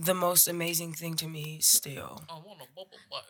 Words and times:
the 0.00 0.14
most 0.14 0.48
amazing 0.48 0.92
thing 0.92 1.14
to 1.16 1.26
me 1.26 1.58
still. 1.60 2.22
I 2.28 2.34
want 2.34 2.60
a 2.60 2.66
bubble 2.74 2.90
bath. 3.10 3.24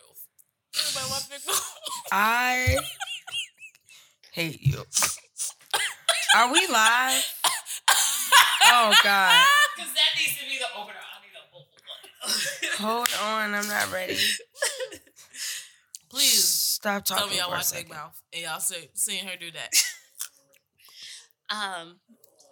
Everybody 0.79 1.11
watch 1.11 1.31
Big 1.31 1.41
Mouth. 1.47 1.75
I 2.13 2.77
hate 4.33 4.61
you. 4.63 4.85
Are 6.37 6.53
we 6.53 6.67
live? 6.67 7.25
Oh 8.71 8.95
God. 9.03 9.45
Because 9.77 9.93
that 9.95 10.11
needs 10.19 10.37
to 10.39 10.45
be 10.45 10.59
the 10.59 10.67
opener. 10.79 10.95
I 10.99 11.23
need 11.23 11.33
a 11.35 11.51
bubble 11.51 11.67
bath. 12.69 12.79
Hold 12.79 13.09
on, 13.25 13.55
I'm 13.55 13.67
not 13.69 13.93
ready. 13.93 14.17
Please 16.11 16.45
Stop 16.45 17.05
talking. 17.05 17.05
tell 17.05 17.19
talking 17.19 17.33
me 17.33 17.39
y'all 17.39 17.49
for 17.49 17.55
a 17.55 17.59
watch 17.59 17.73
Big 17.73 17.79
second. 17.81 17.91
Mouth 17.95 18.23
and 18.33 18.43
y'all 18.43 18.61
see, 18.61 18.89
seeing 18.95 19.27
her 19.27 19.37
do 19.39 19.51
that. 19.53 19.71
Um, 21.51 21.97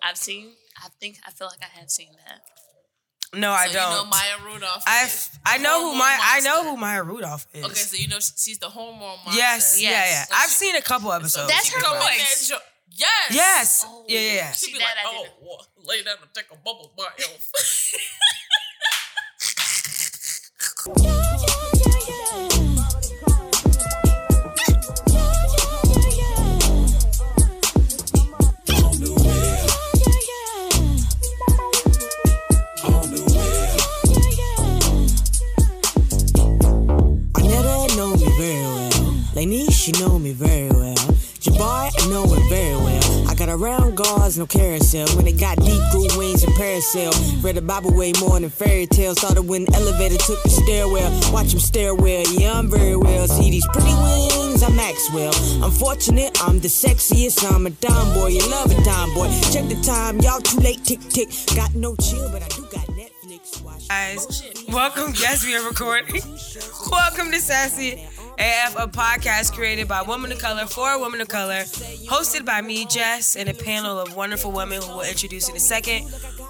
I've 0.03 0.17
seen. 0.17 0.53
I 0.83 0.89
think 0.99 1.19
I 1.27 1.31
feel 1.31 1.49
like 1.49 1.61
I 1.61 1.79
have 1.79 1.91
seen 1.91 2.09
that. 2.27 2.41
No, 3.35 3.51
I 3.53 3.67
don't. 3.67 3.75
You 3.75 3.81
know 3.81 4.05
Maya 4.07 4.37
Rudolph. 4.55 4.83
I 4.87 5.11
I 5.45 5.59
know 5.59 5.81
who 5.81 5.87
hormone 5.89 5.99
my 5.99 6.19
I 6.23 6.41
know 6.41 6.63
who 6.71 6.77
Maya 6.77 7.03
Rudolph 7.03 7.47
is. 7.53 7.65
Okay, 7.65 7.75
so 7.75 7.97
you 7.97 8.09
know 8.09 8.19
she's 8.21 8.59
the 8.59 8.69
hormone 8.69 9.01
monster. 9.25 9.37
yes, 9.37 9.81
yeah, 9.81 9.91
Yes. 9.91 10.11
yeah. 10.11 10.25
So 10.25 10.35
I've 10.37 10.51
she- 10.51 10.57
seen 10.57 10.77
a 10.77 10.81
couple 10.83 11.09
So 11.11 11.17
episodes. 11.17 11.49
That's 11.49 11.67
she 11.67 11.75
her 11.75 11.81
come 11.81 11.95
in 11.95 12.01
there 12.01 12.09
voice. 12.11 12.51
and 12.53 12.61
Yes. 12.99 13.31
Yes. 13.31 13.85
Oh. 13.87 14.05
Yeah, 14.09 14.21
yeah, 14.21 14.33
yeah. 14.33 14.53
She 14.53 14.67
See, 14.67 14.73
be 14.73 14.79
like, 14.79 14.89
oh, 15.05 15.27
well, 15.43 15.67
lay 15.85 16.03
down 16.03 16.17
and 16.23 16.33
take 16.33 16.47
a 16.51 16.57
bubble 16.57 16.93
bath. 16.97 17.19
Anetta 20.87 21.13
me 40.27 40.33
very 40.33 40.69
well. 40.71 40.95
Jabbar, 41.45 41.93
I 42.03 42.09
know 42.11 42.25
him 42.27 42.49
very 42.49 42.77
well. 42.77 43.29
I 43.29 43.35
got 43.35 43.49
around 43.49 43.97
guards, 43.97 44.37
no 44.39 44.47
carousel. 44.47 45.07
When 45.17 45.27
it 45.27 45.39
got 45.39 45.57
deep, 45.59 45.81
grew 45.93 46.09
wings 46.19 46.43
and 46.43 46.53
parasail. 46.55 47.13
Read 47.45 47.55
the 47.55 47.63
Bible 47.63 47.95
way 47.95 48.13
more 48.21 48.41
than 48.41 48.51
fairy 48.51 48.87
tales. 48.87 49.19
Started 49.19 49.43
when 49.43 49.67
the 49.67 49.75
elevator 49.75 50.17
took 50.17 50.43
the 50.43 50.51
stairwell. 50.51 51.11
Watch 51.33 51.53
him 51.55 51.61
stare 51.61 51.95
well, 51.95 52.25
yeah, 52.33 52.59
I'm 52.59 52.69
very 52.69 52.97
well. 52.97 53.29
See 53.29 53.51
these 53.51 53.67
pretty 53.69 53.95
wings, 53.95 54.63
I'm 54.63 54.75
Maxwell. 54.75 55.35
I'm 55.63 55.71
fortunate, 55.71 56.37
I'm 56.43 56.59
the 56.59 56.69
sexiest. 56.69 57.45
I'm 57.49 57.67
a 57.67 57.71
dime 57.71 58.15
boy, 58.15 58.29
you 58.29 58.43
love 58.51 58.73
a 58.73 58.83
dime 58.83 59.15
boy. 59.15 59.29
Check 59.53 59.69
the 59.69 59.81
time, 59.83 60.19
y'all 60.21 60.41
too 60.41 60.59
late, 60.59 60.83
tick 60.83 61.01
tick. 61.09 61.29
Got 61.55 61.75
no 61.75 61.95
chill, 61.97 62.29
but 62.31 62.43
I 62.43 62.49
do 62.49 62.63
got 62.63 62.87
Netflix. 62.99 63.63
Watch 63.63 63.89
guys. 63.89 64.43
Welcome, 64.69 65.13
yes, 65.17 65.45
we 65.47 65.55
are 65.55 65.69
recording. 65.69 66.15
Welcome 66.91 67.31
to 67.31 67.39
Sassy 67.39 68.03
AF, 68.39 68.77
a 68.77 68.87
podcast 68.87 69.55
created 69.55 69.89
by 69.89 70.03
women 70.03 70.31
of 70.31 70.39
color 70.39 70.67
for 70.67 70.91
a 70.91 70.99
woman 70.99 71.21
of 71.21 71.29
color, 71.29 71.63
hosted 72.09 72.45
by 72.45 72.61
me, 72.61 72.85
Jess, 72.85 73.35
and 73.35 73.49
a 73.49 73.55
panel 73.55 73.99
of 73.99 74.15
wonderful 74.15 74.53
women 74.53 74.83
who 74.83 74.89
we'll 74.97 75.09
introduce 75.09 75.49
in 75.49 75.57
a 75.57 75.61
second, 75.61 76.05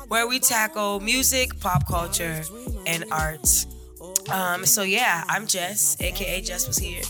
where 0.08 0.26
we 0.26 0.40
tackle 0.40 0.98
music, 1.00 1.58
pop 1.60 1.86
culture, 1.86 2.42
and 2.86 3.04
arts. 3.12 3.66
Um, 4.30 4.66
so 4.66 4.82
yeah, 4.82 5.24
I'm 5.28 5.46
Jess, 5.46 5.96
aka 6.00 6.40
Jess 6.40 6.66
was 6.66 6.78
here, 6.78 7.02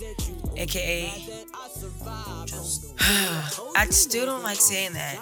aka. 0.57 1.11
I 3.01 3.87
still 3.91 4.27
don't 4.27 4.43
like 4.43 4.61
saying 4.61 4.93
that, 4.93 5.19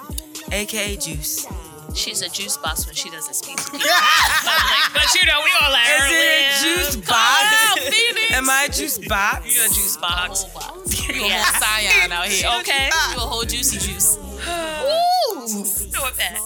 aka 0.51 0.97
Juice. 0.97 1.47
She's 1.95 2.23
a 2.23 2.29
juice 2.29 2.57
box 2.57 2.87
when 2.87 2.95
she 2.95 3.09
doesn't 3.11 3.35
speak. 3.35 3.59
Is 3.59 3.71
but 3.73 5.15
you 5.15 5.27
know, 5.27 5.41
we 5.45 5.51
all 5.63 5.71
like 5.73 5.87
it 5.87 6.61
a 6.61 6.65
juice 6.65 6.97
box? 6.97 8.31
Am 8.33 8.51
I 8.51 8.67
a 8.69 8.73
juice 8.73 8.99
box? 9.07 9.47
You 9.47 9.63
a 9.65 9.69
juice 9.69 9.97
box. 9.97 10.43
Whole 10.43 10.61
box. 10.61 11.09
You 11.09 11.25
a 11.25 11.29
Yeah. 11.29 11.43
whole 11.45 11.61
cyan 11.61 12.13
out 12.13 12.27
here. 12.27 12.51
Okay. 12.61 12.91
You 13.13 13.17
a 13.17 13.21
whole 13.21 13.45
juicy 13.45 13.79
juice. 13.79 14.17
Ooh, 14.17 15.41
with 15.41 16.17
that. 16.17 16.39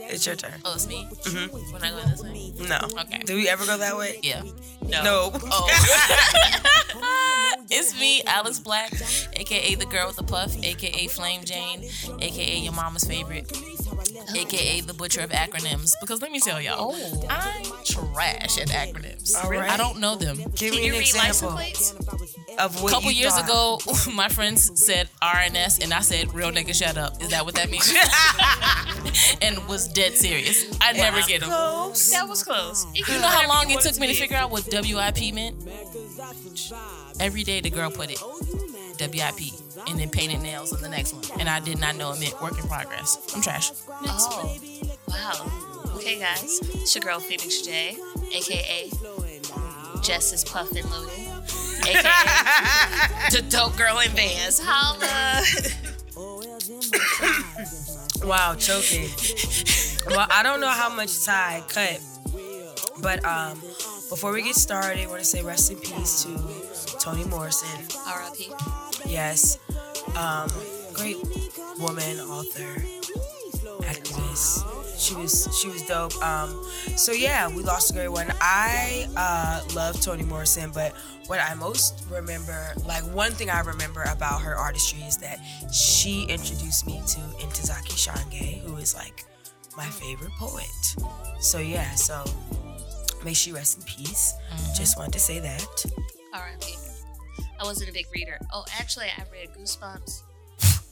It's 0.00 0.26
your 0.26 0.36
turn. 0.36 0.60
Oh, 0.64 0.74
it's 0.74 0.86
me? 0.86 1.06
Mm-hmm. 1.10 1.72
We're 1.72 1.78
not 1.80 1.90
going 1.92 2.08
this 2.10 2.22
way? 2.22 2.52
No. 2.68 3.00
Okay. 3.02 3.18
Do 3.24 3.34
we 3.34 3.48
ever 3.48 3.64
go 3.66 3.76
that 3.78 3.96
way? 3.96 4.20
Yeah. 4.22 4.42
No. 4.82 5.32
Oh. 5.34 5.68
it's 7.70 7.98
me, 7.98 8.22
Alice 8.26 8.58
Black, 8.60 8.92
aka 9.34 9.74
the 9.74 9.86
girl 9.86 10.06
with 10.08 10.16
the 10.16 10.22
puff, 10.22 10.56
aka 10.62 11.06
Flame 11.08 11.44
Jane, 11.44 11.84
aka 12.20 12.58
your 12.58 12.72
mama's 12.72 13.04
favorite, 13.04 13.50
aka 14.34 14.80
oh, 14.82 14.86
the 14.86 14.94
butcher 14.94 15.20
of 15.20 15.30
acronyms. 15.30 15.92
Because 16.00 16.22
let 16.22 16.30
me 16.32 16.40
tell 16.40 16.60
y'all, 16.60 16.76
oh. 16.94 17.26
I'm 17.28 17.64
trash 17.84 18.58
at 18.58 18.68
acronyms. 18.68 19.34
All 19.42 19.50
right. 19.50 19.70
I 19.70 19.76
don't 19.76 20.00
know 20.00 20.16
them. 20.16 20.36
Give 20.54 20.72
Can 20.72 20.80
me 20.80 20.86
you 20.86 20.92
an 20.94 20.98
read 20.98 21.14
license 21.14 21.42
example 21.42 21.56
plates? 21.56 21.92
of 22.58 22.84
A 22.84 22.88
couple 22.88 23.10
you 23.10 23.18
years 23.22 23.34
thought. 23.34 23.80
ago, 23.84 24.12
my 24.14 24.28
friends 24.28 24.70
said 24.84 25.08
RNS, 25.22 25.82
and 25.82 25.92
I 25.92 26.00
said, 26.00 26.32
"Real 26.34 26.50
nigga, 26.50 26.74
shut 26.74 26.96
up." 26.96 27.20
Is 27.22 27.28
that 27.30 27.44
what 27.44 27.54
that 27.56 27.70
means? 27.70 27.92
and 29.42 29.66
was 29.68 29.88
dead 29.88 30.14
serious. 30.14 30.64
I 30.80 30.92
never 30.92 31.20
get 31.22 31.40
them. 31.40 31.50
Close. 31.50 32.10
That 32.10 32.28
was 32.28 32.42
close. 32.42 32.86
You, 32.94 33.04
You 33.08 33.20
know 33.20 33.28
how 33.28 33.46
long 33.48 33.70
it 33.70 33.80
took 33.80 33.98
me 33.98 34.06
to 34.08 34.14
figure 34.14 34.36
out 34.36 34.50
what 34.50 34.64
WIP 34.72 35.34
meant? 35.34 35.56
Every 37.20 37.44
day 37.44 37.60
the 37.60 37.70
girl 37.70 37.90
put 37.90 38.10
it 38.10 38.18
WIP 39.00 39.52
and 39.88 39.98
then 39.98 40.08
painted 40.10 40.40
nails 40.42 40.72
on 40.72 40.82
the 40.82 40.88
next 40.88 41.12
one. 41.14 41.40
And 41.40 41.48
I 41.48 41.60
did 41.60 41.78
not 41.78 41.96
know 41.96 42.12
it 42.12 42.20
meant 42.20 42.40
work 42.42 42.58
in 42.58 42.66
progress. 42.68 43.18
I'm 43.34 43.42
trash. 43.42 43.70
Next. 44.02 44.28
Oh, 44.30 44.58
wow. 45.08 45.92
Okay, 45.96 46.18
guys. 46.18 46.60
It's 46.74 46.94
your 46.94 47.02
girl 47.02 47.20
Phoenix 47.20 47.62
J, 47.62 47.96
aka 48.32 48.90
Jess 50.02 50.32
is 50.32 50.44
Puffin 50.44 50.88
Loaded, 50.90 51.18
aka 51.88 52.02
the 53.32 53.44
dope 53.48 53.76
girl 53.76 53.98
in 53.98 54.10
Vans. 54.10 54.60
Holla. 54.62 55.42
Wow, 58.24 58.54
choking. 58.54 59.08
well, 60.08 60.26
I 60.30 60.42
don't 60.42 60.60
know 60.60 60.68
how 60.68 60.88
much 60.88 61.24
tie 61.24 61.62
cut, 61.68 62.00
but 63.02 63.24
um, 63.24 63.60
before 64.08 64.32
we 64.32 64.42
get 64.42 64.54
started, 64.54 65.02
I 65.02 65.06
want 65.06 65.18
to 65.20 65.24
say 65.24 65.42
rest 65.42 65.70
in 65.70 65.78
peace 65.78 66.24
to 66.24 66.98
Toni 66.98 67.24
Morrison. 67.24 67.68
R.I.P. 68.06 68.52
Yes, 69.06 69.58
um, 70.16 70.48
great 70.92 71.16
woman, 71.78 72.18
author, 72.20 72.80
activist. 73.82 74.64
She 74.98 75.14
was 75.14 75.48
she 75.60 75.68
was 75.68 75.82
dope. 75.82 76.16
Um, 76.22 76.64
so 76.96 77.12
yeah, 77.12 77.48
we 77.48 77.62
lost 77.62 77.90
a 77.90 77.94
great 77.94 78.08
one. 78.08 78.32
I 78.40 79.06
uh, 79.16 79.62
love 79.74 80.00
Toni 80.00 80.24
Morrison, 80.24 80.70
but 80.72 80.92
what 81.26 81.40
I 81.40 81.54
most 81.54 82.04
remember, 82.10 82.72
like 82.86 83.02
one 83.14 83.32
thing 83.32 83.50
I 83.50 83.60
remember 83.60 84.02
about 84.04 84.40
her 84.42 84.56
artistry 84.56 85.02
is 85.02 85.18
that 85.18 85.38
she 85.72 86.22
introduced 86.24 86.86
me 86.86 87.02
to 87.06 87.18
Ntozake 87.44 87.90
Shange, 87.96 88.60
who 88.60 88.76
is 88.76 88.94
like 88.94 89.24
my 89.76 89.84
favorite 89.86 90.32
poet. 90.38 90.64
So 91.40 91.58
yeah, 91.58 91.94
so 91.94 92.24
may 93.26 93.34
she 93.34 93.52
rest 93.52 93.76
in 93.78 93.82
peace. 93.84 94.32
Mm-hmm. 94.54 94.74
Just 94.74 94.96
wanted 94.96 95.12
to 95.14 95.18
say 95.20 95.40
that. 95.40 95.66
R.I.P. 96.32 96.74
I 97.60 97.64
wasn't 97.64 97.90
a 97.90 97.92
big 97.92 98.06
reader. 98.14 98.38
Oh, 98.52 98.64
actually, 98.78 99.06
I 99.06 99.22
read 99.32 99.48
Goosebumps. 99.58 100.22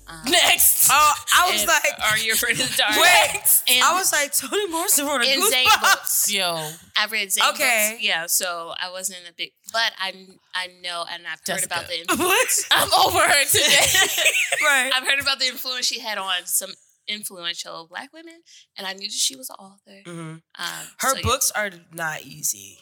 Um, 0.06 0.20
Next. 0.30 0.88
Oh, 0.92 1.14
I 1.34 1.50
was 1.50 1.60
and 1.62 1.68
like, 1.68 1.82
Are 2.10 2.18
You 2.18 2.32
Afraid 2.34 2.60
of 2.60 2.68
the 2.70 2.76
Dark? 2.76 2.92
wait. 2.96 3.40
And, 3.70 3.82
I 3.82 3.94
was 3.94 4.12
like, 4.12 4.34
Toni 4.36 4.68
Morrison 4.68 5.06
wrote 5.06 5.22
a 5.22 5.26
and 5.32 5.42
Goosebumps. 5.42 5.80
books. 5.80 6.32
Yo, 6.32 6.54
I 6.96 7.06
read 7.10 7.32
Zane 7.32 7.44
Okay. 7.54 7.90
books. 7.92 8.04
Yeah, 8.04 8.26
so 8.26 8.74
I 8.78 8.90
wasn't 8.90 9.20
a 9.30 9.32
big, 9.32 9.52
but 9.72 9.92
I 9.98 10.12
I 10.54 10.66
know 10.82 11.04
and 11.10 11.22
I've 11.26 11.38
heard 11.46 11.46
Jessica. 11.46 11.66
about 11.74 11.86
the 11.88 12.00
influence. 12.10 12.66
I'm 12.70 12.92
over 13.06 13.18
her 13.18 13.44
today. 13.46 13.86
right. 14.62 14.90
I've 14.94 15.06
heard 15.08 15.20
about 15.20 15.38
the 15.38 15.46
influence 15.46 15.86
she 15.86 16.00
had 16.00 16.18
on 16.18 16.32
some 16.44 16.72
influential 17.08 17.86
black 17.88 18.12
women, 18.12 18.42
and 18.76 18.86
I 18.86 18.92
knew 18.94 19.06
that 19.08 19.12
she 19.12 19.36
was 19.36 19.50
an 19.50 19.56
author. 19.56 20.02
Mhm. 20.06 20.42
Um, 20.58 20.86
Her 20.98 21.10
so, 21.10 21.16
yeah. 21.16 21.22
books 21.22 21.50
are 21.52 21.70
not 21.92 22.22
easy. 22.22 22.78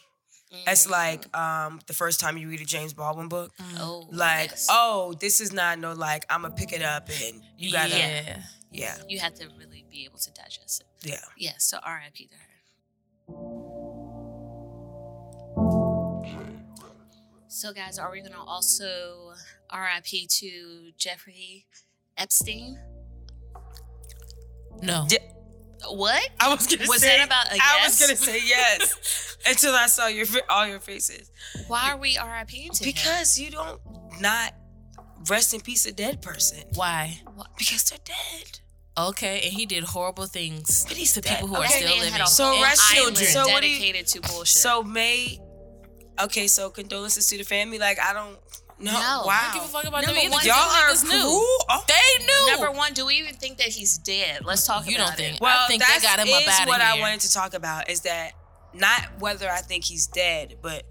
It's 0.67 0.85
Mm. 0.85 0.89
like 0.91 1.35
um, 1.37 1.81
the 1.87 1.93
first 1.93 2.19
time 2.19 2.37
you 2.37 2.47
read 2.47 2.61
a 2.61 2.65
James 2.65 2.93
Baldwin 2.93 3.27
book, 3.27 3.51
oh, 3.77 4.07
like, 4.11 4.51
yes. 4.51 4.67
oh, 4.69 5.13
this 5.19 5.41
is 5.41 5.51
not 5.51 5.79
no 5.79 5.93
like 5.93 6.25
I'm 6.29 6.43
gonna 6.43 6.53
pick 6.53 6.71
it 6.73 6.83
up 6.83 7.09
and 7.09 7.41
you 7.57 7.71
gotta, 7.71 7.97
yeah, 7.97 8.21
yeah. 8.21 8.43
yeah, 8.71 8.97
you 9.07 9.17
have 9.19 9.33
to 9.35 9.47
really 9.57 9.83
be 9.89 10.05
able 10.05 10.19
to 10.19 10.31
digest 10.31 10.81
it. 10.81 10.87
yeah. 11.09 11.25
Yeah, 11.37 11.53
so 11.57 11.79
R.I.P. 11.83 12.27
to 12.27 12.35
her. 12.35 13.53
So, 17.47 17.71
guys, 17.71 17.97
are 17.99 18.11
we 18.11 18.21
gonna 18.21 18.43
also 18.43 19.33
R.I.P. 19.69 20.27
to 20.27 20.91
Jeffrey 20.97 21.65
Epstein? 22.17 22.79
No. 24.81 25.05
Yeah. 25.09 25.19
What? 25.89 26.21
I 26.39 26.53
was 26.53 26.65
gonna 26.67 26.87
Was 26.87 27.01
say 27.01 27.17
that 27.17 27.25
about 27.27 27.47
a 27.47 27.55
I 27.61 27.83
was 27.83 27.99
yes? 27.99 28.01
gonna 28.01 28.15
say 28.15 28.39
yes 28.45 29.37
until 29.45 29.73
I 29.75 29.87
saw 29.87 30.07
your 30.07 30.25
all 30.49 30.65
your 30.65 30.79
faces 30.79 31.29
Why 31.67 31.91
are 31.91 31.97
we 31.97 32.17
R.I.P. 32.17 32.69
to 32.69 32.83
him? 32.85 32.93
because 32.93 33.37
you 33.37 33.51
don't 33.51 33.81
not 34.21 34.53
rest 35.29 35.53
in 35.53 35.59
peace 35.59 35.85
a 35.85 35.91
dead 35.91 36.21
person 36.21 36.59
Why? 36.75 37.19
because 37.57 37.83
they're 37.89 37.99
dead. 38.05 38.59
Okay, 38.97 39.41
and 39.43 39.51
he 39.53 39.65
did 39.65 39.83
horrible 39.83 40.25
things 40.27 40.85
but 40.87 40.95
he's 40.95 41.13
to 41.15 41.21
people 41.21 41.47
who 41.47 41.55
are 41.55 41.67
still 41.67 41.97
living. 41.97 42.25
So 42.27 42.61
rest 42.61 42.93
children. 42.93 43.25
So 43.27 43.47
what 43.49 43.61
do 43.63 43.69
you- 43.69 43.79
dedicated 43.79 44.07
to 44.07 44.21
bullshit. 44.21 44.61
So 44.61 44.83
May. 44.83 45.39
Okay, 46.21 46.47
so 46.47 46.69
condolences 46.69 47.27
to 47.29 47.37
the 47.37 47.43
family. 47.43 47.79
Like 47.79 47.99
I 47.99 48.13
don't. 48.13 48.37
No, 48.79 48.91
No. 48.91 48.99
wow. 48.99 49.27
I 49.27 49.43
don't 49.45 49.53
give 49.53 49.63
a 49.63 49.67
fuck 49.67 49.83
about 49.85 50.01
Number 50.05 50.13
them 50.15 50.25
either. 50.25 50.31
one, 50.33 50.45
Y'all 50.45 50.55
are 50.55 50.89
niggas 50.91 51.05
cruel. 51.05 51.19
knew. 51.29 51.59
Oh. 51.69 51.83
They 51.87 52.25
knew. 52.25 52.51
Number 52.51 52.71
one, 52.77 52.93
do 52.93 53.05
we 53.05 53.15
even 53.15 53.35
think 53.35 53.57
that 53.59 53.67
he's 53.67 53.97
dead? 53.97 54.43
Let's 54.45 54.65
talk 54.65 54.85
You 54.87 54.95
about 54.95 55.07
don't 55.09 55.17
think? 55.17 55.35
it. 55.35 55.41
Well, 55.41 55.57
I 55.63 55.67
think 55.67 55.83
they 55.85 55.99
got 56.01 56.19
him 56.19 56.33
up 56.33 56.41
is 56.41 56.47
outta 56.49 56.67
what 56.69 56.81
I 56.81 56.99
wanted 56.99 57.21
to 57.21 57.31
talk 57.31 57.53
about 57.53 57.89
is 57.89 58.01
that 58.01 58.31
not 58.73 59.19
whether 59.19 59.49
I 59.49 59.59
think 59.61 59.83
he's 59.85 60.07
dead, 60.07 60.57
but 60.61 60.83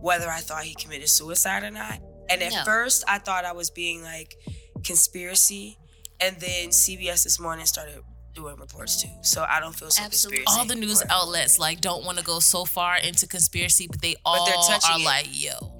whether 0.00 0.28
I 0.28 0.40
thought 0.40 0.62
he 0.64 0.74
committed 0.74 1.08
suicide 1.08 1.62
or 1.64 1.70
not. 1.70 1.98
And 2.30 2.42
at 2.42 2.52
No. 2.52 2.64
first, 2.64 3.02
I 3.08 3.18
thought 3.18 3.44
I 3.44 3.52
was 3.52 3.70
being 3.70 4.02
like 4.02 4.36
conspiracy, 4.84 5.78
and 6.20 6.38
then 6.40 6.68
CBS 6.70 7.24
this 7.24 7.38
morning 7.40 7.66
started 7.66 8.00
doing 8.34 8.56
reports 8.56 9.00
too. 9.02 9.08
So 9.22 9.44
I 9.48 9.58
don't 9.60 9.72
feel 9.72 9.90
so 9.90 10.02
Absolutely. 10.02 10.44
conspiracy. 10.44 10.58
all 10.60 10.64
the 10.66 10.74
news 10.76 11.00
anymore. 11.00 11.16
outlets 11.22 11.58
like 11.58 11.80
don't 11.80 12.04
want 12.04 12.18
to 12.18 12.24
go 12.24 12.38
so 12.40 12.64
far 12.64 12.96
into 12.96 13.26
conspiracy, 13.26 13.86
but 13.90 14.00
they 14.02 14.16
all 14.24 14.44
they're 14.46 14.54
are 14.56 14.98
it. 15.00 15.04
like, 15.04 15.26
yo. 15.30 15.74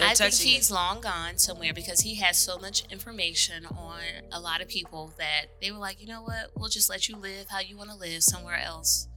They're 0.00 0.08
I 0.08 0.14
think 0.14 0.34
he's 0.34 0.70
it. 0.70 0.74
long 0.74 1.00
gone 1.00 1.38
somewhere 1.38 1.72
because 1.74 2.00
he 2.00 2.16
has 2.16 2.38
so 2.38 2.58
much 2.58 2.84
information 2.90 3.66
on 3.66 4.00
a 4.32 4.40
lot 4.40 4.60
of 4.60 4.68
people 4.68 5.12
that 5.18 5.46
they 5.60 5.70
were 5.70 5.78
like, 5.78 6.00
you 6.00 6.06
know 6.08 6.22
what? 6.22 6.50
We'll 6.56 6.68
just 6.68 6.88
let 6.90 7.08
you 7.08 7.16
live 7.16 7.46
how 7.48 7.60
you 7.60 7.76
want 7.76 7.90
to 7.90 7.96
live 7.96 8.22
somewhere 8.22 8.58
else. 8.60 9.08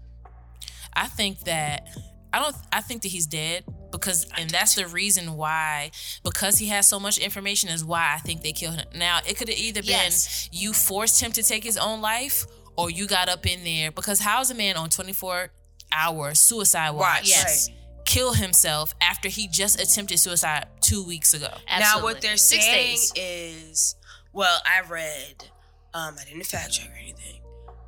I 0.94 1.08
think 1.08 1.40
that 1.42 1.88
I 2.32 2.40
don't. 2.40 2.56
I 2.72 2.82
think 2.82 3.02
that 3.04 3.10
he's 3.10 3.26
dead 3.28 3.64
because, 3.92 4.28
and 4.38 4.50
that's 4.50 4.76
the 4.76 4.88
reason 4.88 5.36
why. 5.38 5.92
Because 6.24 6.58
he 6.58 6.68
has 6.68 6.88
so 6.88 7.00
much 7.00 7.18
information, 7.18 7.70
is 7.70 7.84
why 7.86 8.14
I 8.16 8.20
think 8.20 8.42
they 8.44 8.52
killed 8.52 8.76
him. 8.76 8.88
Now 8.96 9.20
it 9.28 9.38
could 9.38 9.50
have 9.50 9.58
either 9.58 9.82
been 9.82 9.90
Yes. 9.92 10.50
you 10.52 10.74
forced 10.74 11.22
him 11.22 11.32
to 11.34 11.44
take 11.44 11.64
his 11.64 11.78
own 11.78 12.02
life, 12.02 12.46
or 12.76 12.90
you 12.90 13.06
got 13.08 13.30
up 13.30 13.46
in 13.46 13.64
there. 13.64 13.92
Because 13.92 14.20
how's 14.20 14.50
a 14.52 14.56
man 14.56 14.78
on 14.78 14.90
twenty 14.90 15.14
four 15.14 15.50
hour 15.92 16.34
suicide 16.34 16.92
watch 16.92 17.04
Right, 17.22 17.28
Yes. 17.28 17.70
right. 17.70 17.78
Kill 18.13 18.33
himself 18.33 18.94
after 19.01 19.27
he 19.27 19.48
just 19.48 19.81
attempted 19.81 20.19
suicide 20.19 20.68
two 20.81 21.04
weeks 21.04 21.33
ago? 21.33 21.48
Absolutely. 21.68 21.80
Now 21.80 22.04
what 22.04 22.21
they're 22.21 22.38
Six 22.38 22.63
saying 22.63 22.98
days. 23.13 23.13
is, 23.15 23.95
well, 24.33 24.60
I 24.65 24.88
read, 24.88 25.50
um, 25.94 26.15
I 26.19 26.24
didn't 26.25 26.45
fact 26.45 26.74
check 26.74 26.89
or 26.89 26.98
anything, 27.01 27.42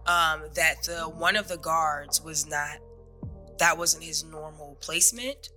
um, 0.08 0.42
that 0.56 0.84
the 0.84 1.04
one 1.04 1.36
of 1.36 1.48
the 1.48 1.58
guards 1.58 2.24
was 2.24 2.48
not, 2.48 2.78
that 3.60 3.78
wasn't 3.78 4.04
his 4.04 4.24
normal 4.24 4.78
placement, 4.82 5.50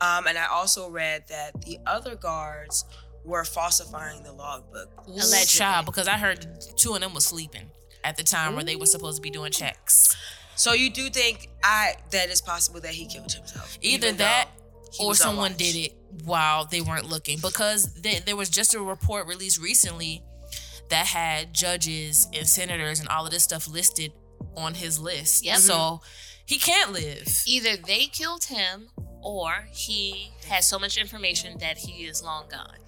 um, 0.00 0.26
and 0.26 0.38
I 0.38 0.46
also 0.46 0.88
read 0.88 1.24
that 1.28 1.60
the 1.62 1.78
other 1.86 2.16
guards 2.16 2.86
were 3.24 3.44
falsifying 3.44 4.22
the 4.22 4.32
logbook. 4.32 4.88
Allegedly. 5.06 5.44
Child, 5.44 5.84
because 5.86 6.08
I 6.08 6.16
heard 6.16 6.46
two 6.76 6.94
of 6.94 7.00
them 7.00 7.12
was 7.12 7.26
sleeping 7.26 7.70
at 8.02 8.16
the 8.16 8.22
time 8.22 8.54
where 8.54 8.64
they 8.64 8.76
were 8.76 8.86
supposed 8.86 9.16
to 9.16 9.22
be 9.22 9.28
doing 9.28 9.52
checks. 9.52 10.16
So 10.56 10.72
you 10.72 10.90
do 10.90 11.08
think 11.10 11.48
I 11.64 11.94
that 12.10 12.28
it's 12.28 12.40
possible 12.40 12.80
that 12.80 12.92
he 12.92 13.06
killed 13.06 13.32
himself? 13.32 13.78
Either 13.80 14.12
that 14.12 14.48
or 14.98 15.14
someone 15.14 15.54
did 15.54 15.76
it 15.76 15.94
while 16.24 16.64
they 16.64 16.80
weren't 16.80 17.08
looking 17.08 17.38
because 17.40 17.92
th- 18.02 18.24
there 18.24 18.36
was 18.36 18.50
just 18.50 18.74
a 18.74 18.80
report 18.80 19.26
released 19.26 19.60
recently 19.60 20.22
that 20.88 21.06
had 21.06 21.54
judges 21.54 22.28
and 22.34 22.46
senators 22.46 23.00
and 23.00 23.08
all 23.08 23.24
of 23.24 23.30
this 23.30 23.44
stuff 23.44 23.68
listed 23.68 24.12
on 24.56 24.74
his 24.74 24.98
list. 24.98 25.44
Yep. 25.44 25.58
So 25.58 26.00
he 26.44 26.58
can't 26.58 26.92
live. 26.92 27.28
Either 27.46 27.76
they 27.76 28.06
killed 28.06 28.44
him 28.44 28.88
or 29.22 29.66
he 29.70 30.32
has 30.48 30.66
so 30.66 30.78
much 30.78 30.96
information 30.96 31.58
that 31.58 31.78
he 31.78 32.04
is 32.04 32.22
long 32.22 32.46
gone. 32.50 32.78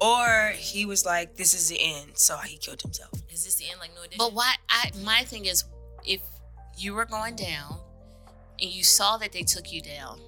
Or 0.00 0.52
he 0.56 0.84
was 0.84 1.06
like, 1.06 1.36
"This 1.36 1.54
is 1.54 1.68
the 1.68 1.78
end," 1.80 2.18
so 2.18 2.36
he 2.38 2.56
killed 2.56 2.82
himself. 2.82 3.12
Is 3.30 3.44
this 3.44 3.54
the 3.54 3.70
end? 3.70 3.78
Like 3.78 3.94
no 3.94 4.02
addition? 4.02 4.18
But 4.18 4.32
why? 4.32 4.54
I 4.68 4.90
my 5.04 5.22
thing 5.22 5.46
is, 5.46 5.62
if 6.04 6.20
you 6.82 6.94
were 6.94 7.04
going 7.04 7.36
down 7.36 7.78
and 8.60 8.70
you 8.70 8.84
saw 8.84 9.16
that 9.18 9.32
they 9.32 9.42
took 9.42 9.72
you 9.72 9.80
down, 9.82 10.18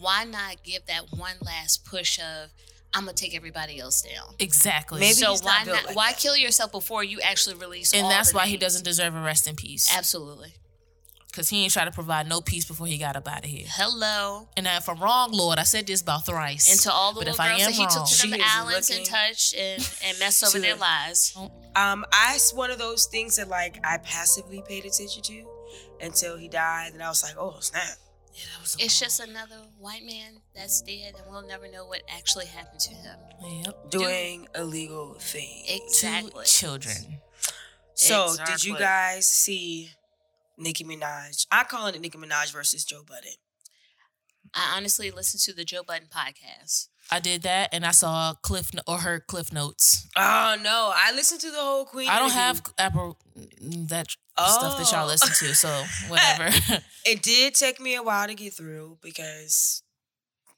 why 0.00 0.24
not 0.24 0.62
give 0.62 0.84
that 0.86 1.06
one 1.16 1.36
last 1.42 1.84
push 1.84 2.18
of 2.18 2.50
I'm 2.94 3.02
gonna 3.04 3.12
take 3.14 3.34
everybody 3.34 3.78
else 3.78 4.02
down? 4.02 4.34
exactly. 4.38 5.00
Maybe 5.00 5.14
so 5.14 5.34
why 5.42 5.64
not? 5.66 5.84
like 5.86 5.96
why 5.96 6.10
that. 6.12 6.18
kill 6.18 6.36
yourself 6.36 6.72
before 6.72 7.04
you 7.04 7.20
actually 7.20 7.56
release? 7.56 7.92
and 7.92 8.04
all 8.04 8.08
that's 8.10 8.30
the 8.32 8.36
why 8.36 8.46
he 8.46 8.56
doesn't 8.56 8.84
deserve 8.84 9.14
a 9.14 9.20
rest 9.20 9.46
in 9.48 9.54
peace 9.56 9.94
Absolutely. 9.94 10.54
because 11.28 11.48
he 11.50 11.62
ain't 11.64 11.72
try 11.72 11.84
to 11.84 11.90
provide 11.90 12.26
no 12.28 12.40
peace 12.40 12.64
before 12.64 12.86
he 12.86 12.96
got 12.96 13.14
up 13.16 13.28
out 13.28 13.40
of 13.44 13.50
here. 13.50 13.66
Hello. 13.68 14.48
And 14.56 14.66
if 14.66 14.88
I'm 14.88 14.98
wrong, 14.98 15.30
Lord, 15.32 15.58
I 15.58 15.64
said 15.64 15.86
this 15.86 16.00
about 16.00 16.24
thrice. 16.24 16.70
And 16.70 16.80
to 16.80 16.92
all 16.92 17.12
the 17.12 17.20
But 17.20 17.26
little 17.26 17.34
if 17.34 17.40
I 17.40 17.48
girls 17.48 17.60
am 17.62 17.66
that 17.66 17.74
he 17.76 17.84
took 17.86 17.96
wrong- 17.96 18.06
to 18.06 18.22
them 18.22 18.30
She 18.32 18.40
is 18.40 18.52
islands 18.54 18.90
and 18.90 18.98
looking 19.00 19.12
touched 19.12 19.54
and, 19.54 19.90
and 20.06 20.18
messed 20.18 20.44
over 20.44 20.58
their 20.58 20.76
lives. 20.90 21.36
Um, 21.74 22.06
I 22.12 22.32
it's 22.36 22.54
one 22.54 22.70
of 22.70 22.78
those 22.78 23.04
things 23.06 23.36
that 23.36 23.48
like 23.48 23.78
I 23.84 23.98
passively 23.98 24.62
paid 24.66 24.86
attention 24.86 25.22
to 25.24 25.46
until 26.00 26.36
he 26.36 26.48
died, 26.48 26.92
and 26.92 27.02
I 27.02 27.08
was 27.08 27.22
like, 27.22 27.36
"Oh 27.38 27.56
snap!" 27.60 27.98
Yeah, 28.34 28.44
that 28.52 28.60
was 28.60 28.76
It's 28.78 29.00
just 29.00 29.18
another 29.20 29.56
white 29.78 30.04
man 30.04 30.40
that's 30.54 30.82
dead, 30.82 31.14
and 31.16 31.30
we'll 31.30 31.46
never 31.46 31.70
know 31.70 31.86
what 31.86 32.02
actually 32.08 32.46
happened 32.46 32.80
to 32.80 32.94
him. 32.94 33.18
Yep. 33.64 33.90
Doing 33.90 34.48
illegal 34.54 35.14
things. 35.18 35.64
Exactly. 35.68 36.44
Two 36.44 36.50
children. 36.50 37.20
So, 37.94 38.34
did 38.46 38.62
you 38.62 38.76
guys 38.78 39.26
see 39.26 39.90
Nicki 40.58 40.84
Minaj? 40.84 41.46
I 41.50 41.64
call 41.64 41.86
it 41.86 41.98
Nicki 41.98 42.18
Minaj 42.18 42.52
versus 42.52 42.84
Joe 42.84 43.02
Budden. 43.08 43.32
I 44.52 44.74
honestly 44.76 45.10
listened 45.10 45.42
to 45.44 45.54
the 45.54 45.64
Joe 45.64 45.82
Budden 45.82 46.08
podcast. 46.08 46.88
I 47.10 47.20
did 47.20 47.42
that, 47.42 47.68
and 47.72 47.86
I 47.86 47.92
saw 47.92 48.34
Cliff 48.42 48.70
or 48.86 48.98
heard 48.98 49.26
Cliff 49.28 49.52
Notes. 49.52 50.08
Oh 50.16 50.56
no, 50.62 50.92
I 50.94 51.12
listened 51.14 51.40
to 51.42 51.50
the 51.50 51.58
whole 51.58 51.84
Queen. 51.84 52.08
I 52.08 52.18
don't 52.18 52.24
interview. 52.30 52.40
have 52.40 52.62
Apple 52.78 53.18
that 53.88 54.08
stuff 54.10 54.78
that 54.78 54.90
y'all 54.92 55.04
Oh. 55.04 55.06
listen 55.08 55.28
to, 55.48 55.54
so 55.54 55.84
whatever. 56.08 56.50
It 57.08 57.22
did 57.22 57.54
take 57.54 57.78
me 57.80 57.94
a 57.94 58.02
while 58.02 58.26
to 58.26 58.34
get 58.34 58.52
through 58.54 58.98
because 59.00 59.82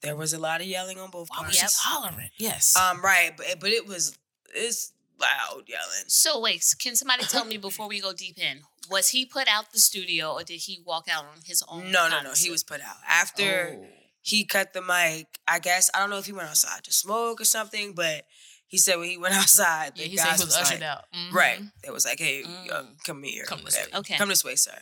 there 0.01 0.17
was 0.17 0.33
a 0.33 0.39
lot 0.39 0.63
of 0.63 0.67
yelling 0.67 0.99
on 0.99 1.11
both 1.11 1.29
Why 1.29 1.47
was 1.47 1.59
parts. 1.59 1.83
she 1.83 1.89
hollering? 1.89 2.31
Yes. 2.39 2.75
Um, 2.77 3.03
right, 3.03 3.33
but 3.37 3.47
but 3.61 3.71
it 3.71 3.87
was 3.87 4.17
it's 4.55 4.93
loud 5.21 5.65
yelling. 5.69 6.05
So 6.07 6.41
wait, 6.41 6.65
can 6.81 6.97
somebody 6.97 7.25
tell 7.25 7.45
me 7.45 7.59
before 7.59 7.87
we 7.89 8.01
go 8.01 8.13
deep 8.15 8.39
in, 8.39 8.61
was 8.91 9.11
he 9.11 9.27
put 9.27 9.47
out 9.49 9.73
the 9.73 9.79
studio 9.79 10.33
or 10.33 10.43
did 10.45 10.61
he 10.61 10.81
walk 10.87 11.07
out 11.11 11.25
on 11.25 11.43
his 11.45 11.63
own? 11.69 11.91
No, 11.93 12.09
no, 12.09 12.23
no. 12.23 12.33
He 12.35 12.49
was 12.51 12.63
put 12.63 12.81
out 12.81 12.97
after 13.07 13.79
Oh. 13.83 13.87
He 14.29 14.45
cut 14.45 14.73
the 14.73 14.83
mic. 14.83 15.27
I 15.47 15.59
guess 15.59 15.91
I 15.95 15.99
don't 16.01 16.11
know 16.11 16.19
if 16.19 16.27
he 16.27 16.33
went 16.33 16.49
outside 16.49 16.85
to 16.85 16.93
smoke 16.93 17.41
or 17.41 17.45
something, 17.45 17.95
but 17.95 18.25
he 18.67 18.77
said 18.79 18.97
when 18.97 19.09
he 19.09 19.17
went 19.25 19.35
outside, 19.35 19.95
the 19.97 20.03
yeah, 20.03 20.09
he 20.09 20.17
guys 20.17 20.25
said 20.27 20.37
he 20.37 20.45
was 20.45 20.47
was 20.47 20.57
ushered 20.57 20.81
like, 20.81 20.89
out. 20.89 21.05
Mhm. 21.15 21.33
Right. 21.33 21.61
It 21.85 21.93
was 21.93 22.05
like, 22.05 22.19
hey, 22.19 22.43
Mm. 22.45 22.97
come 23.07 23.23
here. 23.23 23.45
Come 23.45 23.63
this 23.65 23.77
way. 23.77 23.99
Okay. 23.99 24.17
Come 24.17 24.29
this 24.29 24.45
way, 24.45 24.55
sir. 24.57 24.79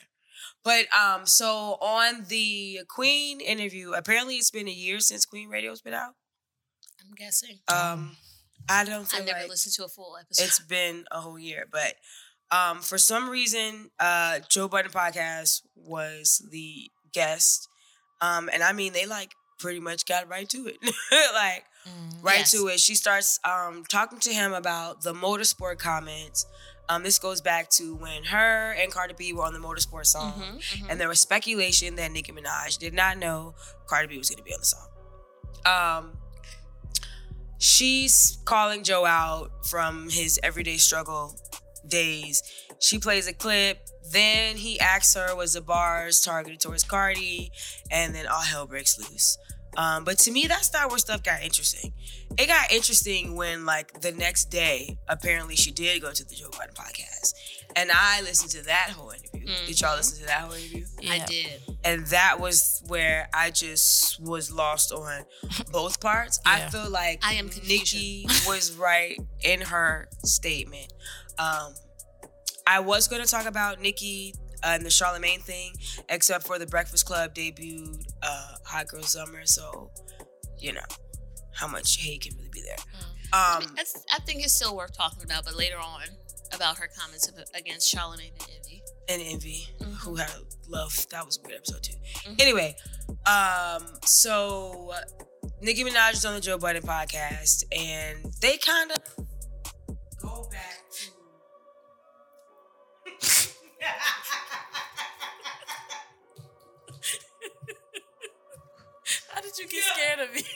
But 0.65 0.93
um, 0.93 1.27
so 1.27 1.77
on 1.81 2.25
the 2.29 2.81
Queen 2.89 3.41
interview, 3.41 3.93
apparently 3.93 4.35
it's 4.37 4.51
been 4.51 4.67
a 4.69 4.73
year 4.73 4.99
since 5.01 5.25
Queen 5.25 5.49
Radio's 5.49 5.81
been 5.81 5.95
out. 5.95 6.15
I'm 7.07 7.15
guessing. 7.15 7.61
Um, 7.69 8.17
I 8.69 8.85
don't 8.85 9.07
think 9.07 9.23
I 9.23 9.27
never 9.27 9.39
like 9.43 9.51
listened 9.51 9.75
to 9.77 9.85
a 9.85 9.89
full 9.89 10.17
episode. 10.21 10.45
it's 10.45 10.59
been 10.59 11.05
a 11.13 11.21
whole 11.21 11.39
year, 11.39 11.67
but 11.71 11.95
um, 12.51 12.81
for 12.81 12.99
some 12.99 13.29
reason, 13.31 13.91
uh, 14.01 14.41
Joe 14.49 14.67
Budden 14.67 14.91
podcast 14.91 15.63
was 15.77 16.45
the 16.51 16.91
guest, 17.13 17.69
um, 18.21 18.49
and 18.53 18.63
I 18.63 18.73
mean 18.73 18.93
they 18.93 19.07
like 19.07 19.33
pretty 19.59 19.81
much 19.81 20.07
got 20.07 20.29
right 20.29 20.49
to 20.51 20.67
it, 20.69 20.77
like 21.35 21.65
Mm. 21.87 22.21
right 22.21 22.39
Yes. 22.41 22.51
to 22.51 22.67
it. 22.67 22.81
She 22.81 22.97
starts 22.97 23.39
um, 23.45 23.85
talking 23.89 24.19
to 24.19 24.33
him 24.35 24.53
about 24.53 25.03
the 25.03 25.13
motorsport 25.15 25.79
comments. 25.79 26.45
Um, 26.89 27.05
this 27.05 27.21
goes 27.21 27.41
back 27.41 27.71
to 27.79 27.95
when 27.95 28.25
her 28.25 28.73
and 28.73 28.91
Cardi 28.93 29.15
B 29.17 29.33
were 29.33 29.45
on 29.45 29.53
the 29.53 29.61
motorsport 29.61 30.07
song, 30.07 30.33
Mhm, 30.33 30.57
mhm. 30.81 30.87
and 30.91 30.99
there 31.01 31.09
was 31.09 31.21
speculation 31.21 31.95
that 31.95 32.11
Nicki 32.11 32.33
Minaj 32.33 32.79
did 32.79 32.93
not 32.93 33.19
know 33.19 33.55
Cardi 33.87 34.09
B 34.09 34.19
was 34.19 34.29
going 34.31 34.39
to 34.39 34.43
be 34.43 34.53
on 34.53 34.59
the 34.59 34.67
song. 34.67 34.89
Um, 35.65 36.19
she's 37.59 38.39
calling 38.45 38.83
Joe 38.83 39.05
out 39.05 39.51
from 39.67 40.09
his 40.11 40.39
everyday 40.43 40.77
struggle 40.77 41.39
days. 41.87 42.43
She 42.81 42.99
plays 42.99 43.27
a 43.29 43.33
clip. 43.33 43.79
Then 44.13 44.57
he 44.57 44.79
asks 44.81 45.15
her, 45.15 45.35
was 45.37 45.55
the 45.55 45.61
bars 45.61 46.21
targeted 46.21 46.61
towards 46.61 46.85
Cardi? 46.85 47.51
And 47.91 48.15
then 48.15 48.27
all 48.27 48.41
hell 48.43 48.67
breaks 48.67 48.99
loose. 48.99 49.39
Um, 49.77 50.05
but 50.05 50.17
to 50.21 50.31
me, 50.31 50.47
that's 50.47 50.73
not 50.73 50.89
where 50.89 50.97
stuff 50.99 51.23
got 51.23 51.43
interesting. 51.43 51.93
It 52.39 52.47
got 52.47 52.73
interesting 52.73 53.37
when, 53.37 53.67
like, 53.67 54.01
the 54.01 54.11
next 54.13 54.47
day, 54.47 54.97
apparently 55.07 55.55
she 55.55 55.71
did 55.71 56.01
go 56.01 56.13
to 56.13 56.25
the 56.25 56.35
Joe 56.35 56.49
Budden 56.51 56.75
podcast. 56.75 57.35
And 57.75 57.91
I 57.93 58.23
listened 58.23 58.53
to 58.53 58.63
that 58.65 58.93
whole 58.97 59.11
interview. 59.11 59.53
Did 59.67 59.79
y'all 59.83 59.93
Mhm. 59.93 59.97
listen 59.99 60.19
to 60.21 60.27
that 60.27 60.41
whole 60.41 60.53
interview? 60.55 60.87
I 61.11 61.19
did. 61.27 61.63
and 61.85 62.07
that 62.07 62.41
was 62.41 62.83
where 62.87 63.29
I 63.35 63.51
just 63.51 64.19
was 64.21 64.51
lost 64.51 64.93
on 64.93 65.25
both 65.73 66.01
parts. 66.01 66.41
I 66.47 66.69
feel 66.71 66.89
like 66.89 67.21
I 67.23 67.35
am 67.35 67.51
Nicki 67.67 68.27
was 68.47 68.73
right 68.73 69.19
in 69.43 69.61
her 69.61 70.09
statement. 70.25 70.91
Um, 71.39 71.75
I 72.67 72.81
was 72.81 73.09
going 73.09 73.23
to 73.23 73.29
talk 73.31 73.47
about 73.47 73.81
Nicki 73.81 74.35
uh, 74.65 74.69
and 74.71 74.85
the 74.85 74.89
Charlamagne 74.91 75.41
thing, 75.43 75.73
except 76.09 76.47
for 76.47 76.59
the 76.59 76.67
Breakfast 76.67 77.07
Club 77.07 77.35
debuted 77.35 78.03
uh, 78.23 78.53
Hot 78.67 78.89
Girl 78.89 79.03
Summer, 79.03 79.43
so 79.45 79.91
you 80.59 80.73
know 80.73 80.81
how 81.55 81.67
much 81.69 81.99
hate 81.99 82.23
can 82.23 82.37
really 82.37 82.51
be 82.51 82.63
there. 82.63 82.77
I, 83.33 83.55
Um, 83.57 83.61
mean, 83.65 83.75
that's, 83.77 84.05
I 84.13 84.19
think 84.21 84.43
it's 84.45 84.55
still 84.55 84.77
worth 84.77 84.97
talking 84.97 85.23
about, 85.25 85.45
but 85.45 85.55
later 85.57 85.79
on. 85.79 86.03
about 86.55 86.79
her 86.79 86.89
comments 86.97 87.29
against 87.55 87.93
Charlamagne 87.93 88.31
and 88.39 88.49
Envy. 88.57 88.83
and 89.09 89.21
Envy, 89.21 89.67
who 90.03 90.15
had 90.15 90.31
love. 90.69 90.95
That 91.11 91.27
was 91.27 91.39
a 91.39 91.47
weird 91.47 91.59
episode 91.59 91.83
too. 91.83 91.95
Mhm. 92.25 92.41
Anyway, 92.41 92.77
um, 93.27 93.99
so 94.05 94.93
Nicki 95.61 95.83
Minaj 95.85 96.13
is 96.15 96.25
on 96.25 96.35
the 96.35 96.41
Joe 96.41 96.57
Budden 96.57 96.83
podcast, 96.83 97.65
and 97.77 98.33
they 98.41 98.59
kind 98.59 98.93
of 98.93 98.99
of? 110.29 110.43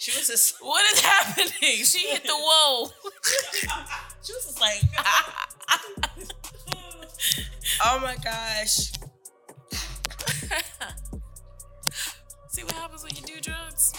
She 0.00 0.18
was 0.18 0.28
just 0.28 0.56
What 0.62 0.82
is 0.94 1.00
happening? 1.00 1.84
She 1.84 2.08
hit 2.08 2.22
the 2.22 2.34
wall. 2.34 2.90
she 4.22 4.32
was 4.32 4.46
just 4.46 4.60
like 4.60 4.80
oh 7.84 7.98
my 8.00 8.16
gosh! 8.16 8.92
See 12.48 12.64
what 12.64 12.72
happens 12.72 13.02
when 13.02 13.14
you 13.14 13.22
do 13.22 13.40
drugs? 13.40 13.92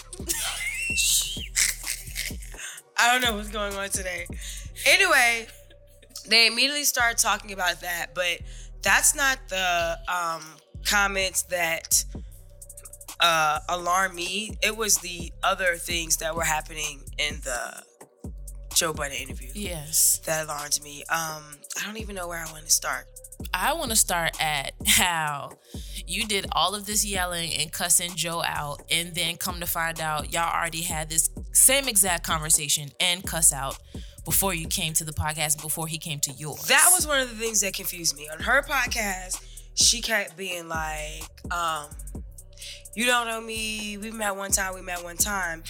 I 2.96 3.12
don't 3.12 3.22
know 3.22 3.36
what's 3.36 3.50
going 3.50 3.74
on 3.74 3.88
today. 3.88 4.26
Anyway, 4.86 5.46
they 6.28 6.46
immediately 6.48 6.84
start 6.84 7.18
talking 7.18 7.52
about 7.52 7.80
that, 7.80 8.08
but 8.14 8.40
that's 8.82 9.14
not 9.14 9.38
the 9.48 9.98
um, 10.08 10.42
comments 10.84 11.42
that 11.44 12.04
uh, 13.22 13.60
alarmed 13.68 14.14
me. 14.14 14.58
It 14.62 14.76
was 14.76 14.96
the 14.98 15.32
other 15.42 15.76
things 15.76 16.16
that 16.18 16.34
were 16.36 16.44
happening 16.44 17.00
in 17.18 17.36
the 17.44 17.82
Joe 18.74 18.92
Budden 18.92 19.16
interview 19.16 19.50
Yes. 19.54 20.20
that 20.26 20.44
alarmed 20.46 20.78
me. 20.82 21.04
Um, 21.08 21.42
I 21.80 21.86
don't 21.86 21.98
even 21.98 22.14
know 22.16 22.26
where 22.28 22.38
I 22.44 22.50
want 22.52 22.64
to 22.64 22.70
start. 22.70 23.06
I 23.54 23.72
want 23.74 23.90
to 23.90 23.96
start 23.96 24.40
at 24.40 24.72
how 24.86 25.52
you 26.06 26.26
did 26.26 26.46
all 26.52 26.74
of 26.74 26.86
this 26.86 27.04
yelling 27.04 27.52
and 27.54 27.70
cussing 27.72 28.12
Joe 28.14 28.42
out, 28.44 28.82
and 28.90 29.14
then 29.14 29.36
come 29.36 29.60
to 29.60 29.66
find 29.66 30.00
out 30.00 30.32
y'all 30.32 30.52
already 30.54 30.82
had 30.82 31.10
this 31.10 31.28
same 31.52 31.88
exact 31.88 32.24
conversation 32.24 32.88
and 33.00 33.24
cuss 33.24 33.52
out 33.52 33.78
before 34.24 34.54
you 34.54 34.68
came 34.68 34.94
to 34.94 35.04
the 35.04 35.12
podcast, 35.12 35.60
before 35.60 35.86
he 35.88 35.98
came 35.98 36.20
to 36.20 36.32
yours. 36.32 36.62
That 36.66 36.90
was 36.94 37.06
one 37.06 37.20
of 37.20 37.28
the 37.30 37.36
things 37.36 37.60
that 37.62 37.74
confused 37.74 38.16
me. 38.16 38.28
On 38.32 38.38
her 38.40 38.62
podcast, 38.62 39.42
she 39.74 40.00
kept 40.00 40.36
being 40.36 40.68
like, 40.68 41.24
um, 41.50 41.86
you 42.94 43.06
don't 43.06 43.26
know 43.26 43.40
me, 43.40 43.96
we 43.96 44.10
met 44.10 44.36
one 44.36 44.50
time, 44.50 44.74
we 44.74 44.82
met 44.82 45.02
one 45.02 45.16
time. 45.16 45.62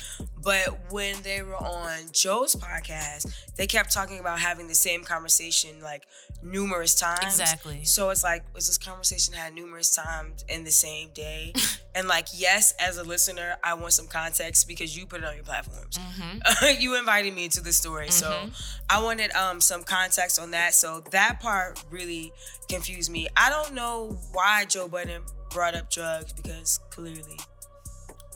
But 0.42 0.90
when 0.90 1.22
they 1.22 1.42
were 1.42 1.56
on 1.56 1.98
Joe's 2.12 2.56
podcast, 2.56 3.32
they 3.56 3.68
kept 3.68 3.92
talking 3.92 4.18
about 4.18 4.40
having 4.40 4.66
the 4.66 4.74
same 4.74 5.04
conversation 5.04 5.80
like 5.82 6.04
numerous 6.42 6.96
times. 6.96 7.22
Exactly. 7.22 7.84
So 7.84 8.10
it's 8.10 8.24
like, 8.24 8.42
was 8.54 8.66
this 8.66 8.76
conversation 8.76 9.34
had 9.34 9.54
numerous 9.54 9.94
times 9.94 10.44
in 10.48 10.64
the 10.64 10.72
same 10.72 11.10
day? 11.14 11.52
and 11.94 12.08
like, 12.08 12.26
yes, 12.34 12.74
as 12.80 12.98
a 12.98 13.04
listener, 13.04 13.54
I 13.62 13.74
want 13.74 13.92
some 13.92 14.08
context 14.08 14.66
because 14.66 14.96
you 14.96 15.06
put 15.06 15.20
it 15.20 15.26
on 15.26 15.36
your 15.36 15.44
platforms. 15.44 15.98
you 16.80 16.98
invited 16.98 17.34
me 17.34 17.44
into 17.44 17.62
the 17.62 17.72
story. 17.72 18.10
So 18.10 18.50
I 18.90 19.00
wanted 19.00 19.32
um 19.32 19.60
some 19.60 19.84
context 19.84 20.40
on 20.40 20.50
that. 20.50 20.74
So 20.74 21.04
that 21.12 21.38
part 21.40 21.82
really 21.88 22.32
confused 22.68 23.12
me. 23.12 23.28
I 23.36 23.48
don't 23.48 23.74
know 23.74 24.18
why 24.32 24.64
Joe 24.64 24.88
Budden 24.88 25.22
brought 25.52 25.74
up 25.74 25.90
drugs 25.90 26.32
because 26.32 26.80
clearly 26.90 27.38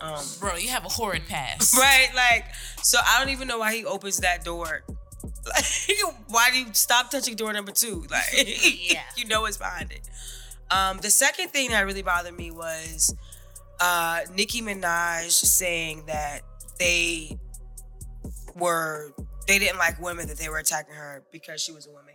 um 0.00 0.22
Bro, 0.40 0.56
you 0.56 0.68
have 0.68 0.84
a 0.84 0.88
horrid 0.88 1.26
past. 1.28 1.74
right 1.78 2.08
like 2.14 2.44
so 2.82 2.98
I 3.04 3.18
don't 3.18 3.30
even 3.32 3.48
know 3.48 3.58
why 3.58 3.74
he 3.74 3.84
opens 3.84 4.18
that 4.18 4.44
door. 4.44 4.82
Like 5.46 5.64
why 6.28 6.50
do 6.50 6.58
you 6.58 6.66
stop 6.72 7.10
touching 7.10 7.36
door 7.36 7.52
number 7.52 7.72
2? 7.72 8.06
Like 8.10 8.24
Yeah. 8.92 9.02
you 9.16 9.26
know 9.26 9.42
what's 9.42 9.56
behind 9.56 9.92
it. 9.92 10.00
Um 10.70 10.98
the 10.98 11.10
second 11.10 11.48
thing 11.50 11.70
that 11.70 11.80
really 11.86 12.02
bothered 12.02 12.36
me 12.36 12.50
was 12.50 13.14
uh 13.80 14.20
Nicki 14.34 14.60
Minaj 14.60 15.30
saying 15.30 16.04
that 16.06 16.40
they 16.78 17.38
were 18.56 19.12
they 19.46 19.58
didn't 19.60 19.78
like 19.78 20.00
women 20.00 20.26
that 20.28 20.38
they 20.38 20.48
were 20.48 20.58
attacking 20.58 20.94
her 20.94 21.22
because 21.30 21.60
she 21.62 21.70
was 21.72 21.86
a 21.86 21.90
woman. 21.90 22.14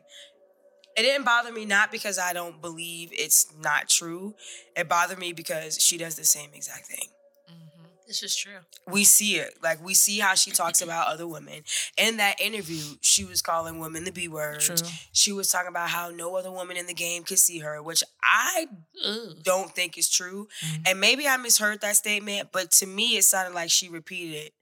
It 0.98 1.04
didn't 1.04 1.26
bother 1.26 1.52
me 1.52 1.66
not 1.66 1.92
because 1.92 2.20
I 2.20 2.34
don't 2.34 2.62
believe 2.62 3.10
it's 3.14 3.48
not 3.62 3.88
true. 3.88 4.36
It 4.76 4.90
bothered 4.90 5.20
me 5.20 5.34
because 5.34 5.82
she 5.82 5.98
does 5.98 6.16
the 6.16 6.26
same 6.26 6.50
exact 6.54 6.88
thing. 6.88 7.08
Mm-hmm. 7.50 7.84
this 8.08 8.24
is 8.24 8.36
true. 8.36 8.60
We 8.88 9.04
see 9.04 9.36
it. 9.38 9.56
Like 9.64 9.84
we 9.84 9.94
see 9.94 10.20
how 10.20 10.36
she 10.36 10.52
talks 10.52 10.82
about 10.82 11.08
other 11.08 11.28
women. 11.28 11.64
In 11.98 12.18
that 12.18 12.42
interview, 12.42 12.96
she 13.02 13.24
was 13.24 13.42
calling 13.42 13.80
women 13.80 14.04
the 14.04 14.12
B 14.12 14.28
word. 14.28 14.60
True. 14.60 14.76
She 15.14 15.32
was 15.32 15.50
talking 15.50 15.70
about 15.70 15.90
how 15.90 16.10
no 16.10 16.36
other 16.36 16.52
woman 16.52 16.78
in 16.78 16.88
the 16.88 16.94
game 16.94 17.24
could 17.24 17.40
see 17.40 17.60
her, 17.60 17.82
which 17.82 18.04
I 18.22 18.68
Ooh. 19.06 19.36
don't 19.44 19.74
think 19.74 19.98
is 19.98 20.10
true. 20.10 20.48
Mm-hmm. 20.66 20.84
And 20.88 21.00
maybe 21.00 21.28
I 21.28 21.38
misheard 21.38 21.82
that 21.82 21.96
statement, 21.96 22.50
but 22.52 22.72
to 22.72 22.86
me 22.86 23.18
it 23.18 23.24
sounded 23.24 23.56
like 23.56 23.72
she 23.72 23.88
repeated 23.88 24.36
it 24.36 24.54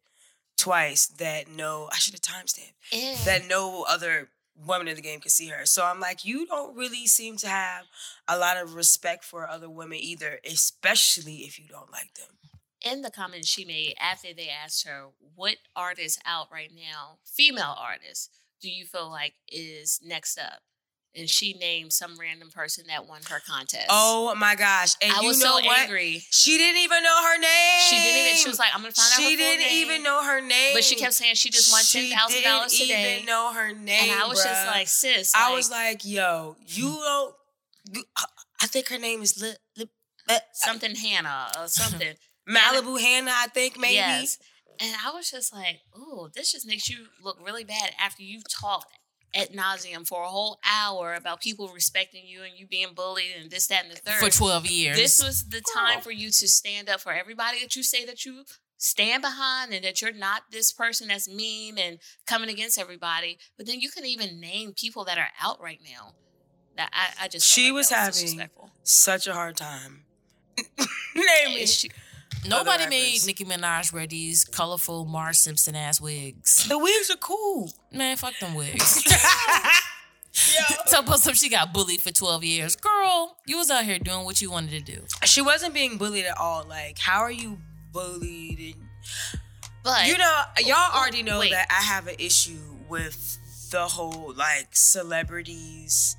twice 0.57 1.07
that 1.07 1.49
no, 1.49 1.89
I 1.91 1.95
should 1.95 2.13
have 2.13 2.21
timestamped 2.21 3.25
that 3.25 3.47
no 3.47 3.85
other 3.87 4.29
woman 4.65 4.87
in 4.87 4.95
the 4.95 5.01
game 5.01 5.19
could 5.19 5.31
see 5.31 5.47
her. 5.47 5.65
So 5.65 5.85
I'm 5.85 5.99
like, 5.99 6.25
you 6.25 6.45
don't 6.45 6.75
really 6.75 7.07
seem 7.07 7.37
to 7.37 7.47
have 7.47 7.85
a 8.27 8.37
lot 8.37 8.57
of 8.57 8.75
respect 8.75 9.23
for 9.23 9.47
other 9.47 9.69
women 9.69 9.99
either, 10.01 10.39
especially 10.45 11.37
if 11.37 11.57
you 11.59 11.65
don't 11.67 11.91
like 11.91 12.13
them. 12.15 12.35
in 12.85 13.01
the 13.01 13.11
comments 13.11 13.47
she 13.47 13.65
made 13.65 13.93
after 13.99 14.33
they 14.33 14.49
asked 14.49 14.87
her 14.87 15.07
what 15.35 15.57
artist 15.75 16.21
out 16.25 16.47
right 16.51 16.71
now, 16.73 17.17
female 17.25 17.75
artist, 17.77 18.31
do 18.61 18.69
you 18.69 18.85
feel 18.85 19.09
like 19.09 19.33
is 19.49 19.99
next 20.03 20.37
up? 20.37 20.61
And 21.15 21.27
she 21.27 21.53
named 21.53 21.91
some 21.91 22.17
random 22.19 22.49
person 22.51 22.85
that 22.87 23.07
won 23.07 23.21
her 23.29 23.39
contest. 23.45 23.87
Oh 23.89 24.35
my 24.35 24.53
gosh. 24.55 24.93
And 25.01 25.11
I 25.11 25.21
you 25.21 25.29
was 25.29 25.39
know 25.39 25.57
so 25.59 25.65
what? 25.65 25.79
angry. 25.79 26.21
She 26.29 26.57
didn't 26.57 26.81
even 26.81 27.01
know 27.01 27.23
her 27.23 27.39
name. 27.39 27.79
She 27.89 27.95
didn't 27.95 28.25
even. 28.25 28.37
She 28.37 28.47
was 28.49 28.59
like, 28.59 28.69
"I'm 28.75 28.81
gonna 28.81 28.91
find 28.91 29.11
out." 29.13 29.17
She 29.27 29.35
didn't 29.35 29.65
name. 29.65 29.81
even 29.87 30.03
know 30.03 30.23
her 30.23 30.39
name. 30.39 30.75
But 30.75 30.83
she 30.83 30.95
kept 30.95 31.13
saying 31.13 31.33
she 31.35 31.49
just 31.49 31.71
won 31.71 31.81
ten 31.83 32.15
thousand 32.15 32.43
dollars 32.43 32.71
today. 32.73 32.87
didn't 32.87 33.13
even 33.13 33.25
know 33.25 33.51
her 33.53 33.73
name. 33.73 34.11
and 34.11 34.21
I 34.21 34.27
was 34.27 34.43
just 34.43 34.67
like, 34.67 34.87
"Sis." 34.87 35.33
I 35.35 35.51
was 35.55 35.71
like, 35.71 36.05
yo, 36.05 36.55
you 36.67 36.83
don't. 37.03 37.35
You, 37.91 38.03
I 38.61 38.67
think 38.67 38.87
her 38.89 38.99
name 38.99 39.23
is 39.23 39.41
Li, 39.41 39.53
Li, 39.77 39.85
uh, 40.29 40.37
something 40.53 40.93
Hannah 40.95 41.47
or 41.57 41.67
something. 41.69 42.13
Malibu 42.47 42.99
Hannah. 43.01 43.31
I 43.33 43.47
think 43.47 43.79
maybe. 43.79 43.95
Yes. 43.95 44.37
And 44.79 44.95
I 45.05 45.11
was 45.11 45.29
just 45.29 45.51
like, 45.53 45.81
"Ooh, 45.97 46.29
this 46.35 46.51
just 46.51 46.67
makes 46.67 46.87
you 46.87 47.07
look 47.21 47.37
really 47.43 47.63
bad 47.63 47.93
after 47.99 48.21
you've 48.23 48.47
talked 48.47 48.98
at 49.33 49.53
nauseum 49.53 50.07
for 50.07 50.23
a 50.23 50.27
whole 50.27 50.59
hour 50.65 51.13
about 51.13 51.41
people 51.41 51.69
respecting 51.69 52.25
you 52.25 52.41
and 52.43 52.53
you 52.57 52.65
being 52.67 52.93
bullied 52.95 53.35
and 53.39 53.51
this, 53.51 53.67
that, 53.67 53.85
and 53.85 53.93
the 53.93 53.97
third. 53.99 54.19
For 54.19 54.29
12 54.29 54.65
years. 54.67 54.97
This 54.97 55.23
was 55.23 55.43
the 55.49 55.61
time 55.75 56.01
for 56.01 56.11
you 56.11 56.29
to 56.31 56.47
stand 56.47 56.89
up 56.89 57.01
for 57.01 57.11
everybody 57.11 57.59
that 57.61 57.75
you 57.75 57.83
say 57.83 58.05
that 58.05 58.25
you 58.25 58.43
stand 58.77 59.21
behind 59.21 59.73
and 59.73 59.83
that 59.83 60.01
you're 60.01 60.13
not 60.13 60.43
this 60.51 60.71
person 60.71 61.09
that's 61.09 61.29
mean 61.29 61.77
and 61.77 61.99
coming 62.25 62.49
against 62.49 62.79
everybody. 62.79 63.37
But 63.57 63.67
then 63.67 63.79
you 63.79 63.89
can 63.89 64.05
even 64.05 64.39
name 64.39 64.73
people 64.73 65.05
that 65.05 65.17
are 65.17 65.29
out 65.41 65.61
right 65.61 65.79
now. 65.83 66.13
That 66.77 66.89
I, 66.93 67.25
I 67.25 67.27
just 67.27 67.45
She 67.45 67.67
like 67.67 67.75
was 67.75 67.89
that 67.89 68.15
having 68.15 68.49
such 68.83 69.27
a 69.27 69.33
hard 69.33 69.57
time. 69.57 70.05
Naming. 71.15 71.59
And 71.59 71.69
she- 71.69 71.91
Nobody 72.47 72.87
made. 72.87 73.19
Nicki 73.25 73.43
Minaj 73.45 73.91
wear 73.93 74.07
these 74.07 74.43
colorful 74.45 75.05
Marge 75.05 75.35
Simpson 75.35 75.75
ass 75.75 75.99
wigs. 75.99 76.67
The 76.67 76.77
wigs 76.77 77.09
are 77.09 77.17
cool. 77.17 77.71
Man, 77.91 78.15
fuck 78.17 78.37
them 78.39 78.53
wigs. 78.55 79.03
Tell 80.87 81.09
us 81.11 81.23
some 81.23 81.33
she 81.33 81.49
got 81.49 81.73
bullied 81.73 82.01
for 82.01 82.11
12 82.11 82.43
years. 82.43 82.75
Girl, 82.75 83.35
you 83.45 83.57
was 83.57 83.69
out 83.69 83.83
here 83.83 83.99
doing 83.99 84.23
what 84.25 84.41
you 84.41 84.49
wanted 84.51 84.71
to 84.71 84.79
do. 84.95 85.01
She 85.25 85.41
wasn't 85.41 85.73
being 85.73 85.97
bullied 85.97 86.25
at 86.25 86.37
all. 86.37 86.65
Like, 86.67 86.97
how 86.99 87.19
are 87.19 87.31
you 87.31 87.59
bullied? 87.91 88.59
And, 88.59 89.41
but 89.83 90.07
you 90.07 90.17
know, 90.17 90.41
y'all 90.59 90.95
already 90.95 91.23
know 91.23 91.39
wait. 91.39 91.51
that 91.51 91.67
I 91.69 91.81
have 91.83 92.07
an 92.07 92.15
issue 92.19 92.59
with 92.87 93.37
the 93.71 93.81
whole 93.81 94.33
like 94.35 94.69
celebrities 94.71 96.15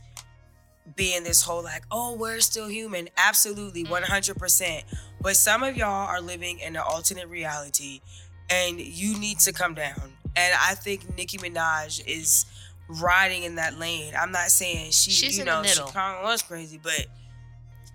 being 0.97 1.23
this 1.25 1.43
whole 1.43 1.63
like, 1.63 1.83
oh, 1.91 2.15
we're 2.17 2.41
still 2.41 2.69
human. 2.69 3.09
Absolutely, 3.17 3.85
Mm. 3.85 3.91
one 3.91 4.03
hundred 4.03 4.37
percent. 4.37 4.85
But 5.21 5.37
some 5.37 5.63
of 5.63 5.77
y'all 5.77 6.09
are 6.09 6.21
living 6.21 6.61
in 6.61 6.77
an 6.77 6.83
alternate 6.83 7.29
reality, 7.29 8.01
and 8.49 8.81
you 8.81 9.19
need 9.19 9.39
to 9.41 9.53
come 9.53 9.75
down. 9.75 10.13
And 10.37 10.55
I 10.61 10.75
think 10.75 11.17
Nicki 11.17 11.39
Minaj 11.39 12.03
is 12.07 12.47
riding 12.89 13.45
in 13.45 13.57
that 13.57 13.79
lane. 13.79 14.15
I'm 14.19 14.33
not 14.33 14.51
saying 14.51 14.93
she, 14.93 15.11
She's 15.11 15.39
you 15.39 15.45
know, 15.45 15.63
she 15.63 15.81
kind 15.93 16.19
of 16.19 16.25
was 16.25 16.43
crazy, 16.43 16.81
but 16.83 17.07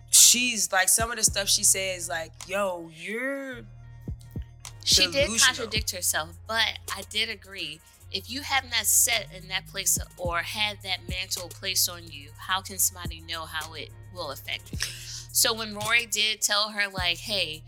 she's 0.09 0.71
like 0.71 0.89
some 0.89 1.11
of 1.11 1.17
the 1.17 1.23
stuff 1.23 1.49
she 1.49 1.63
says, 1.63 2.07
like, 2.07 2.31
yo, 2.47 2.89
you're 2.93 3.61
She 4.83 5.07
did 5.07 5.29
contradict 5.41 5.91
herself, 5.91 6.29
but 6.47 6.79
I 6.95 7.01
did 7.09 7.29
agree. 7.29 7.79
If 8.11 8.29
you 8.29 8.41
have 8.41 8.63
not 8.65 8.85
set 8.85 9.27
in 9.35 9.47
that 9.49 9.67
place 9.67 9.97
or 10.17 10.37
had 10.37 10.77
that 10.83 11.09
mantle 11.09 11.49
placed 11.49 11.89
on 11.89 12.03
you, 12.09 12.29
how 12.37 12.61
can 12.61 12.77
somebody 12.77 13.19
know 13.21 13.45
how 13.45 13.73
it 13.73 13.89
will 14.13 14.31
affect 14.31 14.71
you? 14.71 14.77
So 15.35 15.53
when 15.53 15.75
Rory 15.75 16.05
did 16.05 16.41
tell 16.41 16.69
her, 16.69 16.87
like, 16.89 17.17
hey, 17.17 17.61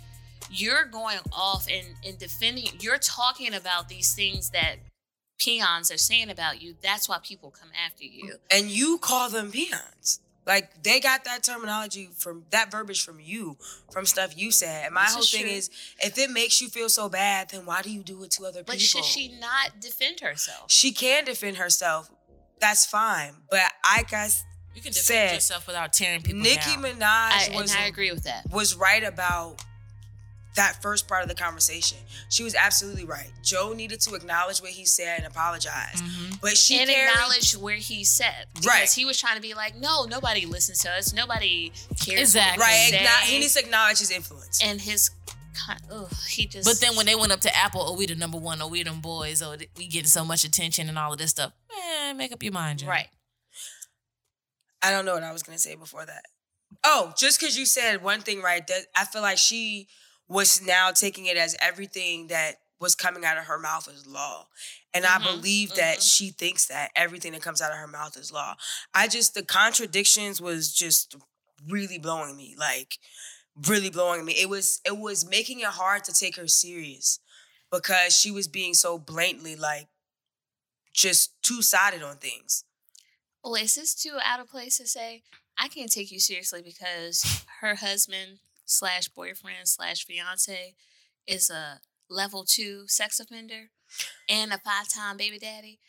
you're 0.50 0.86
going 0.86 1.18
off 1.34 1.68
and, 1.70 1.86
and 2.06 2.18
defending, 2.18 2.70
you're 2.80 2.98
talking 2.98 3.54
about 3.54 3.90
these 3.90 4.14
things 4.14 4.52
that 4.52 4.78
peons 5.38 5.92
are 5.92 5.98
saying 5.98 6.30
about 6.30 6.62
you, 6.62 6.76
that's 6.82 7.10
why 7.10 7.18
people 7.22 7.52
come 7.52 7.68
after 7.86 8.06
you. 8.06 8.36
and 8.50 8.68
you 8.68 8.98
call 9.00 9.30
them 9.30 9.52
peons. 9.52 10.22
Like 10.46 10.82
they 10.82 11.02
got 11.02 11.26
that 11.26 11.44
terminology 11.44 12.08
from 12.18 12.46
that 12.52 12.72
verbiage 12.72 13.04
from 13.04 13.20
you, 13.20 13.58
from 13.92 14.06
stuff 14.06 14.38
you 14.38 14.50
said. 14.50 14.86
And 14.86 14.94
my 14.94 15.04
This 15.04 15.14
whole 15.14 15.24
is 15.24 15.32
thing 15.32 15.42
true. 15.42 15.52
is, 15.52 15.70
if 16.00 16.18
it 16.18 16.30
makes 16.32 16.62
you 16.62 16.70
feel 16.70 16.88
so 16.88 17.10
bad, 17.10 17.50
then 17.50 17.66
why 17.66 17.82
do 17.82 17.92
you 17.92 18.02
do 18.02 18.24
it 18.24 18.32
to 18.32 18.46
other 18.46 18.64
But 18.64 18.78
people? 18.78 19.00
But 19.02 19.04
should 19.04 19.04
she 19.04 19.38
not 19.42 19.82
defend 19.82 20.22
herself? 20.22 20.72
She 20.72 20.94
can 20.94 21.26
defend 21.26 21.58
herself. 21.58 22.10
That's 22.62 22.86
fine. 22.86 23.34
But 23.52 23.74
I 23.84 24.04
guess 24.10 24.42
You 24.77 24.84
can 24.84 24.91
defend 24.91 25.05
Said, 25.05 25.34
yourself 25.34 25.65
without 25.65 25.91
tearing 25.91 26.22
people 26.22 26.41
Nicki 26.41 26.75
down. 26.75 26.84
Minaj 26.84 27.01
I, 27.01 27.50
was 27.55 27.72
and 27.74 27.81
I 27.84 27.88
agree 27.88 28.12
with 28.12 28.25
that. 28.25 28.43
was 28.51 28.75
right 28.75 29.03
about 29.03 29.63
that 30.55 30.81
first 30.84 31.07
part 31.07 31.24
of 31.24 31.29
the 31.29 31.36
conversation. 31.36 31.98
She 32.29 32.43
was 32.43 32.53
absolutely 32.53 33.03
right. 33.05 33.31
Joe 33.43 33.74
needed 33.74 34.01
to 34.01 34.13
acknowledge 34.13 34.60
what 34.60 34.69
he 34.72 34.86
said 34.86 35.17
and 35.17 35.25
apologize. 35.27 35.96
Mm-hmm. 35.96 36.36
But 36.41 36.57
she 36.57 36.79
and 36.79 36.88
carried- 36.89 37.10
acknowledge 37.12 37.53
where 37.57 37.75
he 37.75 38.03
said. 38.03 38.46
Because 38.53 38.67
Right. 38.67 38.91
he 38.91 39.03
was 39.05 39.19
trying 39.19 39.36
to 39.36 39.41
be 39.41 39.55
like, 39.55 39.75
no, 39.75 40.05
nobody 40.05 40.46
listens 40.46 40.77
to 40.84 40.91
us. 40.91 41.12
Nobody 41.12 41.72
cares. 42.00 42.22
Exactly. 42.22 42.60
What 42.62 42.67
right. 42.67 42.91
acknow- 42.93 43.25
he 43.25 43.39
needs 43.39 43.53
to 43.55 43.62
acknowledge 43.62 43.98
his 43.98 44.12
influence. 44.12 44.62
and 44.63 44.79
his, 44.79 45.10
ugh, 45.91 46.12
he 46.29 46.46
just. 46.46 46.65
But 46.69 46.79
then 46.86 46.96
when 46.96 47.07
they 47.07 47.15
went 47.15 47.31
up 47.31 47.41
to 47.41 47.55
Apple, 47.55 47.81
oh, 47.84 47.96
we 47.96 48.05
the 48.05 48.13
number 48.15 48.38
one, 48.38 48.62
oh, 48.62 48.67
we 48.67 48.84
them 48.84 49.01
boys, 49.01 49.41
oh, 49.41 49.55
we 49.75 49.88
getting 49.88 50.05
so 50.07 50.24
much 50.24 50.43
attention 50.43 50.88
and 50.89 50.98
all 51.00 51.12
of 51.13 51.17
this 51.17 51.31
stuff. 51.31 51.51
Man, 51.75 52.17
make 52.17 52.31
up 52.31 52.41
your 52.43 52.53
mind, 52.53 52.79
Joe. 52.79 52.88
right, 52.88 53.07
I 54.81 54.91
don't 54.91 55.05
know 55.05 55.13
what 55.13 55.24
I 55.24 55.31
was 55.31 55.43
gonna 55.43 55.57
say 55.57 55.75
before 55.75 56.05
that. 56.05 56.24
Oh, 56.84 57.13
just 57.17 57.39
because 57.39 57.57
you 57.57 57.65
said 57.65 58.03
one 58.03 58.22
thing 58.22 58.41
right, 58.41 58.65
that 58.67 58.88
I 58.96 59.05
feel 59.05 59.22
like 59.22 59.38
she 59.38 59.88
was 60.27 60.62
now 60.62 60.91
taking 60.91 61.25
it 61.25 61.38
as 61.38 61.55
everything 61.62 62.27
that 62.27 62.55
was 62.79 62.96
coming 62.96 63.25
out 63.25 63.38
of 63.38 63.46
her 63.46 63.57
mouth 63.57 63.88
is 63.88 64.05
law. 64.05 64.48
And 64.93 65.05
I 65.05 65.17
mm-hmm, 65.17 65.36
believe 65.36 65.75
that 65.75 65.98
mm-hmm. 65.98 66.01
she 66.01 66.29
thinks 66.29 66.67
that 66.67 66.91
everything 66.96 67.31
that 67.31 67.41
comes 67.41 67.62
out 67.62 67.72
of 67.72 67.77
her 67.77 67.88
mouth 67.88 68.17
is 68.17 68.31
law. 68.31 68.55
I 68.93 69.07
just 69.07 69.34
the 69.34 69.43
contradictions 69.43 70.41
was 70.41 70.74
just 70.74 71.15
really 71.67 71.98
blowing 71.98 72.36
me. 72.36 72.55
Like 72.57 73.00
really 73.67 73.89
blowing 73.89 74.25
me. 74.25 74.34
It 74.34 74.50
was 74.50 74.81
it 74.86 74.98
was 74.98 75.27
making 75.27 75.62
it 75.62 75.67
hard 75.67 76.03
to 76.05 76.13
take 76.13 76.36
her 76.38 76.48
serious 76.48 77.19
because 77.72 78.15
she 78.15 78.31
was 78.31 78.48
being 78.48 78.74
so 78.74 78.98
blatantly 78.98 79.55
like 79.55 79.88
just 80.93 81.31
two-sided 81.43 82.03
on 82.03 82.17
things. 82.17 82.63
Well, 83.44 83.56
is 83.56 83.75
this 83.75 83.94
too 83.96 84.17
out 84.24 84.39
of 84.39 84.50
place 84.50 84.77
to 84.77 84.88
say? 84.88 85.24
I 85.58 85.67
can't 85.67 85.91
take 85.91 86.12
you 86.12 86.20
seriously 86.20 86.62
because 86.62 87.44
her 87.62 87.75
husband 87.75 88.39
slash 88.65 89.08
boyfriend 89.10 89.67
slash 89.67 90.06
fiance 90.06 90.75
is 91.25 91.50
a 91.50 91.79
level 92.10 92.44
two 92.48 92.84
sex 92.88 93.20
offender 93.20 93.70
and 94.29 94.51
a 94.51 94.58
five 94.58 94.88
time 94.89 95.17
baby 95.17 95.39
daddy. 95.39 95.79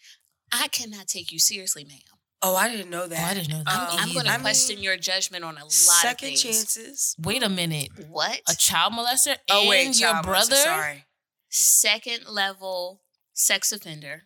I 0.52 0.68
cannot 0.68 1.08
take 1.08 1.30
you 1.32 1.38
seriously, 1.38 1.84
ma'am. 1.84 1.98
Oh, 2.40 2.54
I 2.54 2.68
didn't 2.68 2.90
know 2.90 3.06
that. 3.08 3.18
Oh, 3.20 3.24
I 3.30 3.34
didn't 3.34 3.50
know 3.50 3.62
that. 3.64 3.90
Um, 3.90 3.98
I'm 3.98 4.12
going 4.14 4.26
to 4.26 4.38
question 4.38 4.76
mean, 4.76 4.84
your 4.84 4.96
judgment 4.96 5.42
on 5.42 5.56
a 5.58 5.64
lot 5.64 5.72
second 5.72 6.28
of 6.34 6.38
things. 6.38 6.42
chances. 6.42 7.16
Wait 7.20 7.42
a 7.42 7.48
minute. 7.48 7.88
What? 8.08 8.40
A 8.48 8.54
child 8.54 8.92
molester 8.92 9.34
Oh 9.50 9.60
and 9.62 9.68
wait, 9.68 9.84
your 9.86 10.10
child 10.10 10.18
molester, 10.18 10.24
brother? 10.24 10.54
Sorry. 10.56 11.04
Second 11.50 12.26
level 12.28 13.00
sex 13.32 13.72
offender 13.72 14.24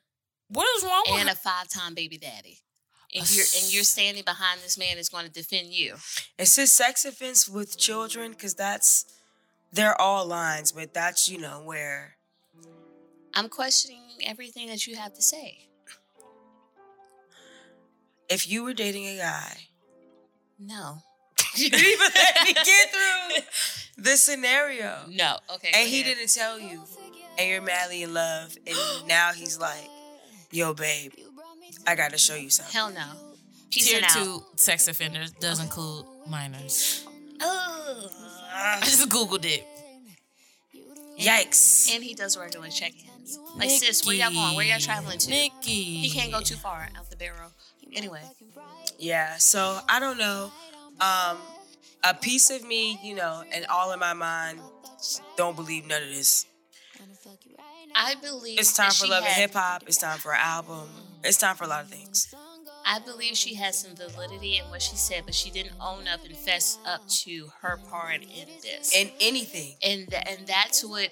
What 0.48 0.66
is 0.76 0.84
wrong 0.84 1.04
with 1.06 1.20
and 1.20 1.28
her? 1.30 1.34
a 1.34 1.36
five 1.36 1.68
time 1.70 1.94
baby 1.94 2.18
daddy. 2.18 2.58
And 3.14 3.30
you're 3.34 3.44
and 3.60 3.72
you're 3.72 3.84
standing 3.84 4.22
behind 4.24 4.60
this 4.64 4.78
man 4.78 4.96
is 4.96 5.08
going 5.10 5.26
to 5.26 5.30
defend 5.32 5.68
you. 5.68 5.96
Is 6.38 6.56
this 6.56 6.72
sex 6.72 7.04
offense 7.04 7.46
with 7.48 7.76
children? 7.78 8.30
Because 8.32 8.54
that's 8.54 9.04
they're 9.72 9.98
all 10.00 10.26
lines, 10.26 10.72
but 10.72 10.94
that's 10.94 11.28
you 11.28 11.38
know 11.38 11.62
where 11.62 12.16
I'm 13.34 13.48
questioning 13.48 14.00
everything 14.26 14.68
that 14.68 14.86
you 14.86 14.96
have 14.96 15.12
to 15.14 15.22
say. 15.22 15.68
if 18.28 18.48
you 18.48 18.62
were 18.64 18.72
dating 18.74 19.06
a 19.06 19.16
guy, 19.18 19.56
No. 20.58 20.98
you 21.56 21.68
didn't 21.70 21.86
even 21.86 22.08
let 22.14 22.46
me 22.46 22.52
get 22.54 22.90
through 22.92 23.42
the 24.04 24.16
scenario, 24.16 25.00
No. 25.08 25.36
Okay. 25.54 25.70
and 25.74 25.88
he 25.88 26.00
ahead. 26.00 26.16
didn't 26.16 26.32
tell 26.32 26.58
you, 26.58 26.82
and 27.38 27.48
you're 27.48 27.60
madly 27.62 28.02
in 28.02 28.14
love, 28.14 28.56
and 28.66 28.76
now 29.08 29.32
he's 29.32 29.58
like, 29.58 29.88
"Yo, 30.50 30.72
babe, 30.74 31.12
I 31.86 31.94
got 31.94 32.10
to 32.12 32.18
show 32.18 32.34
you 32.34 32.50
something." 32.50 32.72
Hell 32.72 32.90
no. 32.90 33.04
Peace 33.70 33.88
Tier 33.88 33.96
and 33.98 34.04
out. 34.04 34.12
two 34.12 34.44
sex 34.56 34.86
offenders 34.86 35.30
does 35.32 35.60
include 35.60 36.04
minors. 36.28 37.06
Oh. 37.40 38.08
I 38.54 38.80
just 38.84 39.08
Googled 39.08 39.44
it. 39.46 39.66
Yikes! 41.18 41.94
And 41.94 42.02
he 42.02 42.14
does 42.14 42.36
regular 42.36 42.68
check-ins. 42.68 43.38
Like, 43.56 43.70
sis, 43.70 44.04
where 44.06 44.14
y'all 44.14 44.32
going? 44.32 44.56
Where 44.56 44.64
y'all 44.66 44.78
traveling 44.78 45.18
to? 45.18 45.30
Nicki. 45.30 45.84
He 45.98 46.10
can't 46.10 46.32
go 46.32 46.40
too 46.40 46.56
far 46.56 46.88
out 46.96 47.10
the 47.10 47.16
barrel. 47.16 47.50
Anyway, 47.94 48.20
Yeah, 48.98 49.36
so 49.36 49.78
I 49.88 50.00
don't 50.00 50.18
know. 50.18 50.50
Um, 51.00 51.36
a 52.02 52.14
piece 52.14 52.50
of 52.50 52.66
me, 52.66 52.98
you 53.02 53.14
know, 53.14 53.42
and 53.52 53.66
all 53.66 53.92
in 53.92 53.98
my 53.98 54.14
mind, 54.14 54.60
don't 55.36 55.54
believe 55.56 55.86
none 55.86 56.02
of 56.02 56.08
this. 56.08 56.46
I 57.94 58.14
believe 58.22 58.58
It's 58.58 58.74
time 58.74 58.90
for 58.90 59.04
she 59.04 59.10
love 59.10 59.24
and 59.24 59.32
hip 59.32 59.52
hop. 59.52 59.84
It's 59.86 59.98
time 59.98 60.18
for 60.18 60.32
an 60.32 60.40
album. 60.40 60.88
It's 61.24 61.38
time 61.38 61.56
for 61.56 61.64
a 61.64 61.68
lot 61.68 61.84
of 61.84 61.88
things. 61.90 62.34
I 62.84 62.98
believe 62.98 63.36
she 63.36 63.54
has 63.54 63.78
some 63.78 63.94
validity 63.94 64.58
in 64.58 64.64
what 64.70 64.82
she 64.82 64.96
said, 64.96 65.22
but 65.24 65.34
she 65.34 65.50
didn't 65.50 65.74
own 65.80 66.08
up 66.08 66.24
and 66.24 66.36
fess 66.36 66.78
up 66.84 67.06
to 67.22 67.48
her 67.60 67.78
part 67.88 68.22
in 68.22 68.48
this. 68.60 68.94
In 68.94 69.10
anything. 69.20 69.74
and 69.82 70.08
th- 70.10 70.22
and 70.26 70.46
that's 70.46 70.84
what 70.84 71.10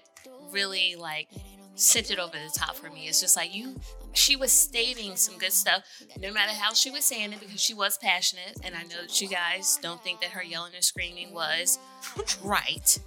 really 0.50 0.96
like 0.96 1.28
sent 1.76 2.10
it 2.10 2.18
over 2.18 2.32
the 2.32 2.52
top 2.54 2.74
for 2.74 2.90
me. 2.90 3.06
It's 3.06 3.20
just 3.20 3.36
like 3.36 3.54
you. 3.54 3.76
She 4.12 4.34
was 4.34 4.50
stating 4.50 5.14
some 5.14 5.38
good 5.38 5.52
stuff, 5.52 5.84
no 6.18 6.32
matter 6.32 6.52
how 6.52 6.72
she 6.74 6.90
was 6.90 7.04
saying 7.04 7.32
it, 7.32 7.38
because 7.40 7.60
she 7.60 7.72
was 7.74 7.96
passionate. 7.96 8.58
And 8.64 8.74
I 8.74 8.82
know 8.82 9.02
that 9.02 9.20
you 9.20 9.28
guys 9.28 9.78
don't 9.80 10.02
think 10.02 10.20
that 10.20 10.30
her 10.30 10.42
yelling 10.42 10.72
and 10.74 10.82
screaming 10.84 11.32
was 11.32 11.78
right. 12.42 12.98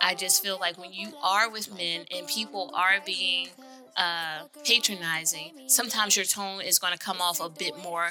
I 0.00 0.14
just 0.14 0.42
feel 0.42 0.58
like 0.58 0.76
when 0.76 0.92
you 0.92 1.12
are 1.22 1.48
with 1.50 1.72
men 1.76 2.06
and 2.12 2.26
people 2.26 2.72
are 2.74 2.96
being 3.06 3.48
uh, 3.98 4.44
patronizing, 4.64 5.52
sometimes 5.66 6.16
your 6.16 6.24
tone 6.24 6.62
is 6.62 6.78
going 6.78 6.92
to 6.92 6.98
come 6.98 7.20
off 7.20 7.40
a 7.40 7.50
bit 7.50 7.76
more 7.82 8.10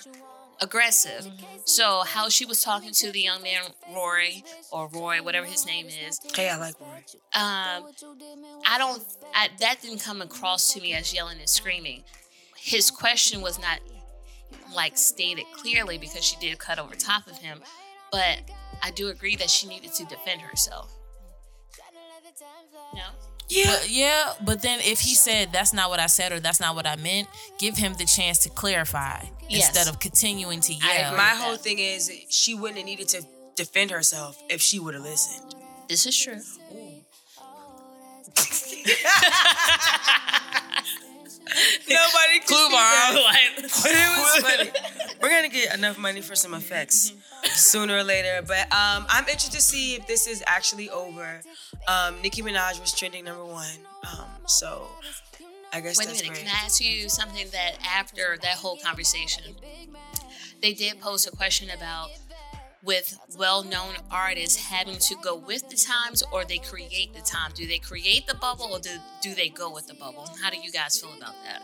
aggressive. 0.61 1.27
So 1.65 2.03
how 2.05 2.29
she 2.29 2.45
was 2.45 2.61
talking 2.61 2.91
to 2.91 3.11
the 3.11 3.21
young 3.21 3.41
man 3.41 3.61
Rory 3.93 4.43
or 4.71 4.89
Roy, 4.89 5.23
whatever 5.23 5.45
his 5.45 5.65
name 5.65 5.87
is, 5.87 6.19
Hey, 6.35 6.49
I 6.49 6.57
like 6.57 6.75
Roy. 6.79 6.87
um, 7.33 7.85
I 8.65 8.75
don't. 8.77 9.03
I, 9.33 9.49
that 9.59 9.81
didn't 9.81 9.99
come 9.99 10.21
across 10.21 10.73
to 10.73 10.81
me 10.81 10.93
as 10.93 11.13
yelling 11.13 11.39
and 11.39 11.49
screaming. 11.49 12.03
His 12.57 12.91
question 12.91 13.41
was 13.41 13.59
not 13.59 13.79
like 14.75 14.97
stated 14.97 15.45
clearly 15.55 15.97
because 15.97 16.23
she 16.23 16.35
did 16.39 16.57
cut 16.59 16.79
over 16.79 16.95
top 16.95 17.27
of 17.27 17.37
him, 17.37 17.61
but 18.11 18.39
I 18.83 18.91
do 18.91 19.07
agree 19.07 19.35
that 19.37 19.49
she 19.49 19.67
needed 19.67 19.93
to 19.93 20.05
defend 20.05 20.41
herself. 20.41 20.91
No. 22.93 23.03
Yeah. 23.49 23.77
But 23.79 23.89
yeah, 23.89 24.33
but 24.43 24.61
then 24.61 24.79
if 24.81 24.99
he 24.99 25.15
said 25.15 25.49
that's 25.53 25.73
not 25.73 25.89
what 25.89 25.99
I 25.99 26.07
said 26.07 26.31
or 26.33 26.39
that's 26.39 26.59
not 26.59 26.75
what 26.75 26.85
I 26.85 26.97
meant, 26.97 27.27
give 27.57 27.77
him 27.77 27.93
the 27.93 28.05
chance 28.05 28.39
to 28.39 28.49
clarify 28.49 29.23
Yes. 29.49 29.69
instead 29.69 29.87
of 29.87 29.99
continuing 30.01 30.59
to 30.61 30.73
I 30.83 30.97
yell. 30.99 31.05
agree. 31.07 31.17
My 31.17 31.29
whole 31.29 31.51
that. 31.53 31.61
thing 31.61 31.79
is 31.79 32.11
she 32.29 32.53
wouldn't 32.53 32.77
have 32.79 32.85
needed 32.85 33.07
to 33.09 33.23
defend 33.55 33.91
herself 33.91 34.41
if 34.49 34.61
she 34.61 34.79
would 34.79 34.93
have 34.95 35.03
listened. 35.03 35.55
This 35.87 36.05
is 36.05 36.17
true. 36.17 36.39
Nobody 41.89 42.39
Clue 42.45 42.69
bomb. 42.69 43.15
But 43.61 43.91
it 43.91 44.17
was 44.17 44.43
funny. 44.43 44.71
We're 45.21 45.29
gonna 45.29 45.49
get 45.49 45.75
enough 45.75 45.97
money 45.97 46.21
for 46.21 46.35
some 46.35 46.53
effects 46.53 47.13
sooner 47.45 47.97
or 47.97 48.03
later. 48.03 48.41
But 48.45 48.71
um, 48.73 49.05
I'm 49.09 49.23
interested 49.25 49.53
to 49.53 49.61
see 49.61 49.95
if 49.95 50.07
this 50.07 50.27
is 50.27 50.43
actually 50.47 50.89
over. 50.89 51.41
Um, 51.87 52.21
Nicki 52.21 52.41
Minaj 52.41 52.79
was 52.79 52.93
trending 52.93 53.25
number 53.25 53.45
one. 53.45 53.67
Um, 54.11 54.25
so 54.45 54.87
I 55.73 55.81
guess 55.81 55.97
Wait 55.97 56.07
a 56.07 56.11
minute. 56.11 56.25
great. 56.27 56.39
Can 56.39 56.47
I 56.47 56.65
ask 56.65 56.83
you 56.83 57.09
something 57.09 57.47
that 57.51 57.73
after 57.85 58.37
that 58.41 58.57
whole 58.57 58.77
conversation, 58.77 59.55
they 60.61 60.73
did 60.73 60.99
post 60.99 61.27
a 61.27 61.31
question 61.31 61.69
about 61.69 62.09
with 62.83 63.17
well-known 63.37 63.95
artists 64.11 64.55
having 64.55 64.97
to 64.97 65.15
go 65.23 65.35
with 65.35 65.69
the 65.69 65.75
times 65.75 66.23
or 66.31 66.45
they 66.45 66.57
create 66.59 67.13
the 67.13 67.21
time. 67.21 67.51
Do 67.53 67.67
they 67.67 67.79
create 67.79 68.27
the 68.27 68.35
bubble 68.35 68.69
or 68.71 68.79
do, 68.79 68.91
do 69.21 69.33
they 69.33 69.49
go 69.49 69.73
with 69.73 69.87
the 69.87 69.93
bubble? 69.95 70.29
How 70.41 70.49
do 70.49 70.57
you 70.57 70.71
guys 70.71 70.99
feel 70.99 71.13
about 71.17 71.33
that? 71.43 71.61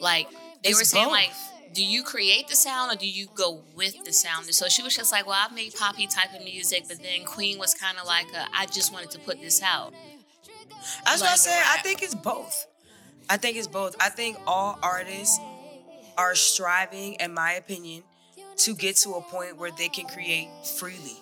Like 0.00 0.28
they 0.62 0.70
It's 0.70 0.78
were 0.78 0.84
saying 0.84 1.06
both. 1.06 1.12
like 1.12 1.30
do 1.72 1.84
you 1.84 2.02
create 2.02 2.48
the 2.48 2.56
sound 2.56 2.92
or 2.92 2.96
do 2.96 3.06
you 3.06 3.26
go 3.34 3.62
with 3.74 4.02
the 4.04 4.12
sound? 4.12 4.46
And 4.46 4.54
so 4.54 4.68
she 4.68 4.82
was 4.82 4.96
just 4.96 5.12
like, 5.12 5.26
well, 5.26 5.36
I've 5.38 5.54
made 5.54 5.74
poppy 5.74 6.06
type 6.06 6.32
of 6.34 6.42
music, 6.42 6.84
but 6.88 7.02
then 7.02 7.24
Queen 7.24 7.58
was 7.58 7.74
kind 7.74 7.98
of 7.98 8.06
like, 8.06 8.26
a, 8.34 8.46
I 8.56 8.64
just 8.64 8.92
wanted 8.94 9.10
to 9.10 9.18
put 9.18 9.40
this 9.42 9.62
out. 9.62 9.92
That's 11.04 11.20
what 11.20 11.28
I 11.28 11.32
like 11.32 11.38
said. 11.38 11.62
I 11.66 11.78
think 11.82 12.02
it's 12.02 12.14
both. 12.14 12.66
I 13.28 13.36
think 13.36 13.58
it's 13.58 13.66
both. 13.66 13.94
I 14.00 14.08
think 14.08 14.38
all 14.46 14.78
artists 14.82 15.38
are 16.16 16.34
striving, 16.34 17.14
in 17.14 17.34
my 17.34 17.52
opinion, 17.52 18.04
to 18.58 18.74
get 18.74 18.96
to 18.96 19.10
a 19.14 19.20
point 19.22 19.56
where 19.58 19.70
they 19.76 19.88
can 19.88 20.06
create 20.06 20.48
freely. 20.78 21.16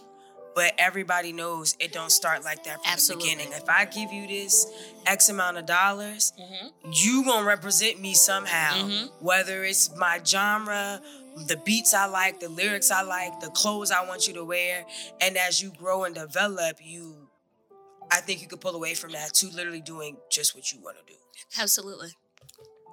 but 0.54 0.72
everybody 0.78 1.32
knows 1.32 1.76
it 1.80 1.92
don't 1.92 2.12
start 2.12 2.44
like 2.44 2.62
that 2.62 2.74
from 2.76 2.92
Absolutely. 2.92 3.30
the 3.30 3.36
beginning. 3.38 3.52
If 3.60 3.68
I 3.68 3.86
give 3.86 4.12
you 4.12 4.28
this 4.28 4.66
X 5.04 5.28
amount 5.28 5.56
of 5.58 5.66
dollars, 5.66 6.32
Mm-hmm. 6.40 6.90
you 6.92 7.24
gonna 7.24 7.44
represent 7.44 8.00
me 8.00 8.14
somehow. 8.14 8.88
Whether 9.18 9.64
it's 9.64 9.90
my 9.96 10.20
genre, 10.24 11.00
the 11.48 11.56
beats 11.64 11.92
I 11.92 12.06
like, 12.06 12.38
the 12.38 12.48
lyrics 12.48 12.92
I 12.92 13.02
like, 13.02 13.40
the 13.40 13.50
clothes 13.50 13.90
I 13.90 14.06
want 14.06 14.28
you 14.28 14.34
to 14.34 14.44
wear, 14.44 14.84
and 15.20 15.36
as 15.36 15.60
you 15.60 15.72
grow 15.72 16.04
and 16.04 16.14
develop, 16.14 16.76
you, 16.80 17.28
I 18.12 18.20
think 18.20 18.40
you 18.40 18.46
could 18.46 18.60
pull 18.60 18.76
away 18.76 18.94
from 18.94 19.10
that 19.10 19.34
to 19.34 19.48
literally 19.48 19.80
doing 19.80 20.18
just 20.30 20.54
what 20.54 20.70
you 20.72 20.78
want 20.80 20.98
to 21.04 21.12
do. 21.12 21.18
Absolutely. 21.60 22.10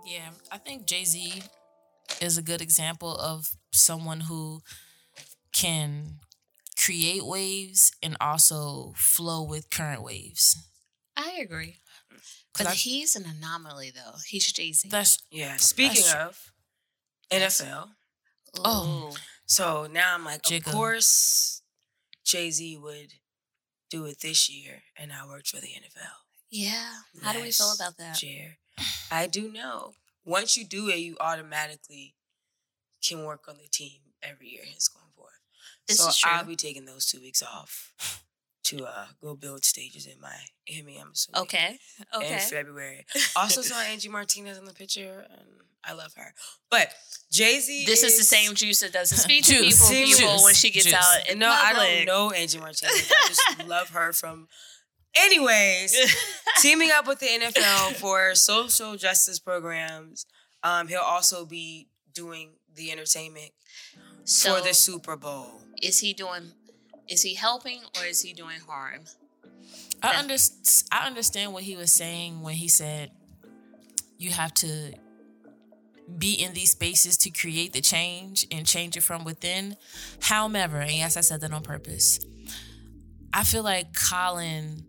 Yeah, 0.03 0.29
I 0.51 0.57
think 0.57 0.85
Jay 0.87 1.05
Z 1.05 1.43
is 2.19 2.39
a 2.39 2.41
good 2.41 2.59
example 2.61 3.15
of 3.15 3.55
someone 3.71 4.21
who 4.21 4.61
can 5.53 6.19
create 6.77 7.25
waves 7.25 7.91
and 8.01 8.15
also 8.19 8.93
flow 8.95 9.43
with 9.43 9.69
current 9.69 10.03
waves. 10.03 10.55
I 11.15 11.31
agree. 11.41 11.77
But 12.57 12.67
I- 12.67 12.73
he's 12.75 13.15
an 13.15 13.25
anomaly, 13.25 13.91
though. 13.91 14.17
He's 14.27 14.51
Jay 14.51 14.73
Z. 14.73 14.89
That's 14.89 15.17
Yeah. 15.29 15.57
Speaking 15.57 16.03
That's 16.03 16.13
of 16.13 16.51
NFL, 17.29 17.95
Oh. 18.55 19.15
so 19.45 19.87
now 19.87 20.13
I'm 20.15 20.25
like, 20.25 20.43
Jigga. 20.43 20.67
of 20.67 20.73
course, 20.73 21.61
Jay 22.25 22.51
Z 22.51 22.77
would 22.77 23.13
do 23.89 24.05
it 24.05 24.19
this 24.19 24.49
year, 24.49 24.83
and 24.97 25.13
I 25.13 25.25
worked 25.25 25.47
for 25.49 25.59
the 25.61 25.73
NFL. 25.73 26.25
yeah. 26.49 27.03
How 27.21 27.31
do 27.33 27.41
we 27.41 27.51
feel 27.51 27.71
about 27.73 27.97
that? 27.97 28.21
year. 28.21 28.57
I 29.09 29.27
do 29.27 29.51
know. 29.51 29.95
Once 30.25 30.57
you 30.57 30.65
do 30.65 30.89
it, 30.89 30.97
you 30.97 31.17
automatically 31.19 32.15
can 33.03 33.25
work 33.25 33.45
on 33.47 33.55
the 33.57 33.67
team 33.69 33.99
every 34.23 34.49
year 34.49 34.63
hence 34.69 34.87
going 34.87 35.11
forth. 35.15 35.31
This 35.87 35.97
so 35.97 36.09
is 36.09 36.17
true. 36.17 36.31
I'll 36.31 36.45
be 36.45 36.55
taking 36.55 36.85
those 36.85 37.05
two 37.05 37.19
weeks 37.19 37.41
off 37.43 37.93
to 38.65 38.85
uh, 38.85 39.05
go 39.21 39.35
build 39.35 39.65
stages 39.65 40.05
in 40.05 40.13
Miami. 40.21 40.97
I'm 40.99 41.11
assuming. 41.13 41.41
Okay. 41.41 41.77
In 42.13 42.21
Okay. 42.21 42.39
February. 42.39 43.05
Also 43.35 43.61
saw 43.63 43.79
Angie 43.81 44.09
Martinez 44.09 44.57
in 44.57 44.65
the 44.65 44.73
picture, 44.73 45.25
and 45.31 45.47
I 45.83 45.93
love 45.93 46.13
her. 46.15 46.33
But 46.69 46.93
Jay 47.31 47.59
Z. 47.59 47.85
This 47.85 48.03
is 48.03 48.17
the 48.17 48.23
same 48.23 48.53
juice 48.53 48.81
that 48.81 48.93
doesn't 48.93 49.17
speak 49.29 49.43
to 49.45 49.53
Juice. 49.53 49.89
people, 49.89 50.05
Juice. 50.05 50.19
people 50.19 50.43
when 50.43 50.53
she 50.53 50.69
gets 50.69 50.85
Juice. 50.85 50.93
out 50.93 51.27
in 51.29 51.39
No, 51.39 51.49
I 51.49 51.73
don't 51.73 52.05
know 52.05 52.29
Angie 52.31 52.59
Martinez. 52.59 53.11
I 53.11 53.27
just 53.27 53.67
love 53.67 53.89
her 53.89 54.13
from. 54.13 54.47
Anyways, 55.15 55.93
teaming 56.61 56.89
up 56.93 57.05
with 57.07 57.19
the 57.19 57.25
NFL 57.27 57.95
for 57.95 58.33
social 58.35 58.95
justice 58.95 59.39
programs. 59.39 60.25
Um, 60.63 60.87
he'll 60.87 60.99
also 61.01 61.45
be 61.45 61.89
doing 62.13 62.51
the 62.75 62.91
entertainment 62.91 63.51
so 64.23 64.55
for 64.55 64.67
the 64.67 64.73
Super 64.73 65.15
Bowl. 65.15 65.61
is 65.81 65.99
he 65.99 66.13
doing? 66.13 66.51
Is 67.07 67.23
he 67.23 67.35
helping 67.35 67.81
or 67.97 68.05
is 68.05 68.21
he 68.21 68.33
doing 68.33 68.59
harm? 68.67 69.01
I 70.03 70.17
under, 70.17 70.35
I 70.91 71.05
understand 71.07 71.53
what 71.53 71.63
he 71.63 71.75
was 71.75 71.91
saying 71.91 72.41
when 72.41 72.55
he 72.55 72.67
said 72.67 73.11
you 74.17 74.31
have 74.31 74.53
to 74.55 74.93
be 76.17 76.33
in 76.33 76.53
these 76.53 76.71
spaces 76.71 77.17
to 77.17 77.29
create 77.29 77.73
the 77.73 77.81
change 77.81 78.45
and 78.51 78.65
change 78.65 78.97
it 78.97 79.01
from 79.01 79.23
within. 79.23 79.75
However, 80.21 80.79
and 80.79 80.91
yes, 80.91 81.17
I 81.17 81.21
said 81.21 81.41
that 81.41 81.51
on 81.51 81.63
purpose. 81.63 82.19
I 83.33 83.43
feel 83.43 83.63
like 83.63 83.93
Colin 83.93 84.85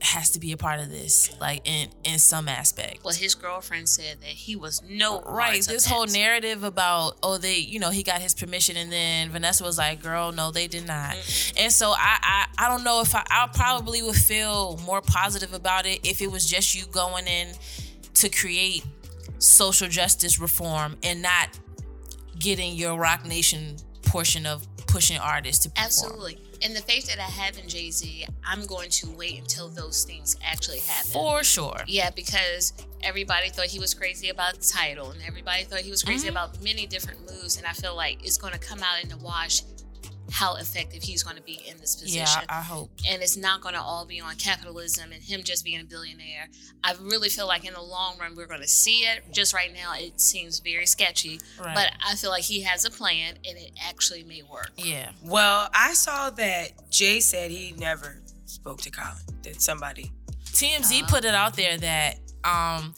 has 0.00 0.30
to 0.30 0.40
be 0.40 0.52
a 0.52 0.56
part 0.56 0.80
of 0.80 0.90
this, 0.90 1.34
like 1.40 1.66
in 1.66 1.88
in 2.04 2.18
some 2.18 2.48
aspect. 2.48 3.02
Well, 3.04 3.14
his 3.14 3.34
girlfriend 3.34 3.88
said 3.88 4.20
that 4.20 4.28
he 4.28 4.56
was 4.56 4.82
no 4.88 5.20
Right, 5.22 5.62
this 5.62 5.86
whole 5.86 6.06
narrative 6.06 6.64
about 6.64 7.16
oh 7.22 7.38
they 7.38 7.56
you 7.56 7.78
know 7.78 7.90
he 7.90 8.02
got 8.02 8.20
his 8.20 8.34
permission 8.34 8.76
and 8.76 8.92
then 8.92 9.30
Vanessa 9.30 9.64
was 9.64 9.78
like 9.78 10.02
girl 10.02 10.32
no 10.32 10.50
they 10.50 10.66
did 10.66 10.86
not 10.86 11.16
and 11.58 11.72
so 11.72 11.90
I, 11.90 12.18
I 12.22 12.46
I 12.66 12.68
don't 12.68 12.84
know 12.84 13.00
if 13.00 13.14
I 13.14 13.24
I 13.30 13.48
probably 13.52 14.02
would 14.02 14.16
feel 14.16 14.78
more 14.84 15.00
positive 15.00 15.54
about 15.54 15.86
it 15.86 16.06
if 16.06 16.20
it 16.20 16.30
was 16.30 16.46
just 16.46 16.74
you 16.74 16.86
going 16.86 17.26
in 17.26 17.48
to 18.14 18.28
create 18.28 18.84
social 19.38 19.88
justice 19.88 20.38
reform 20.40 20.96
and 21.02 21.22
not 21.22 21.48
getting 22.38 22.74
your 22.74 22.98
Roc 22.98 23.24
Nation 23.24 23.76
portion 24.02 24.46
of 24.46 24.66
pushing 24.86 25.18
artists 25.18 25.64
to 25.64 25.70
perform. 25.70 25.86
Absolutely. 25.86 26.38
And 26.62 26.74
the 26.74 26.80
faith 26.82 27.06
that 27.08 27.18
I 27.18 27.22
have 27.30 27.58
in 27.58 27.68
Jay 27.68 27.90
Z, 27.90 28.26
I'm 28.44 28.64
going 28.66 28.90
to 28.90 29.10
wait 29.10 29.38
until 29.38 29.68
those 29.68 30.04
things 30.04 30.36
actually 30.44 30.78
happen. 30.80 31.10
for 31.12 31.44
sure. 31.44 31.80
Yeah, 31.86 32.10
because 32.10 32.72
everybody 33.02 33.50
thought 33.50 33.66
he 33.66 33.78
was 33.78 33.94
crazy 33.94 34.30
about 34.30 34.54
the 34.54 34.66
title, 34.66 35.10
and 35.10 35.20
everybody 35.26 35.64
thought 35.64 35.80
he 35.80 35.90
was 35.90 36.02
crazy 36.02 36.28
Mm-hmm. 36.28 36.36
about 36.36 36.62
many 36.62 36.86
different 36.86 37.20
moves. 37.30 37.56
And 37.58 37.66
I 37.66 37.72
feel 37.72 37.94
like 37.94 38.24
it's 38.24 38.38
going 38.38 38.52
to 38.54 38.58
come 38.58 38.80
out 38.82 39.02
in 39.02 39.08
the 39.10 39.18
wash 39.18 39.62
how 40.32 40.56
effective 40.56 41.02
he's 41.02 41.22
going 41.22 41.36
to 41.36 41.42
be 41.42 41.60
in 41.68 41.78
this 41.78 41.96
position. 41.96 42.42
I, 42.48 42.58
I 42.58 42.60
hope. 42.62 42.90
and 43.08 43.22
it's 43.22 43.36
not 43.36 43.60
going 43.60 43.74
to 43.74 43.80
all 43.80 44.04
be 44.06 44.20
on 44.20 44.34
capitalism 44.36 45.12
and 45.12 45.22
him 45.22 45.42
just 45.44 45.64
being 45.64 45.80
a 45.80 45.84
billionaire. 45.84 46.48
I 46.82 46.94
really 47.00 47.28
feel 47.28 47.46
like 47.46 47.64
in 47.64 47.74
the 47.74 47.80
long 47.80 48.18
run 48.18 48.34
we're 48.36 48.46
going 48.46 48.60
to 48.60 48.68
see 48.68 49.00
it. 49.00 49.22
Just 49.32 49.54
right 49.54 49.72
now, 49.72 49.92
it 49.94 50.20
seems 50.20 50.58
very 50.58 50.86
sketchy, 50.86 51.40
Right. 51.60 51.74
but 51.74 51.92
I 52.04 52.16
feel 52.16 52.30
like 52.30 52.42
he 52.42 52.62
has 52.62 52.84
a 52.84 52.90
plan, 52.90 53.34
and 53.48 53.56
it 53.56 53.70
actually 53.88 54.24
may 54.24 54.42
work. 54.42 54.70
Yeah. 54.76 55.10
Well, 55.22 55.68
I 55.72 55.94
saw 55.94 56.30
that 56.30 56.90
Jay 56.90 57.20
said 57.20 57.50
he 57.50 57.72
never 57.78 58.20
spoke 58.46 58.80
to 58.82 58.90
Colin. 58.90 59.14
That 59.42 59.62
somebody. 59.62 60.10
TMZ 60.46 61.08
put 61.08 61.24
it 61.24 61.34
out 61.34 61.54
there 61.54 61.76
that 61.78 62.16
um 62.44 62.94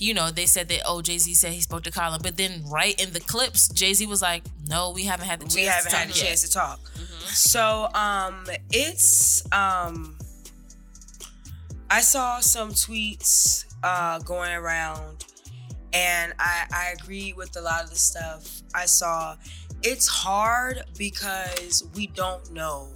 you 0.00 0.14
know 0.14 0.30
they 0.30 0.46
said 0.46 0.68
that 0.68 0.82
oh 0.86 1.02
Jay 1.02 1.18
Z 1.18 1.34
said 1.34 1.52
he 1.52 1.60
spoke 1.60 1.82
to 1.84 1.90
Colin, 1.90 2.20
but 2.22 2.36
then 2.36 2.62
right 2.68 2.98
in 3.00 3.12
the 3.12 3.20
clips 3.20 3.68
Jay 3.68 3.92
Z 3.94 4.06
was 4.06 4.22
like, 4.22 4.44
no, 4.68 4.90
we 4.90 5.04
haven't 5.04 5.26
had 5.26 5.40
the 5.40 5.44
chance. 5.44 5.54
we 5.56 5.62
haven't 5.64 5.90
to 5.90 5.96
had 5.96 6.08
a 6.08 6.12
talk 6.12 6.16
yet." 6.18 6.26
chance 6.26 6.42
to 6.42 6.50
talk. 6.50 6.80
So 7.26 7.88
um 7.94 8.44
it's 8.72 9.44
um 9.52 10.16
I 11.90 12.00
saw 12.00 12.40
some 12.40 12.70
tweets 12.70 13.64
uh 13.82 14.18
going 14.20 14.52
around 14.52 15.24
and 15.92 16.32
I 16.38 16.66
I 16.72 16.94
agree 17.00 17.32
with 17.32 17.56
a 17.56 17.60
lot 17.60 17.84
of 17.84 17.90
the 17.90 17.96
stuff 17.96 18.62
I 18.74 18.86
saw. 18.86 19.36
It's 19.82 20.06
hard 20.08 20.82
because 20.96 21.84
we 21.94 22.08
don't 22.08 22.50
know 22.52 22.88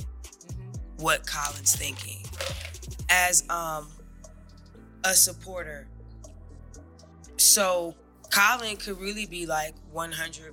what 0.98 1.26
Colin's 1.26 1.74
thinking. 1.76 2.24
As 3.08 3.44
um 3.50 3.88
a 5.04 5.14
supporter. 5.14 5.86
So 7.42 7.94
Colin 8.30 8.76
could 8.76 9.00
really 9.00 9.26
be 9.26 9.46
like 9.46 9.74
100% 9.94 10.52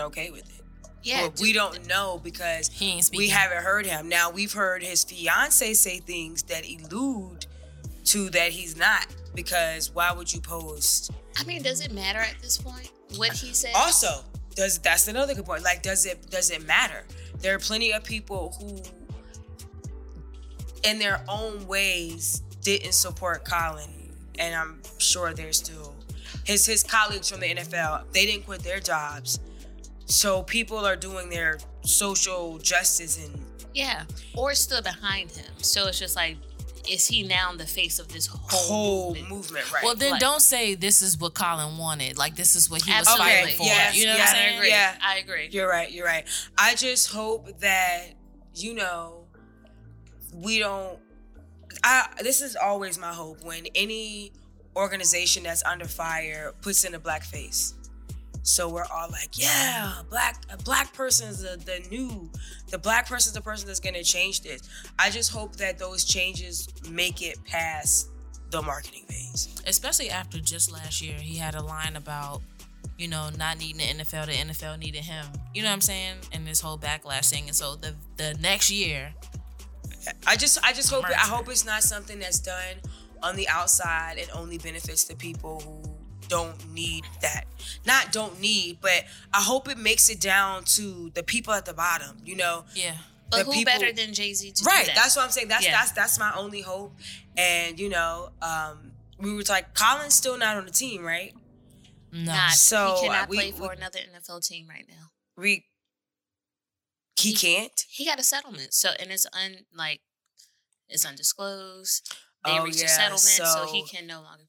okay 0.00 0.30
with 0.30 0.58
it. 0.58 0.62
Yeah, 1.02 1.28
But 1.28 1.40
we 1.40 1.52
don't 1.52 1.86
know 1.88 2.20
because 2.22 2.68
He 2.68 2.92
ain't 2.92 3.10
we 3.16 3.28
haven't 3.28 3.62
heard 3.62 3.86
him. 3.86 4.08
Now 4.08 4.30
we've 4.30 4.52
heard 4.52 4.82
his 4.82 5.02
fiance 5.02 5.74
say 5.74 5.98
things 5.98 6.44
that 6.44 6.64
elude 6.64 7.46
to 8.04 8.30
that 8.30 8.52
he's 8.52 8.76
not. 8.76 9.06
Because 9.34 9.92
why 9.92 10.12
would 10.12 10.32
you 10.32 10.40
post? 10.40 11.10
I 11.38 11.44
mean, 11.44 11.62
does 11.62 11.80
it 11.80 11.92
matter 11.92 12.18
at 12.18 12.36
this 12.40 12.58
point 12.58 12.90
what 13.16 13.32
he 13.32 13.54
said? 13.54 13.72
Also, 13.74 14.24
does 14.54 14.78
that's 14.78 15.08
another 15.08 15.34
good 15.34 15.46
point. 15.46 15.64
Like, 15.64 15.82
does 15.82 16.06
it 16.06 16.30
does 16.30 16.50
it 16.50 16.66
matter? 16.66 17.04
There 17.40 17.54
are 17.54 17.58
plenty 17.58 17.92
of 17.92 18.04
people 18.04 18.54
who, 18.60 18.80
in 20.88 20.98
their 20.98 21.24
own 21.28 21.66
ways, 21.66 22.42
didn't 22.60 22.92
support 22.92 23.44
Colin, 23.44 24.14
and 24.38 24.54
I'm 24.54 24.82
sure 24.98 25.32
there's 25.32 25.58
still 25.58 25.91
his 26.44 26.66
his 26.66 26.82
colleagues 26.82 27.30
from 27.30 27.40
the 27.40 27.54
NFL. 27.54 28.04
They 28.12 28.26
didn't 28.26 28.46
quit 28.46 28.62
their 28.62 28.80
jobs, 28.80 29.40
so 30.06 30.42
people 30.42 30.78
are 30.78 30.96
doing 30.96 31.28
their 31.30 31.58
social 31.82 32.58
justice 32.58 33.24
and 33.24 33.40
yeah, 33.74 34.04
or 34.36 34.54
stood 34.54 34.84
behind 34.84 35.30
him. 35.30 35.50
So 35.58 35.86
it's 35.86 35.98
just 35.98 36.14
like, 36.16 36.36
is 36.90 37.06
he 37.06 37.22
now 37.22 37.52
in 37.52 37.58
the 37.58 37.66
face 37.66 37.98
of 37.98 38.08
this 38.08 38.26
whole, 38.26 38.40
whole 38.50 39.08
movement? 39.14 39.30
movement, 39.30 39.72
right? 39.72 39.84
well, 39.84 39.94
then 39.94 40.12
like- 40.12 40.20
don't 40.20 40.42
say 40.42 40.74
this 40.74 41.00
is 41.00 41.16
what 41.18 41.34
Colin 41.34 41.78
wanted. 41.78 42.18
Like 42.18 42.36
this 42.36 42.54
is 42.54 42.68
what 42.70 42.82
he 42.82 42.90
was 42.92 43.08
fighting 43.08 43.56
for. 43.56 43.62
yes, 43.64 43.96
you 43.96 44.06
know 44.06 44.14
yes, 44.14 44.28
what 44.32 44.36
I'm 44.36 44.42
I 44.42 44.48
saying? 44.48 44.56
agree. 44.58 44.68
Yeah. 44.70 44.94
I 45.00 45.16
agree. 45.18 45.48
You're 45.50 45.68
right. 45.68 45.90
You're 45.90 46.06
right. 46.06 46.24
I 46.58 46.74
just 46.74 47.10
hope 47.10 47.60
that 47.60 48.08
you 48.54 48.74
know 48.74 49.24
we 50.34 50.58
don't. 50.58 50.98
I 51.82 52.08
this 52.20 52.42
is 52.42 52.54
always 52.56 52.98
my 52.98 53.12
hope 53.14 53.42
when 53.42 53.64
any 53.74 54.32
organization 54.76 55.42
that's 55.44 55.64
under 55.64 55.86
fire 55.86 56.52
puts 56.62 56.84
in 56.84 56.94
a 56.94 56.98
black 56.98 57.22
face. 57.22 57.74
So 58.44 58.68
we're 58.68 58.86
all 58.92 59.08
like, 59.10 59.38
yeah, 59.38 59.92
black 60.10 60.42
a 60.52 60.56
black 60.56 60.92
person 60.94 61.28
is 61.28 61.42
the, 61.42 61.56
the 61.64 61.88
new, 61.90 62.28
the 62.70 62.78
black 62.78 63.08
person 63.08 63.30
is 63.30 63.34
the 63.34 63.40
person 63.40 63.68
that's 63.68 63.78
gonna 63.78 64.02
change 64.02 64.42
this. 64.42 64.62
I 64.98 65.10
just 65.10 65.30
hope 65.30 65.56
that 65.56 65.78
those 65.78 66.04
changes 66.04 66.68
make 66.90 67.22
it 67.22 67.38
past 67.44 68.08
the 68.50 68.60
marketing 68.60 69.04
phase. 69.08 69.62
Especially 69.66 70.10
after 70.10 70.38
just 70.40 70.72
last 70.72 71.00
year, 71.00 71.14
he 71.14 71.36
had 71.36 71.54
a 71.54 71.62
line 71.62 71.94
about 71.94 72.42
you 72.98 73.06
know 73.06 73.30
not 73.38 73.58
needing 73.58 73.78
the 73.78 74.02
NFL. 74.02 74.26
The 74.26 74.32
NFL 74.32 74.78
needed 74.80 75.04
him. 75.04 75.24
You 75.54 75.62
know 75.62 75.68
what 75.68 75.74
I'm 75.74 75.80
saying? 75.80 76.16
And 76.32 76.44
this 76.44 76.60
whole 76.60 76.78
backlash 76.78 77.30
thing. 77.30 77.44
And 77.46 77.54
so 77.54 77.76
the 77.76 77.94
the 78.16 78.36
next 78.40 78.70
year, 78.70 79.14
I 80.26 80.34
just 80.34 80.58
I 80.64 80.72
just 80.72 80.90
hope 80.90 81.04
I 81.04 81.28
hope 81.28 81.48
it's 81.48 81.64
not 81.64 81.84
something 81.84 82.18
that's 82.18 82.40
done 82.40 82.76
on 83.22 83.36
the 83.36 83.48
outside 83.48 84.16
and 84.18 84.28
only 84.32 84.58
benefits 84.58 85.04
the 85.04 85.14
people 85.16 85.60
who 85.60 85.94
don't 86.28 86.72
need 86.72 87.04
that. 87.20 87.44
Not 87.86 88.12
don't 88.12 88.40
need, 88.40 88.78
but 88.80 89.04
I 89.34 89.40
hope 89.42 89.68
it 89.68 89.78
makes 89.78 90.08
it 90.08 90.20
down 90.20 90.64
to 90.76 91.10
the 91.14 91.22
people 91.22 91.52
at 91.52 91.64
the 91.66 91.74
bottom, 91.74 92.16
you 92.24 92.36
know. 92.36 92.64
yeah. 92.74 92.96
But 93.30 93.38
the 93.38 93.44
who 93.44 93.52
people, 93.52 93.72
better 93.72 93.92
than 93.92 94.12
Jay 94.12 94.34
Z 94.34 94.50
to 94.52 94.64
right? 94.64 94.80
do 94.82 94.86
that? 94.88 94.94
That's 94.94 95.16
what 95.16 95.24
I'm 95.24 95.30
saying. 95.30 95.48
That's 95.48 95.64
Yeah. 95.64 95.72
that's 95.72 95.92
that's 95.92 96.18
my 96.18 96.32
only 96.36 96.60
hope. 96.60 96.94
And 97.36 97.80
you 97.80 97.88
know, 97.88 98.28
um, 98.42 98.92
we 99.18 99.32
were 99.32 99.42
like, 99.48 99.72
Colin's 99.74 100.12
still 100.14 100.36
not 100.36 100.56
on 100.58 100.66
the 100.66 100.70
team, 100.70 101.02
right? 101.02 101.32
No. 102.12 102.24
Not, 102.32 102.50
So, 102.52 102.98
he 103.00 103.08
uh, 103.08 103.12
cannot 103.12 103.28
we- 103.30 103.36
play 103.38 103.50
for 103.52 103.68
we- 103.70 103.76
another 103.76 104.00
NFL 104.00 104.46
team 104.46 104.68
right 104.68 104.84
now. 104.86 105.12
We 105.38 105.64
he 107.18 107.32
can't. 107.34 107.84
He 107.88 108.04
got 108.04 108.18
a 108.18 108.22
settlement, 108.24 108.74
so 108.74 108.90
and 109.00 109.10
it's 109.10 109.26
un 109.32 109.64
like 109.74 110.00
it's 110.90 111.06
undisclosed. 111.06 112.14
They 112.44 112.58
Oh, 112.58 112.64
reached 112.64 112.80
yeah, 112.80 112.86
a 112.86 112.88
settlement, 112.88 113.20
so, 113.20 113.44
so- 113.44 113.72
he 113.72 113.84
can 113.86 114.06
no 114.06 114.20
longer. 114.22 114.44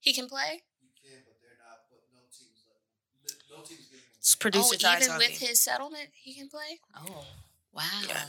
He 0.00 0.12
can 0.12 0.28
play. 0.28 0.62
You 0.82 0.88
can, 1.00 1.22
but 1.24 1.34
they're 1.40 1.56
not. 1.58 1.78
But 1.88 2.00
no 2.12 2.20
teams. 2.28 2.64
Let, 3.24 3.36
no 3.58 3.62
teams 3.64 3.86
getting. 3.88 4.04
It's 4.18 4.34
Oh, 4.36 4.40
producer 4.40 4.76
Ty 4.76 4.96
even 4.96 5.08
talking. 5.08 5.28
with 5.30 5.38
his 5.38 5.60
settlement, 5.62 6.10
he 6.22 6.34
can 6.34 6.48
play. 6.48 6.80
Oh, 6.96 7.24
wow. 7.72 7.82
Yeah. 8.08 8.24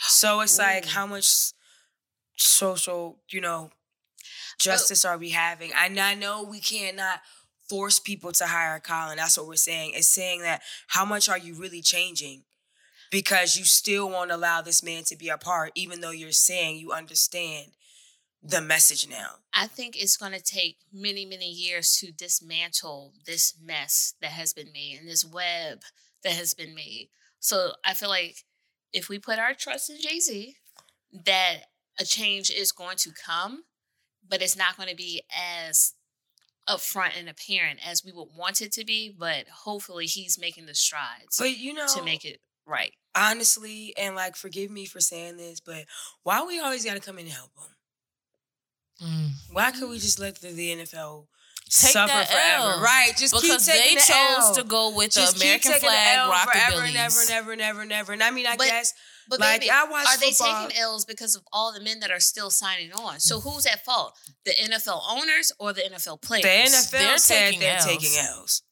So 0.00 0.40
it's 0.40 0.58
like, 0.58 0.84
how 0.86 1.06
much 1.06 1.52
social, 2.36 3.18
you 3.28 3.40
know, 3.40 3.70
justice 4.58 5.04
are 5.04 5.18
we 5.18 5.30
having? 5.30 5.72
And 5.76 5.98
I 5.98 6.14
know 6.14 6.42
we 6.42 6.60
cannot 6.60 7.20
force 7.68 7.98
people 7.98 8.32
to 8.32 8.46
hire 8.46 8.78
Colin. 8.80 9.16
That's 9.16 9.36
what 9.36 9.46
we're 9.46 9.56
saying. 9.56 9.92
It's 9.94 10.08
saying 10.08 10.42
that 10.42 10.62
how 10.88 11.04
much 11.04 11.28
are 11.28 11.38
you 11.38 11.54
really 11.54 11.82
changing? 11.82 12.44
Because 13.10 13.56
you 13.56 13.64
still 13.64 14.08
won't 14.10 14.30
allow 14.30 14.60
this 14.60 14.82
man 14.82 15.02
to 15.04 15.16
be 15.16 15.28
a 15.30 15.38
part, 15.38 15.72
even 15.74 16.00
though 16.00 16.10
you're 16.10 16.32
saying 16.32 16.76
you 16.78 16.92
understand 16.92 17.72
the 18.42 18.60
message 18.60 19.08
now. 19.08 19.36
I 19.52 19.66
think 19.66 19.96
it's 19.96 20.16
going 20.16 20.32
to 20.32 20.42
take 20.42 20.78
many, 20.92 21.24
many 21.24 21.50
years 21.50 21.96
to 21.98 22.12
dismantle 22.12 23.14
this 23.26 23.54
mess 23.62 24.14
that 24.20 24.30
has 24.30 24.52
been 24.52 24.72
made 24.72 24.98
and 25.00 25.08
this 25.08 25.24
web 25.24 25.82
that 26.22 26.32
has 26.32 26.54
been 26.54 26.74
made. 26.74 27.08
So 27.40 27.72
I 27.84 27.94
feel 27.94 28.08
like 28.08 28.44
if 28.92 29.08
we 29.08 29.18
put 29.18 29.38
our 29.38 29.54
trust 29.54 29.90
in 29.90 29.96
Jay 30.00 30.20
Z, 30.20 30.56
that 31.24 31.64
a 32.00 32.04
change 32.04 32.50
is 32.50 32.72
going 32.72 32.96
to 32.98 33.10
come, 33.10 33.64
but 34.26 34.42
it's 34.42 34.56
not 34.56 34.76
going 34.76 34.88
to 34.88 34.96
be 34.96 35.22
as 35.36 35.94
upfront 36.68 37.18
and 37.18 37.28
apparent 37.28 37.80
as 37.86 38.04
we 38.04 38.12
would 38.12 38.28
want 38.36 38.60
it 38.60 38.72
to 38.72 38.84
be. 38.84 39.14
But 39.16 39.46
hopefully, 39.48 40.06
he's 40.06 40.38
making 40.38 40.66
the 40.66 40.74
strides 40.74 41.38
But 41.38 41.58
you 41.58 41.72
know, 41.74 41.86
to 41.96 42.04
make 42.04 42.24
it 42.24 42.40
right. 42.66 42.92
honestly, 43.16 43.94
and 43.98 44.14
like, 44.14 44.36
forgive 44.36 44.70
me 44.70 44.84
for 44.86 45.00
saying 45.00 45.38
this, 45.38 45.60
but 45.60 45.84
why 46.22 46.44
we 46.44 46.60
always 46.60 46.84
got 46.84 46.94
to 46.94 47.00
come 47.00 47.18
in 47.18 47.26
and 47.26 47.34
help 47.34 47.50
him? 47.58 47.74
Mm. 49.02 49.30
Why 49.52 49.70
could 49.70 49.88
we 49.88 49.98
just 49.98 50.18
let 50.18 50.40
the, 50.40 50.48
the 50.48 50.70
NFL 50.76 51.26
Take 51.70 51.92
suffer 51.92 52.12
forever? 52.12 52.72
L. 52.74 52.80
Right, 52.80 53.12
just 53.16 53.32
because 53.34 53.64
keep 53.66 53.74
taking 53.74 53.94
they 53.96 54.00
the 54.00 54.12
chose 54.12 54.48
L. 54.48 54.54
to 54.56 54.64
go 54.64 54.94
with 54.94 55.12
just 55.12 55.36
the 55.38 55.42
American 55.44 55.72
flag 55.72 55.82
the 55.82 56.18
L 56.20 56.32
forever 56.32 56.82
and 56.84 56.94
rockabilly. 56.96 56.98
ever 57.04 57.20
and 57.20 57.30
ever 57.30 57.52
and 57.52 57.60
ever 57.62 57.82
and 57.82 57.92
ever. 57.92 58.12
And 58.12 58.22
I 58.22 58.30
mean, 58.30 58.46
I 58.46 58.56
But- 58.56 58.66
guess 58.66 58.94
But 59.28 59.40
Like, 59.40 59.60
baby, 59.60 59.70
I 59.70 59.84
watch 59.84 60.06
are 60.06 60.16
they 60.16 60.30
taking 60.30 60.72
L's 60.80 61.04
because 61.04 61.36
of 61.36 61.42
all 61.52 61.70
the 61.72 61.80
men 61.80 62.00
that 62.00 62.10
are 62.10 62.18
still 62.20 62.50
signing 62.50 62.92
on? 62.94 63.20
So 63.20 63.40
who's 63.40 63.66
at 63.66 63.84
fault? 63.84 64.14
The 64.46 64.52
NFL 64.52 65.02
owners 65.06 65.52
or 65.58 65.74
the 65.74 65.82
NFL 65.82 66.16
players? 66.22 66.42
the 66.44 66.48
NFL 66.48 66.90
They're 66.92 67.18
said 67.18 67.44
taking 67.50 67.60
they're 67.60 67.76
Ls. 67.76 67.84
taking 67.84 68.16
L's. 68.18 68.62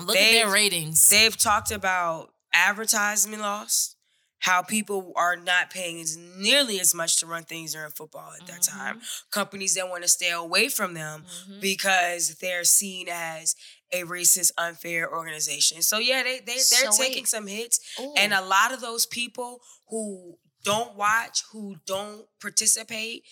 Look 0.00 0.16
at 0.16 0.30
their 0.32 0.50
ratings. 0.50 1.06
They've 1.08 1.36
talked 1.36 1.70
about 1.70 2.32
advertisement 2.54 3.42
loss, 3.42 3.94
how 4.40 4.62
people 4.62 5.12
are 5.16 5.36
not 5.36 5.70
paying 5.70 6.00
as 6.00 6.16
nearly 6.16 6.80
as 6.80 6.94
much 6.94 7.18
to 7.20 7.26
run 7.26 7.44
things 7.44 7.72
during 7.72 7.90
football 7.90 8.32
at 8.40 8.46
that 8.46 8.62
time. 8.62 9.00
Companies 9.30 9.74
that 9.74 9.88
want 9.88 10.02
to 10.02 10.08
stay 10.08 10.30
away 10.30 10.68
from 10.68 10.94
them 10.94 11.24
Mhm. 11.48 11.60
because 11.60 12.36
they're 12.36 12.64
seen 12.64 13.08
as 13.10 13.54
a 13.92 14.02
racist, 14.04 14.52
unfair 14.56 15.12
organization. 15.12 15.82
So 15.82 15.98
yeah, 15.98 16.22
they 16.22 16.38
they 16.40 16.54
they're 16.54 16.58
So 16.60 16.90
wait. 16.98 17.08
taking 17.08 17.26
some 17.26 17.46
hits. 17.46 17.80
Ooh. 18.00 18.14
And 18.16 18.32
a 18.32 18.40
lot 18.40 18.72
of 18.72 18.80
those 18.80 19.04
people 19.06 19.62
who 19.88 20.38
don't 20.64 20.94
watch, 20.94 21.42
who 21.52 21.76
don't 21.86 22.26
participate, 22.40 23.24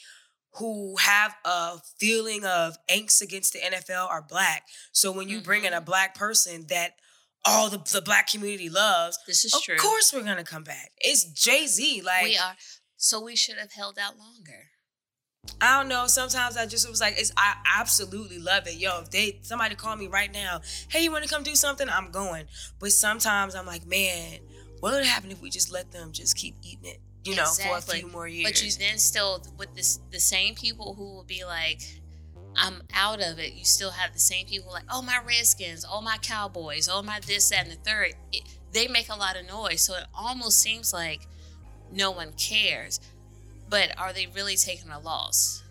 who 0.55 0.97
have 0.97 1.35
a 1.45 1.79
feeling 1.99 2.45
of 2.45 2.77
angst 2.89 3.21
against 3.21 3.53
the 3.53 3.61
NFL 3.61 4.09
are 4.09 4.23
black. 4.23 4.67
So 4.93 5.13
when 5.13 5.29
you 5.29 5.41
bring 5.41 5.65
in 5.65 5.73
Mm-hmm. 5.73 5.79
a 5.83 5.93
black 5.93 6.15
person 6.15 6.67
that 6.69 6.95
all 7.49 7.69
the, 7.71 7.79
the 7.93 8.03
black 8.03 8.29
community 8.29 8.69
loves, 8.69 9.19
this 9.27 9.45
is 9.45 9.55
of 9.55 9.63
true. 9.63 9.75
Of 9.75 9.81
course 9.81 10.13
we're 10.13 10.23
gonna 10.25 10.45
come 10.45 10.65
back. 10.65 10.91
It's 10.99 11.25
Jay 11.25 11.67
Z. 11.67 12.03
Like 12.03 12.25
we 12.25 12.37
are. 12.37 12.55
So 12.97 13.23
we 13.23 13.37
should 13.37 13.57
have 13.57 13.73
held 13.73 13.99
out 13.99 14.19
longer. 14.19 14.71
I 15.61 15.79
don't 15.79 15.89
know. 15.89 16.07
Sometimes 16.07 16.57
I 16.57 16.67
just 16.67 16.89
was 16.89 17.01
like, 17.01 17.15
it's 17.17 17.33
I 17.37 17.55
absolutely 17.79 18.39
love 18.39 18.67
it. 18.67 18.75
Yo, 18.75 19.01
if 19.01 19.11
they 19.11 19.41
somebody 19.43 19.75
call 19.75 19.97
me 19.97 20.07
right 20.07 20.33
now, 20.33 20.61
hey, 20.89 21.03
you 21.03 21.11
want 21.11 21.25
to 21.25 21.31
come 21.31 21.43
do 21.43 21.55
something? 21.55 21.89
I'm 21.89 22.11
going. 22.11 22.47
But 22.79 22.93
sometimes 22.93 23.55
I'm 23.55 23.67
like, 23.67 23.87
man, 23.87 24.41
what 24.81 24.93
would 24.93 25.05
happen 25.05 25.31
if 25.31 25.41
we 25.41 25.51
just 25.51 25.73
let 25.73 25.91
them 25.91 26.13
just 26.13 26.37
keep 26.37 26.57
eating 26.63 26.85
it? 26.85 27.01
You 27.25 27.37
know, 27.37 27.45
for 27.45 27.77
a 27.77 27.81
few 27.81 28.09
more 28.09 28.29
years. 28.29 28.49
But 28.49 28.65
you 28.65 28.71
then 28.73 28.99
still 28.99 29.45
with 29.59 29.75
this 29.75 29.99
the 30.11 30.21
same 30.21 30.55
people 30.55 30.95
who 30.95 31.15
will 31.15 31.25
be 31.25 31.45
like, 31.45 31.83
I'm 32.57 32.83
out 32.95 33.21
of 33.21 33.39
it. 33.39 33.53
You 33.55 33.65
still 33.65 33.91
have 33.93 34.13
the 34.13 34.19
same 34.19 34.47
people 34.47 34.73
like, 34.73 34.85
oh 34.91 35.03
my 35.03 35.21
Redskins, 35.25 35.85
oh 35.89 36.01
my 36.01 36.17
Cowboys, 36.19 36.89
oh 36.91 37.03
my 37.03 37.21
this, 37.21 37.49
that, 37.51 37.65
and 37.65 37.73
the 37.73 37.77
third. 37.77 38.15
It, 38.33 38.43
they 38.73 38.87
make 38.89 39.09
a 39.09 39.17
lot 39.17 39.37
of 39.39 39.47
noise, 39.47 39.81
so 39.83 39.95
it 39.97 40.05
almost 40.15 40.59
seems 40.59 40.93
like 40.93 41.27
no 41.93 42.11
one 42.11 42.33
cares. 42.33 43.01
But 43.71 43.99
are 43.99 44.13
they 44.13 44.27
really 44.27 44.57
taking 44.57 44.91
a 44.91 44.99
loss? 44.99 45.63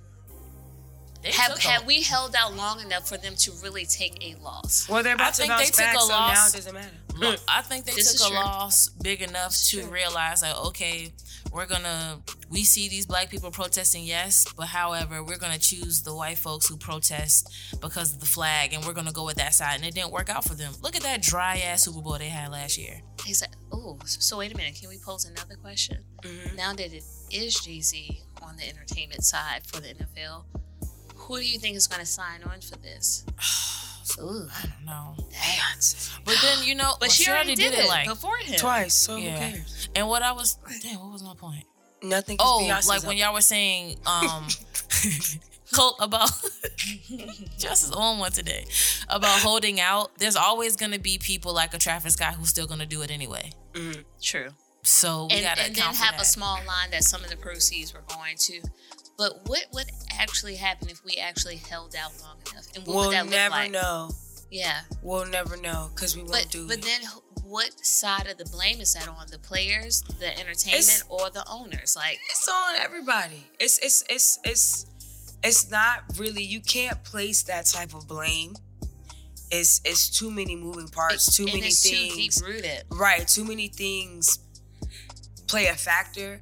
They 1.23 1.31
Have 1.31 1.57
a- 1.57 1.61
have 1.61 1.85
we 1.85 2.03
held 2.03 2.35
out 2.35 2.55
long 2.55 2.79
enough 2.79 3.07
for 3.09 3.17
them 3.17 3.35
to 3.37 3.51
really 3.63 3.85
take 3.85 4.23
a 4.23 4.35
loss? 4.41 4.87
well, 4.87 5.03
they're 5.03 5.15
about 5.15 5.27
I 5.27 5.31
to 5.31 5.37
think 5.37 5.49
bounce 5.49 5.61
they 5.61 5.67
took 5.67 5.77
back, 5.77 5.95
a 5.95 5.99
so 6.01 6.07
now 6.09 6.19
loss. 6.27 6.53
it 6.53 6.57
doesn't 6.57 6.73
matter. 6.73 7.37
I 7.47 7.61
think 7.63 7.85
they 7.85 7.93
This 7.93 8.13
took 8.13 8.27
a 8.27 8.29
true. 8.29 8.39
loss 8.39 8.89
big 8.89 9.21
enough 9.23 9.55
to 9.69 9.83
realize 9.87 10.41
that 10.41 10.55
okay, 10.67 11.11
we're 11.51 11.65
gonna 11.65 12.19
we 12.49 12.63
see 12.63 12.87
these 12.87 13.05
black 13.05 13.29
people 13.29 13.51
protesting, 13.51 14.03
yes, 14.03 14.45
but 14.55 14.67
however, 14.67 15.23
we're 15.23 15.37
gonna 15.37 15.57
choose 15.57 16.01
the 16.01 16.15
white 16.15 16.37
folks 16.37 16.67
who 16.67 16.77
protest 16.77 17.53
because 17.81 18.13
of 18.13 18.19
the 18.19 18.25
flag, 18.25 18.73
and 18.73 18.85
we're 18.85 18.93
gonna 18.93 19.11
go 19.11 19.25
with 19.25 19.37
that 19.37 19.53
side, 19.53 19.75
and 19.75 19.85
it 19.85 19.93
didn't 19.93 20.11
work 20.11 20.29
out 20.29 20.43
for 20.43 20.55
them. 20.55 20.73
Look 20.81 20.95
at 20.95 21.03
that 21.03 21.21
dry 21.21 21.57
ass 21.57 21.83
Super 21.83 22.01
Bowl 22.01 22.17
they 22.17 22.29
had 22.29 22.51
last 22.51 22.77
year. 22.77 23.01
Oh, 23.71 23.97
so 24.05 24.37
wait 24.37 24.53
a 24.53 24.57
minute. 24.57 24.75
Can 24.79 24.89
we 24.89 24.97
pose 24.97 25.25
another 25.25 25.55
question? 25.55 26.03
Mhm. 26.21 26.55
Now 26.55 26.73
that 26.73 26.93
it 26.93 27.03
is 27.31 27.59
Jay 27.59 27.81
Z 27.81 28.21
on 28.41 28.55
the 28.57 28.67
entertainment 28.67 29.23
side 29.23 29.65
for 29.65 29.81
the 29.81 29.89
NFL, 29.89 30.45
who 31.15 31.37
do 31.37 31.45
you 31.45 31.59
think 31.59 31.75
is 31.75 31.87
going 31.87 31.99
to 31.99 32.05
sign 32.05 32.43
on 32.43 32.61
for 32.61 32.77
this? 32.77 33.25
Ooh, 34.19 34.47
I 34.51 34.61
don't 34.67 34.85
know, 34.85 35.15
Beyonce. 35.31 36.17
but 36.25 36.35
then 36.41 36.63
you 36.63 36.75
know, 36.75 36.91
but 36.99 37.01
well, 37.01 37.09
she 37.09 37.29
already 37.29 37.55
did, 37.55 37.73
it 37.73 37.87
like 37.87 38.07
before 38.07 38.37
him. 38.37 38.57
Twice, 38.57 38.93
so 38.95 39.15
Yeah. 39.17 39.31
who 39.37 39.37
cares? 39.57 39.89
And 39.95 40.07
what 40.07 40.21
I 40.23 40.31
was, 40.31 40.57
damn, 40.81 40.99
what 40.99 41.11
was 41.13 41.23
my 41.23 41.33
point? 41.35 41.65
Nothing. 42.03 42.37
Oh, 42.39 42.61
Beyonce's 42.63 42.87
like 42.87 43.01
up. 43.01 43.07
when 43.07 43.17
y'all 43.17 43.33
were 43.33 43.41
saying, 43.41 43.97
um, 44.05 44.47
Colt 45.73 45.97
about 45.99 46.29
just 47.57 47.83
is 47.83 47.91
on 47.91 48.19
one 48.19 48.31
today 48.31 48.65
about 49.09 49.39
holding 49.41 49.79
out. 49.81 50.11
There's 50.17 50.35
always 50.37 50.75
gonna 50.77 50.99
be 50.99 51.17
people 51.17 51.53
like 51.53 51.73
a 51.73 51.77
Travis 51.77 52.13
Scott 52.13 52.35
who's 52.35 52.49
still 52.49 52.67
gonna 52.67 52.85
do 52.85 53.01
it 53.01 53.11
anyway. 53.11 53.51
Mhm. 53.73 54.05
True. 54.21 54.49
So 54.83 55.25
we 55.25 55.35
And, 55.35 55.43
gotta 55.43 55.63
and 55.63 55.75
then 55.75 55.83
have 55.95 56.13
that. 56.15 56.21
a 56.21 56.25
small 56.25 56.55
line 56.65 56.91
that 56.91 57.03
some 57.03 57.21
of 57.23 57.29
the 57.29 57.35
proceeds 57.35 57.93
were 57.93 58.03
going 58.07 58.37
to. 58.37 58.61
But 59.17 59.47
what 59.47 59.65
would 59.73 59.87
actually 60.19 60.55
happen 60.55 60.89
if 60.89 61.03
we 61.03 61.15
actually 61.15 61.55
held 61.57 61.95
out 61.95 62.11
long 62.21 62.37
enough? 62.51 62.67
And 62.75 62.85
what 62.85 62.95
We'll 62.95 63.05
would 63.07 63.13
that 63.15 63.23
look 63.25 63.31
never 63.31 63.55
like? 63.55 63.71
know. 63.71 64.11
Yeah. 64.51 64.81
We'll 65.01 65.25
never 65.25 65.57
know 65.57 65.89
because 65.93 66.15
we 66.15 66.21
won't 66.21 66.33
But 66.33 66.49
do 66.51 66.67
but 66.67 66.77
it. 66.77 66.83
then 66.83 67.01
what 67.43 67.85
side 67.85 68.27
of 68.27 68.37
the 68.37 68.45
blame 68.45 68.79
is 68.79 68.93
that 68.93 69.07
on? 69.07 69.27
The 69.31 69.39
players, 69.39 70.01
the 70.19 70.27
entertainment, 70.39 70.83
It's- 70.83 71.03
or 71.09 71.29
the 71.29 71.43
owners? 71.49 71.95
Like 71.95 72.19
it's 72.29 72.47
on 72.47 72.75
everybody. 72.75 73.47
It's 73.59 73.79
it's 73.79 74.03
it's 74.09 74.39
it's 74.43 74.85
it's 75.43 75.69
not 75.71 76.03
really 76.17 76.43
you 76.43 76.61
can't 76.61 77.03
place 77.03 77.43
that 77.43 77.65
type 77.65 77.93
of 77.95 78.07
blame. 78.07 78.55
It's 79.49 79.81
it's 79.83 80.09
too 80.09 80.29
many 80.29 80.55
moving 80.55 80.89
parts, 80.89 81.35
too 81.35 81.45
many 81.45 81.59
it's 81.67 81.81
things. 81.89 82.09
too 82.13 82.15
deep 82.15 82.33
rooted. 82.45 82.83
Right, 82.91 83.27
too 83.27 83.43
many 83.45 83.67
things 83.69 84.39
play 85.47 85.67
a 85.67 85.73
factor. 85.75 86.41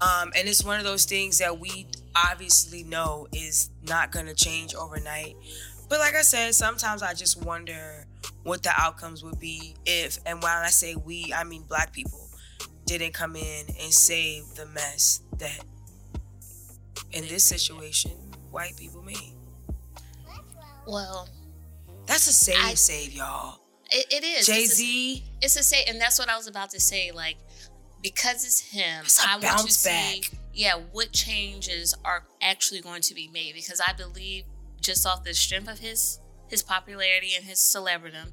Um, 0.00 0.32
and 0.36 0.48
it's 0.48 0.62
one 0.64 0.78
of 0.78 0.84
those 0.84 1.04
things 1.04 1.38
that 1.38 1.58
we 1.58 1.86
obviously 2.14 2.82
know 2.84 3.26
is 3.32 3.70
not 3.88 4.12
gonna 4.12 4.34
change 4.34 4.74
overnight. 4.74 5.36
But 5.88 5.98
like 6.00 6.14
I 6.14 6.22
said, 6.22 6.54
sometimes 6.54 7.02
I 7.02 7.12
just 7.14 7.42
wonder 7.44 8.06
what 8.44 8.62
the 8.62 8.70
outcomes 8.76 9.22
would 9.24 9.38
be 9.38 9.74
if 9.84 10.18
and 10.26 10.42
when 10.42 10.50
I 10.52 10.68
say 10.68 10.94
we, 10.96 11.32
I 11.36 11.44
mean 11.44 11.62
black 11.62 11.92
people 11.92 12.28
didn't 12.86 13.12
come 13.14 13.36
in 13.36 13.66
and 13.80 13.92
save 13.92 14.44
the 14.54 14.66
mess 14.66 15.20
that 15.38 15.60
in 17.12 17.22
this 17.28 17.44
situation 17.44 18.12
white 18.50 18.76
people 18.76 19.02
made. 19.02 19.34
Well, 20.86 21.28
That's 22.06 22.26
a 22.26 22.32
save 22.32 22.56
I- 22.58 22.74
save, 22.74 23.12
y'all. 23.12 23.60
it, 23.90 24.06
it 24.12 24.24
is. 24.24 24.46
Jay 24.46 24.62
It's 24.62 24.72
a- 24.72 24.76
Z, 24.76 25.24
It's 25.42 25.56
a 25.56 25.62
say, 25.62 25.84
and 25.86 26.00
that's 26.00 26.18
what 26.18 26.28
I 26.28 26.36
was 26.36 26.46
about 26.48 26.70
to 26.70 26.80
say. 26.80 27.12
Like, 27.12 27.36
because 28.02 28.44
it's 28.44 28.60
him, 28.60 29.04
It's 29.04 29.24
I 29.24 29.32
want 29.32 29.42
to 29.42 29.48
bounce 29.48 29.76
see, 29.76 29.88
back. 29.90 30.38
Yeah, 30.54 30.74
what 30.92 31.12
changes 31.12 31.94
are 32.04 32.24
actually 32.40 32.80
going 32.80 33.02
to 33.02 33.14
be 33.14 33.28
made. 33.28 33.54
Because 33.54 33.80
I 33.80 33.92
believe, 33.92 34.44
just 34.80 35.06
off 35.06 35.24
the 35.24 35.34
strength 35.34 35.68
of 35.68 35.78
his 35.78 36.18
his 36.48 36.62
popularity 36.62 37.30
and 37.34 37.46
his 37.46 37.58
celebridom, 37.58 38.32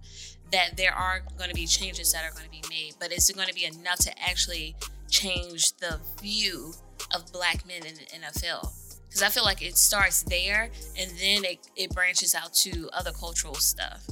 that 0.52 0.76
there 0.76 0.94
are 0.94 1.22
going 1.38 1.50
to 1.50 1.56
be 1.56 1.66
changes 1.66 2.12
that 2.12 2.26
are 2.26 2.32
going 2.32 2.44
to 2.44 2.52
be 2.52 2.64
made. 2.70 2.96
But 3.00 3.14
is 3.14 3.30
it 3.30 3.36
going 3.36 3.48
to 3.48 3.54
be 3.54 3.64
enough 3.64 4.00
to 4.00 4.12
actually 4.22 4.76
change 5.10 5.74
the 5.78 6.00
view 6.22 6.74
of 7.16 7.32
black 7.32 7.66
men 7.66 7.86
in 7.86 7.96
the 7.96 8.28
NFL? 8.28 8.74
Because 9.08 9.24
I 9.24 9.30
feel 9.30 9.44
like 9.44 9.62
it 9.62 9.78
starts 9.78 10.24
there 10.24 10.70
and 11.00 11.12
then 11.12 11.46
it, 11.46 11.60
it 11.76 11.92
branches 11.92 12.36
out 12.36 12.54
to 12.56 12.90
other 12.94 13.12
cultural 13.12 13.56
stuff. 13.56 14.06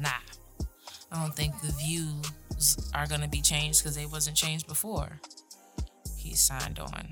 Nah. 0.00 0.10
I 1.10 1.20
don't 1.22 1.34
think 1.34 1.60
the 1.60 1.72
views 1.72 2.90
are 2.94 3.06
gonna 3.06 3.28
be 3.28 3.40
changed 3.40 3.82
because 3.82 3.96
they 3.96 4.06
wasn't 4.06 4.36
changed 4.36 4.66
before. 4.66 5.20
He 6.32 6.36
signed 6.36 6.78
on. 6.78 7.08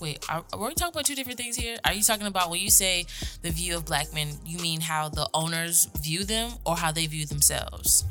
Wait, 0.00 0.24
are, 0.30 0.42
are 0.54 0.58
we 0.68 0.72
talking 0.74 0.94
about 0.94 1.04
two 1.04 1.14
different 1.14 1.36
things 1.38 1.56
here? 1.56 1.76
Are 1.84 1.92
you 1.92 2.02
talking 2.02 2.26
about 2.26 2.48
when 2.50 2.58
you 2.58 2.70
say 2.70 3.04
the 3.42 3.50
view 3.50 3.76
of 3.76 3.84
black 3.84 4.14
men, 4.14 4.28
you 4.46 4.56
mean 4.60 4.80
how 4.80 5.10
the 5.10 5.28
owners 5.34 5.90
view 6.00 6.24
them 6.24 6.52
or 6.64 6.74
how 6.74 6.90
they 6.90 7.06
view 7.06 7.26
themselves? 7.26 8.06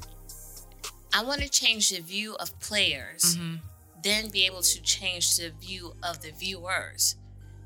I 1.11 1.23
want 1.23 1.41
to 1.41 1.49
change 1.49 1.89
the 1.89 1.99
view 2.01 2.35
of 2.35 2.59
players, 2.59 3.35
Mm-hmm. 3.37 3.55
then 4.03 4.29
be 4.29 4.45
able 4.45 4.61
to 4.61 4.81
change 4.83 5.35
the 5.37 5.49
view 5.59 5.95
of 6.03 6.21
the 6.21 6.29
viewers. 6.29 7.15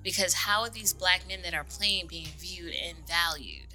Because 0.01 0.33
how 0.33 0.61
are 0.61 0.69
these 0.69 0.93
black 0.93 1.27
men 1.27 1.41
that 1.43 1.53
are 1.53 1.65
playing 1.65 2.07
being 2.07 2.27
viewed 2.37 2.73
and 2.81 2.97
valued? 3.05 3.67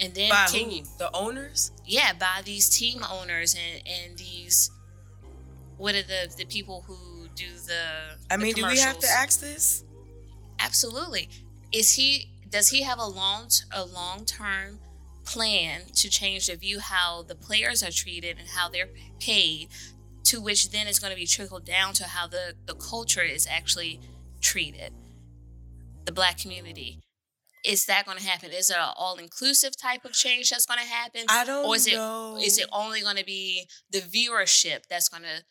And 0.00 0.14
then 0.14 0.30
By 0.30 0.46
can 0.52 0.70
who? 0.70 0.76
you, 0.76 0.82
The 0.98 1.10
owners? 1.12 1.72
yeah, 1.84 2.12
by 2.12 2.42
these 2.44 2.68
team 2.68 3.02
owners 3.10 3.56
and 3.56 3.82
and 3.88 4.16
these 4.16 4.70
what 5.78 5.94
are 5.94 6.02
the 6.02 6.32
the 6.38 6.46
people 6.46 6.82
who 6.86 6.96
do 7.36 7.46
the 7.66 8.16
I 8.30 8.36
the 8.36 8.42
mean, 8.42 8.54
do 8.54 8.66
we 8.66 8.78
have 8.78 8.98
to 8.98 9.08
ask 9.08 9.40
this? 9.40 9.84
Absolutely. 10.58 11.28
Is 11.72 11.94
he 11.94 12.30
does 12.48 12.68
he 12.68 12.82
have 12.82 12.98
a 12.98 13.06
long 13.06 13.48
a 13.72 13.84
long 13.84 14.24
term 14.24 14.80
plan 15.24 15.82
to 15.94 16.08
change 16.08 16.46
the 16.46 16.56
view 16.56 16.80
how 16.80 17.22
the 17.22 17.34
players 17.34 17.82
are 17.82 17.90
treated 17.90 18.38
and 18.38 18.48
how 18.48 18.68
they're 18.68 18.88
paid, 19.20 19.68
to 20.24 20.40
which 20.40 20.70
then 20.70 20.86
is 20.86 20.98
going 20.98 21.10
to 21.10 21.16
be 21.16 21.26
trickled 21.26 21.64
down 21.64 21.92
to 21.94 22.04
how 22.04 22.26
the 22.26 22.54
the 22.66 22.74
culture 22.74 23.22
is 23.22 23.46
actually 23.46 24.00
treated, 24.40 24.92
the 26.04 26.12
black 26.12 26.38
community. 26.38 27.00
Is 27.64 27.86
that 27.86 28.06
going 28.06 28.16
to 28.18 28.24
happen? 28.24 28.50
Is 28.52 28.70
it 28.70 28.76
an 28.76 28.90
all 28.96 29.16
inclusive 29.16 29.76
type 29.76 30.04
of 30.04 30.12
change 30.12 30.50
that's 30.50 30.66
going 30.66 30.78
to 30.78 30.86
happen? 30.86 31.22
I 31.28 31.44
don't 31.44 31.66
or 31.66 31.74
is 31.74 31.86
it 31.88 31.94
know. 31.94 32.38
is 32.40 32.58
it 32.58 32.68
only 32.72 33.00
going 33.00 33.16
to 33.16 33.24
be 33.24 33.66
the 33.90 33.98
viewership 33.98 34.84
that's 34.88 35.08
going 35.08 35.24
to 35.24 35.42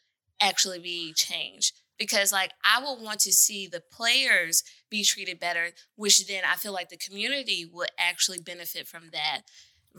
actually 0.41 0.79
be 0.79 1.13
changed? 1.13 1.73
Because 1.97 2.31
like 2.31 2.51
I 2.63 2.83
would 2.83 3.01
want 3.01 3.19
to 3.21 3.31
see 3.31 3.67
the 3.67 3.81
players 3.91 4.63
be 4.89 5.03
treated 5.03 5.39
better, 5.39 5.69
which 5.95 6.27
then 6.27 6.43
I 6.45 6.55
feel 6.55 6.73
like 6.73 6.89
the 6.89 6.97
community 6.97 7.65
would 7.71 7.89
actually 7.97 8.39
benefit 8.39 8.87
from 8.87 9.09
that. 9.13 9.41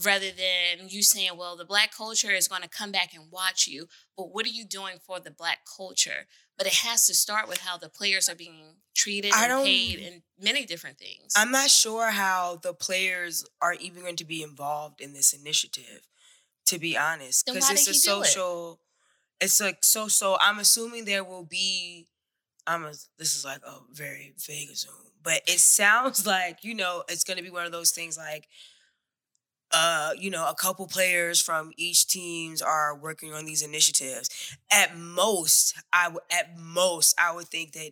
Rather 0.04 0.26
than 0.26 0.88
you 0.88 1.02
saying, 1.02 1.30
well, 1.38 1.56
the 1.56 1.64
black 1.64 1.90
culture 1.96 2.30
is 2.30 2.48
going 2.48 2.60
to 2.60 2.68
come 2.68 2.92
back 2.92 3.14
and 3.14 3.32
watch 3.32 3.66
you, 3.66 3.86
but 4.14 4.24
what 4.24 4.44
are 4.44 4.50
you 4.50 4.66
doing 4.66 4.96
for 5.02 5.20
the 5.20 5.30
black 5.30 5.60
culture? 5.74 6.26
But 6.58 6.66
it 6.66 6.74
has 6.74 7.06
to 7.06 7.14
start 7.14 7.48
with 7.48 7.60
how 7.60 7.78
the 7.78 7.88
players 7.88 8.28
are 8.28 8.34
being 8.34 8.76
treated 8.94 9.32
I 9.34 9.48
and 9.48 9.64
paid 9.64 10.00
and 10.00 10.22
many 10.38 10.66
different 10.66 10.98
things. 10.98 11.32
I'm 11.34 11.50
not 11.50 11.70
sure 11.70 12.10
how 12.10 12.56
the 12.62 12.74
players 12.74 13.44
are 13.62 13.72
even 13.72 14.02
going 14.02 14.16
to 14.16 14.26
be 14.26 14.42
involved 14.42 15.00
in 15.00 15.14
this 15.14 15.32
initiative, 15.32 16.02
to 16.66 16.78
be 16.78 16.96
honest. 16.96 17.46
Because 17.46 17.70
it's 17.70 17.88
a 17.88 17.94
social. 17.94 18.72
it? 18.72 18.78
It's 19.40 19.60
like 19.60 19.78
so 19.82 20.08
so 20.08 20.36
I'm 20.40 20.58
assuming 20.58 21.04
there 21.04 21.24
will 21.24 21.44
be 21.44 22.08
I'm 22.66 22.84
a 22.84 22.92
this 23.18 23.36
is 23.36 23.44
like 23.44 23.62
a 23.66 23.78
very 23.92 24.34
vague 24.46 24.70
assume, 24.70 24.92
but 25.22 25.42
it 25.46 25.60
sounds 25.60 26.26
like, 26.28 26.64
you 26.64 26.74
know, 26.74 27.04
it's 27.08 27.24
gonna 27.24 27.42
be 27.42 27.50
one 27.50 27.66
of 27.66 27.72
those 27.72 27.90
things 27.92 28.18
like 28.18 28.48
uh, 29.72 30.12
you 30.18 30.30
know, 30.30 30.48
a 30.48 30.54
couple 30.54 30.86
players 30.86 31.40
from 31.40 31.72
each 31.76 32.06
teams 32.06 32.62
are 32.62 32.96
working 32.96 33.34
on 33.34 33.44
these 33.44 33.62
initiatives. 33.62 34.56
At 34.72 34.96
most, 34.96 35.74
I 35.92 36.08
would 36.08 36.22
at 36.30 36.56
most 36.58 37.14
I 37.18 37.34
would 37.34 37.48
think 37.48 37.72
that 37.72 37.90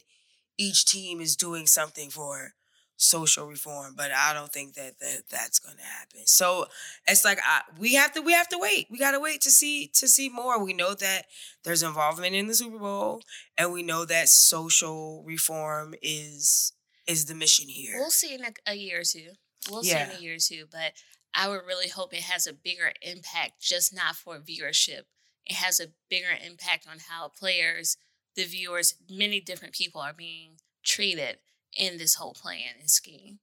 each 0.57 0.85
team 0.87 1.21
is 1.21 1.37
doing 1.37 1.67
something 1.67 2.11
for 2.11 2.53
social 2.97 3.47
reform, 3.47 3.95
but 3.97 4.11
I 4.13 4.33
don't 4.33 4.53
think 4.53 4.75
that, 4.75 4.99
that 5.01 5.23
that's 5.31 5.59
going 5.59 5.77
to 5.77 5.83
happen. 5.83 6.21
So 6.27 6.67
it's 7.07 7.25
like 7.25 7.39
I, 7.45 7.63
we 7.79 7.95
have 7.95 8.13
to 8.13 8.21
we 8.21 8.33
have 8.33 8.49
to 8.49 8.59
wait. 8.59 8.87
We 8.91 8.99
got 8.99 9.13
to 9.13 9.21
wait 9.21 9.41
to 9.43 9.51
see 9.51 9.89
to 9.95 10.07
see 10.09 10.29
more. 10.29 10.63
We 10.63 10.73
know 10.73 10.95
that 10.95 11.23
there's 11.65 11.83
involvement 11.83 12.35
in 12.35 12.47
the 12.47 12.55
Super 12.55 12.79
Bowl, 12.79 13.23
and 13.59 13.73
we 13.73 13.83
know 13.83 14.05
that 14.05 14.29
social 14.29 15.23
reform 15.25 15.95
is 16.03 16.73
is 17.07 17.27
the 17.27 17.35
mission 17.35 17.69
here. 17.69 17.97
We'll 17.99 18.11
see 18.11 18.35
in 18.35 18.45
a, 18.45 18.53
a 18.67 18.75
year 18.75 19.01
or 19.01 19.05
two. 19.05 19.33
We'll 19.71 19.85
Yeah. 19.85 20.07
see 20.09 20.13
in 20.15 20.19
a 20.19 20.23
year 20.23 20.35
or 20.37 20.39
two, 20.39 20.67
but 20.71 20.93
I 21.35 21.49
would 21.49 21.67
really 21.67 21.89
hope 21.89 22.15
it 22.15 22.23
has 22.23 22.47
a 22.47 22.53
bigger 22.53 22.93
impact, 23.03 23.61
just 23.61 23.95
not 23.95 24.17
for 24.17 24.39
viewership. 24.39 25.03
It 25.45 25.57
has 25.57 25.81
a 25.81 25.89
bigger 26.09 26.31
impact 26.47 26.87
on 26.91 26.99
how 27.11 27.29
players, 27.29 27.97
the 28.37 28.45
viewers, 28.45 28.95
many 29.11 29.41
different 29.41 29.75
people 29.75 30.01
are 30.01 30.13
being 30.15 30.59
treated 30.85 31.39
in 31.77 31.99
this 31.99 32.15
whole 32.15 32.35
plan 32.35 32.75
and 32.81 32.91
scheme. 32.91 33.39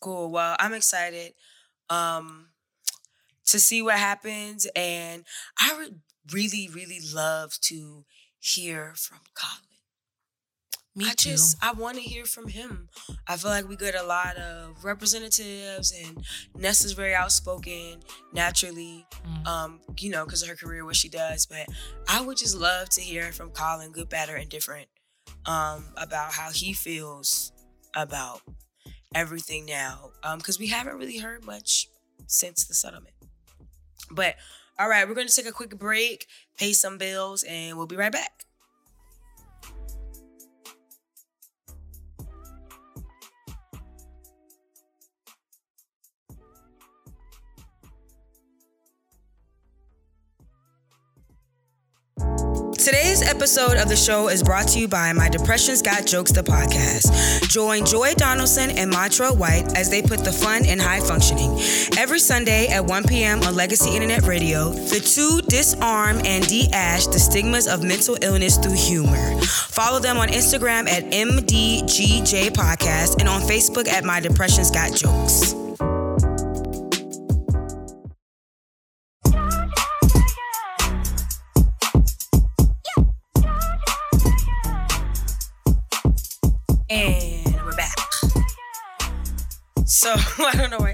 Cool. 0.00 0.30
Well, 0.30 0.56
I'm 0.58 0.72
excited 0.74 1.34
um 1.88 2.48
to 3.46 3.58
see 3.58 3.82
what 3.82 3.98
happens 3.98 4.66
and 4.76 5.24
I 5.58 5.74
would 5.76 6.00
really 6.32 6.68
really 6.72 7.00
love 7.12 7.58
to 7.62 8.04
hear 8.38 8.92
from 8.96 9.18
Colin. 9.34 9.64
Me 10.94 11.06
I 11.06 11.14
too. 11.14 11.30
just 11.30 11.56
I 11.62 11.72
want 11.72 11.96
to 11.96 12.02
hear 12.02 12.24
from 12.24 12.48
him. 12.48 12.88
I 13.26 13.36
feel 13.36 13.50
like 13.50 13.68
we 13.68 13.76
get 13.76 13.94
a 13.94 14.02
lot 14.02 14.36
of 14.36 14.84
representatives 14.84 15.92
and 15.92 16.24
Nessa's 16.56 16.92
very 16.92 17.14
outspoken 17.14 18.00
naturally 18.32 19.06
Mm. 19.26 19.46
um 19.46 19.80
you 19.98 20.10
know 20.10 20.24
because 20.24 20.42
of 20.42 20.48
her 20.48 20.56
career 20.56 20.84
what 20.84 20.96
she 20.96 21.08
does 21.08 21.44
but 21.46 21.66
I 22.08 22.20
would 22.22 22.38
just 22.38 22.56
love 22.56 22.88
to 22.90 23.00
hear 23.02 23.32
from 23.32 23.50
Colin 23.50 23.92
good 23.92 24.08
bad 24.08 24.28
and 24.30 24.42
indifferent 24.42 24.88
um 25.46 25.84
about 25.96 26.32
how 26.32 26.50
he 26.50 26.72
feels 26.72 27.52
about 27.94 28.40
everything 29.14 29.66
now 29.66 30.10
um 30.22 30.38
because 30.38 30.58
we 30.58 30.68
haven't 30.68 30.96
really 30.96 31.18
heard 31.18 31.44
much 31.44 31.88
since 32.26 32.64
the 32.64 32.74
settlement. 32.74 33.14
But 34.10 34.36
all 34.78 34.88
right 34.88 35.06
we're 35.06 35.14
going 35.14 35.28
to 35.28 35.34
take 35.34 35.46
a 35.46 35.52
quick 35.52 35.78
break 35.78 36.26
pay 36.58 36.72
some 36.72 36.98
bills 36.98 37.42
and 37.42 37.76
we'll 37.76 37.86
be 37.86 37.96
right 37.96 38.12
back 38.12 38.44
Today's 52.90 53.22
episode 53.22 53.76
of 53.76 53.88
the 53.88 53.94
show 53.94 54.26
is 54.26 54.42
brought 54.42 54.66
to 54.66 54.80
you 54.80 54.88
by 54.88 55.12
My 55.12 55.28
Depression's 55.28 55.80
Got 55.80 56.06
Jokes, 56.06 56.32
the 56.32 56.42
podcast. 56.42 57.48
Join 57.48 57.86
Joy 57.86 58.14
Donaldson 58.14 58.70
and 58.70 58.92
Matra 58.92 59.30
White 59.30 59.76
as 59.76 59.88
they 59.88 60.02
put 60.02 60.24
the 60.24 60.32
fun 60.32 60.64
in 60.64 60.80
high 60.80 60.98
functioning. 60.98 61.52
Every 61.96 62.18
Sunday 62.18 62.66
at 62.66 62.84
1 62.84 63.04
p.m. 63.04 63.44
on 63.44 63.54
Legacy 63.54 63.94
Internet 63.94 64.24
Radio, 64.24 64.70
the 64.70 64.98
two 64.98 65.40
disarm 65.42 66.20
and 66.24 66.44
de 66.48 66.68
ash 66.72 67.06
the 67.06 67.20
stigmas 67.20 67.68
of 67.68 67.84
mental 67.84 68.18
illness 68.22 68.58
through 68.58 68.74
humor. 68.74 69.40
Follow 69.40 70.00
them 70.00 70.18
on 70.18 70.26
Instagram 70.26 70.88
at 70.88 71.04
MDGJ 71.12 72.50
Podcast 72.50 73.20
and 73.20 73.28
on 73.28 73.40
Facebook 73.42 73.86
at 73.86 74.02
My 74.02 74.18
Depression's 74.18 74.72
Got 74.72 74.96
Jokes. 74.96 75.54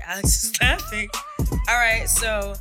Alex 0.07 0.45
is 0.45 0.61
laughing. 0.61 1.09
All 1.69 1.75
right, 1.75 2.09
so 2.09 2.55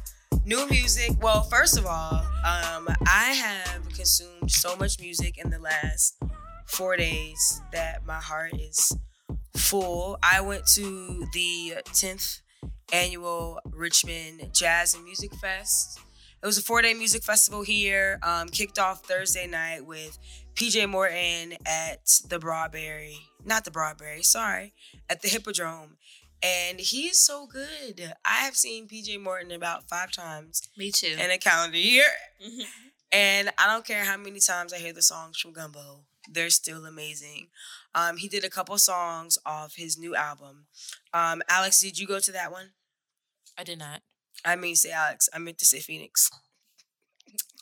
new 0.45 0.67
music. 0.67 1.11
Well, 1.21 1.43
first 1.43 1.77
of 1.77 1.85
all, 1.85 2.15
um, 2.43 2.87
I 3.05 3.33
have 3.33 3.87
consumed 3.89 4.49
so 4.49 4.75
much 4.75 4.99
music 4.99 5.37
in 5.37 5.51
the 5.51 5.59
last 5.59 6.17
four 6.65 6.97
days 6.97 7.61
that 7.71 8.03
my 8.05 8.19
heart 8.19 8.53
is 8.55 8.91
full. 9.55 10.17
I 10.23 10.41
went 10.41 10.65
to 10.73 11.27
the 11.33 11.75
10th 11.89 12.41
annual 12.91 13.59
Richmond 13.71 14.49
Jazz 14.51 14.95
and 14.95 15.03
Music 15.03 15.33
Fest. 15.35 15.99
It 16.41 16.45
was 16.45 16.57
a 16.57 16.61
four 16.63 16.81
day 16.81 16.93
music 16.95 17.23
festival 17.23 17.61
here. 17.61 18.19
Um, 18.23 18.49
kicked 18.49 18.79
off 18.79 19.05
Thursday 19.05 19.47
night 19.47 19.85
with 19.85 20.17
PJ 20.55 20.89
Morton 20.89 21.53
at 21.65 22.07
the 22.27 22.39
Broadberry, 22.39 23.17
not 23.43 23.65
the 23.65 23.71
Broadberry, 23.71 24.23
sorry, 24.23 24.73
at 25.09 25.21
the 25.21 25.27
Hippodrome. 25.27 25.97
And 26.45 26.79
he 26.79 27.07
is 27.07 27.17
so 27.19 27.47
good. 27.47 28.13
I 28.23 28.37
have 28.45 28.55
seen 28.55 28.87
PJ 28.87 29.19
Morton 29.19 29.51
about 29.51 29.89
five 29.89 30.11
times 30.11 30.61
Me 30.77 30.91
too. 30.91 31.15
in 31.19 31.31
a 31.31 31.37
calendar 31.39 31.77
year. 31.77 32.05
Mhm. 32.39 32.67
And 33.11 33.49
I 33.57 33.65
don't 33.67 33.85
care 33.85 34.03
how 34.05 34.17
many 34.17 34.39
times 34.39 34.71
I 34.73 34.77
hear 34.77 34.93
the 34.93 35.01
songs 35.01 35.39
from 35.39 35.53
Gumbo, 35.53 36.05
they're 36.29 36.49
still 36.49 36.85
amazing. 36.85 37.49
Um, 37.95 38.17
he 38.17 38.27
did 38.27 38.43
a 38.43 38.49
couple 38.49 38.77
songs 38.77 39.37
off 39.45 39.75
his 39.75 39.97
new 39.97 40.15
album. 40.15 40.67
Um, 41.13 41.41
Alex, 41.47 41.79
did 41.79 41.97
you 41.97 42.05
go 42.05 42.19
to 42.19 42.31
that 42.33 42.51
one? 42.51 42.73
I 43.57 43.63
did 43.63 43.79
not. 43.79 44.01
I 44.43 44.55
mean, 44.55 44.75
say 44.75 44.91
Alex. 44.91 45.29
I 45.33 45.39
meant 45.39 45.57
to 45.59 45.65
say 45.65 45.79
Phoenix. 45.79 46.29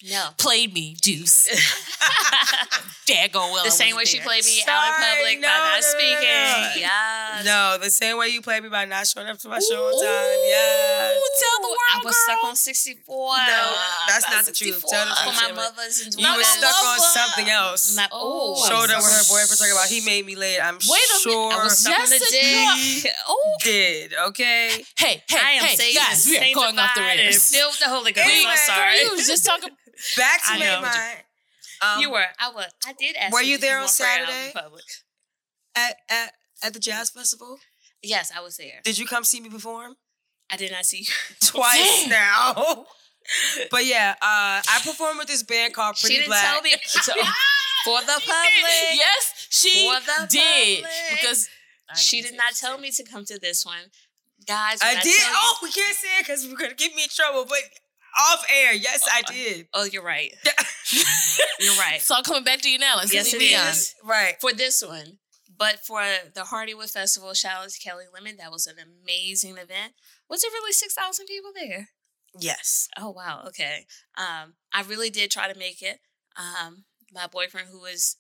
No. 0.10 0.30
played 0.38 0.74
me, 0.74 0.96
Deuce. 1.02 1.48
There 3.06 3.28
go 3.28 3.52
well. 3.52 3.66
The 3.66 3.72
same 3.72 3.96
wasn't 3.96 3.98
way 3.98 4.06
she 4.06 4.20
played 4.24 4.46
me 4.48 4.64
out 4.64 4.88
in 4.88 4.94
public 4.96 5.36
no, 5.44 5.48
by 5.48 5.60
not 5.60 5.76
no, 5.76 5.76
no, 5.76 5.92
speaking. 5.92 6.24
no. 6.24 6.72
Yes. 6.80 7.44
No, 7.44 7.78
the 7.84 7.92
same 7.92 8.18
way 8.18 8.30
you 8.30 8.42
played 8.42 8.64
me 8.64 8.70
by 8.70 8.86
not 8.86 9.06
showing 9.08 9.28
up 9.28 9.38
to 9.40 9.50
my 9.50 9.60
show 9.60 9.76
on 9.76 9.92
time. 10.00 10.40
Yes. 10.48 11.20
Tell 11.36 11.60
the 11.60 11.68
world, 11.68 11.92
I 11.92 12.00
was 12.00 12.16
girl. 12.16 12.24
stuck 12.24 12.44
on 12.48 12.56
64. 12.56 13.04
No, 13.44 13.76
that's 14.08 14.30
not 14.32 14.46
the 14.46 14.54
truth. 14.54 14.86
Tell 14.88 15.04
the 15.04 15.16
For 15.20 15.36
truth. 15.36 15.36
my 15.36 15.52
Shayla. 15.52 15.56
mothers 15.56 16.00
and 16.00 16.16
You 16.16 16.32
were 16.32 16.38
my 16.40 16.44
stuck 16.48 16.80
on 16.80 17.00
something 17.12 17.50
else. 17.52 17.96
My, 17.98 18.08
oh, 18.14 18.56
oh 18.56 18.70
Showed 18.72 18.90
up 18.96 19.04
with 19.04 19.12
her 19.20 19.28
boyfriend 19.28 19.60
talking 19.60 19.74
about 19.76 19.88
he 19.92 20.00
made 20.06 20.26
me 20.26 20.36
late. 20.40 20.64
I'm 20.64 20.76
Wait 20.80 20.88
a 20.88 20.88
minute, 20.88 21.28
sure 21.28 21.52
I 21.52 21.64
was 21.64 21.80
stuck 21.80 22.00
on 22.00 22.08
the 22.08 22.20
Jessica. 22.24 23.04
dick. 23.04 23.12
Oh, 23.28 23.56
did. 23.64 24.14
Okay. 24.32 24.86
Hey, 24.96 25.20
hey, 25.28 25.40
I 25.44 25.52
am 25.60 25.64
hey, 25.68 25.76
saved, 25.76 25.98
guys, 26.00 26.24
we 26.26 26.38
are 26.40 26.56
going 26.56 26.80
off 26.80 26.96
the 26.96 27.04
sanctified, 27.04 27.20
and 27.20 27.36
rails. 27.36 27.52
filled 27.52 27.72
with 27.76 27.80
the 27.84 27.90
Holy 27.92 28.12
Ghost. 28.14 28.30
Anyway, 28.32 28.48
I'm 28.48 28.58
sorry. 28.64 29.00
You 29.04 29.12
was 29.12 29.28
just 29.28 29.44
talking. 29.46 29.76
Back 30.18 30.44
to 30.46 30.52
I 30.54 30.60
my 30.60 30.82
mind. 30.82 31.18
Um, 31.82 32.02
you 32.02 32.12
were. 32.12 32.26
I 32.40 32.50
was. 32.52 32.72
I 32.86 32.94
did 32.94 33.16
ask. 33.16 33.34
Were 33.34 33.42
you 33.42 33.52
you 33.54 33.58
there 33.58 33.78
on 33.78 33.84
want 33.84 33.98
prayer 33.98 34.14
out 34.14 34.20
in 34.22 34.26
Saturday? 34.28 34.52
public. 34.54 34.84
at, 35.76 35.96
at 36.10 36.32
at 36.64 36.74
the 36.74 36.80
jazz 36.80 37.10
festival. 37.10 37.60
Yes, 38.02 38.32
I 38.36 38.42
was 38.42 38.58
there. 38.58 38.82
Did 38.84 38.98
you 38.98 39.06
come 39.06 39.24
see 39.24 39.40
me 39.42 39.50
perform? 39.50 39.96
I 40.52 40.58
did 40.58 40.72
not 40.72 40.86
see 40.86 41.00
you. 41.00 41.06
Twice 41.46 42.08
now. 42.10 42.86
but 43.72 43.86
yeah, 43.86 44.16
uh, 44.22 44.62
I 44.62 44.80
performed 44.84 45.20
with 45.20 45.28
this 45.28 45.44
band 45.44 45.74
called 45.74 45.96
Pretty 46.00 46.16
she 46.16 46.20
didn't 46.22 46.30
Black. 46.30 46.44
tell 46.44 46.62
me 46.62 46.74
so, 46.86 47.14
for 47.86 48.00
the 48.02 48.22
public. 48.26 48.94
Yes, 48.94 49.48
she 49.50 49.88
For 49.90 50.00
the 50.02 50.28
did 50.28 50.84
public. 50.84 50.92
because 51.22 51.50
She 51.96 52.22
did 52.22 52.36
not 52.36 52.54
tell 52.56 52.78
me 52.78 52.92
to 52.92 53.04
come 53.04 53.24
to 53.26 53.40
this 53.40 53.66
one, 53.66 53.92
guys. 54.48 54.80
when 54.82 54.98
I 54.98 55.02
did. 55.02 55.20
Oh, 55.24 55.58
we 55.64 55.72
can't 55.72 55.96
say 55.96 56.08
it 56.20 56.28
because 56.28 56.46
we're 56.48 56.58
gonna 56.58 56.74
get 56.76 56.94
me 56.96 57.04
in 57.04 57.10
trouble. 57.10 57.46
But 57.46 57.60
off 58.18 58.46
air, 58.54 58.74
yes, 58.74 59.08
I 59.12 59.22
did. 59.24 59.68
Oh, 59.74 59.86
you're 59.86 60.04
right. 60.04 60.32
You're 61.60 61.76
right. 61.76 62.02
So 62.02 62.16
I'm 62.16 62.24
coming 62.24 62.44
back 62.44 62.62
to 62.62 62.70
you 62.70 62.78
now. 62.78 62.98
Let's 62.98 63.14
Yes, 63.14 63.32
leave 63.34 63.42
it 63.42 63.46
me 63.46 63.56
on. 63.56 63.74
right. 64.04 64.36
For 64.42 64.52
this 64.54 64.84
one, 64.86 65.18
but 65.58 65.80
for 65.86 66.02
the 66.36 66.42
Hardywood 66.42 66.92
Festival, 66.92 67.34
shout 67.34 67.64
out 67.64 67.70
to 67.70 67.80
Kelly 67.80 68.06
Lemon. 68.14 68.36
That 68.38 68.52
was 68.52 68.68
an 68.68 68.76
amazing 68.80 69.58
event. 69.58 69.94
Was 70.30 70.44
it 70.44 70.52
really 70.52 70.74
six 70.74 70.94
thousand 70.94 71.26
people 71.28 71.52
there? 71.56 71.90
Yes. 72.38 72.90
Oh 73.00 73.12
wow. 73.12 73.44
Okay. 73.48 73.86
Um, 74.18 74.56
I 74.74 74.84
really 74.88 75.10
did 75.10 75.32
try 75.32 75.52
to 75.52 75.58
make 75.58 75.82
it. 75.82 76.00
Um, 76.38 76.84
my 77.14 77.28
boyfriend, 77.28 77.70
who 77.72 77.86
is 77.86 78.18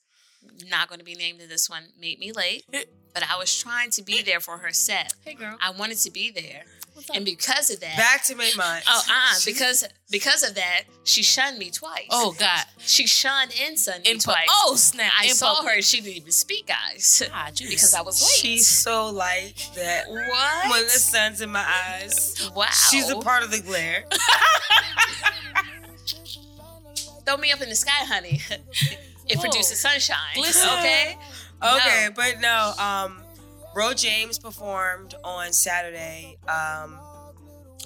not 0.70 0.88
going 0.88 1.00
to 1.00 1.06
be 1.06 1.16
named 1.16 1.42
in 1.42 1.50
this 1.50 1.70
one, 1.70 1.88
made 2.00 2.20
me 2.20 2.32
late, 2.32 2.64
but 3.14 3.24
I 3.30 3.38
was 3.38 3.56
trying 3.62 3.90
to 3.92 4.04
be 4.04 4.22
there 4.22 4.40
for 4.40 4.60
her 4.60 4.72
set. 4.72 5.14
Hey, 5.26 5.34
girl. 5.34 5.58
I 5.62 5.72
wanted 5.72 5.98
to 6.00 6.12
be 6.12 6.32
there, 6.32 6.64
What's 6.66 6.83
up? 6.83 6.83
And 7.14 7.26
because 7.26 7.70
of 7.70 7.80
that, 7.82 7.98
Back 7.98 8.24
to 8.26 8.36
make 8.36 8.56
mine. 8.58 8.82
oh, 8.88 9.02
uh, 9.10 9.36
because 9.46 9.84
because 10.12 10.44
of 10.44 10.56
that, 10.56 10.84
she 11.04 11.24
shunned 11.24 11.58
me 11.58 11.70
twice. 11.72 12.08
Oh 12.12 12.36
God. 12.38 12.66
she 12.78 13.08
shunned 13.08 13.52
and 13.66 13.78
sunned 13.80 14.04
me 14.04 14.12
In 14.12 14.18
pu- 14.18 14.24
twice. 14.24 14.48
oh 14.64 14.76
snap! 14.76 15.12
I 15.20 15.26
In 15.26 15.34
saw 15.36 15.56
public. 15.56 15.76
her. 15.76 15.82
She 15.82 16.02
didn't 16.02 16.18
even 16.18 16.32
speak, 16.32 16.68
guys, 16.68 17.24
God, 17.30 17.60
you 17.60 17.68
because 17.70 17.94
I 17.94 18.02
was 18.02 18.22
late. 18.22 18.30
She's 18.30 18.68
so 18.68 19.08
light 19.10 19.70
that 19.76 20.10
what? 20.10 20.70
when 20.72 20.84
the 20.84 20.90
sun's 20.90 21.42
in 21.42 21.50
my 21.52 21.66
eyes, 21.66 22.50
wow. 22.56 22.66
she's 22.90 23.10
a 23.10 23.18
part 23.20 23.44
of 23.44 23.52
the 23.52 23.62
glare. 23.62 24.06
Throw 27.26 27.38
me 27.38 27.52
up 27.52 27.62
in 27.62 27.70
the 27.70 27.76
sky, 27.76 27.92
honey. 28.06 28.42
it 28.50 29.38
Whoa. 29.38 29.42
produces 29.42 29.80
sunshine. 29.80 30.18
Listen. 30.38 30.70
Okay. 30.80 31.18
Okay, 31.64 32.08
No. 32.10 32.14
but 32.16 32.42
no. 32.42 32.74
Um, 32.78 33.23
Ro 33.76 33.94
James 33.94 34.38
performed 34.40 35.16
on 35.24 35.52
Saturday. 35.52 36.38
Um, 36.48 37.00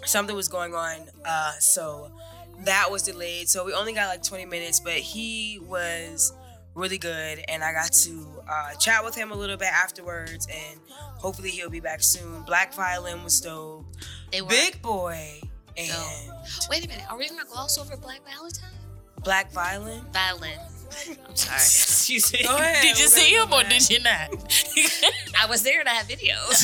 something 0.05 0.35
was 0.35 0.47
going 0.47 0.73
on, 0.73 1.07
uh, 1.25 1.53
so 1.59 2.11
that 2.65 2.91
was 2.91 3.03
delayed. 3.03 3.49
So 3.49 3.65
we 3.65 3.73
only 3.73 3.93
got 3.93 4.07
like 4.07 4.23
20 4.23 4.45
minutes, 4.45 4.79
but 4.79 4.93
he 4.93 5.59
was 5.63 6.33
really 6.75 6.97
good, 6.97 7.43
and 7.47 7.63
I 7.63 7.73
got 7.73 7.91
to 7.91 8.27
uh, 8.49 8.75
chat 8.75 9.03
with 9.03 9.15
him 9.15 9.31
a 9.31 9.35
little 9.35 9.57
bit 9.57 9.69
afterwards, 9.73 10.47
and 10.47 10.79
hopefully 10.89 11.49
he'll 11.49 11.69
be 11.69 11.79
back 11.79 12.03
soon. 12.03 12.43
Black 12.43 12.73
Violin 12.73 13.23
was 13.23 13.39
dope. 13.41 13.85
They 14.31 14.41
were. 14.41 14.49
Big 14.49 14.81
Boi 14.81 15.41
and 15.77 16.31
Wait 16.69 16.85
a 16.85 16.88
minute. 16.88 17.05
Are 17.09 17.17
we 17.17 17.29
gonna 17.29 17.45
gloss 17.45 17.77
over 17.77 17.95
Black 17.97 18.21
Valentine? 18.25 18.69
Black 19.23 19.51
Violin. 19.51 20.01
Violin. 20.11 20.59
I'm 21.27 21.35
sorry. 21.35 21.55
Excuse 21.57 22.33
me. 22.33 22.39
Ahead. 22.43 22.81
Did 22.81 22.99
you 22.99 23.07
see 23.07 23.33
him 23.35 23.47
or 23.53 23.61
back. 23.61 23.69
did 23.69 23.89
you 23.89 23.99
not? 24.01 24.29
I 25.41 25.45
was 25.47 25.63
there 25.63 25.79
and 25.79 25.89
I 25.89 25.93
have 25.93 26.07
videos. 26.07 26.63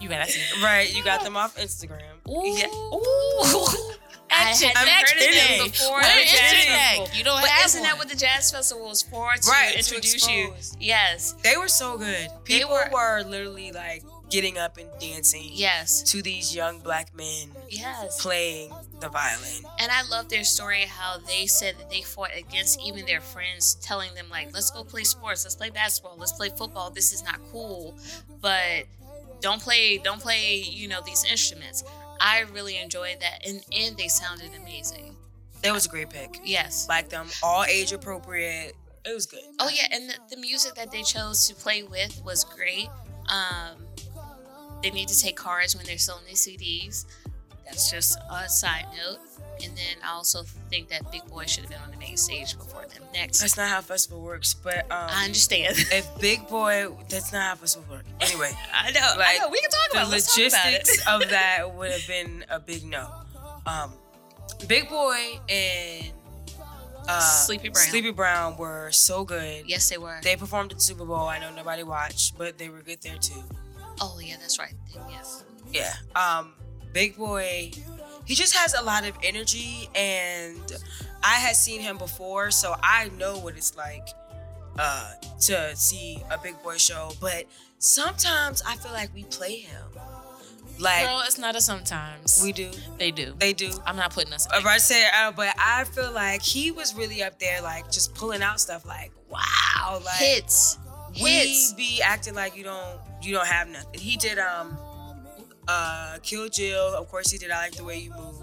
you 0.00 0.08
better 0.08 0.30
see. 0.30 0.54
them. 0.54 0.64
Right, 0.64 0.94
you 0.94 1.02
got 1.04 1.22
them 1.22 1.36
off 1.36 1.56
Instagram. 1.56 2.02
Ooh. 2.28 2.56
Yeah. 2.58 2.66
Ooh. 2.66 3.94
I 4.32 4.50
At 4.52 4.60
your 4.60 4.70
had 4.70 4.84
neck 4.86 5.08
heard 5.08 5.28
of 5.28 5.58
them 5.58 5.70
before 5.70 6.00
Where 6.00 6.02
the 6.02 6.20
is 6.22 6.30
jazz 6.30 6.98
your 7.08 7.16
You 7.18 7.24
don't 7.24 7.40
But 7.40 7.50
have 7.50 7.66
isn't 7.66 7.82
that 7.82 7.92
one. 7.94 7.98
what 7.98 8.08
the 8.10 8.16
jazz 8.16 8.52
festival 8.52 8.86
was 8.88 9.02
for? 9.02 9.34
To 9.34 9.50
Right, 9.50 9.72
to 9.72 9.78
introduce 9.78 10.28
you. 10.28 10.54
Yes. 10.78 11.32
They 11.42 11.56
were 11.56 11.66
so 11.68 11.98
good. 11.98 12.28
People 12.44 12.70
were- 12.70 12.88
were, 12.92 13.24
literally 13.24 13.72
like 13.72 14.04
getting 14.30 14.56
up 14.56 14.76
and 14.78 14.88
dancing 15.00 15.48
Yes. 15.52 16.02
to 16.12 16.22
these 16.22 16.54
young 16.54 16.78
black 16.78 17.12
men 17.12 17.50
Yes. 17.68 18.22
playing 18.22 18.72
the 19.00 19.08
violin. 19.08 19.64
And 19.78 19.90
I 19.90 20.02
love 20.08 20.28
their 20.28 20.44
story 20.44 20.82
how 20.82 21.18
they 21.18 21.46
said 21.46 21.76
that 21.78 21.90
they 21.90 22.02
fought 22.02 22.30
against 22.36 22.80
even 22.80 23.06
their 23.06 23.20
friends 23.20 23.74
telling 23.76 24.14
them 24.14 24.26
like, 24.30 24.52
let's 24.52 24.70
go 24.70 24.84
play 24.84 25.04
sports, 25.04 25.44
let's 25.44 25.56
play 25.56 25.70
basketball, 25.70 26.16
let's 26.18 26.32
play 26.32 26.50
football. 26.50 26.90
This 26.90 27.12
is 27.12 27.24
not 27.24 27.40
cool. 27.50 27.94
But 28.40 28.84
don't 29.40 29.60
play 29.60 29.98
don't 29.98 30.20
play, 30.20 30.56
you 30.56 30.88
know, 30.88 31.00
these 31.04 31.24
instruments. 31.24 31.82
I 32.20 32.44
really 32.52 32.78
enjoyed 32.78 33.18
that 33.20 33.46
and, 33.46 33.64
and 33.72 33.96
they 33.96 34.08
sounded 34.08 34.50
amazing. 34.60 35.16
That 35.62 35.72
was 35.72 35.86
a 35.86 35.88
great 35.88 36.10
pick. 36.10 36.40
Yes. 36.44 36.86
Like 36.88 37.08
them, 37.08 37.28
all 37.42 37.64
age 37.64 37.92
appropriate. 37.92 38.74
It 39.04 39.14
was 39.14 39.26
good. 39.26 39.40
Oh 39.58 39.70
yeah, 39.70 39.86
and 39.92 40.10
the, 40.10 40.14
the 40.30 40.36
music 40.36 40.74
that 40.74 40.90
they 40.90 41.02
chose 41.02 41.48
to 41.48 41.54
play 41.54 41.82
with 41.82 42.22
was 42.24 42.44
great. 42.44 42.88
Um, 43.28 43.86
they 44.82 44.90
need 44.90 45.08
to 45.08 45.18
take 45.18 45.36
cards 45.36 45.76
when 45.76 45.86
they're 45.86 45.98
selling 45.98 46.24
their 46.24 46.34
CDs. 46.34 47.06
That's 47.66 47.90
just 47.90 48.18
a 48.30 48.48
side 48.48 48.86
note. 48.96 49.18
And 49.62 49.76
then 49.76 49.96
I 50.02 50.12
also 50.14 50.42
think 50.70 50.88
that 50.88 51.12
Big 51.12 51.22
Boi 51.26 51.44
should 51.44 51.64
have 51.64 51.70
been 51.70 51.80
on 51.82 51.90
the 51.90 51.98
main 51.98 52.16
stage 52.16 52.56
before 52.56 52.86
them 52.86 53.02
next. 53.12 53.40
That's 53.40 53.58
not 53.58 53.68
how 53.68 53.82
festival 53.82 54.22
works. 54.22 54.54
But 54.54 54.84
um, 54.90 55.08
I 55.10 55.24
understand. 55.26 55.76
if 55.92 56.08
Big 56.18 56.48
Boi, 56.48 56.88
that's 57.10 57.30
not 57.32 57.42
how 57.42 57.54
festival 57.56 57.96
works. 57.96 58.08
Anyway, 58.20 58.50
I 58.74 58.90
know. 58.92 59.00
I 59.02 59.16
Like, 59.18 59.38
know. 59.40 59.48
We 59.50 59.60
can 59.60 59.70
talk 59.70 59.90
about. 59.92 60.08
it. 60.08 60.10
Let's 60.12 60.34
talk 60.34 60.46
about 60.48 60.66
it. 60.72 60.72
logistics 60.78 61.06
of 61.06 61.28
that 61.30 61.74
would 61.74 61.90
have 61.90 62.06
been 62.08 62.44
a 62.48 62.58
big 62.58 62.84
no. 62.84 63.06
Um, 63.66 63.92
Big 64.66 64.88
Boi 64.88 65.38
and 65.50 66.06
uh, 67.06 67.20
Sleepy 67.20 67.68
Brown. 67.68 67.84
Sleepy 67.86 68.10
Brown 68.12 68.56
were 68.56 68.90
so 68.92 69.24
good. 69.24 69.64
Yes, 69.68 69.88
they 69.90 69.98
were. 69.98 70.18
They 70.22 70.36
performed 70.36 70.72
at 70.72 70.78
the 70.78 70.82
Super 70.84 71.04
Bowl. 71.04 71.26
I 71.26 71.38
know 71.38 71.52
nobody 71.54 71.82
watched, 71.82 72.38
but 72.38 72.56
they 72.56 72.70
were 72.70 72.80
good 72.80 73.02
there 73.02 73.16
too. 73.18 73.42
oh 74.00 74.18
yeah, 74.22 74.36
that's 74.40 74.58
right. 74.58 74.74
Yes. 75.10 75.44
Yeah. 75.70 75.92
Um, 76.16 76.54
Big 76.92 77.16
Boi, 77.16 77.70
he 78.24 78.34
just 78.34 78.54
has 78.56 78.74
a 78.74 78.82
lot 78.82 79.06
of 79.06 79.16
energy, 79.22 79.88
and 79.94 80.72
I 81.22 81.34
had 81.34 81.56
seen 81.56 81.80
him 81.80 81.98
before, 81.98 82.50
so 82.50 82.74
I 82.82 83.10
know 83.18 83.38
what 83.38 83.56
it's 83.56 83.76
like 83.76 84.08
uh, 84.78 85.12
to 85.42 85.76
see 85.76 86.22
a 86.30 86.38
Big 86.38 86.54
Boi 86.62 86.76
show. 86.78 87.12
But 87.20 87.44
sometimes 87.78 88.62
I 88.66 88.76
feel 88.76 88.92
like 88.92 89.14
we 89.14 89.24
play 89.24 89.56
him. 89.56 89.82
Like 90.78 91.04
Girl, 91.06 91.22
it's 91.26 91.36
not 91.38 91.56
a 91.56 91.60
sometimes. 91.60 92.40
we 92.42 92.52
do, 92.52 92.70
they 92.98 93.10
do. 93.10 93.34
they 93.38 93.52
do. 93.52 93.70
I'm 93.84 93.96
not 93.96 94.14
putting 94.14 94.32
us. 94.32 94.46
If 94.54 94.64
I 94.64 94.78
say, 94.78 95.04
uh, 95.14 95.30
but 95.30 95.54
I 95.58 95.84
feel 95.84 96.10
like 96.10 96.40
he 96.42 96.70
was 96.70 96.94
really 96.94 97.22
up 97.22 97.38
there, 97.38 97.60
like 97.60 97.90
just 97.92 98.14
pulling 98.14 98.40
out 98.42 98.60
stuff. 98.60 98.86
Like 98.86 99.12
wow, 99.28 100.00
like 100.02 100.14
Hits. 100.14 100.78
we 101.22 101.30
Hits. 101.30 101.74
be 101.74 102.00
acting 102.00 102.34
like 102.34 102.56
you 102.56 102.64
don't 102.64 102.98
you 103.20 103.34
don't 103.34 103.46
have 103.46 103.68
nothing. 103.68 104.00
He 104.00 104.16
did 104.16 104.38
um 104.38 104.78
uh 105.70 106.18
Kill 106.22 106.48
Jill, 106.48 106.94
of 107.00 107.08
course 107.08 107.30
he 107.30 107.38
did 107.38 107.50
I 107.50 107.58
like 107.66 107.76
the 107.76 107.84
way 107.84 107.98
you 107.98 108.10
move. 108.10 108.42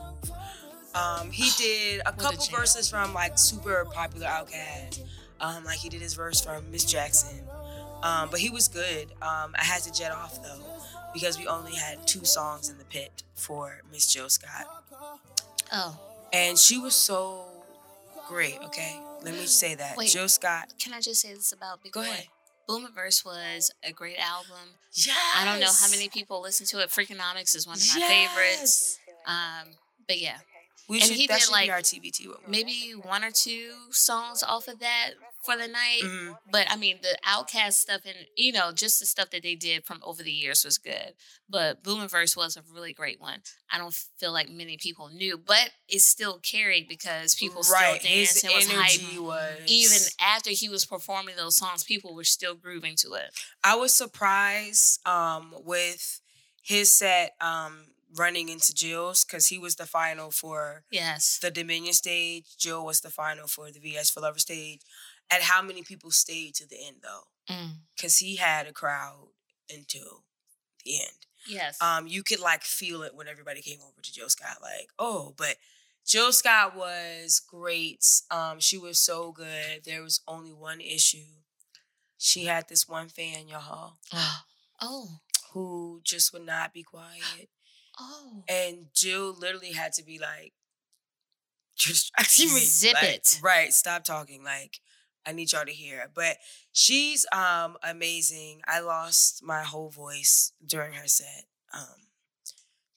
Um 0.95 1.31
he 1.31 1.49
did 1.63 2.01
a 2.05 2.09
a 2.09 2.13
couple 2.13 2.43
jam. 2.45 2.55
verses 2.59 2.89
from 2.89 3.13
like 3.13 3.37
super 3.37 3.85
popular 3.93 4.27
Outkast. 4.27 5.01
Um 5.39 5.63
like 5.65 5.77
he 5.79 5.89
did 5.89 6.01
his 6.01 6.13
verse 6.13 6.39
from 6.45 6.71
Miss 6.71 6.85
Jackson. 6.85 7.37
Um 8.03 8.29
but 8.31 8.39
he 8.39 8.49
was 8.49 8.67
good. 8.67 9.05
Um 9.21 9.49
I 9.61 9.63
had 9.63 9.81
to 9.83 9.91
jet 9.91 10.11
off 10.11 10.41
though 10.43 10.63
because 11.13 11.37
we 11.39 11.47
only 11.47 11.73
had 11.75 12.05
two 12.07 12.25
songs 12.25 12.69
in 12.69 12.77
the 12.77 12.85
pit 12.85 13.23
for 13.35 13.81
Miss 13.91 14.05
Jill 14.13 14.29
Scott. 14.29 14.65
Oh, 15.73 15.99
And 16.31 16.57
she 16.57 16.77
was 16.77 16.95
so 16.95 17.45
great, 18.29 18.57
okay? 18.67 18.99
Let 19.23 19.33
me 19.33 19.45
say 19.47 19.75
that. 19.75 19.97
Wait. 19.97 20.09
Jill 20.09 20.29
Scott. 20.29 20.73
can 20.79 20.93
I 20.93 21.01
just 21.01 21.21
say 21.21 21.33
this 21.33 21.51
about 21.51 21.81
Big 21.83 21.91
Go 21.91 22.01
Boy? 22.01 22.07
ahead. 22.07 22.27
Boomiverse 22.69 23.25
was 23.25 23.71
a 23.83 23.91
great 23.91 24.17
album. 24.17 24.75
Yes. 24.93 25.17
I 25.37 25.45
don't 25.45 25.59
know 25.59 25.71
how 25.79 25.89
many 25.89 26.09
people 26.09 26.41
listen 26.41 26.65
to 26.67 26.79
it. 26.79 26.89
Freakonomics 26.89 27.55
is 27.55 27.65
one 27.67 27.77
of 27.77 27.83
my 27.95 28.07
favorites. 28.07 28.99
Um, 29.25 29.67
but 30.07 30.19
yeah, 30.19 30.37
We 30.89 30.97
And 30.97 31.05
should, 31.07 31.15
he 31.17 31.27
that 31.27 31.35
did, 31.35 31.43
should 31.43 31.51
like, 31.51 31.67
be 31.67 31.71
our 31.71 31.79
TBT. 31.81 32.27
maybe 32.47 32.91
one 33.01 33.23
or 33.23 33.31
two 33.31 33.71
songs 33.91 34.43
off 34.43 34.67
of 34.67 34.79
that 34.79 35.11
for 35.47 35.57
the 35.57 35.67
night. 35.67 36.01
Mhm. 36.03 36.37
But 36.51 36.69
I 36.69 36.75
mean, 36.75 36.99
the 37.01 37.17
Outkast 37.25 37.73
stuff 37.73 38.01
and 38.05 38.15
you 38.35 38.51
know, 38.51 38.71
just 38.71 38.99
the 38.99 39.05
stuff 39.05 39.29
that 39.31 39.41
they 39.43 39.55
did 39.55 39.85
from 39.85 39.99
over 40.03 40.21
the 40.21 40.31
years 40.31 40.63
was 40.65 40.77
good. 40.77 41.13
But 41.49 41.83
Boomiverse 41.83 42.35
was 42.35 42.57
a 42.57 42.61
really 42.73 42.93
great 42.93 43.19
one. 43.19 43.41
I 43.71 43.77
don't 43.77 43.93
feel 44.19 44.31
like 44.33 44.49
many 44.49 44.77
people 44.77 45.09
knew, 45.09 45.37
but 45.37 45.71
it 45.87 46.01
still 46.01 46.39
carried 46.39 46.87
because 46.87 47.35
people 47.35 47.61
right. 47.71 47.99
still 48.01 48.11
danced 48.11 48.33
His 48.35 48.43
and 48.43 48.53
was 48.53 48.69
energy 48.69 49.05
hype. 49.15 49.21
was 49.21 49.59
Even 49.67 49.97
after 50.19 50.49
he 50.51 50.67
was 50.69 50.85
performing 50.85 51.35
those 51.37 51.55
songs, 51.55 51.83
people 51.83 52.13
were 52.13 52.23
still 52.25 52.55
grooving 52.55 52.95
to 52.97 53.13
it. 53.13 53.31
I 53.63 53.75
was 53.75 53.93
surprised 53.95 55.05
um, 55.07 55.53
with 55.63 56.21
his 56.61 56.93
set 56.93 57.35
um, 57.41 57.85
running 58.15 58.49
into 58.49 58.73
Jill's 58.73 59.23
because 59.23 59.47
he 59.47 59.57
was 59.57 59.75
the 59.75 59.85
final 59.85 60.31
for 60.31 60.83
Yes. 60.91 61.39
the 61.41 61.51
Dominion 61.51 61.93
stage. 61.93 62.45
Jill 62.57 62.85
was 62.85 63.01
the 63.01 63.09
final 63.09 63.47
for 63.47 63.71
the 63.71 63.79
VS 63.79 64.09
for 64.09 64.21
Lover 64.21 64.39
stage. 64.39 64.81
And 65.31 65.43
how 65.43 65.61
many 65.61 65.83
people 65.83 66.11
stayed 66.11 66.55
to 66.55 66.67
the 66.67 66.77
end 66.85 66.97
though? 67.03 67.53
Mm. 67.53 67.71
Because 67.95 68.17
he 68.17 68.37
had 68.37 68.67
a 68.67 68.73
crowd 68.73 69.29
until 69.69 70.23
the 70.83 70.99
end. 70.99 71.25
Yes. 71.47 71.81
Um, 71.81 72.07
you 72.07 72.23
could 72.23 72.39
like 72.39 72.63
feel 72.63 73.03
it 73.03 73.15
when 73.15 73.27
everybody 73.27 73.61
came 73.61 73.79
over 73.81 74.01
to 74.01 74.13
Jill 74.13 74.29
Scott. 74.29 74.57
Like, 74.61 74.89
oh, 74.99 75.33
but 75.37 75.55
Jill 76.05 76.31
Scott 76.31 76.75
was 76.75 77.41
great. 77.45 78.05
Um, 78.31 78.59
she 78.59 78.77
was 78.77 78.99
so 78.99 79.31
good. 79.31 79.83
There 79.85 80.01
was 80.01 80.21
only 80.27 80.53
one 80.53 80.81
issue. 80.81 81.41
She 82.17 82.45
had 82.45 82.67
this 82.67 82.87
one 82.87 83.09
fan, 83.09 83.47
y'all, 83.47 83.97
oh. 84.81 85.19
who 85.53 86.01
just 86.03 86.33
would 86.33 86.45
not 86.45 86.73
be 86.73 86.83
quiet. 86.83 87.49
Oh. 87.99 88.43
And 88.47 88.87
Jill 88.93 89.35
literally 89.37 89.73
had 89.73 89.93
to 89.93 90.03
be 90.03 90.17
like, 90.19 90.53
just 91.75 92.11
distracting 92.17 92.55
me. 92.55 92.61
Zip 92.61 92.93
Like, 92.95 93.03
it. 93.03 93.39
Right. 93.43 93.73
Stop 93.73 94.03
talking. 94.03 94.43
Like, 94.43 94.79
I 95.25 95.33
need 95.33 95.51
y'all 95.51 95.65
to 95.65 95.71
hear. 95.71 96.09
But 96.13 96.37
she's 96.71 97.25
um 97.31 97.77
amazing. 97.83 98.61
I 98.67 98.79
lost 98.81 99.43
my 99.43 99.63
whole 99.63 99.89
voice 99.89 100.51
during 100.65 100.93
her 100.93 101.07
set, 101.07 101.45
um, 101.73 102.07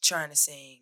trying 0.02 0.30
to 0.30 0.36
sing. 0.36 0.80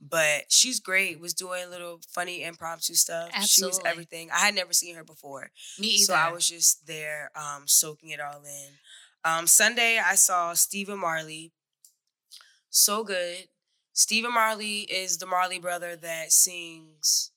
But 0.00 0.44
she's 0.48 0.80
great. 0.80 1.20
Was 1.20 1.34
doing 1.34 1.70
little 1.70 2.00
funny 2.08 2.42
impromptu 2.42 2.94
stuff. 2.94 3.30
She 3.46 3.64
was 3.64 3.80
everything. 3.84 4.30
I 4.32 4.38
had 4.38 4.54
never 4.54 4.72
seen 4.72 4.96
her 4.96 5.04
before. 5.04 5.50
Me 5.78 5.88
either. 5.88 6.04
So 6.04 6.14
I 6.14 6.32
was 6.32 6.46
just 6.48 6.86
there, 6.86 7.30
um, 7.36 7.64
soaking 7.66 8.10
it 8.10 8.20
all 8.20 8.42
in. 8.44 8.70
Um, 9.24 9.46
Sunday 9.46 10.00
I 10.04 10.16
saw 10.16 10.54
Stephen 10.54 10.98
Marley. 10.98 11.52
So 12.70 13.04
good. 13.04 13.48
Stephen 13.92 14.32
Marley 14.32 14.80
is 14.82 15.18
the 15.18 15.26
Marley 15.26 15.58
brother 15.58 15.96
that 15.96 16.32
sings 16.32 17.31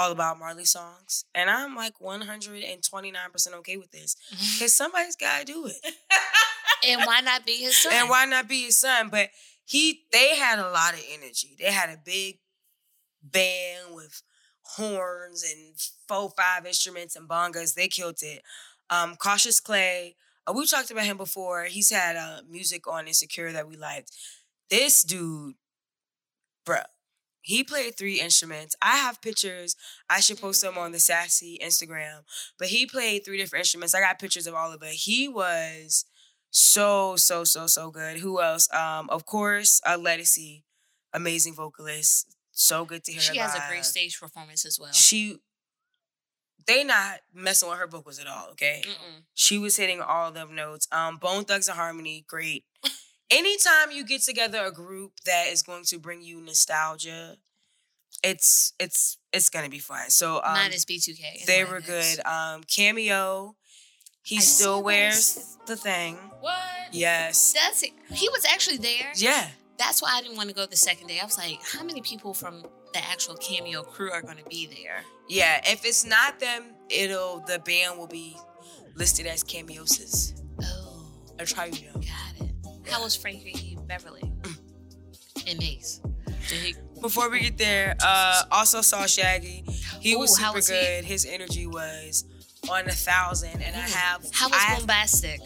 all 0.00 0.12
about 0.12 0.38
Marley 0.38 0.64
songs. 0.64 1.24
And 1.34 1.50
I'm 1.50 1.76
like 1.76 1.94
129% 1.98 3.54
okay 3.54 3.76
with 3.76 3.90
this. 3.90 4.16
Because 4.30 4.74
somebody's 4.74 5.16
gotta 5.16 5.44
do 5.44 5.66
it. 5.66 5.76
and 6.88 7.02
why 7.06 7.20
not 7.24 7.44
be 7.44 7.52
his 7.52 7.76
son? 7.76 7.92
and 7.94 8.08
why 8.08 8.24
not 8.24 8.48
be 8.48 8.62
his 8.62 8.78
son? 8.78 9.08
But 9.10 9.28
he 9.64 10.02
they 10.12 10.36
had 10.36 10.58
a 10.58 10.70
lot 10.70 10.94
of 10.94 11.00
energy. 11.12 11.56
They 11.58 11.70
had 11.70 11.90
a 11.90 11.98
big 12.02 12.38
band 13.22 13.94
with 13.94 14.22
horns 14.62 15.44
and 15.44 15.74
four, 16.08 16.32
five 16.36 16.66
instruments 16.66 17.16
and 17.16 17.28
bongas. 17.28 17.74
They 17.74 17.88
killed 17.88 18.18
it. 18.22 18.42
Um, 18.88 19.16
Cautious 19.16 19.60
Clay, 19.60 20.16
uh, 20.46 20.52
we 20.54 20.66
talked 20.66 20.90
about 20.90 21.04
him 21.04 21.16
before. 21.16 21.64
He's 21.64 21.90
had 21.90 22.16
uh, 22.16 22.40
music 22.48 22.88
on 22.88 23.06
Insecure 23.06 23.52
that 23.52 23.68
we 23.68 23.76
liked. 23.76 24.10
This 24.70 25.02
dude, 25.02 25.54
bruh, 26.66 26.84
he 27.42 27.64
played 27.64 27.96
three 27.96 28.20
instruments. 28.20 28.76
I 28.82 28.96
have 28.96 29.22
pictures. 29.22 29.76
I 30.08 30.20
should 30.20 30.40
post 30.40 30.62
them 30.62 30.76
on 30.76 30.92
the 30.92 30.98
Sassy 30.98 31.58
Instagram. 31.62 32.20
But 32.58 32.68
he 32.68 32.86
played 32.86 33.24
three 33.24 33.38
different 33.38 33.62
instruments. 33.62 33.94
I 33.94 34.00
got 34.00 34.18
pictures 34.18 34.46
of 34.46 34.54
all 34.54 34.72
of 34.72 34.82
it. 34.82 34.92
He 34.92 35.28
was 35.28 36.04
so, 36.50 37.16
so, 37.16 37.44
so, 37.44 37.66
so 37.66 37.90
good. 37.90 38.18
Who 38.18 38.40
else? 38.40 38.68
Um, 38.72 39.08
of 39.10 39.24
course, 39.26 39.80
uh, 39.86 39.96
Ledisi, 39.96 40.62
amazing 41.12 41.54
vocalist. 41.54 42.34
So 42.52 42.84
good 42.84 43.04
to 43.04 43.12
hear 43.12 43.20
she 43.20 43.38
has 43.38 43.54
a 43.54 43.62
great 43.68 43.84
stage 43.84 44.18
performance 44.20 44.66
as 44.66 44.78
well. 44.78 44.92
She, 44.92 45.36
they 46.66 46.84
not 46.84 47.20
messing 47.32 47.68
with 47.70 47.78
her 47.78 47.86
vocals 47.86 48.18
at 48.18 48.26
all. 48.26 48.48
Okay, 48.52 48.82
Mm-mm. 48.84 49.22
she 49.34 49.56
was 49.58 49.76
hitting 49.76 50.00
all 50.00 50.30
them 50.30 50.54
notes. 50.54 50.86
Um, 50.92 51.16
Bone 51.16 51.44
Thugs 51.44 51.68
and 51.68 51.78
Harmony, 51.78 52.24
great. 52.28 52.64
Anytime 53.30 53.90
you 53.92 54.04
get 54.04 54.22
together 54.22 54.64
a 54.64 54.72
group 54.72 55.12
that 55.24 55.46
is 55.48 55.62
going 55.62 55.84
to 55.84 55.98
bring 55.98 56.22
you 56.22 56.40
nostalgia, 56.40 57.36
it's 58.24 58.72
it's 58.78 59.18
it's 59.32 59.48
gonna 59.50 59.68
be 59.68 59.78
fun. 59.78 60.10
So 60.10 60.36
um, 60.44 60.52
Mine 60.54 60.72
is 60.72 60.84
B2K. 60.84 61.46
they 61.46 61.64
were 61.64 61.80
good. 61.80 62.20
Um, 62.26 62.62
Cameo, 62.64 63.54
he 64.22 64.36
I 64.36 64.40
still 64.40 64.82
wears 64.82 65.56
the 65.66 65.76
thing. 65.76 66.16
What? 66.40 66.54
Yes. 66.92 67.52
That's 67.52 67.82
it. 67.82 67.90
He 68.12 68.28
was 68.28 68.44
actually 68.44 68.78
there. 68.78 69.12
Yeah. 69.14 69.46
That's 69.78 70.02
why 70.02 70.10
I 70.14 70.20
didn't 70.22 70.36
want 70.36 70.48
to 70.50 70.54
go 70.54 70.66
the 70.66 70.76
second 70.76 71.06
day. 71.06 71.18
I 71.22 71.24
was 71.24 71.38
like, 71.38 71.58
how 71.64 71.82
many 71.82 72.02
people 72.02 72.34
from 72.34 72.62
the 72.92 72.98
actual 73.08 73.36
cameo 73.36 73.82
crew 73.82 74.10
are 74.10 74.20
going 74.20 74.36
to 74.36 74.44
be 74.44 74.66
there? 74.66 75.04
Yeah. 75.28 75.60
If 75.64 75.86
it's 75.86 76.04
not 76.04 76.38
them, 76.40 76.64
it'll 76.90 77.40
the 77.46 77.60
band 77.60 77.96
will 77.98 78.08
be 78.08 78.36
listed 78.96 79.26
as 79.26 79.42
cameoses. 79.42 80.34
Oh, 80.62 81.06
That's 81.38 81.52
how 81.52 81.64
you 81.64 81.86
know. 81.86 81.92
got 81.94 82.02
it. 82.02 82.29
How 82.90 83.02
was 83.02 83.16
Frankie 83.16 83.78
Beverly? 83.86 84.32
And 85.46 85.58
Maze. 85.58 86.00
He? 86.48 86.74
Before 87.00 87.30
we 87.30 87.40
get 87.40 87.56
there, 87.58 87.96
uh, 88.02 88.42
also 88.50 88.80
saw 88.82 89.06
Shaggy. 89.06 89.64
He 90.00 90.16
was 90.16 90.38
Ooh, 90.38 90.42
how 90.42 90.48
super 90.48 90.56
was 90.58 90.68
he? 90.68 90.74
good. 90.74 91.04
His 91.04 91.24
energy 91.24 91.66
was 91.66 92.24
on 92.68 92.86
a 92.88 92.92
thousand, 92.92 93.62
and 93.62 93.74
I 93.76 93.80
have. 93.80 94.24
How 94.32 94.48
was 94.48 94.60
I, 94.60 94.76
Bombastic? 94.78 95.40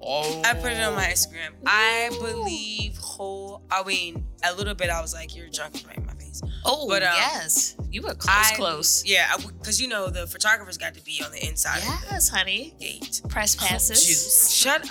Oh. 0.00 0.42
I 0.44 0.54
put 0.54 0.72
it 0.72 0.80
on 0.82 0.94
my 0.94 1.06
Instagram. 1.06 1.50
I 1.64 2.10
believe 2.20 2.96
whole. 2.98 3.62
I 3.70 3.82
mean, 3.84 4.26
a 4.44 4.54
little 4.54 4.74
bit. 4.74 4.90
I 4.90 5.00
was 5.00 5.14
like, 5.14 5.34
"You're 5.34 5.48
drunk 5.48 5.82
right 5.86 5.96
in 5.96 6.06
my 6.06 6.14
face." 6.40 6.52
Oh, 6.64 6.88
But, 6.88 7.02
um, 7.02 7.14
yes. 7.14 7.76
You 7.90 8.02
were 8.02 8.14
close, 8.14 8.52
I, 8.52 8.54
close. 8.56 9.04
Yeah, 9.06 9.36
because 9.36 9.80
you 9.80 9.86
know 9.88 10.08
the 10.08 10.26
photographers 10.26 10.78
got 10.78 10.94
to 10.94 11.04
be 11.04 11.22
on 11.24 11.30
the 11.32 11.46
inside 11.46 11.78
of 11.78 11.84
Yes, 12.10 12.28
honey. 12.30 12.74
the 12.78 12.84
gate. 12.84 13.20
Press 13.28 13.54
passes. 13.54 14.04
Juice. 14.04 14.50
Shut 14.50 14.80
up. 14.82 14.88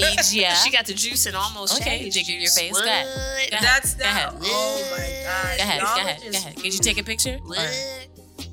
Yes. 0.00 0.32
Media. 0.32 0.54
She 0.64 0.70
got 0.70 0.86
the 0.86 0.94
juice 0.94 1.26
and 1.26 1.34
almost 1.36 1.80
Okay, 1.80 2.08
jiggle 2.10 2.34
your 2.34 2.50
face. 2.50 2.72
What? 2.72 2.84
Go 2.84 2.90
ahead. 2.90 3.06
Go 3.06 3.56
ahead. 3.56 3.62
That's 3.62 3.94
Go 3.94 4.04
not. 4.04 4.12
ahead. 4.12 4.32
Oh 4.40 4.88
my 4.92 4.98
god. 5.24 5.56
Go 5.58 5.62
ahead. 5.64 5.80
Y'all 5.82 5.94
Go 5.96 6.00
ahead. 6.02 6.20
Go 6.22 6.38
ahead. 6.38 6.54
Did 6.56 6.74
you 6.74 6.80
take 6.80 6.98
a 6.98 7.02
picture? 7.04 7.38
What? 7.44 7.58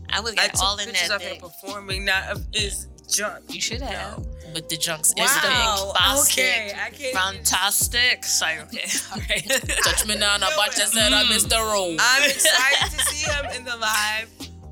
I 0.10 0.20
would 0.22 0.38
I 0.40 0.44
have 0.44 0.52
all 0.62 0.78
in 0.80 0.92
that 0.94 1.12
of 1.12 1.22
thing. 1.22 1.40
performing, 1.40 2.06
not 2.06 2.30
of 2.30 2.44
his 2.54 2.88
junk. 3.06 3.54
You 3.54 3.62
should 3.62 3.82
have. 3.82 4.20
No. 4.20 4.26
But 4.54 4.70
the 4.70 4.78
junks 4.78 5.14
Wow. 5.18 5.26
is 5.26 5.34
the 5.34 6.22
Okay, 6.32 6.72
I 6.74 6.90
can't. 6.90 7.02
even- 7.02 7.14
Fantastic. 7.14 8.24
Sorry, 8.40 8.60
okay. 8.60 8.88
All 9.14 9.20
right. 9.30 9.46
Touch 9.84 10.06
me 10.08 10.16
now, 10.16 10.38
but 10.40 10.78
you 10.78 10.86
said 10.86 11.12
I 11.14 11.24
mm. 11.24 11.30
missed 11.30 11.50
the 11.50 11.58
road. 11.60 11.98
I'm 12.00 12.24
excited 12.30 12.98
to 12.98 13.06
see 13.06 13.30
him 13.30 13.46
in 13.56 13.66
the 13.66 13.76
live 13.76 14.30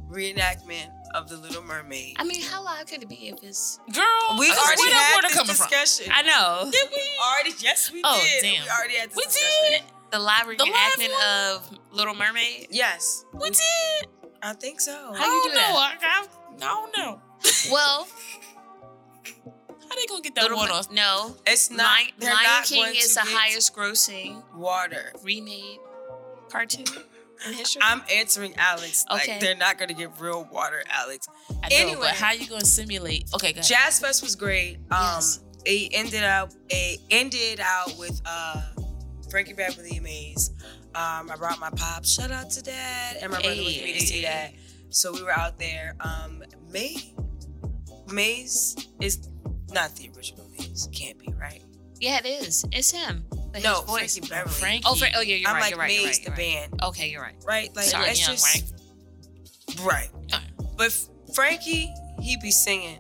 reenactment 0.09 0.89
of 1.13 1.29
the 1.29 1.37
Little 1.37 1.63
Mermaid. 1.63 2.15
I 2.17 2.23
mean, 2.23 2.41
how 2.43 2.63
loud 2.63 2.87
could 2.87 3.03
it 3.03 3.09
be 3.09 3.27
if 3.29 3.43
it's. 3.43 3.79
Girl, 3.91 4.03
We 4.39 4.49
where 4.49 4.57
already 4.57 4.81
that 4.83 4.93
had 4.93 5.15
water 5.15 5.27
this 5.27 5.37
coming 5.37 5.55
from? 5.55 5.67
discussion. 5.69 6.11
I 6.15 6.21
know. 6.23 6.71
Did 6.71 6.89
we? 6.89 7.01
already, 7.21 7.51
yes, 7.59 7.91
we 7.91 8.01
Oh, 8.03 8.19
did. 8.21 8.41
damn. 8.41 8.63
We 8.63 8.69
already 8.69 8.95
had 8.95 9.09
this 9.09 9.17
We 9.17 9.23
discussion. 9.23 9.71
did. 9.71 9.81
The 10.11 10.19
live 10.19 10.45
The 10.45 10.63
live 10.65 10.73
reenactment 10.97 11.53
of 11.55 11.79
Little 11.91 12.13
Mermaid. 12.15 12.67
Yes, 12.71 13.25
We 13.33 13.49
did. 13.49 14.07
I 14.41 14.53
think 14.53 14.79
so. 14.81 14.91
How 14.91 15.11
you 15.11 15.15
I 15.15 15.25
don't 15.25 15.43
do 15.43 15.49
know. 15.49 15.55
that? 15.55 15.97
I, 16.01 16.07
I, 16.07 16.25
I 16.55 16.73
don't 16.73 16.97
know. 16.97 17.21
Well, 17.71 18.07
How 19.89 19.95
they 19.95 20.05
gonna 20.07 20.21
get 20.21 20.35
that 20.35 20.43
Little 20.43 20.57
water? 20.57 20.73
Mer- 20.89 20.95
no. 20.95 21.35
It's 21.45 21.69
not. 21.69 21.79
Lion, 21.85 22.07
Lion 22.19 22.33
not 22.43 22.65
King 22.65 22.83
going 22.83 22.95
is 22.95 23.13
the 23.15 23.21
highest 23.21 23.75
grossing 23.75 24.43
water. 24.55 25.13
remade 25.23 25.79
cartoon 26.49 26.85
in 27.47 27.53
history. 27.53 27.81
I'm 27.83 28.01
answering 28.11 28.53
Alex. 28.57 29.05
Like 29.09 29.23
Okay. 29.23 29.39
they're 29.39 29.55
not 29.55 29.77
gonna 29.77 29.93
get 29.93 30.11
real 30.19 30.45
water, 30.51 30.83
Alex. 30.89 31.27
I 31.63 31.69
know, 31.69 31.75
Anyway. 31.75 31.99
but 32.01 32.09
how 32.15 32.31
you 32.31 32.47
gonna 32.47 32.65
simulate? 32.65 33.25
Okay, 33.35 33.53
go 33.53 33.59
ahead. 33.59 33.69
Jazz 33.69 33.99
Fest 33.99 34.23
was 34.23 34.35
great. 34.35 34.77
Um, 34.91 35.15
Yes. 35.15 35.39
it 35.65 35.89
ended 35.93 36.23
up 36.23 36.51
it 36.69 36.99
ended 37.11 37.59
out 37.59 37.95
with 37.97 38.19
uh 38.25 38.61
Frankie 39.29 39.53
Beverly 39.53 39.99
Maze. 39.99 40.51
Um, 40.95 41.29
I 41.31 41.35
brought 41.37 41.59
my 41.59 41.71
pop. 41.71 42.05
Shout 42.05 42.29
out 42.31 42.51
to 42.51 42.61
dad 42.61 43.17
and 43.21 43.31
my 43.31 43.41
brother 43.41 43.55
with 43.57 43.65
me 43.83 43.93
to 43.93 43.99
see 43.99 44.21
that. 44.23 44.53
So 44.89 45.11
we 45.11 45.23
were 45.23 45.31
out 45.31 45.57
there. 45.57 45.95
Um, 46.01 46.43
May 46.69 47.13
Maze 48.13 48.75
is 49.01 49.27
not 49.71 49.95
the 49.95 50.09
original 50.15 50.45
Maze. 50.57 50.87
Can't 50.93 51.17
be 51.19 51.33
right. 51.39 51.61
yeah, 51.99 52.19
it 52.23 52.25
is. 52.25 52.65
It's 52.71 52.91
him. 52.91 53.25
But 53.51 53.63
No, 53.63 53.75
his 53.75 53.83
voice. 53.83 54.17
Frankie 54.17 54.29
Beverly. 54.29 54.53
Frankie. 54.55 54.83
Oh, 54.87 54.95
Fra- 54.95 55.09
oh, 55.15 55.21
yeah, 55.21 55.35
you're 55.35 55.49
I'm 55.49 55.55
right. 55.55 55.61
like 55.61 55.71
you're 55.71 55.79
right. 55.79 55.87
Maze 55.89 55.99
you're 55.99 56.07
right, 56.07 56.15
the 56.35 56.41
you're 56.43 56.51
right. 56.61 56.69
band, 56.71 56.83
Okay, 56.83 57.09
you're 57.09 57.21
right. 57.21 57.35
right? 57.45 57.75
Like 57.75 57.85
Sorry, 57.85 58.05
that's 58.05 58.19
young, 58.27 58.35
just 58.35 58.45
right? 59.85 60.09
right. 60.09 60.09
But 60.77 60.97
Frankie, 61.33 61.93
he 62.21 62.37
be 62.37 62.51
singing. 62.51 62.99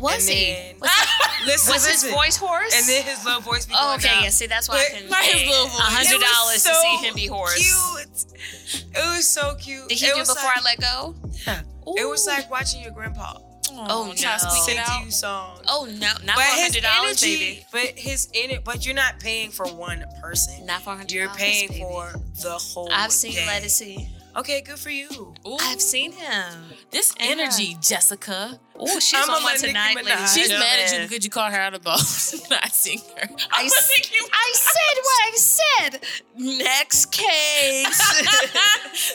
Was 0.00 0.28
and 0.28 0.36
he? 0.36 0.52
Then, 0.52 0.74
Was, 0.80 1.46
listen, 1.46 1.72
was 1.74 1.86
his 2.02 2.12
voice 2.12 2.36
hoarse? 2.36 2.74
And 2.76 2.86
then 2.88 3.04
his 3.04 3.24
little 3.24 3.40
voice 3.40 3.66
be 3.66 3.74
Oh, 3.76 3.84
going 3.86 3.98
okay, 3.98 4.08
down. 4.08 4.24
yeah. 4.24 4.30
See, 4.30 4.46
that's 4.46 4.68
why 4.68 4.76
But 4.90 4.96
I 4.96 5.00
can 5.00 5.08
not 5.10 5.22
his 5.24 5.34
pay 5.42 5.48
little 5.48 5.66
voice. 5.66 5.78
hundred 5.78 6.14
It 6.14 6.18
was 6.18 6.36
dollars 6.36 6.54
to 6.54 6.74
so 6.74 6.82
see 6.82 7.06
him 7.06 7.14
be 7.14 7.26
hoarse. 7.26 7.54
Cute. 7.54 8.86
It 8.96 9.16
was 9.16 9.28
so 9.30 9.54
cute. 9.54 9.88
Did 9.88 9.98
he 9.98 10.06
it 10.06 10.12
do 10.14 10.18
was 10.18 10.28
before 10.28 10.44
like, 10.44 10.58
I 10.58 10.62
let 10.62 10.80
go? 10.80 11.14
Yeah. 11.46 11.60
It 11.96 12.08
was 12.08 12.26
like 12.26 12.50
watching 12.50 12.82
your 12.82 12.90
grandpa 12.92 13.38
Oh, 13.78 13.86
oh 14.10 14.14
try 14.14 14.36
to 14.38 14.44
no. 14.44 14.50
speak 14.50 14.76
it 14.76 14.88
out. 14.88 15.04
you 15.04 15.10
songs. 15.10 15.60
Oh 15.68 15.84
no, 15.84 15.92
not 15.98 16.18
but 16.24 16.34
for 16.34 16.40
his 16.42 16.62
hundred 16.62 16.82
dollars, 16.82 17.22
energy, 17.22 17.36
baby. 17.36 17.66
but 17.72 17.98
his 17.98 18.28
in 18.32 18.50
it, 18.50 18.64
but 18.64 18.84
you're 18.86 18.94
not 18.94 19.20
paying 19.20 19.50
for 19.50 19.66
one 19.66 20.04
person. 20.22 20.66
Not 20.66 20.82
for 20.82 20.96
You're 21.08 21.28
paying 21.30 21.68
baby. 21.68 21.80
for 21.80 22.12
the 22.42 22.52
whole. 22.52 22.88
I've 22.90 23.12
seen 23.12 23.32
day. 23.32 23.46
Ledisi. 23.46 24.15
Okay, 24.36 24.60
good 24.60 24.78
for 24.78 24.90
you. 24.90 25.08
Ooh. 25.46 25.56
I've 25.60 25.80
seen 25.80 26.12
him. 26.12 26.64
this 26.90 27.14
And 27.18 27.40
energy, 27.40 27.76
Jessica. 27.80 28.60
Oh, 28.78 29.00
she's 29.00 29.14
I'm 29.14 29.30
on 29.30 29.40
a 29.40 29.44
one 29.44 29.56
tonight, 29.56 29.96
Minaj. 29.96 30.04
ladies. 30.04 30.34
She's 30.34 30.50
and 30.50 30.58
mad 30.58 30.78
at 30.78 30.80
you 30.80 30.84
gentlemen. 30.88 31.08
because 31.08 31.24
you 31.24 31.30
called 31.30 31.52
her 31.54 31.58
out 31.60 31.72
of 31.74 31.82
both. 31.82 32.52
I 32.62 32.68
seen 32.68 32.98
her. 32.98 33.28
I, 33.50 33.60
I 33.60 33.62
was 33.64 33.72
s- 33.72 33.88
thinking, 33.88 34.18
I 34.30 34.52
said 34.54 34.98
what 35.02 35.20
I 35.24 35.30
said. 35.36 36.04
Next 36.36 37.06
case. 37.12 37.98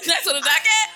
next 0.07 0.27
on 0.27 0.33
the 0.33 0.41
docket. 0.41 0.89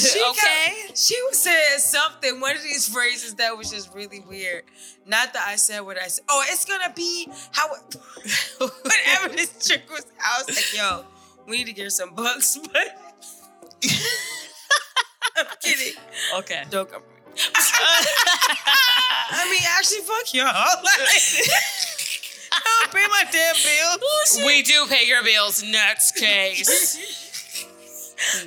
She 0.00 0.20
okay. 0.30 0.74
kept- 0.86 0.98
she 0.98 1.14
was 1.28 1.38
saying 1.38 1.78
something. 1.78 2.40
One 2.40 2.56
of 2.56 2.62
these 2.64 2.88
phrases 2.88 3.34
that 3.36 3.56
was 3.56 3.70
just 3.70 3.94
really 3.94 4.18
weird. 4.20 4.64
Not 5.06 5.32
that 5.34 5.44
I 5.46 5.54
said 5.54 5.80
what 5.80 5.96
I 6.02 6.08
said. 6.08 6.24
Oh, 6.28 6.42
it's 6.48 6.64
gonna 6.64 6.92
be 6.96 7.28
how. 7.52 7.68
Whatever 8.58 9.28
this 9.36 9.52
trick 9.68 9.88
was, 9.88 10.04
I 10.20 10.42
was 10.44 10.48
like, 10.56 10.74
"Yo, 10.76 11.04
we 11.46 11.58
need 11.58 11.66
to 11.66 11.72
get 11.72 11.84
her 11.84 11.90
some 11.90 12.12
books." 12.14 12.58
But 12.72 13.07
I'm 15.36 15.46
kidding. 15.62 15.94
Okay. 16.38 16.64
Don't 16.70 16.90
come. 16.90 17.02
for 17.02 17.08
me. 17.34 17.38
I 19.30 19.48
mean, 19.50 19.62
actually, 19.78 20.00
fuck 20.00 20.34
y'all. 20.34 20.48
Like, 20.84 22.64
don't 22.64 22.92
pay 22.92 23.06
my 23.08 23.24
damn 23.30 23.54
bills. 23.54 24.38
We 24.44 24.62
do 24.62 24.86
pay 24.88 25.06
your 25.06 25.22
bills. 25.22 25.62
Next 25.62 26.12
case. 26.16 26.98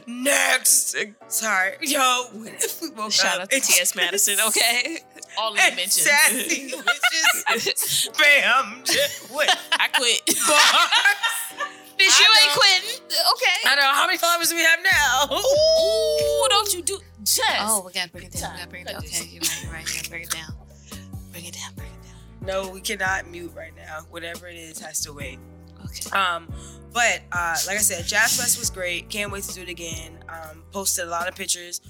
Next. 0.08 0.96
Sorry, 1.30 1.76
yo. 1.82 2.26
What 2.34 2.54
if 2.64 2.82
we 2.82 2.90
woke 2.90 3.12
Shout 3.12 3.36
up 3.36 3.42
out 3.44 3.50
to 3.52 3.56
and- 3.56 3.64
T.S. 3.64 3.96
Madison, 3.96 4.38
okay? 4.48 4.98
All 5.40 5.54
the 5.54 5.62
and 5.62 5.76
mentions. 5.78 6.02
sassy 6.02 6.72
bitches 6.72 8.10
spammed 8.12 8.90
with 9.34 9.50
I 9.72 9.88
quit. 9.88 10.26
bars. 10.46 11.66
Bitch, 11.98 12.20
you 12.20 12.26
ain't 12.42 12.48
know. 12.48 12.62
Quitting. 13.24 13.34
Okay. 13.34 13.70
I 13.70 13.76
know 13.76 13.94
how 13.94 14.06
many 14.06 14.18
followers 14.18 14.50
do 14.50 14.56
we 14.56 14.64
have 14.64 14.80
now. 14.84 15.36
Ooh, 15.36 16.48
don't 16.50 16.74
you 16.74 16.82
do 16.82 17.00
Jess? 17.24 17.44
Oh, 17.62 17.84
we 17.86 17.92
gotta 17.94 18.10
bring 18.10 18.26
it 18.26 18.32
down. 18.34 18.52
We 18.54 18.58
gotta 18.58 18.70
bring 18.70 18.82
it 18.84 18.88
down. 18.88 18.98
Okay, 18.98 19.26
you're 19.32 19.42
right, 19.42 19.64
you're 19.64 19.72
right. 19.74 19.88
You 19.88 19.96
gotta 19.96 20.10
bring 20.10 20.24
it 20.24 20.30
down. 20.32 20.54
Bring 21.32 21.46
it 21.46 21.54
down, 21.54 21.74
bring 21.76 21.88
it 21.88 22.04
down. 22.08 22.48
No, 22.48 22.70
we 22.72 22.82
cannot 22.82 23.28
mute 23.30 23.52
right 23.56 23.76
now. 23.76 24.00
Whatever 24.10 24.48
it 24.48 24.56
is 24.56 24.80
has 24.80 25.00
to 25.02 25.14
wait. 25.14 25.40
Okay. 25.86 26.18
Um, 26.18 26.48
but 26.94 27.22
uh, 27.32 27.56
like 27.68 27.78
I 27.78 27.82
said, 27.82 28.06
Jazz 28.06 28.38
Fest 28.40 28.58
was 28.60 28.70
great. 28.70 29.10
Can't 29.10 29.32
wait 29.32 29.44
to 29.44 29.54
do 29.54 29.62
it 29.62 29.70
again. 29.70 30.18
Um, 30.30 30.64
posted 30.72 31.06
a 31.08 31.10
lot 31.10 31.28
of 31.28 31.36
pictures 31.36 31.82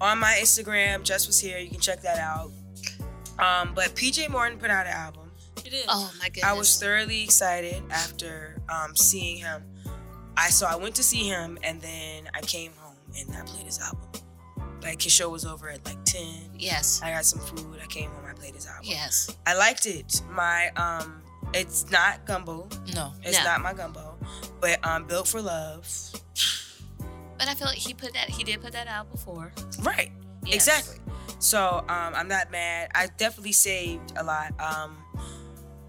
on 0.00 0.18
my 0.18 0.36
Instagram. 0.40 1.02
Jess 1.04 1.26
was 1.26 1.38
here. 1.40 1.58
You 1.58 1.70
can 1.70 1.80
check 1.80 2.02
that 2.02 2.18
out. 2.18 2.50
Um, 3.38 3.72
but 3.74 3.94
PJ 3.94 4.28
Morton 4.30 4.58
put 4.58 4.70
out 4.70 4.86
an 4.86 4.92
album. 4.92 5.30
it 5.64 5.72
is. 5.72 5.84
Oh 5.88 6.12
my 6.18 6.26
goodness. 6.26 6.44
I 6.44 6.52
was 6.52 6.78
thoroughly 6.80 7.22
excited 7.22 7.82
after 7.90 8.60
um, 8.68 8.96
seeing 8.96 9.38
him. 9.38 9.62
I 10.42 10.50
so 10.50 10.66
I 10.66 10.76
went 10.76 10.94
to 10.96 11.02
see 11.02 11.24
him, 11.28 11.58
and 11.62 11.80
then 11.80 12.28
I 12.34 12.40
came 12.40 12.72
home 12.78 12.96
and 13.18 13.34
I 13.36 13.42
played 13.42 13.64
his 13.66 13.78
album. 13.80 14.08
Like 14.82 15.00
his 15.00 15.12
show 15.12 15.28
was 15.28 15.44
over 15.44 15.68
at 15.70 15.84
like 15.84 16.02
ten. 16.04 16.50
Yes. 16.58 17.00
I 17.04 17.10
got 17.12 17.24
some 17.24 17.38
food. 17.40 17.78
I 17.82 17.86
came 17.86 18.10
home. 18.10 18.24
I 18.28 18.32
played 18.34 18.54
his 18.54 18.66
album. 18.66 18.82
Yes. 18.84 19.34
I 19.46 19.54
liked 19.56 19.86
it. 19.86 20.20
My 20.30 20.70
um, 20.76 21.22
it's 21.54 21.88
not 21.90 22.24
gumbo. 22.26 22.68
no. 22.94 23.12
It's 23.22 23.38
No. 23.38 23.44
not 23.44 23.60
my 23.60 23.72
gumbo, 23.74 24.16
but 24.60 24.84
um, 24.84 25.06
built 25.06 25.28
for 25.28 25.40
love. 25.40 25.86
But 27.38 27.48
I 27.48 27.54
feel 27.54 27.68
like 27.68 27.78
he 27.78 27.94
put 27.94 28.12
that 28.14 28.28
he 28.28 28.42
did 28.44 28.60
put 28.60 28.72
that 28.72 28.88
out 28.88 29.10
before. 29.12 29.52
Right. 29.82 30.10
Yes. 30.44 30.54
Exactly. 30.56 30.96
So 31.38 31.78
um, 31.88 32.14
I'm 32.14 32.28
not 32.28 32.50
mad. 32.50 32.90
I 32.94 33.06
definitely 33.16 33.52
saved 33.52 34.12
a 34.16 34.24
lot. 34.24 34.52
Um, 34.60 34.96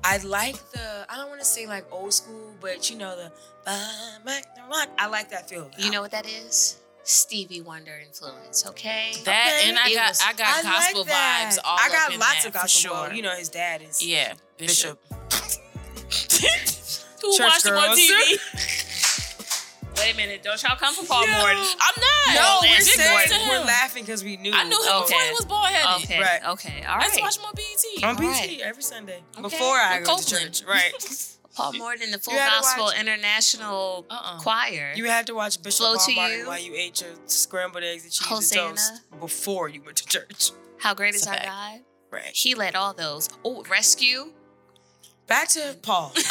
I 0.05 0.17
like 0.17 0.55
the. 0.71 1.05
I 1.09 1.15
don't 1.17 1.29
want 1.29 1.39
to 1.41 1.45
say 1.45 1.65
like 1.67 1.85
old 1.91 2.13
school, 2.13 2.53
but 2.61 2.89
you 2.89 2.97
know 2.97 3.15
the. 3.15 3.31
I 3.65 5.07
like 5.09 5.29
that 5.29 5.49
feel. 5.49 5.69
You 5.77 5.91
know 5.91 6.01
what 6.01 6.11
that 6.11 6.25
is? 6.27 6.77
Stevie 7.05 7.61
Wonder 7.61 7.93
influence, 8.05 8.65
okay? 8.67 9.11
That 9.25 9.53
Okay. 9.59 9.69
and 9.69 9.77
I 9.77 9.87
It 9.89 9.95
got 9.95 10.09
was- 10.09 10.21
I 10.25 10.33
got 10.33 10.47
I 10.47 10.61
like 10.61 10.63
gospel 10.63 11.03
that. 11.05 11.49
vibes 11.51 11.59
all 11.65 11.77
I 11.77 11.89
got 11.89 12.07
up 12.07 12.13
in 12.13 12.19
lots 12.19 12.43
that, 12.43 12.47
of 12.47 12.53
gospel. 12.53 12.79
sure. 12.79 12.91
Well, 12.93 13.13
you 13.13 13.21
know 13.21 13.35
his 13.35 13.49
dad 13.49 13.81
is 13.81 14.01
yeah, 14.05 14.33
Bishop. 14.57 14.99
Who 17.21 17.37
Church 17.37 17.39
watched 17.47 17.65
him 17.65 17.73
on. 17.75 17.97
TV? 17.97 18.39
Wait 20.03 20.13
a 20.13 20.17
minute, 20.17 20.43
don't 20.43 20.61
y'all 20.61 20.75
come 20.75 20.93
for 20.93 21.05
Paul 21.05 21.25
Yo. 21.25 21.31
Morton. 21.37 21.57
I'm 21.79 22.01
not. 22.01 22.35
No, 22.35 22.59
we're 22.61 22.69
Lance 22.71 22.85
Big 22.91 22.99
saying 22.99 23.17
ups 23.17 23.31
to 23.31 23.49
we're 23.49 23.59
him. 23.61 23.67
laughing 23.67 24.03
because 24.03 24.23
we 24.23 24.37
knew. 24.37 24.51
I 24.53 24.63
knew 24.65 24.81
him 24.81 24.89
Okay. 25.03 25.07
before 25.07 25.21
he 25.21 25.31
was 25.31 25.45
bald 25.45 25.67
headed. 25.67 26.03
Okay, 26.03 26.19
Right. 26.21 26.45
okay, 26.49 26.83
all 26.87 26.99
I 26.99 27.03
used 27.05 27.15
to 27.15 27.21
right. 27.21 27.23
watch 27.23 27.37
him 27.37 27.45
on 27.45 27.53
BET. 27.55 28.03
on 28.03 28.15
BT 28.17 28.27
Alright. 28.27 28.59
every 28.61 28.83
Sunday 28.83 29.23
Okay. 29.33 29.41
before 29.41 29.75
I 29.77 29.99
With 29.99 30.07
go 30.07 30.17
to 30.19 30.25
church. 30.25 30.63
Right. 30.67 30.91
Paul 31.55 31.73
Morton, 31.73 32.09
the 32.11 32.17
Full 32.17 32.33
You 32.33 32.39
had 32.39 32.49
to 32.49 32.55
Gospel 32.61 32.83
watch- 32.85 32.99
International 32.99 34.05
Uh-uh. 34.09 34.39
Choir. 34.39 34.93
You 34.95 35.05
had 35.05 35.27
to 35.27 35.35
watch 35.35 35.61
Bishop 35.61 35.77
Flow 35.85 35.95
to 35.97 36.15
Martin 36.15 36.39
you. 36.39 36.47
while 36.47 36.59
you 36.59 36.73
ate 36.75 36.99
your 37.01 37.11
scrambled 37.27 37.83
eggs 37.83 38.03
and 38.03 38.11
cheese 38.11 38.27
Hosanna. 38.27 38.69
and 38.69 38.77
toast 38.77 39.19
before 39.19 39.69
you 39.69 39.83
went 39.83 39.97
to 39.97 40.05
church. 40.07 40.49
How 40.79 40.95
great 40.95 41.13
It's 41.13 41.21
is 41.23 41.27
our 41.27 41.35
fact. 41.35 41.45
God? 41.47 41.79
Right. 42.09 42.31
He 42.35 42.55
led 42.55 42.75
all 42.75 42.93
those. 42.93 43.29
Oh, 43.45 43.63
rescue. 43.69 44.33
Back 45.27 45.47
to 45.49 45.77
Paul. 45.83 46.11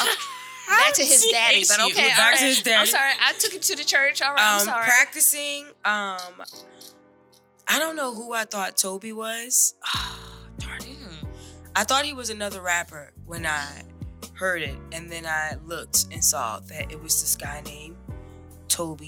Back 0.69 0.95
to 0.95 1.03
his 1.03 1.27
daddy, 1.31 1.65
but 1.69 1.81
okay. 1.91 2.09
Back 2.09 2.33
all 2.33 2.39
to 2.39 2.45
his 2.45 2.63
daddy. 2.63 2.81
I'm 2.81 2.87
sorry. 2.87 3.13
I 3.21 3.33
took 3.39 3.55
it 3.55 3.63
to 3.63 3.77
the 3.77 3.85
church. 3.85 4.23
All 4.23 4.33
right. 4.33 4.41
I'm 4.41 4.61
um, 4.61 4.67
sorry. 4.67 4.85
practicing. 4.85 5.67
Um, 5.85 6.43
I 7.69 7.79
don't 7.79 7.97
know 7.97 8.15
who 8.15 8.33
I 8.33 8.45
thought 8.45 8.77
Tobe 8.77 9.13
was. 9.13 9.75
Darn 10.59 10.83
it. 10.83 10.99
Mm. 10.99 11.27
I 11.75 11.85
thought 11.85 12.05
he 12.05 12.13
was 12.13 12.31
another 12.31 12.61
rapper 12.61 13.13
when 13.27 13.47
I 13.47 13.83
heard 14.35 14.63
it, 14.63 14.77
and 14.93 15.11
then 15.11 15.27
I 15.27 15.57
looked 15.65 16.07
and 16.13 16.23
saw 16.23 16.61
that 16.61 16.91
it 16.91 17.03
was 17.03 17.21
this 17.21 17.37
guy 17.37 17.63
named 17.65 17.97
Tobe, 18.69 19.03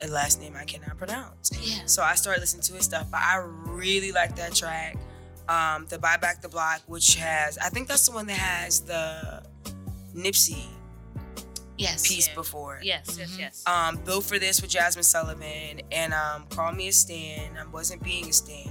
a 0.00 0.08
last 0.08 0.40
name 0.40 0.54
I 0.56 0.64
cannot 0.64 0.98
pronounce. 0.98 1.50
Yes. 1.62 1.92
So 1.92 2.02
I 2.02 2.14
started 2.14 2.40
listening 2.40 2.62
to 2.64 2.74
his 2.74 2.84
stuff, 2.84 3.08
but 3.10 3.20
I 3.20 3.36
really 3.66 4.12
like 4.12 4.36
that 4.36 4.54
track. 4.54 4.96
Um, 5.48 5.86
the 5.88 5.98
Buy 5.98 6.16
Back 6.16 6.40
the 6.40 6.48
Block, 6.48 6.82
which 6.86 7.16
has, 7.16 7.58
I 7.58 7.68
think 7.68 7.88
that's 7.88 8.06
the 8.06 8.12
one 8.12 8.26
that 8.26 8.38
has 8.38 8.80
the 8.80 9.42
Nipsey 10.14 10.66
Yes. 11.78 12.06
piece 12.06 12.28
Yeah. 12.28 12.34
before. 12.34 12.76
it. 12.76 12.84
Yes. 12.84 13.16
Yes. 13.18 13.36
Yes. 13.38 13.62
Um, 13.66 13.96
Built 14.04 14.24
for 14.24 14.38
This 14.38 14.60
with 14.62 14.70
Jazmine 14.70 15.04
Sullivan 15.04 15.80
and 15.90 16.12
um, 16.14 16.46
Call 16.48 16.72
Me 16.72 16.88
a 16.88 16.92
Stan. 16.92 17.56
I 17.58 17.66
wasn't 17.66 18.02
being 18.02 18.28
a 18.28 18.32
Stan. 18.32 18.70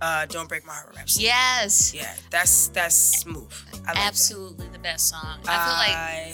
Uh, 0.00 0.26
Don't 0.26 0.48
Break 0.48 0.64
My 0.66 0.72
Heart 0.74 0.94
Rapsody. 0.96 1.24
yes. 1.24 1.92
Yeah, 1.94 2.12
that's 2.30 2.68
that's 2.68 2.94
smooth. 2.94 3.52
I 3.72 3.76
like 3.76 3.84
that. 3.94 3.96
Absolutely 4.06 4.68
the 4.68 4.78
best 4.78 5.08
song. 5.08 5.38
I 5.46 5.64
feel 5.64 5.74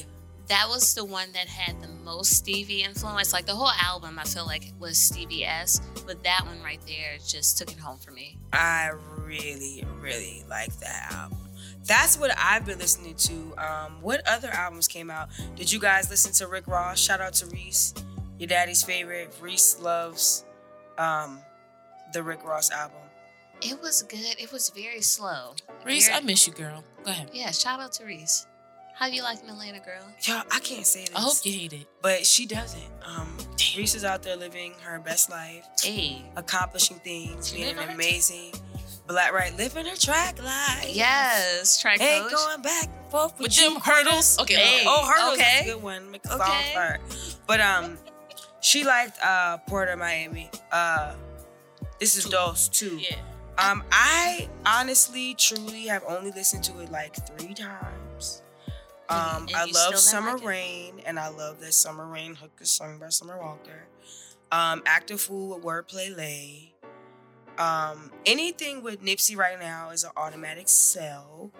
like 0.01 0.07
that 0.49 0.69
was 0.69 0.95
the 0.95 1.05
one 1.05 1.33
that 1.33 1.49
had 1.49 1.81
the 1.83 1.89
most 2.05 2.33
Stevie 2.35 2.83
influence. 2.83 3.33
Like 3.33 3.47
the 3.47 3.55
whole 3.55 3.71
album, 3.83 4.19
I 4.19 4.25
feel 4.25 4.45
like 4.47 4.67
it 4.69 4.75
was 4.79 4.99
Stevie 4.99 5.45
S, 5.45 5.81
but 6.07 6.23
that 6.25 6.43
one 6.45 6.63
right 6.63 6.81
there 6.87 7.17
just 7.27 7.57
took 7.59 7.73
it 7.73 7.79
home 7.79 7.97
for 7.99 8.11
me. 8.11 8.37
I 8.53 8.91
really, 9.17 9.83
really 10.01 10.45
like 10.51 10.79
that 10.81 11.13
album. 11.15 11.39
That's 11.87 12.19
what 12.19 12.31
I've 12.39 12.65
been 12.65 12.79
listening 12.79 13.15
to. 13.17 13.55
Um, 13.59 13.99
what 14.01 14.27
other 14.27 14.49
albums 14.51 14.89
came 14.89 15.11
out? 15.11 15.29
Did 15.57 15.71
you 15.73 15.79
guys 15.79 16.09
listen 16.11 16.33
to 16.35 16.47
Rick 16.51 16.67
Ross? 16.67 16.99
Shout 16.99 17.21
out 17.21 17.35
to 17.35 17.47
Reese, 17.47 17.93
your 18.39 18.47
daddy's 18.49 18.83
favorite. 18.83 19.35
Reese 19.41 19.79
loves 19.81 20.45
um, 20.99 21.39
the 22.13 22.23
Rick 22.23 22.45
Ross 22.45 22.71
album. 22.71 22.97
It 23.63 23.81
was 23.83 24.03
good. 24.03 24.37
It 24.39 24.51
was 24.53 24.71
very 24.71 25.01
slow. 25.01 25.55
Reese, 25.85 26.09
Very- 26.09 26.19
I 26.19 26.25
miss 26.25 26.47
you, 26.47 26.53
girl. 26.53 26.85
Go 27.05 27.11
ahead. 27.11 27.31
yeah. 27.33 27.51
Shout 27.51 27.81
out 27.81 27.93
to 27.95 28.05
Reese. 28.05 28.47
How 28.97 29.09
do 29.09 29.15
you 29.17 29.23
like 29.23 29.39
Atlanta 29.43 29.81
girl? 29.81 30.05
Yo, 30.23 30.41
I 30.53 30.61
can't 30.61 30.87
say 30.87 31.01
this, 31.07 31.15
I 31.17 31.21
hope 31.21 31.35
you 31.43 31.53
hate 31.53 31.73
it. 31.73 31.87
but 32.01 32.25
she 32.25 32.47
doesn't. 32.47 32.83
Um, 33.05 33.37
Reese 33.77 33.95
is 33.97 34.05
out 34.05 34.23
there 34.23 34.37
living 34.37 34.73
her 34.85 35.01
best 35.01 35.31
life, 35.31 35.67
Hey. 35.83 36.25
accomplishing 36.37 36.99
things, 36.99 37.49
She 37.49 37.57
being 37.57 37.67
living 37.69 37.83
an 37.83 37.89
her 37.89 37.95
amazing 37.95 38.53
black 39.07 39.33
right, 39.33 39.57
living 39.57 39.87
her 39.87 39.97
track 39.97 40.43
life. 40.43 40.89
Yes. 40.95 41.81
Track 41.81 42.01
Ain't 42.01 42.25
coach. 42.25 42.33
going 42.33 42.63
back 42.63 42.85
and 42.85 43.11
forth 43.11 43.33
with, 43.35 43.43
With 43.43 43.61
you, 43.61 43.73
them 43.73 43.81
hurdles. 43.83 44.39
Okay. 44.41 44.55
Hey. 44.55 44.85
Oh, 44.87 45.07
hurdles 45.07 45.39
Okay. 45.39 45.61
is 45.65 45.71
a 45.71 45.75
good 45.75 45.83
one. 45.83 46.11
Make 46.11 46.25
a 46.27 46.35
Okay. 46.35 46.45
song 46.45 46.63
for 46.73 46.81
her. 46.81 46.99
But 47.47 47.61
um, 47.61 47.99
she 48.61 48.85
liked 48.85 49.19
uh 49.23 49.59
Port 49.69 49.89
of 49.89 49.99
Miami. 49.99 50.51
Uh, 50.73 51.15
this 52.01 52.17
is 52.17 52.25
Dose 52.25 52.69
too. 52.69 52.99
Yeah. 52.99 53.17
Um, 53.57 53.85
I 53.93 54.49
honestly, 54.67 55.35
truly 55.35 55.87
have 55.87 56.03
only 56.09 56.33
listened 56.33 56.65
to 56.65 56.81
it 56.81 56.91
like 56.91 57.15
three 57.39 57.55
times. 57.55 58.43
Um, 59.09 59.47
I 59.55 59.67
love 59.73 59.97
Summer 59.99 60.33
like? 60.33 60.45
Rain, 60.45 61.03
and 61.07 61.21
I 61.21 61.29
love 61.29 61.61
that 61.61 61.73
Summer 61.75 62.07
Reign 62.07 62.35
hook 62.35 62.51
is 62.61 62.71
sung 62.73 62.99
by 62.99 63.11
Summer 63.11 63.39
Walker. 63.39 63.85
Um, 64.51 64.83
Active 64.87 65.21
Fool 65.21 65.55
with 65.55 65.65
Wordplay 65.65 66.17
Lay. 66.17 66.74
Um, 67.59 68.11
anything 68.27 68.83
with 68.83 69.03
Nipsey 69.03 69.37
right 69.37 69.59
now 69.59 69.91
is 69.91 70.05
an 70.05 70.11
automatic 70.17 70.69
sell 70.69 71.53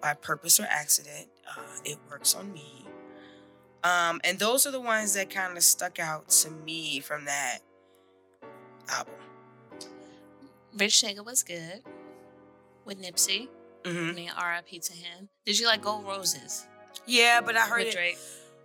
by 0.00 0.14
purpose 0.14 0.60
or 0.60 0.66
accident. 0.68 1.28
Uh, 1.48 1.60
it 1.84 1.98
works 2.10 2.34
on 2.34 2.52
me. 2.52 2.86
Um, 3.84 4.20
and 4.24 4.38
those 4.38 4.66
are 4.66 4.70
the 4.70 4.80
ones 4.80 5.14
that 5.14 5.30
kind 5.30 5.56
of 5.56 5.64
stuck 5.64 5.98
out 5.98 6.28
to 6.30 6.50
me 6.50 7.00
from 7.00 7.24
that 7.24 7.58
album. 8.88 9.14
Rich 10.76 11.02
Nigga 11.02 11.24
was 11.24 11.42
good 11.42 11.82
with 12.84 13.00
Nipsey. 13.00 13.48
I 13.84 13.90
hmm 13.90 14.12
mean, 14.12 14.30
R.I.P. 14.36 14.78
to 14.80 14.92
him. 14.92 15.28
Did 15.44 15.58
you 15.58 15.66
like 15.66 15.82
Gold 15.82 16.04
Roses 16.06 16.66
Yeah, 17.06 17.40
but 17.40 17.56
I 17.56 17.66
heard 17.66 17.78
with 17.80 17.88
it 17.88 17.92
Drake? 17.94 18.18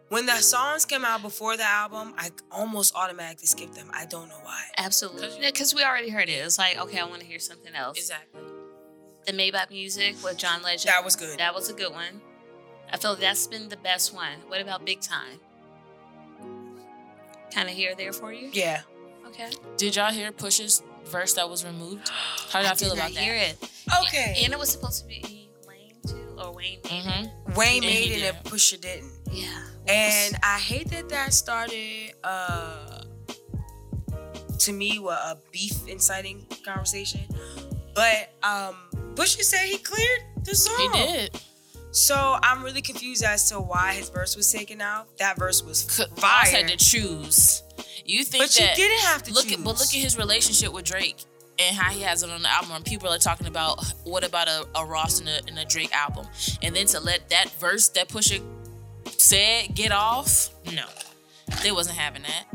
When 0.09 0.25
the 0.25 0.35
songs 0.35 0.85
came 0.85 1.03
out 1.05 1.21
before 1.21 1.57
the 1.57 1.65
album. 1.65 2.13
I 2.17 2.29
almost 2.51 2.95
automatically 2.95 3.47
skipped 3.47 3.75
them. 3.75 3.89
I 3.93 4.05
don't 4.05 4.29
know 4.29 4.39
why. 4.43 4.63
Absolutely, 4.77 5.45
because 5.45 5.73
we 5.73 5.83
already 5.83 6.09
heard 6.09 6.29
it. 6.29 6.33
It's 6.33 6.57
like, 6.57 6.77
okay, 6.79 6.99
I 6.99 7.05
want 7.05 7.21
to 7.21 7.27
hear 7.27 7.39
something 7.39 7.73
else. 7.75 7.97
Exactly. 7.97 8.41
The 9.25 9.33
Maybach 9.33 9.69
music 9.69 10.15
with 10.23 10.37
John 10.37 10.61
Legend. 10.61 10.89
That 10.93 11.03
was 11.03 11.15
good. 11.15 11.39
That 11.39 11.53
was 11.53 11.69
a 11.69 11.73
good 11.73 11.91
one. 11.91 12.21
I 12.91 12.97
feel 12.97 13.15
that's 13.15 13.47
been 13.47 13.67
the 13.67 13.77
best 13.77 14.13
one. 14.13 14.39
What 14.47 14.61
about 14.61 14.85
Big 14.85 15.01
Time? 15.01 15.39
Kind 17.53 17.69
of 17.69 17.75
here 17.75 17.93
there 17.95 18.13
for 18.13 18.31
you. 18.31 18.49
Yeah. 18.53 18.81
Okay. 19.27 19.49
Did 19.75 19.97
y'all 19.97 20.11
hear 20.11 20.31
Push's 20.31 20.81
verse 21.05 21.33
that 21.33 21.49
was 21.49 21.65
removed? 21.65 22.07
How 22.49 22.59
did 22.59 22.69
I, 22.69 22.71
I 22.71 22.75
feel 22.75 22.89
did 22.89 22.99
about 22.99 23.13
not 23.13 23.21
hear 23.21 23.35
it. 23.35 23.57
Okay. 24.03 24.41
And 24.43 24.53
it 24.53 24.59
was 24.59 24.69
supposed 24.69 25.01
to 25.01 25.07
be 25.07 25.49
Wayne 25.67 25.95
too, 26.07 26.37
or 26.41 26.53
Wayne. 26.53 26.79
Mm-hmm. 26.83 27.53
Wayne 27.55 27.83
And 27.83 27.85
made 27.85 28.11
it 28.11 28.23
and 28.23 28.43
did. 28.43 28.51
Pusha 28.51 28.79
didn't. 28.79 29.11
Yeah. 29.31 29.61
And 29.87 30.37
I 30.43 30.57
hate 30.59 30.89
that 30.89 31.09
that 31.09 31.33
started 31.33 32.13
uh 32.23 33.03
to 34.59 34.73
me 34.73 34.99
what 34.99 35.17
a 35.19 35.37
beef 35.51 35.87
inciting 35.87 36.45
conversation. 36.65 37.21
But 37.95 38.33
um 38.43 38.75
Pusha 39.15 39.41
said 39.41 39.65
he 39.65 39.77
cleared 39.77 40.21
the 40.43 40.55
song. 40.55 40.93
He 40.93 41.05
did. 41.05 41.41
So 41.91 42.37
I'm 42.43 42.63
really 42.63 42.81
confused 42.81 43.23
as 43.23 43.49
to 43.49 43.59
why 43.59 43.93
his 43.93 44.09
verse 44.09 44.35
was 44.35 44.51
taken 44.51 44.81
out. 44.81 45.17
That 45.17 45.37
verse 45.37 45.63
was 45.63 45.83
Boss 46.15 46.19
fire. 46.19 46.45
had 46.51 46.67
to 46.67 46.77
choose. 46.77 47.63
You 48.05 48.23
think 48.23 48.43
but 48.43 48.59
you 48.59 48.67
didn't 48.75 49.01
have 49.05 49.23
to 49.23 49.33
look 49.33 49.45
choose. 49.45 49.53
at, 49.53 49.63
but 49.63 49.79
look 49.79 49.87
at 49.89 49.95
his 49.95 50.17
relationship 50.17 50.71
with 50.73 50.85
Drake 50.85 51.23
and 51.59 51.75
how 51.75 51.89
he 51.89 52.01
has 52.01 52.23
it 52.23 52.29
on 52.29 52.41
the 52.43 52.51
album. 52.51 52.71
And 52.73 52.85
people 52.85 53.09
are 53.09 53.17
talking 53.17 53.47
about 53.47 53.83
what 54.03 54.23
about 54.23 54.47
a, 54.47 54.67
a 54.75 54.85
Ross 54.85 55.19
and 55.19 55.27
a, 55.27 55.39
and 55.47 55.57
a 55.57 55.65
Drake 55.65 55.93
album, 55.93 56.27
and 56.61 56.75
then 56.75 56.85
to 56.87 56.99
let 56.99 57.29
that 57.29 57.49
verse 57.59 57.89
that 57.89 58.09
Pusha 58.09 58.41
said 59.17 59.73
get 59.75 59.91
off. 59.91 60.49
No, 60.73 60.85
they 61.63 61.71
wasn't 61.71 61.97
having 61.97 62.23
that. 62.23 62.45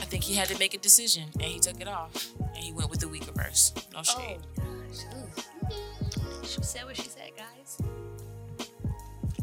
I 0.00 0.04
think 0.04 0.24
he 0.24 0.34
had 0.34 0.48
to 0.48 0.58
make 0.58 0.74
a 0.74 0.78
decision, 0.78 1.24
and 1.34 1.42
he 1.44 1.58
took 1.58 1.80
it 1.80 1.88
off, 1.88 2.28
and 2.38 2.56
he 2.58 2.72
went 2.72 2.90
with 2.90 3.00
the 3.00 3.08
weaker 3.08 3.32
verse. 3.32 3.72
No 3.94 4.02
shade. 4.02 4.38
Oh 4.58 4.62
gosh. 4.88 5.04
Ooh. 5.14 6.46
She 6.46 6.62
said 6.62 6.84
what 6.84 6.96
she 6.96 7.02
said, 7.08 7.30
guys. 7.36 7.78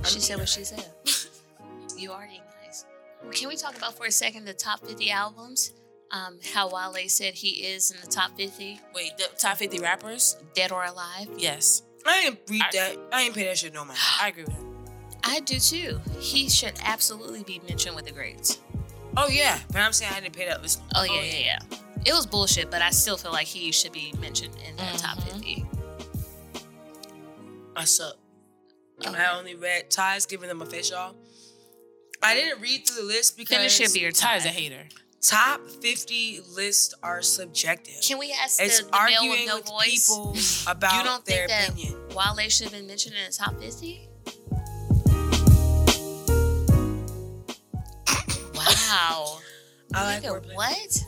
She 0.06 0.20
said 0.20 0.38
what 0.38 0.48
she 0.50 0.64
said. 0.64 0.86
you 1.98 2.12
are 2.12 2.26
eating 2.26 2.42
nice. 2.64 2.86
Can 3.32 3.50
we 3.50 3.56
talk 3.56 3.76
about 3.78 3.98
for 3.98 4.06
a 4.06 4.12
second 4.12 4.46
the 4.46 4.54
top 4.54 4.86
50 4.86 5.10
albums? 5.12 5.74
Um, 6.12 6.40
how 6.54 6.70
Wale 6.70 7.08
said 7.10 7.34
he 7.36 7.50
is 7.68 7.92
in 7.92 8.00
the 8.02 8.08
top 8.08 8.36
50, 8.38 8.80
Wait, 8.96 9.12
the 9.18 9.28
top 9.38 9.58
fifty 9.58 9.80
rappers? 9.80 10.38
dead 10.56 10.72
or 10.72 10.84
alive. 10.84 11.28
Yes, 11.38 11.84
I 12.06 12.24
didn't 12.24 12.40
read 12.50 12.64
I- 12.64 12.70
that. 12.74 12.98
I 13.12 13.22
ain't 13.24 13.36
pay 13.36 13.46
that 13.46 13.58
shit 13.60 13.74
no 13.74 13.86
mind. 13.86 14.00
I 14.20 14.30
agree 14.30 14.44
with 14.46 14.54
him. 14.54 14.69
I 15.32 15.40
do 15.42 15.60
too. 15.60 16.00
He 16.20 16.50
should 16.50 16.74
absolutely 16.84 17.44
be 17.44 17.62
mentioned 17.68 17.96
with 17.96 18.06
the 18.06 18.12
greats. 18.12 18.60
Oh 19.16 19.28
yeah, 19.30 19.60
but 19.72 19.78
I'm 19.80 19.94
saying 19.94 20.12
I 20.16 20.20
didn't 20.22 20.36
pay 20.36 20.46
that 20.48 20.62
listen. 20.62 20.82
Oh 20.96 21.04
yeah, 21.04 21.22
yeah, 21.22 21.40
yeah. 21.40 21.60
It 22.06 22.14
was 22.14 22.26
bullshit, 22.26 22.72
but 22.72 22.82
I 22.82 22.90
still 22.92 23.18
feel 23.18 23.32
like 23.32 23.46
he 23.48 23.72
should 23.72 23.92
be 23.92 24.14
mentioned 24.20 24.56
in 24.68 24.76
that 24.78 24.98
top 24.98 25.18
Mhm. 25.20 25.32
50. 25.34 25.66
I 27.76 27.86
suck. 27.86 28.16
Okay. 29.06 29.16
I 29.18 29.38
only 29.38 29.56
read 29.56 29.90
Ty's 29.90 30.26
giving 30.26 30.50
them 30.50 30.62
a 30.62 30.66
fish 30.66 30.92
y'all. 30.92 31.16
I 32.22 32.34
didn't 32.34 32.62
read 32.62 32.86
through 32.86 33.02
the 33.04 33.08
list 33.08 33.38
because 33.38 33.56
Finish 33.58 33.80
your 33.80 33.90
beer 33.94 34.12
Ty's 34.12 34.46
a 34.46 34.50
hater. 34.50 34.88
top 35.22 35.62
50 35.82 36.42
lists 36.54 36.94
are 37.02 37.22
subjective. 37.22 38.02
Can 38.06 38.18
we 38.18 38.36
ask 38.44 38.62
it's 38.62 38.80
the, 38.80 38.86
the 38.86 38.92
male 38.92 39.00
arguing 39.02 39.30
with 39.30 39.48
no 39.48 39.56
with 39.58 39.68
voice? 39.68 40.08
people 40.10 40.38
about 40.72 40.94
you 40.98 41.04
don't 41.04 41.26
their 41.26 41.48
think 41.48 41.50
that 41.50 41.70
opinion. 41.70 42.08
Wale 42.16 42.50
should 42.50 42.66
have 42.66 42.74
been 42.74 42.88
mentioned 42.88 43.16
in 43.16 43.30
the 43.30 43.36
top 43.36 43.58
50? 43.62 44.09
Wow. 48.90 49.40
I 49.94 50.04
like 50.16 50.24
Nigga, 50.24 50.42
wordplay. 50.42 50.56
what? 50.56 51.04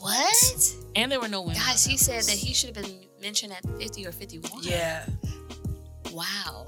What? 0.00 0.74
And 0.94 1.10
there 1.10 1.20
were 1.20 1.28
no 1.28 1.42
women. 1.42 1.56
Guys, 1.56 1.84
he 1.84 1.96
said 1.96 2.16
list. 2.16 2.28
that 2.28 2.36
he 2.38 2.52
should 2.54 2.74
have 2.76 2.84
been 2.84 3.00
mentioned 3.20 3.52
at 3.52 3.64
50 3.78 4.06
or 4.06 4.12
51. 4.12 4.62
Yeah. 4.62 5.06
Wow. 6.12 6.66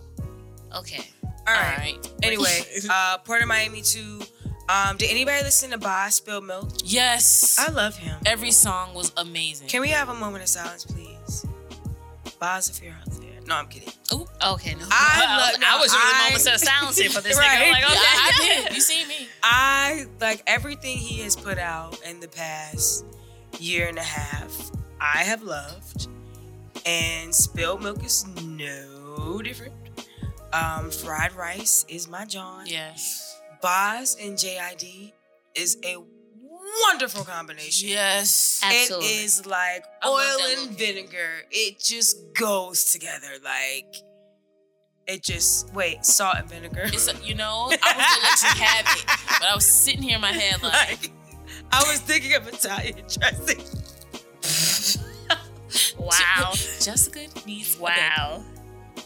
Okay. 0.76 1.04
All 1.24 1.30
All 1.48 1.54
right. 1.54 1.78
right. 1.78 2.10
Anyway, 2.22 2.60
uh, 2.90 3.18
Port 3.18 3.42
of 3.42 3.48
Miami 3.48 3.80
2. 3.82 4.20
Um, 4.68 4.96
did 4.96 5.10
anybody 5.10 5.42
listen 5.42 5.70
to 5.70 5.78
Bas 5.78 6.16
Spilled 6.16 6.44
Milk? 6.44 6.70
Yes. 6.84 7.56
I 7.58 7.70
love 7.72 7.96
him. 7.96 8.16
Every 8.26 8.50
song 8.52 8.94
was 8.94 9.10
amazing. 9.16 9.66
Can 9.68 9.80
we 9.80 9.88
have 9.88 10.08
a 10.08 10.14
moment 10.14 10.42
of 10.44 10.48
silence, 10.48 10.84
please? 10.84 11.44
Bas, 12.38 12.68
if 12.70 12.82
you're 12.82 12.92
out 12.92 13.10
there. 13.20 13.29
No, 13.50 13.56
I'm 13.56 13.66
kidding. 13.66 13.92
Okay, 14.12 14.74
no. 14.74 14.86
I 14.90 15.50
love- 15.50 15.60
no, 15.60 15.66
I 15.68 15.78
was 15.78 15.92
really 15.92 16.14
I- 16.14 16.22
moments 16.28 16.46
of 16.54 16.58
silence 16.60 16.96
here 16.96 17.10
for 17.10 17.20
this 17.20 17.36
Right. 17.36 17.48
nigga. 17.48 17.66
I'm 17.66 17.72
like, 17.72 17.82
Yeah, 17.82 17.88
okay. 17.88 17.98
I 17.98 18.62
did. 18.68 18.74
You 18.76 18.80
see 18.80 19.04
me? 19.06 19.28
I 19.42 20.06
like 20.20 20.42
everything 20.46 20.96
he 20.96 21.20
has 21.22 21.34
put 21.36 21.58
out 21.58 22.00
in 22.08 22.20
the 22.20 22.28
past 22.28 23.04
year 23.58 23.88
and 23.88 23.98
a 23.98 24.02
half. 24.02 24.70
I 25.00 25.24
have 25.24 25.42
loved, 25.42 26.06
and 26.86 27.34
spilled 27.34 27.82
milk 27.82 28.04
is 28.04 28.24
no 28.42 29.40
different. 29.42 29.74
Um, 30.52 30.90
fried 30.90 31.32
rice 31.32 31.84
is 31.88 32.08
my 32.08 32.24
John. 32.26 32.66
Yes. 32.66 33.40
Bas 33.62 34.16
and 34.20 34.38
JID 34.38 35.12
is 35.54 35.76
a 35.84 35.96
wonderful 36.88 37.24
combination. 37.24 37.88
Yes. 37.88 38.60
Absolutely. 38.62 39.08
It 39.08 39.24
is 39.24 39.46
like 39.46 39.84
I 40.02 40.08
oil 40.08 40.46
and 40.52 40.70
look. 40.70 40.78
vinegar. 40.78 41.30
It 41.50 41.78
just 41.80 42.16
goes 42.34 42.84
together. 42.92 43.28
Like 43.44 43.94
it 45.06 45.22
just 45.24 45.72
wait, 45.74 46.04
salt 46.04 46.36
and 46.38 46.48
vinegar. 46.48 46.82
It's 46.84 47.08
a, 47.08 47.16
you 47.24 47.34
know, 47.34 47.70
I 47.82 47.94
was 47.96 48.06
gonna 48.06 48.22
let 48.22 48.42
you 48.42 48.62
have 48.64 48.86
it, 48.96 49.04
but 49.40 49.48
I 49.48 49.54
was 49.54 49.66
sitting 49.66 50.02
here 50.02 50.16
in 50.16 50.20
my 50.20 50.32
head 50.32 50.62
like, 50.62 50.72
like 50.72 51.10
I 51.72 51.80
was 51.90 52.00
thinking 52.00 52.34
of 52.34 52.46
Italian 52.48 52.96
dressing. 53.08 53.60
Wow. 55.98 56.52
Jessica 56.80 57.20
needs 57.46 57.78
a 57.78 57.82
Wow. 57.82 58.42
bed. 58.96 59.04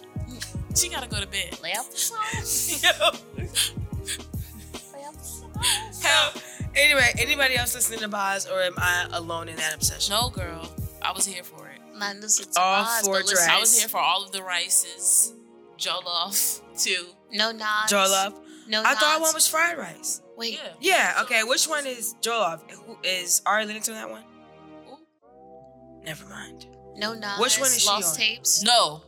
She 0.78 0.88
gotta 0.88 1.06
go 1.08 1.20
to 1.20 1.26
bed. 1.26 1.58
Lay 1.62 1.72
out 1.72 1.90
the 1.90 1.96
sauce. 1.98 2.82
Yo, 2.82 2.90
Lay 3.36 5.04
out 5.04 5.12
the 5.14 5.24
sauce. 5.24 6.02
help. 6.02 6.34
Anyway, 6.76 7.12
anybody 7.18 7.56
else 7.56 7.74
listening 7.74 8.00
to 8.00 8.08
Bas, 8.08 8.46
or 8.50 8.60
am 8.62 8.74
I 8.78 9.06
alone 9.12 9.48
in 9.48 9.56
that 9.56 9.74
obsession? 9.74 10.12
No, 10.12 10.30
girl, 10.30 10.68
I 11.02 11.12
was 11.12 11.24
here 11.26 11.44
for 11.44 11.68
it. 11.68 11.80
Mine 11.96 12.20
listen 12.20 12.50
to 12.52 12.60
All 12.60 12.82
Bas, 12.84 13.02
four 13.04 13.14
but 13.18 13.26
listen- 13.26 13.50
I 13.50 13.60
was 13.60 13.78
here 13.78 13.88
for 13.88 13.98
all 14.00 14.24
of 14.24 14.32
the 14.32 14.42
rices, 14.42 15.32
jollof 15.78 16.60
too. 16.76 17.06
No 17.30 17.52
nods. 17.52 17.92
Jollof. 17.92 18.34
No 18.66 18.82
I 18.84 18.94
thought 18.94 19.20
one 19.20 19.34
was 19.34 19.46
fried 19.46 19.76
rice. 19.78 20.20
Wait. 20.36 20.54
Yeah. 20.54 20.72
Yeah. 20.80 21.22
Okay. 21.22 21.42
Which 21.44 21.68
one 21.68 21.86
is 21.86 22.14
Jollof? 22.22 22.60
Who 22.70 22.98
is 23.04 23.42
Ari 23.46 23.66
Lennox 23.66 23.88
on 23.88 23.94
that 23.94 24.10
one? 24.10 24.24
Never 26.02 26.26
mind. 26.26 26.66
No 26.96 27.12
nods. 27.14 27.40
Which 27.40 27.58
one 27.58 27.68
is 27.68 27.80
she 27.82 27.86
Lost 27.88 28.14
on? 28.14 28.16
tapes. 28.16 28.62
No, 28.62 29.02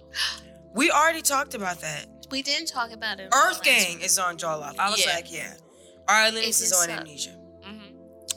We 0.74 0.90
already 0.90 1.22
talked 1.22 1.54
about 1.54 1.80
that. 1.80 2.06
We 2.30 2.42
didn't 2.42 2.66
talk 2.68 2.90
about 2.92 3.18
it. 3.18 3.30
Earth 3.34 3.62
Gang 3.62 4.00
is 4.02 4.18
on 4.18 4.36
Jollof. 4.36 4.78
I 4.78 4.90
was 4.90 5.04
Yeah. 5.04 5.14
like, 5.14 5.32
yeah. 5.32 5.54
Ari 6.08 6.32
Lennox 6.32 6.46
It 6.46 6.48
is 6.50 6.58
just 6.70 6.74
on 6.74 6.88
sucked. 6.88 7.00
Amnesia. 7.00 7.36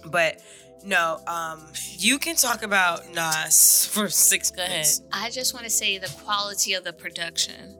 But 0.06 0.42
no, 0.84 1.20
um, 1.28 1.68
you 1.98 2.20
can 2.20 2.36
talk 2.36 2.64
about 2.64 3.14
Nas 3.14 3.86
for 3.92 4.10
six 4.10 4.52
Go 4.52 4.64
ahead. 4.64 4.88
I 5.12 5.30
just 5.30 5.54
want 5.54 5.66
to 5.66 5.70
say 5.70 5.98
the 5.98 6.10
quality 6.24 6.74
of 6.74 6.84
the 6.84 6.94
production. 6.94 7.76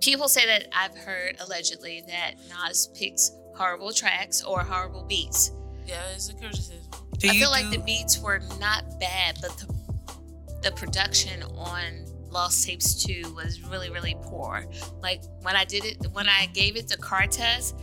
People 0.00 0.28
say 0.28 0.46
that 0.46 0.66
I've 0.72 0.96
heard 0.96 1.36
allegedly 1.40 2.02
that 2.08 2.34
Nas 2.48 2.88
picks 2.94 3.30
horrible 3.54 3.92
tracks 3.92 4.42
or 4.42 4.60
horrible 4.60 5.04
beats. 5.04 5.52
yeah, 5.86 6.02
it's 6.14 6.28
a 6.28 6.34
criticism. 6.34 6.78
Do 7.18 7.28
I 7.28 7.32
you 7.32 7.40
feel 7.40 7.50
like 7.50 7.70
the 7.70 7.78
beats 7.78 8.18
were 8.18 8.40
not 8.58 8.98
bad, 8.98 9.38
but 9.40 9.56
the 9.58 9.72
the 10.62 10.72
production 10.72 11.42
on 11.56 12.06
Lost 12.30 12.64
Tapes 12.64 13.04
2 13.04 13.34
was 13.34 13.62
really, 13.62 13.90
really 13.90 14.16
poor. 14.22 14.64
Like 15.02 15.22
when 15.42 15.56
I 15.56 15.64
did 15.64 15.84
it, 15.84 16.06
when 16.12 16.28
I 16.28 16.46
gave 16.54 16.76
it 16.76 16.88
the 16.88 16.96
car 16.96 17.26
test, 17.26 17.76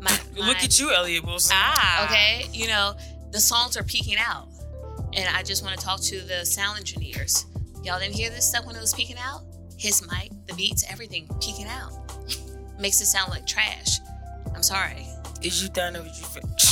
my, 0.00 0.18
Look 0.36 0.58
at 0.58 0.78
you, 0.78 0.92
Elliot 0.92 1.24
Wilson. 1.24 1.56
Ah, 1.58 2.04
okay, 2.06 2.46
you 2.52 2.68
know, 2.68 2.94
the 3.30 3.40
songs 3.40 3.76
are 3.76 3.82
peeking 3.82 4.16
out. 4.18 4.48
And 5.12 5.28
I 5.34 5.42
just 5.42 5.64
want 5.64 5.78
to 5.78 5.84
talk 5.84 6.00
to 6.02 6.20
the 6.20 6.44
sound 6.44 6.78
engineers. 6.78 7.46
Y'all 7.82 7.98
didn't 7.98 8.14
hear 8.14 8.30
this 8.30 8.48
stuff 8.48 8.64
when 8.66 8.76
it 8.76 8.80
was 8.80 8.94
peeking 8.94 9.18
out? 9.18 9.42
His 9.76 10.02
mic, 10.02 10.30
the 10.46 10.54
beats, 10.54 10.84
everything 10.90 11.28
peeking 11.40 11.66
out. 11.66 11.92
Makes 12.78 13.00
it 13.00 13.06
sound 13.06 13.30
like 13.30 13.46
trash. 13.46 13.98
I'm 14.54 14.62
sorry. 14.62 15.06
Is 15.42 15.62
you 15.62 15.68
done 15.70 15.96
or 15.96 16.02
did 16.02 16.16
you 16.16 16.24
finish? 16.24 16.64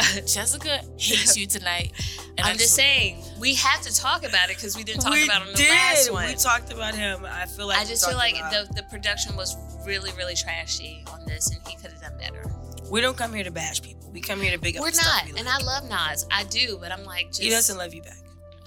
Jessica 0.26 0.80
hates 0.96 1.36
you 1.36 1.46
tonight. 1.46 1.92
And 2.38 2.46
I'm 2.46 2.54
I 2.54 2.56
just 2.56 2.74
saying 2.74 3.22
we 3.38 3.54
have 3.54 3.80
to 3.82 3.94
talk 3.94 4.24
about 4.24 4.50
it 4.50 4.56
because 4.56 4.76
we 4.76 4.84
didn't 4.84 5.02
talk 5.02 5.16
about 5.24 5.46
him 5.46 5.54
the 5.54 5.68
last 5.68 6.12
one. 6.12 6.26
We 6.28 6.34
talked 6.34 6.72
about 6.72 6.94
him. 6.94 7.24
I 7.24 7.46
feel 7.46 7.66
like 7.66 7.78
I 7.78 7.84
just 7.84 8.06
feel 8.06 8.16
like 8.16 8.34
the 8.50 8.68
the 8.74 8.82
production 8.84 9.36
was 9.36 9.56
really 9.86 10.12
really 10.12 10.34
trashy 10.34 11.04
on 11.12 11.24
this, 11.26 11.50
and 11.50 11.66
he 11.68 11.76
could 11.76 11.92
have 11.92 12.00
done 12.00 12.16
better. 12.18 12.50
we 12.90 13.00
don't 13.00 13.16
come 13.16 13.32
here 13.32 13.44
to 13.44 13.50
bash 13.50 13.82
people. 13.82 14.10
We 14.12 14.20
come 14.20 14.40
here 14.40 14.52
to 14.52 14.58
big 14.58 14.76
up 14.76 14.82
We're 14.82 14.90
not, 14.90 15.26
we 15.32 15.38
and. 15.38 15.48
I 15.48 15.58
love 15.58 15.84
Nas. 15.88 16.26
I 16.30 16.44
do, 16.44 16.78
but 16.80 16.90
I'm 16.92 17.04
like, 17.04 17.28
just 17.28 17.42
He 17.42 17.50
doesn't 17.50 17.76
love 17.76 17.94
you 17.94 18.02
back. 18.02 18.18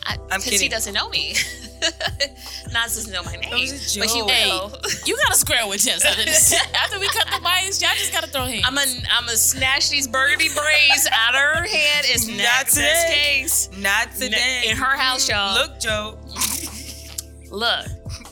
I'm 0.05 0.41
because 0.41 0.59
he 0.59 0.69
doesn't 0.69 0.93
know 0.93 1.09
me. 1.09 1.35
Nas 2.71 2.95
doesn't 2.95 3.11
know 3.11 3.23
my 3.23 3.35
name, 3.35 3.51
was 3.51 3.95
a 3.95 3.99
but 3.99 4.09
he 4.09 4.19
joke. 4.19 4.27
will. 4.27 4.79
you 5.05 5.15
got 5.17 5.33
to 5.33 5.37
square 5.37 5.67
with 5.67 5.81
Jess 5.81 6.03
after 6.75 6.99
we 6.99 7.07
cut 7.07 7.27
the 7.27 7.39
mics, 7.45 7.81
y'all 7.81 7.91
just 7.95 8.11
got 8.13 8.23
to 8.23 8.29
throw 8.29 8.45
hands. 8.45 8.63
I'm 8.65 8.73
gonna 8.75 8.89
I'm 9.11 9.25
gonna 9.25 9.37
snatch 9.37 9.89
these 9.89 10.07
burgundy 10.07 10.47
braids 10.49 11.07
out 11.11 11.35
of 11.35 11.41
her 11.41 11.63
hand. 11.67 12.05
It's 12.09 12.27
Not 12.27 12.37
not 12.37 12.67
today. 12.67 13.03
case. 13.41 13.69
Not 13.77 14.11
today. 14.15 14.63
In 14.69 14.77
her 14.77 14.95
house, 14.97 15.29
y'all. 15.29 15.53
Look, 15.55 15.79
Joe. 15.79 16.17
Look, 17.51 17.85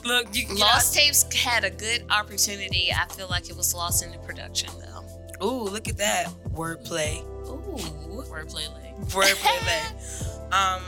Look, 0.04 0.34
you 0.34 0.46
can 0.46 0.56
Lost 0.56 0.94
Tapes 0.94 1.22
had 1.34 1.62
a 1.64 1.70
good 1.70 2.04
opportunity. 2.10 2.90
I 2.92 3.06
feel 3.12 3.28
like 3.28 3.48
it 3.48 3.56
was 3.56 3.72
lost 3.74 4.02
in 4.04 4.10
the 4.10 4.18
production 4.18 4.70
though. 4.80 5.46
Ooh, 5.46 5.62
look 5.64 5.88
at 5.88 5.98
that 5.98 6.26
wordplay. 6.54 7.20
Ooh. 7.46 7.76
Wordplay 8.28 8.72
leg. 8.74 8.94
Wordplay. 9.10 9.66
leg. 9.66 10.52
um, 10.52 10.82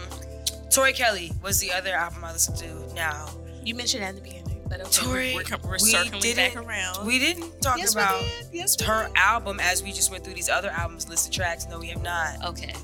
Tori 0.75 0.93
Kelly 0.93 1.31
was 1.43 1.61
the 1.61 1.73
other 1.73 1.95
album 1.95 2.25
I 2.25 2.33
listened 2.33 2.57
to. 2.59 2.95
Now, 2.95 3.29
You 3.65 3.75
mentioned 3.77 4.03
at 4.03 4.17
the 4.17 4.21
beginning, 4.21 4.61
but 4.69 4.81
okay. 4.81 4.91
Tori, 4.91 5.35
We're, 5.37 5.45
we're 5.65 5.73
we 5.75 5.79
circling 5.79 6.21
didn't, 6.21 6.55
back 6.55 6.57
around. 6.67 7.07
We 7.07 7.19
didn't 7.21 7.61
talk 7.63 7.79
yes, 7.79 7.93
about 7.95 8.21
did. 8.21 8.47
Yes, 8.53 8.77
we 8.81 8.87
her 8.87 9.09
album 9.15 9.61
as 9.61 9.83
we 9.85 9.93
just 9.93 10.11
went 10.11 10.25
through 10.25 10.35
these 10.35 10.49
other 10.49 10.71
albums, 10.71 11.09
list 11.09 11.29
of 11.29 11.33
tracks. 11.35 11.67
No, 11.71 11.79
we 11.79 11.87
have 11.89 12.03
not. 12.03 12.45
Okay. 12.45 12.75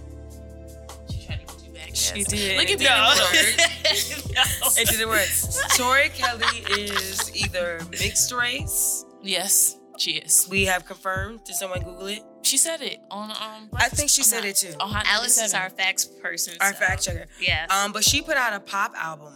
She 1.11 1.27
tried 1.27 1.41
to 1.41 1.47
get 1.47 1.65
you 1.67 1.73
back. 1.73 1.89
She 1.95 2.23
Jess. 2.23 2.27
did. 2.29 2.59
Look 2.59 2.71
at 2.71 2.81
It 2.81 2.85
that. 2.85 3.31
didn't 3.33 4.79
It 4.79 4.89
didn't 4.89 5.09
work. 5.09 5.29
Tori 5.77 6.09
Kelly 6.11 6.61
is 6.81 7.35
either 7.35 7.81
mixed 7.91 8.31
race. 8.33 9.05
Yes, 9.23 9.77
she 9.99 10.13
is. 10.13 10.47
We 10.49 10.67
have 10.67 10.85
confirmed. 10.87 11.43
Did 11.45 11.57
someone 11.57 11.81
Google 11.81 12.07
it? 12.07 12.23
She 12.43 12.57
said 12.57 12.81
it 12.81 12.99
on 13.11 13.31
um. 13.31 13.69
I 13.75 13.89
think 13.89 14.11
she 14.11 14.23
said 14.23 14.39
Hot- 14.41 14.47
it 14.49 14.57
too. 14.57 14.75
On 14.81 14.91
Hot 14.91 15.05
Alice 15.07 15.41
is 15.41 15.55
our 15.55 15.71
facts 15.71 16.05
person. 16.05 16.55
Our 16.61 16.73
so- 16.73 16.79
fact 16.79 17.03
checker. 17.05 17.27
Yeah. 17.41 17.67
Um, 17.71 17.93
but 17.93 18.05
she 18.05 18.23
put 18.23 18.37
out 18.37 18.53
a 18.55 18.61
pop 18.61 18.93
album. 18.97 19.35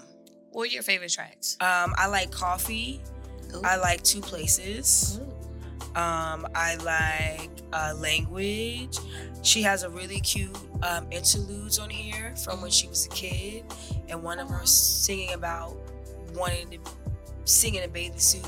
what 0.52 0.64
are 0.68 0.72
your 0.72 0.82
favorite 0.82 1.12
tracks? 1.12 1.56
Um, 1.60 1.94
I 1.96 2.06
like 2.06 2.30
Coffee. 2.30 3.00
Ooh. 3.54 3.60
I 3.62 3.76
like 3.76 4.02
Two 4.02 4.20
Places. 4.20 5.20
Um, 5.94 6.46
I 6.54 6.76
like 6.82 7.50
uh, 7.72 7.94
Language. 7.96 8.98
She 9.42 9.62
has 9.62 9.82
a 9.82 9.90
really 9.90 10.20
cute 10.20 10.56
um, 10.82 11.06
interludes 11.12 11.78
on 11.78 11.90
here 11.90 12.34
from 12.42 12.62
when 12.62 12.70
she 12.70 12.88
was 12.88 13.06
a 13.06 13.10
kid, 13.10 13.64
and 14.08 14.22
one 14.22 14.38
of 14.40 14.48
her 14.48 14.64
singing 14.64 15.34
about 15.34 15.76
wanting 16.34 16.70
to 16.70 16.78
sing 17.44 17.74
in 17.74 17.84
a 17.84 17.88
bathing 17.88 18.18
suit. 18.18 18.44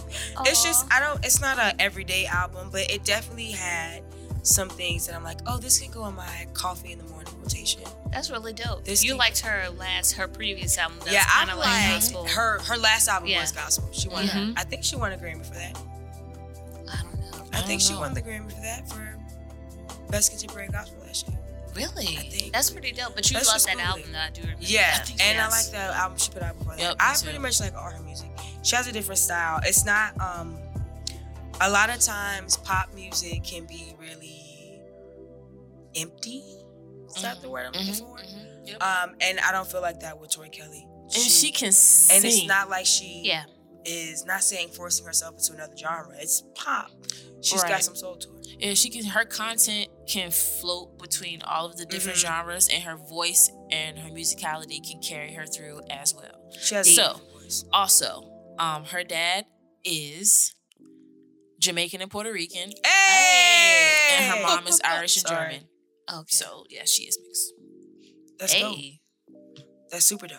It's 0.47 0.65
just 0.65 0.87
I 0.93 0.99
don't. 1.01 1.25
It's 1.25 1.41
not 1.41 1.59
a 1.59 1.81
everyday 1.81 2.27
album, 2.27 2.71
but 2.73 2.91
it 2.91 3.05
definitely 3.05 3.51
had 3.53 4.03
some 4.47 4.69
things 4.69 5.07
that 5.07 5.17
I'm 5.17 5.25
like, 5.25 5.39
oh, 5.47 5.59
this 5.59 5.79
can 5.81 5.91
go 5.91 6.03
on 6.03 6.15
my 6.15 6.47
coffee 6.55 6.93
in 6.93 6.99
the 6.99 7.05
morning 7.05 7.33
rotation. 7.43 7.83
That's 8.13 8.31
really 8.31 8.53
dope. 8.53 8.85
This 8.85 9.03
you 9.05 9.11
can- 9.13 9.19
liked 9.19 9.41
her 9.41 9.69
last, 9.71 10.13
her 10.13 10.29
previous 10.29 10.79
album. 10.79 10.99
That's 11.01 11.13
yeah, 11.13 11.25
I 11.27 11.39
kind 11.45 11.51
of 11.51 11.59
like 11.59 11.91
gospel. 12.01 12.27
her. 12.29 12.61
Her 12.61 12.77
last 12.77 13.09
album 13.09 13.29
Yeah. 13.29 13.41
was 13.41 13.53
gospel. 13.53 13.89
She 13.93 14.09
won. 14.09 14.27
Mhm. 14.27 14.55
I 14.57 14.63
think 14.65 14.85
she 14.85 14.97
won 14.97 15.13
a 15.13 15.17
Grammy 15.17 15.45
for 15.45 15.55
that. 15.55 15.77
I 16.93 17.03
don't 17.03 17.21
know. 17.21 17.49
I, 17.53 17.59
I 17.59 17.63
think 17.63 17.81
don't 17.81 17.89
she 17.89 17.93
know. 17.95 18.01
won 18.01 18.15
the 18.15 18.23
Grammy 18.23 18.51
for 18.53 18.61
that 18.61 18.89
for 18.89 19.19
best 20.11 20.31
contemporary 20.31 20.69
gospel 20.69 21.03
last 21.05 21.29
year. 21.29 21.39
Really? 21.75 22.17
I 22.17 22.29
think- 22.31 22.53
That's 22.53 22.71
pretty 22.71 22.93
dope. 22.93 23.15
But 23.15 23.29
you 23.31 23.35
Let's 23.37 23.49
love 23.49 23.63
that 23.65 23.73
Google 23.73 23.87
album, 23.87 24.13
though. 24.13 24.19
I 24.21 24.31
do 24.31 24.41
remember. 24.43 24.63
Yeah, 24.63 24.99
that. 24.99 25.21
and 25.21 25.41
I 25.41 25.49
like 25.49 25.71
the 25.73 25.79
album 25.79 26.17
she 26.19 26.31
put 26.31 26.43
out 26.43 26.57
before 26.59 26.75
that. 26.77 26.81
Yep, 26.83 26.97
I 27.01 27.13
me 27.13 27.19
pretty 27.23 27.37
too. 27.39 27.43
much 27.43 27.61
like 27.61 27.75
all 27.75 27.91
her 27.91 28.03
music. 28.03 28.31
She 28.63 28.77
has 28.77 28.87
a 28.87 28.93
different 28.93 29.19
style. 29.19 29.61
It's 29.65 29.85
not 29.85 30.19
um 30.21 30.57
a 31.61 31.71
lot 31.71 31.89
of 31.91 31.99
times 32.01 32.57
pop 32.59 32.93
music 32.95 33.43
can 33.45 33.65
be 33.65 33.95
really 33.99 34.26
empty. 35.97 36.43
Is 37.15 37.23
that 37.23 37.41
the 37.41 37.49
word 37.51 37.67
I'm 37.67 37.73
looking 37.73 37.95
Mhm, 37.95 37.99
for? 38.01 38.19
mhm, 38.19 38.69
yep. 38.69 38.83
Um, 38.83 39.17
and 39.21 39.41
I 39.41 39.53
don't 39.53 39.71
feel 39.71 39.81
like 39.81 40.01
that 40.01 40.19
with 40.21 40.31
Tori 40.31 40.51
Kelly. 40.51 40.87
and 41.05 41.13
she 41.23 41.53
can 41.53 41.71
sing. 41.71 42.17
and 42.17 42.25
it's 42.25 42.47
not 42.47 42.69
like 42.69 42.85
she 42.85 43.23
Yeah. 43.25 43.45
is 43.85 44.25
not 44.25 44.43
saying 44.43 44.71
forcing 44.71 45.07
herself 45.07 45.37
into 45.39 45.53
another 45.53 45.77
genre. 45.77 46.13
It's 46.19 46.43
pop. 46.57 46.91
She's 47.43 47.63
Right. 47.63 47.69
got 47.71 47.85
some 47.85 47.95
soul 47.95 48.17
to 48.17 48.29
her. 48.29 48.41
Yeah, 48.59 48.75
she 48.75 48.91
can. 48.91 49.05
Her 49.05 49.25
content 49.25 49.89
can 50.09 50.33
float 50.33 50.99
between 50.99 51.43
all 51.43 51.67
of 51.67 51.77
the 51.77 51.87
different 51.87 52.19
Mhm. 52.19 52.23
genres, 52.23 52.69
and 52.69 52.83
her 52.83 52.97
voice 52.97 53.49
and 53.71 53.97
her 54.01 54.09
musicality 54.11 54.83
can 54.85 55.01
carry 55.01 55.33
her 55.35 55.47
through 55.47 55.83
as 55.91 56.13
well. 56.13 56.51
She 56.61 56.75
has 56.75 56.89
a 56.89 56.93
So-. 56.95 57.21
Also, 57.73 58.29
um, 58.59 58.87
her 58.87 59.05
dad 59.05 59.47
is 59.85 60.55
Jamaican 61.61 62.03
and 62.03 62.11
Puerto 62.11 62.33
Rican, 62.33 62.73
Hey! 62.85 64.09
and 64.11 64.25
her 64.35 64.43
mom 64.43 64.67
is 64.67 64.81
Irish 64.85 65.17
and 65.19 65.27
Sorry. 65.29 65.53
German. 65.55 65.69
Okay. 66.13 66.25
So 66.29 66.65
yeah, 66.71 66.85
she 66.85 67.05
is 67.05 67.19
mixed. 67.23 67.53
That's 68.39 68.55
dope. 68.59 68.77
That's 69.91 70.05
super 70.05 70.27
dope. 70.27 70.39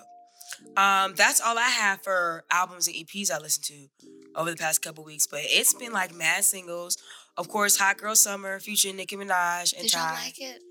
Um, 0.78 1.13
that's 1.15 1.41
all 1.41 1.57
I 1.57 1.70
have 1.70 2.01
for 2.03 2.43
albums 2.51 2.88
and 2.88 2.95
EPs 2.95 3.32
I 3.32 3.39
listened 3.39 3.65
to 3.65 3.88
over 4.36 4.51
the 4.51 4.57
past 4.57 4.82
couple 4.82 5.03
weeks. 5.03 5.28
But 5.28 5.41
it's 5.43 5.74
been 5.74 5.91
like 5.91 6.13
mad 6.13 6.43
singles. 6.43 6.97
Of 7.36 7.49
course, 7.49 7.78
Hot 7.78 7.97
Girl 7.97 8.15
Summer 8.15 8.59
featuring 8.59 8.95
Nicki 8.95 9.15
Minaj 9.15 9.74
and 9.74 9.84
Did 9.84 9.91
Ty. 9.91 10.13
like 10.24 10.39
it? 10.39 10.61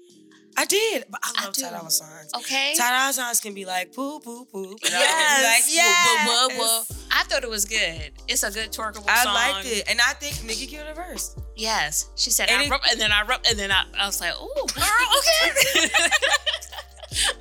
I 0.59 0.65
did, 0.65 1.05
but 1.11 1.21
I 1.23 1.45
love 1.45 1.53
do. 1.55 1.63
Ty 1.63 1.79
Signs. 1.89 2.31
Okay. 2.35 2.75
Ty 2.79 2.91
Dolla 2.91 3.13
Signs 3.13 3.41
can 3.41 3.53
be 3.55 3.65
like 3.67 3.93
poop, 3.95 4.25
poop, 4.25 4.51
poop. 4.51 4.79
And 4.85 4.95
I 4.95 4.99
Yes. 4.99 5.77
like, 5.77 6.27
Whoa, 6.27 6.49
whoa, 6.49 6.83
yes. 6.89 7.07
I 7.13 7.25
thought 7.25 7.45
it 7.45 7.51
was 7.51 7.65
good. 7.67 8.13
It's 8.27 8.43
a 8.43 8.51
good 8.51 8.73
twerkable 8.73 9.05
I 9.09 9.23
song. 9.25 9.35
I 9.37 9.53
liked 9.53 9.67
it, 9.69 9.85
and 9.89 10.01
I 10.01 10.15
think 10.15 10.43
Nicki 10.47 10.67
killed 10.67 10.87
her 10.87 10.95
verse. 10.95 11.37
Yes. 11.57 12.09
She 12.17 12.31
said, 12.31 12.49
And 12.49 12.63
I 12.63 12.65
it- 12.65 12.71
rubbed, 12.71 12.87
and 12.91 12.99
then 13.01 13.13
I 13.13 13.23
rubbed, 13.25 13.47
and 13.49 13.59
then 13.59 13.71
I, 13.71 13.85
I 13.99 14.07
was 14.07 14.21
like, 14.21 14.33
oh, 14.35 14.67
girl, 14.75 14.85
okay. 15.19 15.91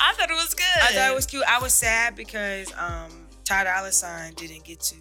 I 0.00 0.12
thought 0.14 0.30
it 0.30 0.34
was 0.34 0.54
good. 0.54 0.64
I 0.82 0.92
thought 0.92 1.10
it 1.10 1.14
was 1.14 1.26
cute. 1.26 1.44
I 1.48 1.60
was 1.60 1.72
sad 1.74 2.16
because 2.16 2.72
um, 2.76 3.28
Ty 3.44 3.64
Dolla 3.64 3.92
Sign 3.92 4.34
didn't 4.34 4.64
get 4.64 4.80
to 4.80 4.96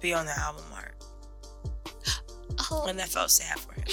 be 0.00 0.12
on 0.12 0.26
the 0.26 0.36
album 0.38 0.64
art, 0.74 0.94
Oh, 2.70 2.86
and 2.88 2.98
that 2.98 3.08
felt 3.08 3.30
sad 3.30 3.58
for 3.60 3.74
him. 3.74 3.84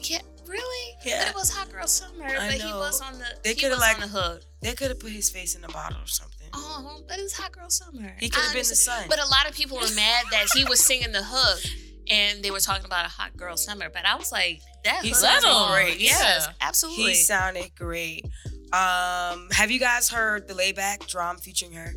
yeah, 0.00 0.18
really? 0.48 0.96
Yeah. 1.04 1.20
But 1.24 1.28
it 1.30 1.34
was 1.34 1.50
Hot 1.54 1.70
Girl 1.72 1.86
Summer, 1.86 2.24
I 2.24 2.48
but 2.52 2.54
he 2.60 2.72
was 2.72 3.00
on 3.00 3.18
the, 3.18 3.24
They 3.44 3.54
he 3.54 3.60
coulda, 3.60 3.74
was 3.76 3.80
like- 3.80 3.96
on 3.96 4.00
the 4.02 4.08
hook. 4.08 4.42
They 4.62 4.72
could 4.74 4.88
have 4.88 4.98
put 5.00 5.12
his 5.12 5.30
face 5.30 5.54
in 5.54 5.62
a 5.64 5.68
bottle 5.68 5.98
or 6.02 6.06
something. 6.06 6.48
Oh, 6.52 7.02
but 7.08 7.18
it's 7.18 7.34
Hot 7.38 7.52
Girl 7.52 7.68
Summer. 7.70 8.16
He 8.18 8.28
could 8.28 8.42
have 8.42 8.52
been 8.52 8.60
the 8.66 8.74
sun. 8.74 9.04
But 9.08 9.18
a 9.20 9.26
lot 9.26 9.48
of 9.48 9.54
people 9.54 9.76
were 9.76 9.94
mad 9.94 10.24
that 10.32 10.46
he 10.54 10.64
was 10.64 10.80
singing 10.80 11.12
the 11.12 11.22
hook 11.22 11.60
and 12.08 12.42
they 12.42 12.50
were 12.50 12.60
talking 12.60 12.84
about 12.86 13.04
a 13.06 13.08
hot 13.08 13.36
girl 13.36 13.56
summer. 13.56 13.88
But 13.92 14.06
I 14.06 14.16
was 14.16 14.32
like, 14.32 14.60
that 14.84 15.02
He 15.04 15.12
sounded 15.12 15.72
great, 15.72 15.98
Yes, 16.00 16.46
yeah. 16.48 16.52
absolutely. 16.60 17.04
He 17.12 17.14
sounded 17.14 17.74
great. 17.76 18.24
Um, 18.72 19.48
have 19.52 19.70
you 19.70 19.78
guys 19.80 20.08
heard 20.08 20.48
the 20.48 20.54
layback 20.54 21.06
drum 21.06 21.36
featuring 21.38 21.72
her? 21.72 21.92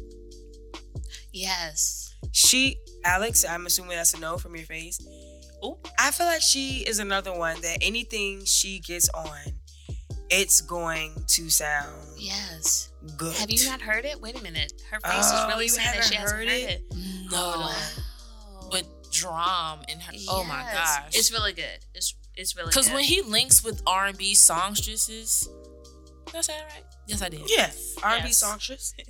yes. 1.32 2.14
She, 2.32 2.78
Alex, 3.06 3.44
I'm 3.46 3.66
assuming 3.66 3.98
that's 3.98 4.14
a 4.14 4.20
no 4.20 4.38
from 4.38 4.56
your 4.56 4.66
face. 4.66 5.00
Ooh. 5.64 5.78
I 6.00 6.12
feel 6.12 6.26
like 6.28 6.42
she 6.42 6.84
is 6.88 7.00
another 7.00 7.34
one 7.38 7.60
that 7.62 7.78
anything 7.82 8.46
she 8.46 8.80
gets 8.80 9.10
on, 9.10 9.38
it's 10.30 10.62
going 10.62 11.12
to 11.28 11.50
sound 11.50 11.96
Yes. 12.18 12.90
good. 13.18 13.36
Have 13.36 13.50
you 13.50 13.66
not 13.66 13.82
heard 13.82 14.06
it? 14.06 14.20
Wait 14.22 14.40
a 14.40 14.44
minute. 14.44 14.74
Her 14.92 15.00
face 15.02 15.30
Oh, 15.32 15.42
is 15.44 15.48
really 15.54 15.68
saying 15.68 15.88
that 15.96 16.04
she 16.06 16.16
hasn't 16.16 16.40
heard 16.40 16.48
heard 16.50 16.58
it? 16.58 16.70
it. 16.92 16.96
No, 17.32 17.54
oh, 17.56 17.60
Wow. 18.62 18.68
but 18.72 18.84
drum 19.12 19.82
in 19.88 20.00
her. 20.00 20.14
Oh 20.30 20.44
my 20.44 20.64
gosh, 20.72 21.16
It's 21.16 21.32
really 21.32 21.54
good. 21.54 21.80
It's 21.94 22.14
it's 22.36 22.56
really 22.56 22.68
good. 22.72 22.76
Because 22.80 22.92
when 22.92 23.04
he 23.04 23.22
links 23.22 23.64
with 23.64 23.82
R 23.88 24.06
and 24.08 24.18
B 24.18 24.34
songstresses, 24.36 25.50
did 26.28 26.36
I 26.36 26.42
say 26.42 26.54
that 26.58 26.74
right? 26.74 26.84
Yes, 27.08 27.22
I 27.24 27.30
did. 27.30 27.42
Yeah, 27.50 27.72
R&B 28.04 28.28
Yes. 28.28 28.38
songstress. 28.38 28.94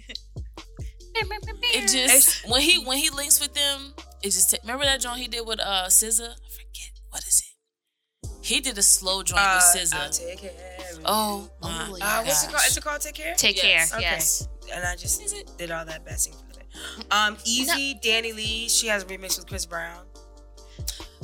It 1.22 1.90
just 1.90 2.48
when 2.48 2.62
he 2.62 2.78
when 2.86 2.98
he 2.98 3.10
links 3.10 3.40
with 3.42 3.54
them, 3.54 3.94
it 4.22 4.32
just 4.32 4.52
ta- 4.52 4.58
remember 4.64 4.86
that 4.86 5.02
joint 5.02 5.20
he 5.20 5.28
did 5.28 5.46
with 5.46 5.60
uh 5.60 5.86
SZA. 5.88 6.30
I 6.30 6.50
forget 6.50 6.92
what 7.10 7.24
is 7.24 7.40
it. 7.44 8.30
He 8.42 8.60
did 8.62 8.78
a 8.78 8.82
slow 8.82 9.22
joint 9.24 9.40
Uh, 9.42 9.62
with 9.74 9.94
I'll 9.94 10.10
SZA. 10.10 10.18
take 10.28 10.40
care 10.42 10.78
of. 10.94 11.00
Oh 11.06 11.50
my 11.62 11.88
Oh, 11.92 11.98
Uh, 12.02 12.24
what's 12.24 12.44
it 12.44 12.52
gosh. 12.52 12.54
called? 12.54 12.68
Is 12.72 12.78
it 12.78 12.84
called 12.84 13.02
Take 13.02 13.16
Care? 13.16 13.36
Take 13.36 13.64
Yes. 13.64 13.90
care. 13.92 14.00
Okay. 14.00 14.10
Yes. 14.10 14.48
And 14.74 14.86
I 14.86 14.96
just 14.96 15.22
Is 15.22 15.34
it? 15.34 15.52
did 15.58 15.72
all 15.72 15.86
that 15.86 16.06
bad 16.06 16.20
for 16.22 16.30
that. 16.54 17.06
Um, 17.12 17.38
Easy, 17.46 18.00
DaniLeigh. 18.04 18.70
She 18.70 18.88
has 18.88 19.04
a 19.04 19.06
remix 19.08 19.38
with 19.38 19.48
Chris 19.48 19.66
Brown. 19.66 20.06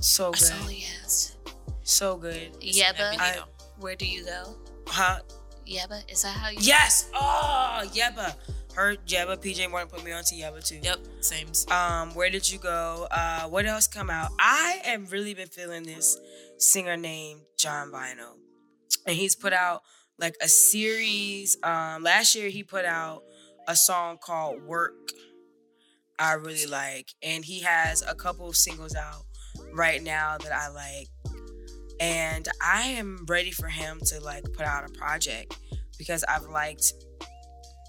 So 0.02 0.32
good, 0.32 0.52
Oh 0.64 0.70
yes. 0.70 1.36
so 1.84 2.18
good. 2.18 2.54
Yebba. 2.62 3.18
I- 3.20 3.43
Where 3.80 3.96
do 3.96 4.06
you 4.06 4.26
go? 4.26 4.56
Huh? 4.88 5.20
Yebba. 5.68 6.10
Is 6.12 6.22
that 6.24 6.30
how 6.36 6.50
you? 6.50 6.58
Yes. 6.62 7.08
Oh, 7.14 7.82
Yebba. 7.93 8.36
Her 8.76 8.95
Yebba. 9.07 9.38
PJ 9.38 9.69
Morton 9.69 9.88
put 9.89 10.03
me 10.03 10.11
on 10.11 10.23
to 10.26 10.36
Yebba 10.36 10.65
too. 10.67 10.80
Yep, 10.82 10.99
same. 11.21 11.47
Um, 11.71 12.13
where 12.13 12.30
did 12.30 12.51
you 12.51 12.59
go? 12.59 13.07
Uh, 13.09 13.43
what 13.43 13.65
else 13.65 13.88
come 13.88 14.09
out? 14.09 14.32
I 14.39 14.82
have 14.84 15.11
really 15.11 15.34
been 15.34 15.47
feeling 15.47 15.84
this 15.84 16.17
singer 16.57 16.97
named 16.97 17.41
John 17.57 17.89
Vino. 17.91 18.36
and 19.07 19.15
he's 19.15 19.36
put 19.36 19.53
out 19.53 19.82
like 20.19 20.36
a 20.41 20.47
series. 20.47 21.57
Um, 21.63 22.03
last 22.03 22.36
year 22.36 22.49
he 22.49 22.63
put 22.63 22.86
out 22.86 23.23
a 23.67 23.76
song 23.76 24.17
called 24.21 24.61
"Work." 24.63 24.93
I 26.19 26.34
really 26.34 26.65
like, 26.65 27.13
and 27.21 27.43
he 27.43 27.61
has 27.61 28.01
a 28.01 28.15
couple 28.15 28.47
of 28.47 28.55
singles 28.55 28.95
out 28.95 29.23
right 29.73 30.01
now 30.01 30.38
that 30.38 30.51
I 30.53 30.69
like, 30.69 31.07
and 31.99 32.47
I 32.61 32.84
am 32.84 33.26
ready 33.28 33.51
for 33.51 33.67
him 33.67 33.99
to 34.07 34.21
like 34.21 34.43
put 34.53 34.65
out 34.65 34.89
a 34.89 34.93
project 34.93 35.57
because 35.97 36.23
I've 36.26 36.43
liked 36.43 36.93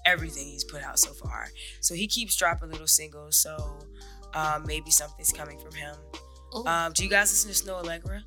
everything 0.07 0.47
he's 0.47 0.63
put 0.63 0.81
out 0.81 0.97
so 0.99 1.11
far. 1.13 1.47
So 1.81 1.93
he 1.93 2.07
keeps 2.07 2.35
dropping 2.35 2.71
little 2.71 2.87
singles, 2.87 3.37
so 3.37 3.77
um, 4.33 4.65
maybe 4.65 4.89
something's 4.91 5.31
coming 5.33 5.59
from 5.59 5.73
him. 5.73 5.95
Um, 6.65 6.93
do 6.93 7.03
you 7.03 7.09
guys 7.09 7.31
listen 7.31 7.51
to 7.51 7.71
Snoh 7.71 7.83
Aalegra? 7.83 8.21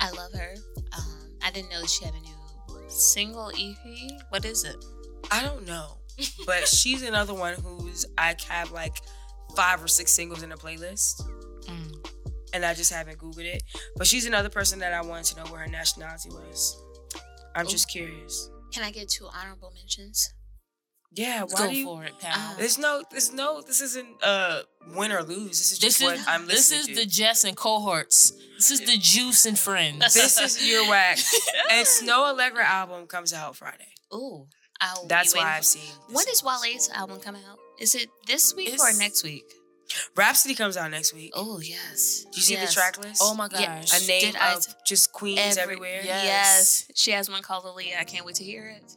I 0.00 0.10
love 0.10 0.32
her. 0.34 0.54
Um, 0.98 1.36
I 1.42 1.50
didn't 1.50 1.70
know 1.70 1.80
that 1.80 1.88
she 1.90 2.04
had 2.04 2.14
a 2.14 2.20
new 2.20 2.88
single 2.88 3.50
EP. 3.50 4.20
What 4.30 4.44
is 4.44 4.64
it? 4.64 4.76
I 5.30 5.42
don't 5.42 5.66
know, 5.66 5.98
but 6.46 6.66
she's 6.68 7.02
another 7.02 7.34
one 7.34 7.54
who's 7.54 8.04
I 8.18 8.34
have 8.48 8.72
like 8.72 8.96
five 9.54 9.82
or 9.82 9.88
six 9.88 10.12
singles 10.12 10.42
in 10.42 10.52
a 10.52 10.56
playlist, 10.56 11.22
Mm. 11.66 12.08
and 12.52 12.64
I 12.64 12.74
just 12.74 12.92
haven't 12.92 13.18
googled 13.18 13.44
it. 13.44 13.62
But 13.96 14.06
she's 14.06 14.24
another 14.26 14.48
person 14.50 14.78
that 14.80 14.92
I 14.92 15.00
wanted 15.02 15.24
to 15.34 15.36
know 15.44 15.50
where 15.50 15.60
her 15.62 15.66
nationality 15.68 16.30
was. 16.30 16.80
I'm 17.56 17.66
just 17.66 17.88
curious. 17.90 18.50
Can 18.72 18.84
I 18.84 18.90
get 18.90 19.08
two 19.08 19.26
honorable 19.34 19.72
mentions? 19.74 20.32
Yeah, 21.16 21.42
why 21.44 21.58
Go 21.58 21.70
do 21.70 21.76
you? 21.76 21.84
for 21.86 22.04
it, 22.04 22.12
pal. 22.20 22.32
Uh, 22.52 22.56
There's 22.58 22.78
no, 22.78 23.02
there's 23.10 23.32
no. 23.32 23.62
This 23.62 23.80
isn't 23.80 24.22
uh 24.22 24.60
win 24.94 25.10
or 25.12 25.22
lose. 25.22 25.58
This 25.58 25.72
is 25.72 25.78
just 25.78 25.98
this 26.00 26.06
what 26.06 26.16
is 26.16 26.26
I'm 26.28 26.46
listening 26.46 26.78
this 26.80 26.88
is 26.90 26.96
to. 26.98 27.02
the 27.02 27.06
Jess 27.06 27.44
and 27.44 27.56
cohorts. 27.56 28.32
This 28.56 28.70
is 28.70 28.80
the 28.80 28.96
Juice 28.98 29.46
and 29.46 29.58
friends. 29.58 30.14
this 30.14 30.38
is 30.38 30.66
your 30.68 30.88
whack. 30.88 31.18
and 31.70 31.86
Snoh 31.86 32.34
Aalegra 32.36 32.62
album 32.64 33.06
comes 33.06 33.32
out 33.32 33.56
Friday. 33.56 33.88
Ooh, 34.14 34.46
I'll 34.80 35.06
That's 35.06 35.34
why 35.34 35.42
I've 35.56 35.64
seen. 35.64 35.90
the 36.08 36.14
When 36.14 36.26
is. 36.30 36.42
Wale's 36.44 36.90
album 36.94 37.18
coming 37.20 37.42
out? 37.50 37.58
Is 37.80 37.94
it 37.94 38.08
this 38.26 38.54
week 38.54 38.74
or 38.78 38.92
next 38.98 39.24
week? 39.24 39.44
Rapsody 40.16 40.54
comes 40.54 40.76
out 40.76 40.90
next 40.90 41.14
week. 41.14 41.32
Oh 41.34 41.60
yes. 41.60 42.24
Do 42.32 42.36
you 42.36 42.42
see 42.42 42.54
Yes. 42.54 42.74
the 42.74 42.80
track 42.80 42.98
list? 42.98 43.20
oh 43.24 43.34
my 43.34 43.48
gosh. 43.48 43.60
Yeah, 43.60 43.82
a 43.94 44.06
name 44.06 44.20
Did 44.32 44.36
I- 44.36 44.54
of 44.54 44.66
just 44.84 45.12
queens 45.12 45.38
Every- 45.56 45.62
everywhere. 45.62 46.02
Yeah. 46.04 46.22
Yes. 46.24 46.90
She 46.94 47.12
has 47.12 47.30
one 47.30 47.40
called 47.42 47.64
Aaliyah. 47.64 47.98
I 48.00 48.04
can't 48.04 48.26
wait 48.26 48.34
to 48.36 48.44
hear 48.44 48.66
it. 48.68 48.96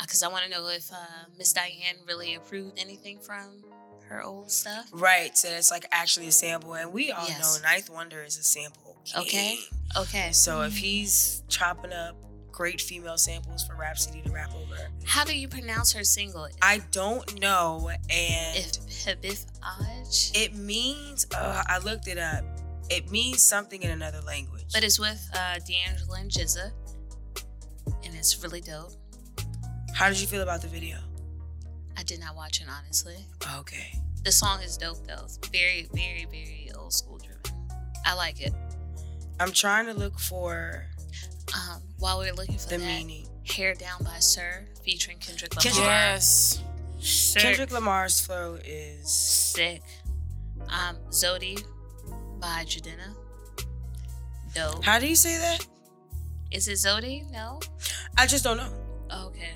Because 0.00 0.22
I 0.22 0.28
want 0.28 0.44
to 0.44 0.50
know 0.50 0.68
if 0.68 0.92
uh, 0.92 0.96
Miss 1.38 1.52
Diane 1.52 1.96
really 2.06 2.34
approved 2.34 2.78
anything 2.78 3.18
from 3.18 3.64
her 4.08 4.22
old 4.22 4.50
stuff. 4.50 4.86
Right, 4.92 5.36
so 5.36 5.48
it's 5.48 5.70
like 5.70 5.86
actually 5.92 6.28
a 6.28 6.32
sample, 6.32 6.74
and 6.74 6.92
we 6.92 7.10
all 7.10 7.26
Yes. 7.26 7.60
know 7.62 7.68
Ninth 7.68 7.90
Wonder 7.90 8.22
is 8.22 8.38
a 8.38 8.42
sample. 8.44 8.96
Okay. 9.16 9.28
king. 9.28 9.58
Okay. 9.96 10.32
So 10.32 10.62
if 10.62 10.76
he's 10.76 11.42
chopping 11.48 11.92
up 11.92 12.16
great 12.50 12.80
female 12.80 13.18
samples 13.18 13.64
for 13.66 13.74
Rapsody 13.76 14.22
to 14.22 14.30
rap 14.32 14.50
over, 14.54 14.76
How 15.04 15.24
do 15.24 15.36
you 15.38 15.46
pronounce 15.48 15.92
her 15.92 16.04
single? 16.04 16.48
I 16.62 16.78
don't 16.90 17.40
know, 17.40 17.90
and 18.10 18.56
If 18.56 18.72
Habif 19.04 19.44
Aj? 19.62 20.30
it 20.34 20.54
means 20.54 21.26
uh, 21.34 21.62
I 21.66 21.78
looked 21.78 22.08
it 22.08 22.18
up. 22.18 22.44
It 22.90 23.10
means 23.10 23.42
something 23.42 23.82
in 23.82 23.90
another 23.90 24.20
language. 24.22 24.64
But 24.72 24.84
it's 24.84 24.98
with 25.00 25.28
uh, 25.34 25.58
D'Angelo 25.66 26.14
and 26.14 26.30
GZA. 26.30 26.70
And 28.04 28.14
it's 28.14 28.42
really 28.42 28.60
dope. 28.60 28.92
How 29.96 30.08
did 30.10 30.20
you 30.20 30.26
feel 30.26 30.42
about 30.42 30.60
the 30.62 30.68
video? 30.68 30.98
I 31.96 32.02
did 32.02 32.20
not 32.20 32.36
watch 32.36 32.60
it, 32.60 32.66
honestly. 32.68 33.16
Okay, 33.58 33.98
The 34.24 34.30
song 34.32 34.60
is 34.62 34.76
dope, 34.76 35.06
though. 35.06 35.24
It's 35.24 35.38
very, 35.50 35.88
very, 35.94 36.26
very 36.30 36.70
old 36.76 36.92
school 36.92 37.18
driven. 37.18 37.40
I 38.04 38.12
like 38.14 38.40
it. 38.42 38.52
I'm 39.40 39.52
trying 39.52 39.86
to 39.86 39.94
look 39.94 40.18
for 40.18 40.84
Um, 41.54 41.80
while 41.98 42.18
we 42.18 42.28
are 42.28 42.34
looking 42.34 42.58
for 42.58 42.68
the 42.68 42.76
that, 42.78 42.84
meaning. 42.86 43.26
Hair 43.46 43.74
Down 43.76 44.02
by 44.04 44.18
Sir 44.18 44.66
featuring 44.84 45.18
Kendrick 45.18 45.52
Lamar. 45.54 45.62
Kendrick- 45.62 45.84
yes. 45.86 46.60
Sir, 47.00 47.40
Kendrick 47.40 47.70
Lamar's 47.70 48.20
flow 48.20 48.58
is 48.64 49.10
sick. 49.10 49.82
Um, 50.68 50.96
Zodi 51.10 51.62
by 52.40 52.64
Jadena. 52.66 53.14
Dope. 54.54 54.84
how 54.84 54.98
do 54.98 55.06
you 55.06 55.16
say 55.16 55.38
that? 55.38 55.66
Is 56.50 56.66
it 56.68 56.72
Zodi? 56.74 57.30
No. 57.30 57.60
I 58.18 58.26
just 58.26 58.42
don't 58.44 58.56
know. 58.56 58.72
Okay. 59.28 59.52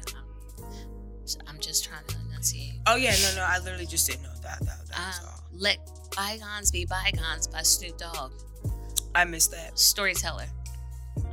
I'm 1.47 1.59
just 1.59 1.85
trying 1.85 2.05
to 2.07 2.17
enunciate. 2.29 2.81
Oh 2.87 2.97
yeah, 2.97 3.13
no, 3.31 3.37
no, 3.37 3.43
I 3.43 3.59
literally 3.59 3.87
just 3.87 4.09
didn't 4.09 4.23
know 4.23 4.35
that. 4.43 4.59
That, 4.61 4.87
that 4.89 4.99
Um, 4.99 5.29
all. 5.29 5.45
Let 5.53 5.79
bygones 6.17 6.71
be 6.71 6.85
bygones 6.87 7.47
by 7.47 7.63
Snoop 7.63 7.99
Dogg. 7.99 8.33
I 9.15 9.25
missed 9.25 9.51
that. 9.51 9.79
Storyteller. 9.79 10.47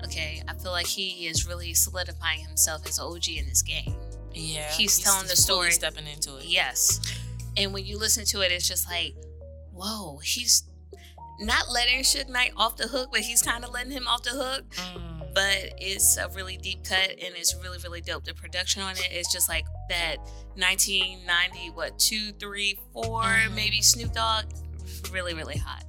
Okay, 0.04 0.42
I 0.48 0.54
feel 0.56 0.72
like 0.72 0.88
he 0.88 1.28
is 1.28 1.48
really 1.48 1.74
solidifying 1.74 2.40
himself 2.42 2.88
as 2.88 3.00
OG 3.00 3.30
in 3.30 3.46
this 3.48 3.62
game. 3.62 3.96
Yeah. 4.34 4.70
He's 4.72 5.00
telling 5.00 5.28
the 5.28 5.36
story. 5.36 5.72
stepping 5.72 6.08
into 6.08 6.38
it. 6.38 6.46
Yes. 6.46 7.00
And 7.56 7.74
when 7.74 7.86
you 7.86 7.98
listen 7.98 8.26
to 8.26 8.42
it, 8.42 8.52
it's 8.52 8.68
just 8.68 8.88
like, 8.90 9.16
whoa, 9.74 10.18
he's 10.24 10.64
not 11.40 11.70
letting 11.72 12.02
Suge 12.02 12.30
Knight 12.30 12.52
off 12.58 12.78
the 12.78 12.88
hook, 12.88 13.10
but 13.12 13.22
he's 13.22 13.42
kind 13.42 13.64
of 13.64 13.72
letting 13.72 13.92
him 13.92 14.08
off 14.08 14.24
the 14.24 14.32
hook. 14.32 14.70
Mm. 14.76 15.07
But 15.38 15.74
it's 15.78 16.18
a 16.18 16.28
really 16.30 16.58
deep 16.58 16.84
cut 16.84 17.12
and 17.12 17.36
it's 17.36 17.56
really, 17.62 17.78
really 17.84 18.02
dope. 18.02 18.24
The 18.24 18.34
production 18.34 18.82
on 18.82 18.94
it 18.94 19.12
is 19.12 19.28
just 19.32 19.48
like 19.48 19.66
that 19.88 20.18
1990, 20.56 21.70
what, 21.76 22.00
two, 22.00 22.32
three, 22.40 22.80
four, 22.92 23.22
Mhm. 23.22 23.54
maybe 23.54 23.84
Snoop 23.84 24.14
Dogg. 24.14 24.46
Really, 25.12 25.36
really 25.36 25.58
hot. 25.58 25.84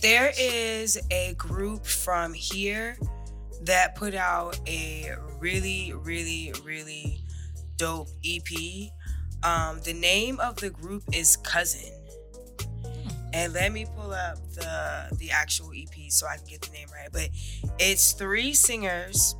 There 0.00 0.32
is 0.38 0.98
a 1.10 1.34
group 1.34 1.84
from 1.84 2.32
here 2.32 2.96
that 3.60 3.96
put 3.96 4.14
out 4.14 4.58
a 4.66 5.14
really, 5.38 5.92
really, 5.92 6.54
really 6.64 7.22
dope 7.76 8.08
EP. 8.24 8.90
Um, 9.42 9.82
the 9.82 9.92
name 9.92 10.40
of 10.40 10.56
the 10.56 10.70
group 10.70 11.02
is 11.12 11.36
Cousin. 11.36 11.92
And 13.32 13.52
let 13.52 13.72
me 13.72 13.86
pull 13.96 14.12
up 14.12 14.38
the 14.54 15.08
the 15.18 15.30
actual 15.30 15.70
EP 15.76 16.10
so 16.10 16.26
I 16.26 16.36
can 16.36 16.46
get 16.46 16.62
the 16.62 16.72
name 16.72 16.88
right. 16.92 17.08
But 17.12 17.28
it's 17.78 18.12
three 18.12 18.54
singers. 18.54 19.34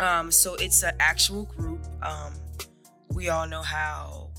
Um, 0.00 0.30
so 0.30 0.54
it's 0.56 0.82
an 0.82 0.94
actual 1.00 1.44
group. 1.44 1.84
Um, 2.02 2.34
we 3.10 3.28
all 3.28 3.46
know 3.46 3.62
how 3.62 4.30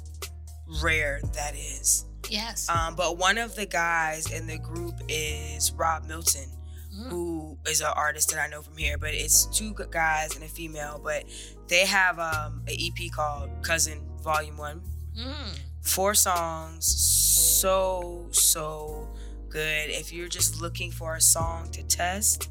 rare 0.81 1.21
that 1.33 1.55
is. 1.55 2.05
Yes. 2.29 2.67
Um, 2.69 2.95
but 2.95 3.17
one 3.17 3.37
of 3.37 3.55
the 3.55 3.65
guys 3.65 4.31
in 4.31 4.47
the 4.47 4.57
group 4.57 4.95
is 5.07 5.71
Rob 5.73 6.05
Milton, 6.05 6.49
Mm. 6.93 7.09
who 7.09 7.57
is 7.67 7.81
an 7.81 7.91
artist 7.95 8.29
that 8.31 8.39
I 8.39 8.47
know 8.47 8.61
from 8.61 8.77
here. 8.77 8.97
But 8.99 9.15
it's 9.15 9.45
two 9.47 9.73
guys 9.89 10.35
and 10.35 10.43
a 10.43 10.47
female. 10.47 10.99
But 11.03 11.23
they 11.67 11.85
have 11.85 12.19
um, 12.19 12.61
an 12.67 12.75
EP 12.77 13.11
called 13.11 13.49
Cousin 13.63 14.01
Volume 14.23 14.57
One. 14.57 14.81
Mm. 15.17 15.57
Four 15.83 16.13
songs, 16.15 16.85
so 16.85 18.27
so 18.31 19.07
good. 19.49 19.89
If 19.89 20.11
you're 20.13 20.27
just 20.29 20.61
looking 20.61 20.91
for 20.91 21.15
a 21.15 21.21
song 21.21 21.69
to 21.71 21.83
test, 21.83 22.49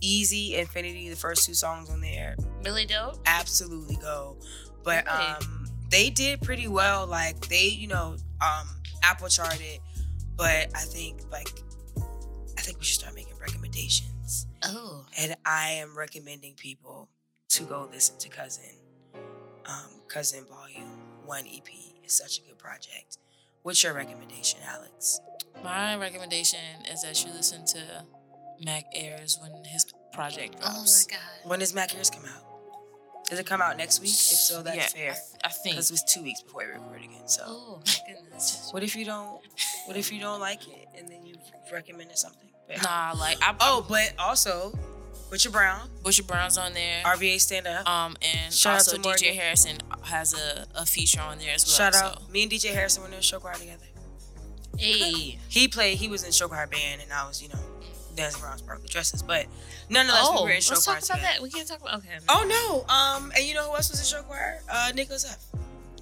Easy 0.00 0.54
Infinity, 0.56 1.08
the 1.10 1.16
first 1.16 1.44
two 1.44 1.54
songs 1.54 1.90
on 1.90 2.00
there, 2.00 2.36
Really 2.64 2.86
dope. 2.86 3.18
absolutely 3.26 3.96
go. 3.96 4.36
But 4.84 5.04
Really? 5.06 5.18
um 5.26 5.66
they 5.90 6.08
did 6.10 6.40
pretty 6.40 6.68
well. 6.68 7.06
Like 7.06 7.48
they, 7.48 7.66
you 7.68 7.88
know, 7.88 8.16
um 8.40 8.68
Apple 9.02 9.28
charted, 9.28 9.80
but 10.36 10.68
I 10.74 10.80
think 10.82 11.20
like 11.32 11.48
I 12.56 12.60
think 12.62 12.78
we 12.78 12.84
should 12.84 13.00
start 13.00 13.14
making 13.14 13.36
recommendations. 13.38 14.46
Oh. 14.62 15.04
And 15.18 15.36
I 15.44 15.70
am 15.72 15.96
recommending 15.96 16.54
people 16.54 17.08
to 17.50 17.64
go 17.64 17.88
listen 17.92 18.18
to 18.18 18.28
Cousin. 18.28 18.70
Um 19.66 19.90
Cousin 20.08 20.44
Volume 20.48 20.88
1 21.28 21.44
EP 21.46 21.68
is 22.06 22.16
such 22.16 22.38
a 22.38 22.40
good 22.48 22.56
project. 22.58 23.18
What's 23.62 23.82
your 23.82 23.92
recommendation, 23.92 24.60
Alex? 24.66 25.20
My 25.62 25.94
recommendation 25.94 26.58
is 26.90 27.02
that 27.02 27.22
you 27.22 27.30
listen 27.32 27.66
to 27.66 28.04
Mac 28.64 28.84
Ayres 28.94 29.36
when 29.42 29.52
his 29.64 29.84
project 30.14 30.56
Oh 30.64 30.72
my. 30.84 31.14
God. 31.14 31.48
When 31.50 31.58
does 31.58 31.74
Mac 31.74 31.94
Ayres 31.94 32.08
come 32.08 32.24
out? 32.24 32.44
Does 33.28 33.38
it 33.38 33.44
come 33.44 33.60
out 33.60 33.76
next 33.76 34.00
week? 34.00 34.08
If 34.08 34.14
so, 34.16 34.62
that's 34.62 34.74
yeah, 34.74 34.86
fair. 34.86 35.10
I, 35.10 35.14
th- 35.14 35.22
I 35.44 35.48
think. 35.50 35.74
Because 35.76 35.90
it 35.90 35.92
was 35.92 36.04
two 36.04 36.22
weeks 36.22 36.40
before 36.42 36.62
we 36.66 36.72
record 36.72 37.00
again. 37.04 37.28
So 37.28 37.42
Oh 37.46 37.82
my 37.84 38.14
goodness. 38.14 38.70
What 38.72 38.82
if 38.82 38.96
you 38.96 39.04
don't? 39.04 39.38
What 39.84 39.98
if 39.98 40.10
you 40.10 40.20
don't 40.20 40.40
like 40.40 40.66
it 40.66 40.88
and 40.96 41.10
then 41.10 41.26
you 41.26 41.34
recommended 41.70 42.16
something? 42.16 42.48
But- 42.66 42.82
Nah, 42.82 43.12
like 43.18 43.36
I 43.42 43.54
Oh, 43.60 43.84
but 43.86 44.14
also, 44.18 44.72
Butcher 45.30 45.50
Brown, 45.50 45.90
Butcher 46.02 46.22
Brown's 46.22 46.56
on 46.56 46.72
there. 46.72 47.02
RVA 47.04 47.38
stand 47.38 47.66
up. 47.66 47.86
Um, 47.86 48.16
and 48.22 48.50
Shout 48.52 48.76
out 48.76 48.78
also 48.78 48.96
to 48.96 49.02
DJ 49.02 49.34
Harrison 49.34 49.76
has 50.08 50.34
a, 50.34 50.66
a 50.74 50.84
feature 50.86 51.20
on 51.20 51.38
there 51.38 51.54
as 51.54 51.64
well. 51.66 51.74
Shout 51.90 51.94
so. 51.94 52.04
out. 52.06 52.30
Me 52.32 52.42
and 52.42 52.50
DJ 52.52 52.72
Harrison 52.74 53.02
were 53.02 53.08
in 53.08 53.22
choir 53.40 53.54
together. 53.54 53.84
Hey. 54.76 55.38
He 55.48 55.68
played. 55.68 55.98
He 55.98 56.08
was 56.08 56.22
in 56.24 56.32
show 56.32 56.48
choir 56.48 56.66
band, 56.66 57.02
and 57.02 57.12
I 57.12 57.26
was, 57.26 57.42
you 57.42 57.48
know, 57.48 57.58
dancing 58.14 58.42
around 58.44 58.58
sparkly 58.58 58.88
dresses. 58.88 59.22
But 59.22 59.46
nonetheless, 59.88 60.24
Oh, 60.26 60.44
we 60.44 60.50
were 60.50 60.54
in 60.56 60.60
show 60.60 60.74
let's 60.74 60.84
choir 60.84 60.96
talk 61.00 61.08
about 61.08 61.16
together. 61.18 61.32
that. 61.34 61.42
We 61.42 61.50
can't 61.50 61.66
talk 61.68 61.80
about. 61.80 61.98
Okay. 61.98 62.18
Oh 62.28 62.44
no. 62.88 62.94
Um, 62.94 63.32
and 63.36 63.44
you 63.44 63.54
know 63.54 63.68
who 63.70 63.76
else 63.76 63.90
was 63.90 64.00
in 64.00 64.06
show 64.06 64.22
choir? 64.24 64.60
Uh, 64.70 64.90
Nickelus 64.94 65.26
F. 65.26 65.44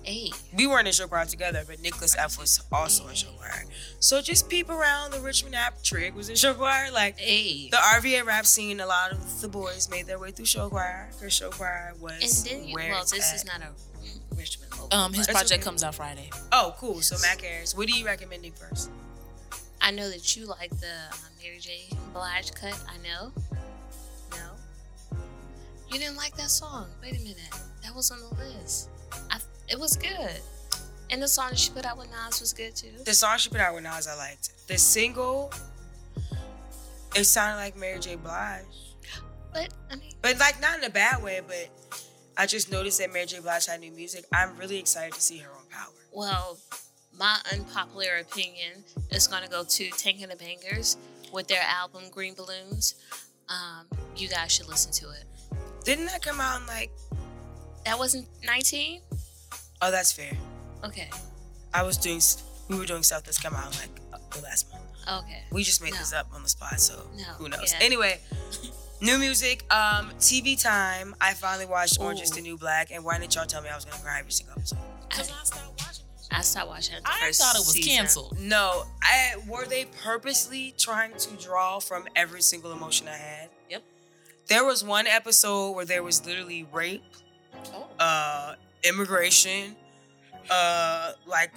Hey, 0.03 0.31
We 0.57 0.69
weren't 0.69 0.87
in 0.87 0.93
show 0.95 1.09
choir 1.09 1.25
together, 1.25 1.65
but 1.67 1.79
Nickelus 1.79 2.15
F 2.17 2.39
was 2.39 2.63
also 2.71 3.09
in 3.09 3.17
show 3.17 3.31
choir. 3.39 3.65
So 3.99 4.23
just 4.23 4.49
peep 4.49 4.69
around 4.71 5.11
the 5.13 5.19
Richmond 5.19 5.57
app. 5.57 5.83
Trick 5.83 6.15
was 6.15 6.29
in 6.29 6.37
show 6.37 6.55
choir. 6.55 6.93
Like 6.93 7.19
hey. 7.19 7.69
the 7.71 7.77
RVA 7.79 8.25
rap 8.25 8.47
scene, 8.47 8.79
a 8.79 8.87
lot 8.87 9.11
of 9.11 9.41
the 9.41 9.49
boys 9.49 9.91
made 9.91 10.07
their 10.07 10.21
way 10.21 10.31
through 10.31 10.45
show 10.45 10.69
choir 10.69 11.09
because 11.13 11.33
show 11.33 11.51
choir 11.51 11.93
was 12.01 12.47
And 12.47 12.61
then, 12.61 12.69
you, 12.69 12.75
well, 12.77 13.01
this 13.01 13.31
at. 13.31 13.35
is 13.37 13.45
not 13.47 13.63
a. 13.63 13.71
Um, 14.93 15.12
his 15.12 15.26
That's 15.26 15.39
project 15.39 15.61
okay. 15.61 15.62
comes 15.62 15.82
out 15.82 15.95
Friday. 15.95 16.30
Oh, 16.53 16.74
cool. 16.78 17.01
So 17.01 17.16
Mac 17.20 17.43
Ayres, 17.45 17.76
what 17.76 17.87
are 17.89 17.93
you 17.93 18.05
recommending 18.07 18.53
first? 18.53 18.91
I 19.80 19.91
know 19.91 20.09
that 20.11 20.37
you 20.37 20.47
like 20.47 20.70
the 20.70 20.87
uh, 20.87 21.16
Mary 21.43 21.59
J. 21.59 21.89
Blige 22.12 22.53
cut. 22.53 22.78
I 22.89 22.97
know. 23.07 23.32
No. 24.32 25.18
You 25.91 25.99
didn't 25.99 26.16
like 26.16 26.37
that 26.37 26.51
song. 26.51 26.89
Wait 27.03 27.12
a 27.16 27.20
minute. 27.20 27.37
That 27.82 27.95
was 27.95 28.11
on 28.11 28.18
the 28.20 28.34
list. 28.45 28.89
I, 29.30 29.39
it 29.68 29.78
was 29.78 29.97
good. 29.97 30.41
And 31.11 31.22
the 31.22 31.28
song 31.28 31.55
she 31.55 31.70
put 31.70 31.84
out 31.84 31.99
with 31.99 32.09
Nas 32.11 32.41
was 32.41 32.53
good 32.53 32.74
too. 32.74 32.91
The 33.05 33.14
song 33.14 33.39
she 33.39 33.49
put 33.49 33.61
out 33.61 33.74
with 33.74 33.84
Nas, 33.84 34.09
I 34.09 34.16
liked. 34.16 34.66
The 34.66 34.76
single, 34.76 35.53
it 37.14 37.24
sounded 37.24 37.57
like 37.57 37.76
Mary 37.76 37.99
J. 38.01 38.16
Blige, 38.16 38.64
But 39.53 39.68
I 39.91 39.97
mean, 39.97 40.12
but 40.20 40.39
like 40.41 40.61
not 40.61 40.78
in 40.78 40.84
a 40.84 40.91
bad 40.91 41.22
way. 41.22 41.41
But 41.47 41.70
I 42.37 42.47
just 42.47 42.70
noticed 42.70 42.99
that 42.99 43.12
Mary 43.12 43.26
J. 43.26 43.41
Blige 43.41 43.66
had 43.66 43.80
new 43.80 43.93
music. 43.93 44.24
I'm 44.32 44.57
really 44.59 44.78
excited 44.78 45.14
to 45.14 45.20
see 45.20 45.39
her 45.39 45.51
on 45.51 45.64
Power. 45.70 45.93
well, 46.12 46.59
my 47.18 47.39
unpopular 47.51 48.16
opinion 48.20 48.84
is 49.11 49.26
going 49.26 49.43
to 49.43 49.49
go 49.49 49.64
to 49.64 49.89
Tank 49.93 50.20
and 50.20 50.30
the 50.30 50.37
Bangas 50.37 50.97
with 51.32 51.49
their 51.49 51.62
album 51.62 52.03
Green 52.11 52.34
Balloons. 52.34 52.95
Um, 53.49 53.87
you 54.16 54.28
guys 54.28 54.53
should 54.53 54.68
listen 54.68 54.93
to 54.93 55.11
it. 55.12 55.24
Didn't 55.84 56.07
that 56.07 56.22
come 56.22 56.41
out 56.41 56.61
in 56.61 56.66
like? 56.66 56.91
That 57.87 57.99
wasn't 57.99 58.26
19? 58.45 59.01
Oh, 59.80 59.91
that's 59.91 60.12
fair. 60.12 60.32
Okay. 60.84 61.09
I 61.72 61.84
was 61.84 61.97
doing. 61.97 62.20
We 62.68 62.78
were 62.78 62.84
doing 62.87 63.03
stuff 63.03 63.22
that's 63.24 63.39
come 63.41 63.55
out 63.55 63.78
like 63.80 64.30
the 64.32 64.43
last 64.43 64.70
month. 64.70 64.84
Okay. 65.24 65.45
We 65.53 65.62
just 65.62 65.80
made 65.82 65.93
No. 65.95 65.99
this 66.01 66.12
up 66.12 66.26
on 66.34 66.43
the 66.43 66.49
spot, 66.51 66.80
so 66.80 67.09
No, 67.16 67.22
who 67.39 67.49
knows? 67.49 67.72
yeah. 67.72 67.78
Anyway, 67.87 68.20
new 69.01 69.19
music, 69.19 69.63
um, 69.73 70.11
TV 70.19 70.61
time. 70.61 71.15
I 71.21 71.35
finally 71.35 71.67
watched 71.67 72.01
Orange 72.01 72.21
is 72.21 72.31
the 72.31 72.41
New 72.41 72.57
Black, 72.57 72.91
and 72.91 73.05
why 73.05 73.19
didn't 73.19 73.35
y'all 73.35 73.47
tell 73.47 73.63
me 73.63 73.69
I 73.69 73.75
was 73.75 73.85
gonna 73.85 74.03
cry 74.03 74.19
every 74.21 74.33
single 74.33 74.55
episode? 74.57 74.79
I, 75.13 75.21
I 76.33 76.41
stopped 76.43 76.69
watching 76.69 76.97
it 76.97 77.05
the 77.05 77.09
I 77.11 77.21
first 77.27 77.41
thought 77.41 77.55
it 77.55 77.61
was 77.61 77.73
season. 77.73 77.93
canceled. 77.93 78.39
No, 78.41 78.85
I 79.03 79.37
were 79.49 79.65
they 79.65 79.85
purposely 80.03 80.75
trying 80.77 81.15
to 81.19 81.31
draw 81.37 81.79
from 81.79 82.05
every 82.17 82.43
single 82.43 82.73
emotion 82.73 83.07
I 83.09 83.17
had. 83.17 83.49
Yep. 83.71 83.83
There 84.49 84.65
was 84.65 84.83
one 84.85 85.07
episode 85.07 85.73
where 85.73 85.85
there 85.85 86.03
was 86.03 86.25
literally 86.27 86.67
rape, 86.73 87.03
Oh. 87.73 87.87
uh, 87.99 88.55
immigration, 88.85 89.77
uh, 90.51 91.13
like 91.27 91.53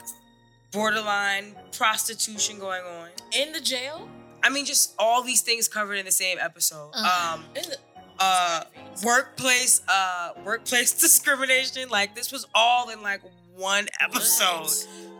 borderline 0.71 1.55
prostitution 1.71 2.59
going 2.59 2.83
on. 2.83 3.09
In 3.35 3.51
the 3.53 3.59
jail? 3.61 4.07
I 4.43 4.49
mean, 4.49 4.65
just 4.65 4.93
all 4.97 5.21
these 5.23 5.41
things 5.41 5.67
covered 5.67 5.95
in 5.95 6.05
the 6.05 6.11
same 6.11 6.37
episode. 6.39 6.91
Ugh. 6.93 7.39
Um, 7.39 7.43
the 7.53 7.77
uh, 8.19 8.63
workplace, 9.03 9.81
uh, 9.87 10.31
workplace 10.45 10.91
discrimination. 11.01 11.89
Like 11.89 12.15
this 12.15 12.31
was 12.31 12.45
all 12.53 12.89
in 12.89 13.01
like 13.01 13.21
one 13.55 13.87
episode. 14.01 14.69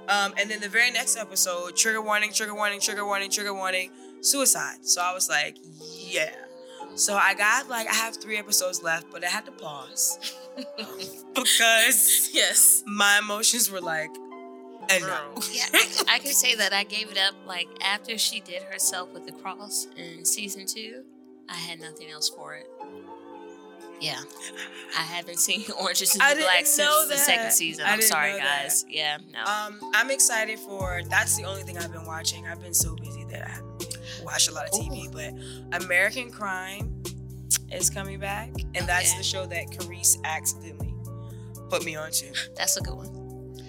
Um, 0.08 0.34
and 0.40 0.50
then 0.50 0.60
the 0.60 0.70
very 0.70 0.90
next 0.92 1.18
episode, 1.18 1.76
trigger 1.76 2.02
warning, 2.02 2.34
trigger 2.34 2.56
warning, 2.56 2.80
trigger 2.80 3.06
warning, 3.06 3.30
trigger 3.30 3.54
warning, 3.54 3.92
suicide. 4.22 4.86
So 4.86 5.02
I 5.02 5.14
was 5.14 5.30
like, 5.30 5.58
yeah. 5.98 6.32
So 6.96 7.16
I 7.16 7.34
got 7.36 7.70
like 7.70 7.88
I 7.88 7.94
have 7.94 8.18
three 8.18 8.38
episodes 8.38 8.82
left, 8.82 9.08
but 9.12 9.24
I 9.24 9.28
had 9.28 9.46
to 9.46 9.52
pause 9.52 10.18
because 11.36 12.30
Yes. 12.34 12.84
my 12.86 13.20
emotions 13.20 13.70
were 13.72 13.82
like, 13.82 14.10
and 14.90 15.04
no. 15.04 15.34
Yeah, 15.52 15.66
I, 15.74 16.16
I 16.16 16.20
can 16.20 16.34
say 16.34 16.56
that 16.56 16.74
I 16.74 16.84
gave 16.84 17.12
it 17.12 17.18
up 17.18 17.36
like 17.46 17.68
after 17.82 18.18
she 18.18 18.40
did 18.40 18.64
herself 18.64 19.12
with 19.14 19.26
the 19.26 19.32
cross 19.32 19.88
in 19.98 20.26
season 20.26 20.66
two. 20.66 21.04
I 21.48 21.56
had 21.56 21.80
nothing 21.80 22.10
else 22.12 22.30
for 22.30 22.56
it. 22.56 22.68
Yeah, 24.02 24.20
I 24.98 25.02
haven't 25.02 25.40
seen 25.40 25.64
Orange 25.80 26.02
is 26.02 26.14
the 26.14 26.24
I 26.24 26.34
New 26.34 26.42
Black 26.42 26.66
since 26.66 26.78
know 26.78 27.08
the 27.08 27.18
second 27.18 27.52
season. 27.52 27.86
I 27.86 27.94
I'm 27.94 28.02
sorry, 28.02 28.32
know 28.32 28.38
that. 28.38 28.64
guys. 28.64 28.86
Yeah, 28.88 29.18
no. 29.32 29.40
Um, 29.44 29.80
I'm 29.94 30.10
excited 30.10 30.58
for. 30.60 31.02
That's 31.10 31.36
the 31.36 31.44
only 31.44 31.64
thing 31.64 31.78
I've 31.78 31.92
been 31.92 32.06
watching. 32.06 32.48
I've 32.48 32.62
been 32.62 32.74
so 32.74 32.96
busy 32.96 33.26
that 33.26 33.46
I 33.46 33.50
haven't 33.50 33.96
watched 34.24 34.50
a 34.50 34.54
lot 34.54 34.66
of 34.66 34.72
TV. 34.72 35.12
But 35.12 35.82
American 35.84 36.32
Crime 36.32 37.04
is 37.74 37.90
coming 37.90 38.20
back, 38.20 38.52
and 38.76 38.88
that's 38.88 39.14
the 39.16 39.24
show 39.24 39.46
that 39.48 39.70
Carice 39.72 40.18
accidentally 40.24 40.94
put 41.70 41.84
me 41.84 41.96
onto. 41.98 42.28
That's 42.56 42.78
a 42.78 42.82
good 42.82 42.96
one. 42.96 43.19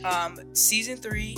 Um, 0.05 0.39
season 0.55 0.97
three 0.97 1.37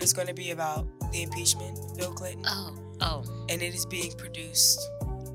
is 0.00 0.12
going 0.12 0.28
to 0.28 0.34
be 0.34 0.50
about 0.50 0.86
the 1.12 1.22
impeachment 1.22 1.78
of 1.78 1.96
Bill 1.96 2.12
Clinton, 2.12 2.44
Oh, 2.46 2.76
oh. 3.00 3.24
and 3.48 3.60
it 3.62 3.74
is 3.74 3.84
being 3.86 4.12
produced 4.12 4.80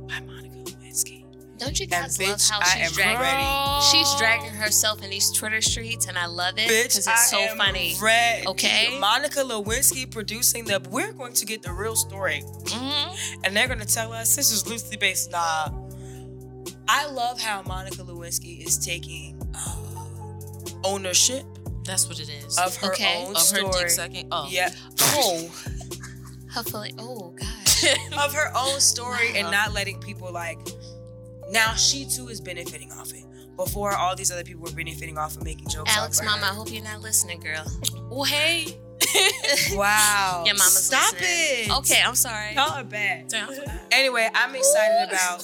by 0.07 0.19
Monica 0.21 0.55
Lewinsky. 0.55 1.23
Don't 1.57 1.79
you 1.79 1.83
And 1.83 1.91
guys 1.91 2.19
love 2.19 2.37
bitch, 2.37 2.49
how 2.49 2.59
I 2.59 2.63
she's 2.65 2.87
am 2.89 2.91
dragging? 2.93 3.21
ready. 3.21 3.85
She's 3.91 4.15
dragging 4.15 4.49
herself 4.57 5.01
in 5.03 5.09
these 5.09 5.31
Twitter 5.31 5.61
streets, 5.61 6.07
and 6.07 6.17
I 6.17 6.25
love 6.25 6.57
it 6.57 6.69
Bitch, 6.69 6.83
because 6.89 7.07
I 7.07 7.13
it's 7.13 7.29
so 7.29 7.39
am 7.39 7.57
funny. 7.57 7.95
ready. 8.01 8.45
Okay. 8.47 8.97
Monica 8.99 9.39
Lewinsky 9.39 10.09
producing 10.09 10.65
the. 10.65 10.81
We're 10.89 11.13
going 11.13 11.33
to 11.33 11.45
get 11.45 11.61
the 11.61 11.71
real 11.71 11.95
story. 11.95 12.43
Mm-hmm. 12.65 13.41
and 13.45 13.55
they're 13.55 13.67
gonna 13.69 13.85
tell 13.85 14.11
us 14.11 14.35
this 14.35 14.51
is 14.51 14.67
loosely 14.67 14.97
based. 14.97 15.31
Nah, 15.31 15.69
I 16.89 17.07
love 17.07 17.39
how 17.39 17.61
Monica 17.63 18.03
Lewinsky 18.03 18.65
is 18.65 18.77
taking 18.77 19.41
uh, 19.55 19.75
ownership 20.83 21.45
That's 21.85 22.07
what 22.09 22.19
it 22.19 22.29
is. 22.29 22.57
of 22.57 22.75
her 22.77 22.91
Okay. 22.91 23.15
own 23.23 23.31
of 23.31 23.35
her 23.37 23.39
story. 23.41 23.71
dick 23.79 23.89
sucking. 23.89 24.27
Oh. 24.31 24.47
Yeah. 24.49 24.69
Oh, 24.99 25.49
Hopefully, 26.51 26.93
oh 26.97 27.33
gosh. 27.37 27.83
of 28.17 28.33
her 28.33 28.51
own 28.55 28.79
story 28.79 29.35
and 29.35 29.51
not 29.51 29.73
letting 29.73 29.99
people 29.99 30.31
like. 30.31 30.57
Now 31.51 31.73
she 31.73 32.05
too 32.05 32.29
is 32.29 32.41
benefiting 32.41 32.91
off 32.93 33.13
it. 33.13 33.23
Before 33.55 33.95
all 33.95 34.15
these 34.15 34.31
other 34.31 34.43
people 34.43 34.63
were 34.63 34.71
benefiting 34.71 35.17
off 35.17 35.37
of 35.37 35.43
making 35.43 35.69
jokes. 35.69 35.95
Alex, 35.95 36.19
off 36.19 36.25
of 36.25 36.31
mama, 36.31 36.51
I 36.51 36.55
hope 36.55 36.71
you're 36.71 36.83
not 36.83 37.01
listening, 37.01 37.39
girl. 37.39 37.63
Oh 38.11 38.23
hey. 38.23 38.65
Wow. 39.73 40.43
Your 40.45 40.55
mama's 40.55 40.85
Stop 40.85 41.13
listening. 41.13 41.69
it. 41.69 41.77
Okay, 41.77 42.01
I'm 42.05 42.15
sorry. 42.15 42.53
Y'all 42.55 42.71
are 42.73 42.83
bad. 42.83 43.27
Damn. 43.29 43.49
Anyway, 43.91 44.27
I'm 44.33 44.55
excited 44.55 45.03
Ooh. 45.03 45.15
about 45.15 45.43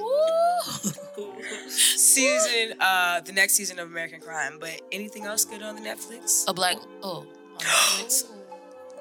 season, 1.68 2.74
uh, 2.80 3.20
the 3.20 3.32
next 3.32 3.54
season 3.54 3.78
of 3.78 3.88
American 3.88 4.20
Crime. 4.20 4.58
But 4.60 4.80
anything 4.92 5.24
else 5.24 5.44
good 5.44 5.62
on 5.62 5.76
the 5.76 5.82
Netflix? 5.82 6.44
A 6.48 6.54
black. 6.54 6.76
Oh. 7.02 7.26
on 7.54 7.58
Netflix. 7.58 8.24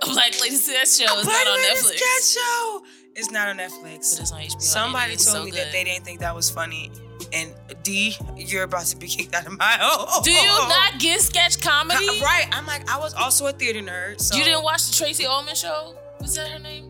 A 0.01 0.05
black 0.05 0.39
lady 0.39 0.55
that 0.55 0.87
show 0.87 1.19
is 1.19 1.25
Black 1.25 1.45
not 1.45 1.47
on 1.47 1.59
Netflix. 1.59 1.99
Cat 1.99 2.23
Show. 2.23 2.83
It's 3.17 3.31
not 3.31 3.49
on 3.49 3.57
Netflix. 3.57 4.11
But 4.15 4.21
it's 4.21 4.31
on 4.31 4.39
HBO. 4.39 4.61
Somebody 4.61 5.11
told 5.17 5.21
so 5.21 5.43
me 5.43 5.51
good. 5.51 5.59
that 5.59 5.71
they 5.73 5.83
didn't 5.83 6.05
think 6.05 6.21
that 6.21 6.33
was 6.33 6.49
funny. 6.49 6.89
And 7.33 7.53
D, 7.83 8.15
you're 8.37 8.63
about 8.63 8.85
to 8.85 8.95
be 8.97 9.07
kicked 9.09 9.35
out 9.35 9.45
of 9.45 9.57
my 9.57 9.65
home. 9.81 10.23
Do 10.23 10.31
you 10.31 10.47
not 10.47 10.99
get 10.99 11.19
sketch 11.19 11.59
comedy? 11.59 12.05
Right. 12.21 12.47
I'm 12.53 12.65
like, 12.65 12.89
I 12.89 12.97
was 12.97 13.13
also 13.13 13.47
a 13.47 13.51
theater 13.51 13.81
nerd. 13.81 14.21
So 14.21 14.37
You 14.37 14.45
didn't 14.45 14.63
watch 14.63 14.87
the 14.89 14.95
Tracey 14.95 15.25
Ullman 15.25 15.55
show? 15.55 15.93
Was 16.21 16.35
that 16.35 16.49
her 16.49 16.59
name? 16.59 16.88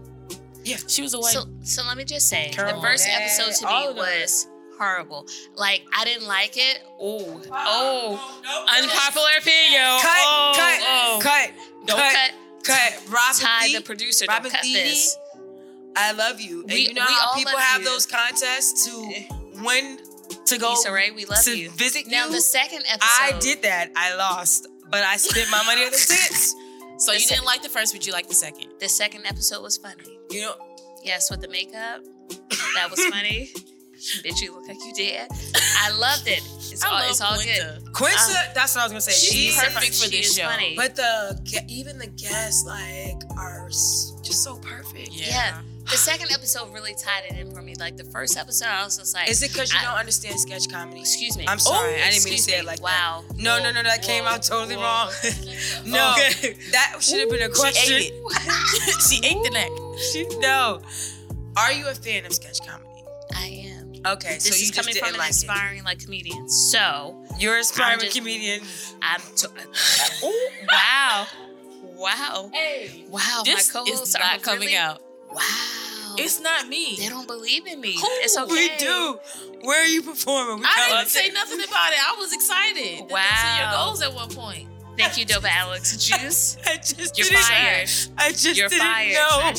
Yeah. 0.69 0.77
She 0.87 1.01
was 1.01 1.13
a 1.13 1.19
white. 1.19 1.33
So, 1.33 1.43
so 1.63 1.83
let 1.87 1.97
me 1.97 2.03
just 2.03 2.27
say, 2.29 2.51
the 2.55 2.77
first 2.81 3.07
episode 3.09 3.53
to 3.59 3.65
me 3.67 3.93
was 3.99 4.47
horrible. 4.77 5.27
Like 5.55 5.83
I 5.95 6.05
didn't 6.05 6.27
like 6.27 6.55
it. 6.55 6.81
Oh. 6.99 7.41
Oh, 7.51 8.65
unpopular 8.81 9.27
opinion. 9.39 9.81
Cut, 10.01 10.17
oh, 10.25 10.53
cut, 10.55 10.79
oh. 10.83 11.19
cut, 11.21 11.51
Don't 11.85 11.97
cut, 11.99 12.31
cut. 12.63 12.93
cut. 13.03 13.11
Robin 13.11 13.41
Ty, 13.41 13.73
the 13.73 13.81
producer, 13.81 14.25
Robin 14.27 14.43
don't 14.43 14.51
cut 14.51 14.63
this. 14.63 15.17
I 15.95 16.11
love 16.13 16.39
you. 16.39 16.61
And 16.61 16.71
We- 16.71 16.87
you 16.87 16.93
know 16.93 17.01
how 17.03 17.33
people 17.35 17.57
have 17.57 17.81
you. 17.81 17.87
those 17.89 18.05
contests 18.05 18.85
to 18.85 19.25
win 19.63 19.97
to 20.45 20.57
go 20.57 20.73
Issa 20.73 20.91
Rae, 20.91 21.11
we 21.11 21.25
love 21.25 21.43
to 21.43 21.57
you. 21.57 21.71
visit 21.71 22.07
Now 22.07 22.25
you. 22.25 22.29
Now 22.29 22.35
the 22.35 22.41
second 22.41 22.83
episode, 22.87 23.01
I 23.35 23.37
did 23.39 23.63
that. 23.63 23.91
I 23.95 24.15
lost, 24.15 24.67
but 24.89 25.03
I 25.03 25.17
spent 25.17 25.49
my 25.51 25.63
money 25.65 25.83
on 25.83 25.91
the 25.91 25.97
tickets. 25.97 26.55
so 26.99 27.11
you 27.13 27.19
the 27.19 27.25
didn't 27.35 27.45
like 27.45 27.61
the 27.63 27.69
first, 27.69 27.93
but 27.93 28.05
you 28.05 28.13
liked 28.13 28.29
the 28.29 28.35
second. 28.35 28.67
The 28.79 28.89
second 28.89 29.25
episode 29.25 29.61
was 29.61 29.77
funny. 29.77 30.19
You 30.29 30.41
know, 30.41 30.55
Yes, 31.03 31.31
with 31.31 31.41
the 31.41 31.47
makeup, 31.47 32.01
that 32.75 32.87
was 32.91 32.99
funny. 33.05 33.49
Bitch, 34.23 34.41
you 34.41 34.53
look 34.55 34.67
like 34.67 34.77
you 34.85 34.93
did. 34.93 35.27
I 35.77 35.91
loved 35.91 36.27
it. 36.27 36.41
It's 36.71 36.83
all, 36.85 36.99
it's 37.09 37.19
all 37.21 37.35
good. 37.37 37.93
Quinta. 37.93 38.17
Um, 38.17 38.35
that's 38.55 38.75
what 38.75 38.81
I 38.81 38.85
was 38.85 38.91
gonna 38.91 39.01
say. 39.01 39.11
She's 39.11 39.53
She's 39.53 39.55
perfect 39.61 39.87
for 39.87 40.09
She 40.09 40.17
this 40.17 40.29
is 40.29 40.37
show. 40.37 40.47
funny. 40.47 40.73
But 40.77 40.95
the 40.95 41.65
even 41.67 41.97
the 41.97 42.07
guests 42.07 42.65
like 42.65 43.17
are 43.37 43.67
just 43.69 44.43
so 44.43 44.55
perfect. 44.59 45.09
Yeah. 45.11 45.27
yeah. 45.27 45.61
The 45.89 45.97
second 45.97 46.31
episode 46.31 46.71
really 46.73 46.93
tied 46.93 47.23
it 47.29 47.39
in 47.39 47.51
for 47.51 47.61
me. 47.61 47.73
Like 47.75 47.97
the 47.97 48.03
first 48.03 48.37
episode, 48.37 48.67
I 48.67 48.83
was 48.83 48.97
just 48.97 49.13
like, 49.15 49.29
Is 49.29 49.41
it 49.41 49.51
because 49.51 49.73
you 49.73 49.79
I- 49.79 49.85
don't 49.85 49.97
understand 49.97 50.39
sketch 50.39 50.69
comedy? 50.69 50.99
Excuse 51.01 51.35
me. 51.37 51.45
I'm 51.47 51.57
sorry, 51.59 51.93
Oh, 51.93 51.95
I 51.95 51.97
didn't 51.97 52.03
mean 52.03 52.11
to 52.11 52.17
excuse 52.17 52.43
say 52.45 52.57
it 52.57 52.61
me. 52.61 52.67
like 52.67 52.81
wow. 52.83 53.23
that. 53.27 53.37
No, 53.37 53.57
no, 53.61 53.71
no, 53.71 53.81
that 53.83 54.03
came 54.03 54.25
out 54.25 54.43
totally 54.43 54.75
Whoa. 54.75 54.83
wrong. 54.83 55.11
no, 55.85 56.13
Okay. 56.13 56.53
that 56.71 56.97
should 57.01 57.19
have 57.21 57.29
been 57.29 57.41
a 57.41 57.49
question. 57.49 57.99
She 57.99 58.05
ate 58.07 58.13
it. 58.13 59.01
she 59.09 59.17
ate 59.25 59.43
the 59.43 59.49
neck. 59.51 59.69
She- 60.11 60.37
no. 60.39 60.81
Are 61.57 61.71
you 61.73 61.87
a 61.87 61.95
fan 61.95 62.25
of 62.25 62.33
sketch 62.33 62.59
comedy? 62.65 62.89
I 63.35 63.47
am. 63.67 63.93
Okay, 64.05 64.35
This 64.35 64.43
so 64.43 64.55
you 64.55 64.61
is 64.61 64.71
just 64.71 64.73
coming 64.75 64.93
didn't 64.93 65.05
from 65.07 65.15
an 65.15 65.19
like 65.19 65.27
inspiring 65.29 65.83
like 65.83 65.99
comedian. 65.99 66.47
So 66.49 67.25
You're 67.39 67.57
a 67.57 67.61
aspiring 67.61 67.99
just- 67.99 68.15
comedian. 68.15 68.61
I'm. 69.01 69.21
T- 69.35 69.47
Ooh, 70.23 70.49
wow. 70.71 71.27
Wow. 71.95 72.49
Hey, 72.53 73.05
Wow. 73.09 73.41
this 73.43 73.53
my 73.55 73.59
is 73.59 73.71
co-hosts 73.71 74.13
not 74.17 74.35
are 74.35 74.39
coming 74.39 74.59
really- 74.67 74.77
out. 74.77 75.01
Wow. 75.31 76.15
It's 76.17 76.39
not 76.41 76.67
me. 76.67 76.95
they 76.97 77.07
don't 77.07 77.27
believe 77.27 77.65
in 77.67 77.79
me. 77.79 77.93
Who? 77.93 78.07
It's 78.21 78.37
okay. 78.37 78.51
We 78.51 78.69
do. 78.77 79.19
Where 79.61 79.81
are 79.81 79.87
you 79.87 80.01
performing? 80.01 80.59
We 80.59 80.65
I 80.65 80.89
didn't 80.97 81.09
say 81.09 81.29
nothing 81.29 81.59
about 81.59 81.93
it. 81.93 81.99
I 81.99 82.15
was 82.19 82.33
excited. 82.33 83.01
Wow. 83.09 83.21
That's 83.29 83.43
in 83.43 83.63
your 83.63 83.71
goals 83.85 84.01
at 84.01 84.13
one 84.13 84.29
point. 84.29 84.67
Thank 84.97 85.17
you, 85.17 85.25
Dope 85.25 85.45
Alex. 85.49 85.95
Juice. 86.05 86.57
I 86.65 86.75
just 86.77 87.17
You're 87.17 87.27
didn't 87.27 87.39
fired. 87.43 87.89
I 88.17 88.31
just 88.31 88.57
You're 88.57 88.67
didn't 88.69 88.81
fired. 88.85 89.13
know. 89.13 89.53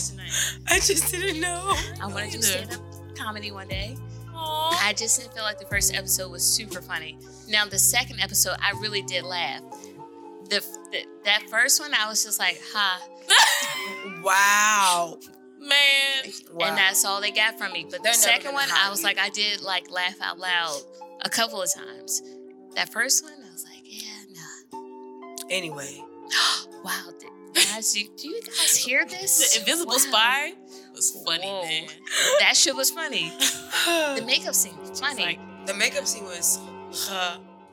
I 0.69 0.79
just 0.81 1.11
didn't 1.11 1.41
know. 1.41 1.75
I 2.03 2.07
want 2.09 2.31
to 2.31 2.37
do 2.37 2.43
stand 2.43 2.73
up 2.73 2.81
comedy 3.17 3.51
one 3.53 3.69
day. 3.69 3.97
Aww. 4.35 4.73
I 4.83 4.93
just 4.97 5.19
didn't 5.21 5.33
feel 5.35 5.45
like 5.45 5.59
the 5.59 5.67
first 5.67 5.95
episode 5.95 6.31
was 6.31 6.43
super 6.45 6.83
funny. 6.83 7.17
Now 7.49 7.65
the 7.67 7.79
second 7.79 8.21
episode, 8.21 8.57
I 8.61 8.73
really 8.81 9.03
did 9.03 9.25
laugh. 9.25 9.63
The, 10.51 10.61
the 10.91 11.07
that 11.25 11.43
first 11.49 11.81
one, 11.81 11.95
I 11.95 12.09
was 12.09 12.25
just 12.25 12.39
like, 12.39 12.61
"Ha," 12.73 13.01
Wow. 14.23 15.19
Man. 15.61 16.33
Wow. 16.55 16.67
and 16.69 16.77
that's 16.79 17.05
all 17.05 17.21
they 17.21 17.31
got 17.31 17.59
from 17.59 17.73
me. 17.73 17.87
But 17.91 18.03
They're 18.03 18.13
the 18.13 18.19
second 18.19 18.55
one, 18.55 18.69
I 18.73 18.89
was 18.91 19.01
you. 19.01 19.05
like, 19.07 19.19
I 19.19 19.29
did 19.29 19.61
like 19.63 19.91
laugh 19.91 20.21
out 20.23 20.39
loud 20.39 20.81
a 21.23 21.29
couple 21.29 21.61
of 21.63 21.69
times. 21.75 22.23
That 22.77 22.91
first 22.93 23.23
one, 23.25 23.35
I 23.47 23.53
was 23.53 23.65
like, 23.65 23.83
"Yeah, 23.85 24.09
nah." 24.73 25.47
Anyway. 25.51 26.03
Wow, 26.83 27.11
guys, 27.53 27.93
do, 27.93 28.01
do 28.17 28.29
you 28.29 28.41
guys 28.41 28.75
hear 28.75 29.05
this? 29.05 29.53
The 29.53 29.59
invisible 29.61 29.93
Wow. 29.93 29.99
spy 29.99 30.53
was 30.95 31.11
funny, 31.27 31.47
Whoa. 31.47 31.63
man. 31.65 31.89
That 32.39 32.57
shit 32.57 32.75
was 32.75 32.91
funny. 32.91 33.31
The 34.17 34.23
makeup 34.25 34.55
scene 34.55 34.79
was 34.81 34.99
funny. 34.99 35.23
like, 35.23 35.67
the 35.67 35.75
makeup 35.75 36.07
scene 36.07 36.25
was 36.25 36.59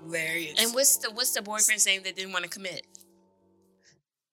hilarious. 0.03 0.61
And 0.61 0.73
what's 0.73 0.97
the 0.97 1.11
what's 1.11 1.31
the 1.31 1.41
boyfriend's 1.41 1.85
name 1.85 2.01
that 2.03 2.15
didn't 2.17 2.33
want 2.33 2.43
to 2.43 2.49
commit? 2.49 2.85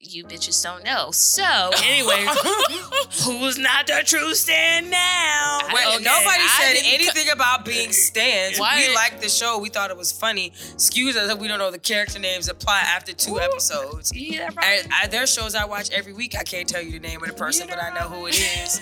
You 0.06 0.24
bitches 0.24 0.62
don't 0.62 0.84
know. 0.84 1.10
So 1.12 1.42
anyway, 1.84 2.26
who's 3.24 3.58
not 3.58 3.86
the 3.86 4.02
true 4.04 4.34
stand 4.34 4.90
now? 4.90 5.58
Wait, 5.72 5.86
Okay, 5.86 6.04
nobody 6.04 6.42
said 6.58 6.74
didn't 6.74 6.92
anything 6.92 7.30
about 7.32 7.64
being 7.64 7.90
stands. 7.92 8.58
Why- 8.60 8.86
We 8.88 8.94
liked 8.94 9.22
the 9.22 9.28
show. 9.28 9.58
We 9.58 9.68
thought 9.70 9.90
it 9.90 9.96
was 9.96 10.12
funny. 10.12 10.52
Excuse 10.74 11.16
us 11.16 11.30
if 11.32 11.38
we 11.38 11.48
don't 11.48 11.58
know 11.58 11.70
the 11.70 11.78
character 11.78 12.18
names 12.18 12.46
that 12.46 12.58
plot 12.58 12.82
after 12.84 13.12
two 13.12 13.40
episodes. 13.40 14.12
You 14.14 14.38
that 14.38 14.52
I, 14.58 14.60
right? 14.82 14.86
I, 14.92 15.06
there 15.06 15.22
are 15.22 15.26
shows 15.26 15.54
I 15.54 15.64
watch 15.64 15.90
every 15.90 16.12
week. 16.12 16.36
I 16.38 16.42
can't 16.42 16.68
tell 16.68 16.82
you 16.82 16.92
the 16.92 17.00
name 17.00 17.22
of 17.22 17.28
the 17.28 17.34
person, 17.34 17.66
but 17.68 17.82
I 17.82 17.90
know 17.94 18.08
who 18.08 18.26
it 18.26 18.34
is. 18.38 18.80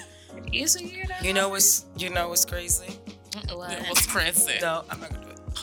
Is 0.52 0.76
a 0.76 0.84
year 0.84 1.04
that 1.08 1.24
You 1.24 1.32
know 1.34 1.48
what's 1.50 1.84
you 1.96 2.10
know 2.10 2.28
what's 2.30 2.44
crazy? 2.44 2.98
Mm, 3.30 3.56
what? 3.56 3.72
it 3.72 3.88
was 3.88 4.06
Prince. 4.06 4.46
and 4.48 4.60
No, 4.60 4.84
I'm 4.90 5.00
not 5.00 5.10
gonna 5.10 5.24
do 5.24 5.30
it. 5.30 5.38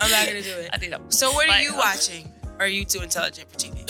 I'm 0.00 0.10
not 0.10 0.26
gonna 0.26 0.42
do 0.42 0.50
it. 0.58 0.70
I 0.72 0.76
did 0.78 0.92
a 0.92 1.00
So 1.08 1.32
what 1.32 1.46
are 1.46 1.52
But- 1.52 1.62
you 1.62 1.74
watching? 1.76 2.32
Are 2.60 2.66
you 2.68 2.84
too 2.84 3.00
intelligent 3.00 3.50
for 3.50 3.58
TV? 3.58 3.86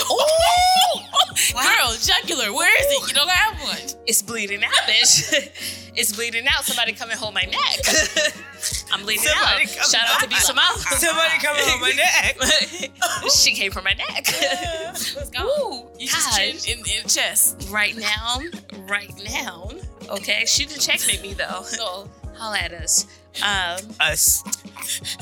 Girl, 1.53 1.93
jugular, 2.01 2.53
where 2.55 2.71
is 2.81 2.87
it? 2.89 3.09
You 3.09 3.15
don't 3.15 3.29
have 3.31 3.61
one. 3.63 3.79
It's 4.07 4.23
bleeding 4.23 4.63
out, 4.65 4.71
bitch. 4.87 5.51
it's 5.95 6.15
bleeding 6.15 6.47
out. 6.47 6.65
Somebody 6.65 6.93
come 6.93 7.11
and 7.11 7.19
hold 7.19 7.35
my 7.35 7.43
neck. 7.43 7.57
I'm 8.93 9.03
bleeding 9.03 9.25
Somebody 9.25 9.65
out. 9.65 9.77
come- 9.77 9.91
Shout 9.91 10.09
out 10.09 10.21
to 10.21 10.29
Bisa 10.29 10.55
Mouth. 10.55 10.81
Somebody 10.99 11.39
coming 11.41 11.63
on 11.65 11.81
my 11.81 11.93
neck. 11.93 13.31
she 13.31 13.53
came 13.55 13.71
from 13.73 13.85
my 13.85 13.95
neck. 13.95 14.27
Let's 14.27 15.31
go. 15.31 15.91
You 15.99 16.07
just 16.07 16.31
God. 16.31 16.37
chin 16.39 16.79
in, 16.79 16.85
in 17.03 17.09
chest. 17.09 17.69
right 17.71 17.97
now, 17.97 18.41
right 18.87 19.13
now. 19.31 19.71
Okay, 20.11 20.45
she 20.47 20.65
didn't 20.67 20.81
checkmate 20.83 21.23
me 21.23 21.35
though. 21.35 21.65
No. 21.77 22.09
Holla 22.35 22.59
at 22.59 22.73
us. 22.73 23.07
Um, 23.43 23.79
Us. 24.01 24.43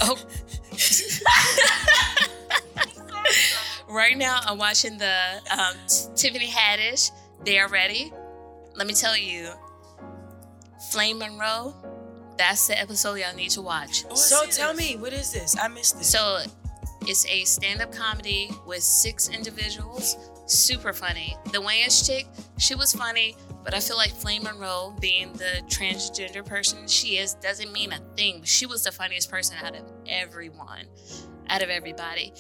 oh. 0.03 0.19
Right 3.89 4.17
now, 4.17 4.41
I'm 4.43 4.59
watching 4.59 4.99
the 4.99 5.41
um, 5.51 5.75
Tiffany 6.15 6.49
Haddish. 6.49 7.11
They 7.45 7.59
are 7.59 7.69
ready. 7.69 8.13
Let 8.77 8.87
me 8.87 8.95
tell 8.95 9.17
you, 9.17 9.51
Flame 10.91 11.19
Monroe. 11.19 11.75
That's 12.39 12.67
the 12.67 12.81
episode 12.81 13.15
y'all 13.15 13.35
need 13.35 13.51
to 13.51 13.63
watch. 13.63 14.05
So 14.17 14.47
tell 14.47 14.73
me, 14.73 14.97
what 14.97 15.13
is 15.13 15.33
this? 15.33 15.57
I 15.61 15.69
missed 15.69 15.99
this. 15.99 16.09
So 16.09 16.39
it's 17.03 17.27
a 17.27 17.45
stand-up 17.45 17.93
comedy 17.93 18.51
with 18.67 18.83
six 18.83 19.29
individuals. 19.29 20.17
Super 20.47 20.93
funny. 20.93 21.37
The 21.53 21.59
Wayans 21.59 22.07
chick, 22.07 22.27
she 22.59 22.75
was 22.75 22.93
funny, 22.93 23.37
but 23.63 23.75
I 23.75 23.81
feel 23.81 23.97
like 23.97 24.11
Flame 24.11 24.45
Monroe, 24.45 24.97
being 25.01 25.33
the 25.35 25.63
transgender 25.67 26.45
person 26.45 26.89
she 26.89 27.19
is, 27.19 27.35
doesn't 27.35 27.73
mean 27.73 27.93
a 27.93 27.99
thing. 28.17 28.43
She 28.43 28.67
was 28.67 28.85
the 28.85 28.91
funniest 28.91 29.31
person 29.31 29.57
out 29.63 29.77
of 29.77 29.83
everyone, 30.09 30.87
out 31.49 31.63
of 31.63 31.69
everybody. 31.69 32.33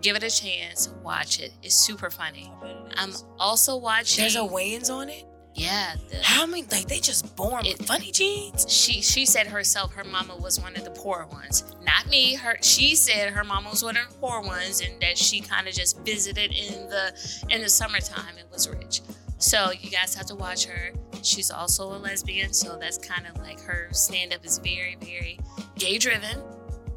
Give 0.00 0.16
it 0.16 0.22
a 0.22 0.30
chance. 0.30 0.88
Watch 1.02 1.40
it. 1.40 1.52
It's 1.62 1.74
super 1.74 2.10
funny. 2.10 2.52
I'm 2.96 3.12
also 3.38 3.76
watching. 3.76 4.22
There's 4.22 4.36
a 4.36 4.40
Wayans 4.40 4.90
on 4.94 5.08
it. 5.08 5.24
yeah. 5.54 5.94
The, 6.08 6.16
How 6.22 6.46
many? 6.46 6.62
Like 6.70 6.86
they 6.86 7.00
just 7.00 7.34
born 7.36 7.64
with 7.64 7.84
funny 7.86 8.12
genes. 8.12 8.64
she 8.68 9.00
she 9.02 9.26
said 9.26 9.46
herself 9.48 9.92
her 9.94 10.04
mama 10.04 10.36
was 10.36 10.60
one 10.60 10.76
of 10.76 10.84
the 10.84 10.90
poor 10.90 11.26
ones 11.32 11.64
not 11.82 12.06
me 12.08 12.34
her 12.34 12.56
she 12.62 12.94
said 12.94 13.32
her 13.32 13.42
mama 13.44 13.68
was 13.70 13.82
one 13.82 13.96
of 13.96 14.08
the 14.08 14.14
poor 14.18 14.40
ones 14.40 14.80
and 14.80 15.00
that 15.02 15.16
she 15.18 15.40
kind 15.40 15.66
of 15.66 15.74
just 15.74 15.98
visited 16.04 16.52
in 16.52 16.88
the 16.88 17.12
in 17.50 17.60
the 17.62 17.68
summertime 17.68 18.36
and 18.38 18.48
was 18.52 18.68
rich 18.68 19.00
so 19.38 19.70
you 19.80 19.90
guys 19.90 20.14
have 20.14 20.26
to 20.26 20.34
watch 20.34 20.64
her 20.64 20.92
she's 21.22 21.50
also 21.50 21.84
a 21.88 21.98
lesbian 21.98 22.52
so 22.52 22.76
that's 22.78 22.98
kind 22.98 23.26
of 23.26 23.36
like 23.42 23.60
her 23.60 23.88
stand-up 23.92 24.44
is 24.44 24.58
very 24.58 24.96
very 25.00 25.38
gay 25.76 25.98
driven 25.98 26.40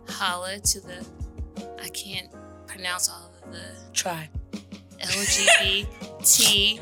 holla 0.10 0.60
to 0.60 0.80
the 0.82 1.06
i 1.82 1.88
can't 1.90 2.30
pronounce 2.76 3.10
all 3.10 3.32
of 3.44 3.52
the 3.54 3.62
Try. 3.94 4.30
lgbtqia 5.02 6.80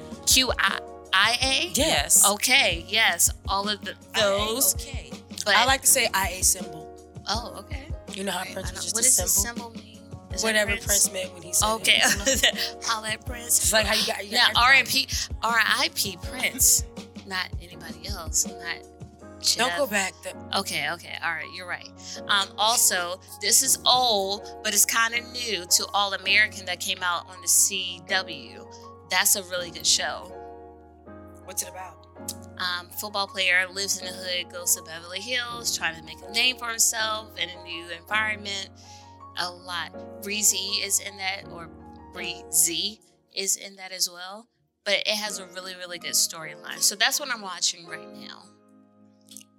Yes. 1.76 2.30
okay 2.30 2.86
yes 2.88 3.30
all 3.48 3.68
of 3.70 3.82
the 3.84 3.94
those 4.16 4.76
Okay. 4.76 5.12
but 5.46 5.56
I 5.56 5.66
like 5.66 5.82
to 5.82 5.88
say 5.88 6.08
IA 6.16 6.44
symbol. 6.44 6.86
Oh, 7.32 7.56
okay. 7.60 7.88
You 8.14 8.24
know 8.24 8.32
how 8.32 8.40
I 8.42 8.52
Prince 8.54 8.72
was 8.72 8.82
just 8.84 8.96
what 8.96 9.04
a 9.06 9.08
does 9.08 9.32
symbol. 9.34 9.70
the 9.72 9.78
symbol 9.80 9.84
mean? 9.84 10.00
Is 10.34 10.44
Whatever 10.44 10.72
Prince? 10.78 11.12
meant 11.14 11.34
when 11.34 11.44
he 11.44 11.54
said 11.54 11.68
Okay. 11.76 12.02
it. 12.04 12.44
you 12.44 12.52
know? 12.76 12.82
Holla 12.88 13.10
at 13.10 13.26
Prince. 13.26 13.58
It's 13.60 13.74
like 13.74 13.86
how 13.88 13.94
you 13.96 14.06
got. 14.06 14.26
You 14.26 14.32
Now, 14.34 14.48
got 14.54 14.64
R.I.P. 14.64 15.08
R.I.P. 15.44 16.18
Prince, 16.30 16.84
not 17.28 17.48
anybody 17.62 18.08
else. 18.08 18.46
Not. 18.48 18.80
Jeff. 19.42 19.70
Don't 19.70 19.78
go 19.78 19.88
back. 19.88 20.14
The, 20.24 20.34
Okay, 20.60 20.90
okay, 20.92 21.18
all 21.24 21.32
right, 21.32 21.48
you're 21.56 21.68
right. 21.68 21.90
Um, 22.28 22.50
also, 22.58 23.20
this 23.42 23.64
is 23.64 23.78
old, 23.86 24.48
but 24.64 24.74
it's 24.74 24.86
kind 24.86 25.14
of 25.14 25.32
new 25.32 25.66
to 25.66 25.88
All 25.94 26.14
American 26.14 26.66
that 26.66 26.80
came 26.80 27.02
out 27.02 27.28
on 27.30 27.42
the 27.42 27.48
CW. 27.48 28.66
That's 29.10 29.36
a 29.36 29.44
really 29.44 29.72
good 29.72 29.88
show. 29.88 30.36
what's 31.46 31.64
it 31.64 31.70
about? 31.70 32.00
um, 32.60 32.90
football 32.90 33.28
player 33.28 33.66
lives 33.74 34.00
in 34.00 34.06
the 34.06 34.12
hood, 34.12 34.52
goes 34.52 34.76
to 34.76 34.84
Beverly 34.84 35.22
Hills, 35.22 35.76
trying 35.78 35.96
to 35.96 36.04
make 36.04 36.18
a 36.28 36.32
name 36.32 36.58
for 36.58 36.68
himself 36.68 37.32
in 37.38 37.50
a 37.50 37.64
new 37.64 37.86
environment. 37.90 38.70
A 39.38 39.50
lot. 39.50 40.22
Breezy 40.22 40.82
is 40.84 41.00
in 41.00 41.16
that, 41.18 41.48
or 41.52 41.70
Breezy 42.14 43.00
is 43.34 43.56
in 43.56 43.78
that 43.78 43.92
as 43.92 44.10
well. 44.10 44.48
But 44.84 44.96
it 45.06 45.16
has 45.16 45.40
a 45.40 45.46
really, 45.48 45.76
really 45.76 46.00
good 46.00 46.14
storyline. 46.14 46.80
So 46.80 46.96
that's 46.96 47.20
what 47.20 47.30
I'm 47.30 47.42
watching 47.42 47.88
right 47.88 48.12
now. 48.14 48.44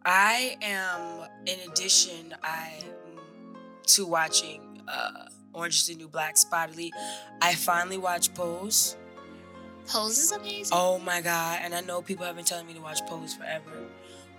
I 0.05 0.57
am, 0.63 1.29
in 1.47 1.71
addition, 1.71 2.35
I 2.43 2.73
to 3.89 4.07
watching 4.07 4.83
uh, 4.89 5.27
Orange 5.53 5.77
is 5.77 5.87
the 5.89 5.95
New 5.95 6.09
Black 6.09 6.37
Spottedly. 6.37 6.91
I 7.43 7.55
finally 7.55 7.99
watched 7.99 8.35
Pose. 8.35 8.97
Pose 9.87 10.19
is 10.19 10.33
amazing. 10.33 10.73
Oh 10.73 10.99
my 10.99 11.21
god! 11.21 11.61
And 11.63 11.75
I 11.75 11.81
know 11.81 12.01
people 12.03 12.25
have 12.25 12.37
been 12.37 12.45
telling 12.45 12.67
me 12.67 12.75
to 12.75 12.81
watch 12.81 13.01
Pose 13.07 13.35
forever, 13.35 13.89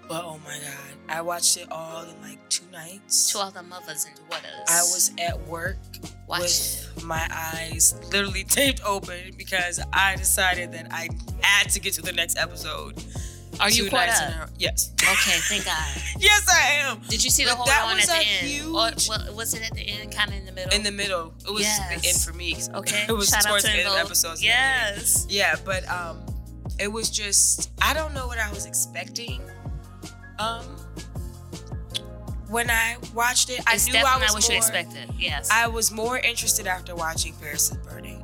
but 0.08 0.24
oh 0.24 0.40
my 0.46 0.58
god, 0.58 0.98
I 1.10 1.22
watched 1.22 1.58
it 1.58 1.68
all 1.72 2.04
in 2.04 2.22
like 2.22 2.48
two 2.50 2.66
nights. 2.72 3.32
To 3.32 3.40
all 3.40 3.52
the 3.52 3.64
mothers 3.64 4.06
and 4.06 4.16
daughters. 4.30 4.52
I 4.70 4.82
was 4.82 5.12
at 5.20 5.40
work 5.48 5.78
Watch 6.28 6.42
with 6.42 7.04
my 7.04 7.28
eyes 7.32 7.94
literally 8.12 8.46
taped 8.46 8.82
open 8.86 9.34
because 9.38 9.82
I 9.92 10.16
decided 10.16 10.72
that 10.72 10.88
I 10.92 11.10
had 11.42 11.70
to 11.72 11.80
get 11.80 11.94
to 11.94 12.02
the 12.02 12.14
next 12.14 12.38
episode. 12.38 13.04
Are 13.62 13.70
you 13.70 13.90
caught 13.90 14.10
up? 14.10 14.50
Yes. 14.58 14.92
Okay, 15.02 15.38
thank 15.50 15.66
God. 15.66 15.88
Yes, 16.20 16.48
I 16.50 16.88
am. 16.90 17.00
Did 17.10 17.24
you 17.24 17.30
see 17.32 17.44
the 17.46 17.50
But 17.52 17.58
whole 17.58 17.66
that 17.68 17.86
one 17.86 17.96
was 17.96 18.10
at 18.10 18.16
the 18.18 18.22
a 18.22 18.26
end? 18.26 18.48
huge- 18.48 18.66
Or 18.68 18.92
well, 19.10 19.36
was 19.36 19.54
it 19.56 19.64
at 19.64 19.74
the 19.76 19.82
end, 19.82 20.12
kind 20.16 20.30
of 20.30 20.36
in 20.36 20.46
the 20.46 20.52
middle? 20.52 20.72
In 20.74 20.84
the 20.84 20.92
middle, 20.92 21.34
it 21.48 21.52
was 21.52 21.62
Yes. 21.64 22.02
the 22.02 22.08
end 22.10 22.22
for 22.22 22.34
me. 22.34 22.56
okay. 22.80 23.06
it 23.10 23.12
was 23.12 23.30
Shout 23.30 23.46
out 23.46 23.50
towards 23.50 23.64
to 23.66 23.72
the 23.72 23.78
end 23.80 23.88
of 23.88 23.96
episodes. 23.96 24.44
Yes. 24.44 25.26
Yeah, 25.30 25.56
but 25.66 25.90
um, 25.90 26.24
it 26.80 26.92
was 26.92 27.10
just 27.10 27.72
I 27.82 27.94
don't 27.94 28.14
know 28.14 28.28
what 28.28 28.38
I 28.38 28.50
was 28.52 28.66
expecting. 28.68 29.42
Um, 30.38 30.66
when 32.50 32.70
I 32.70 32.98
watched 33.14 33.50
it, 33.50 33.62
I 33.68 33.76
It's 33.76 33.88
knew 33.88 33.98
I 33.98 34.18
was 34.18 34.34
what 34.34 34.44
more, 34.44 34.52
you 34.52 34.58
expected. 34.58 35.10
Yes. 35.18 35.50
I 35.52 35.68
was 35.68 35.92
more 35.92 36.18
interested 36.20 36.68
after 36.68 36.94
watching 36.96 37.34
Paris 37.42 37.72
is 37.72 37.78
Burning. 37.78 38.24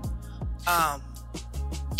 Um, 0.68 1.02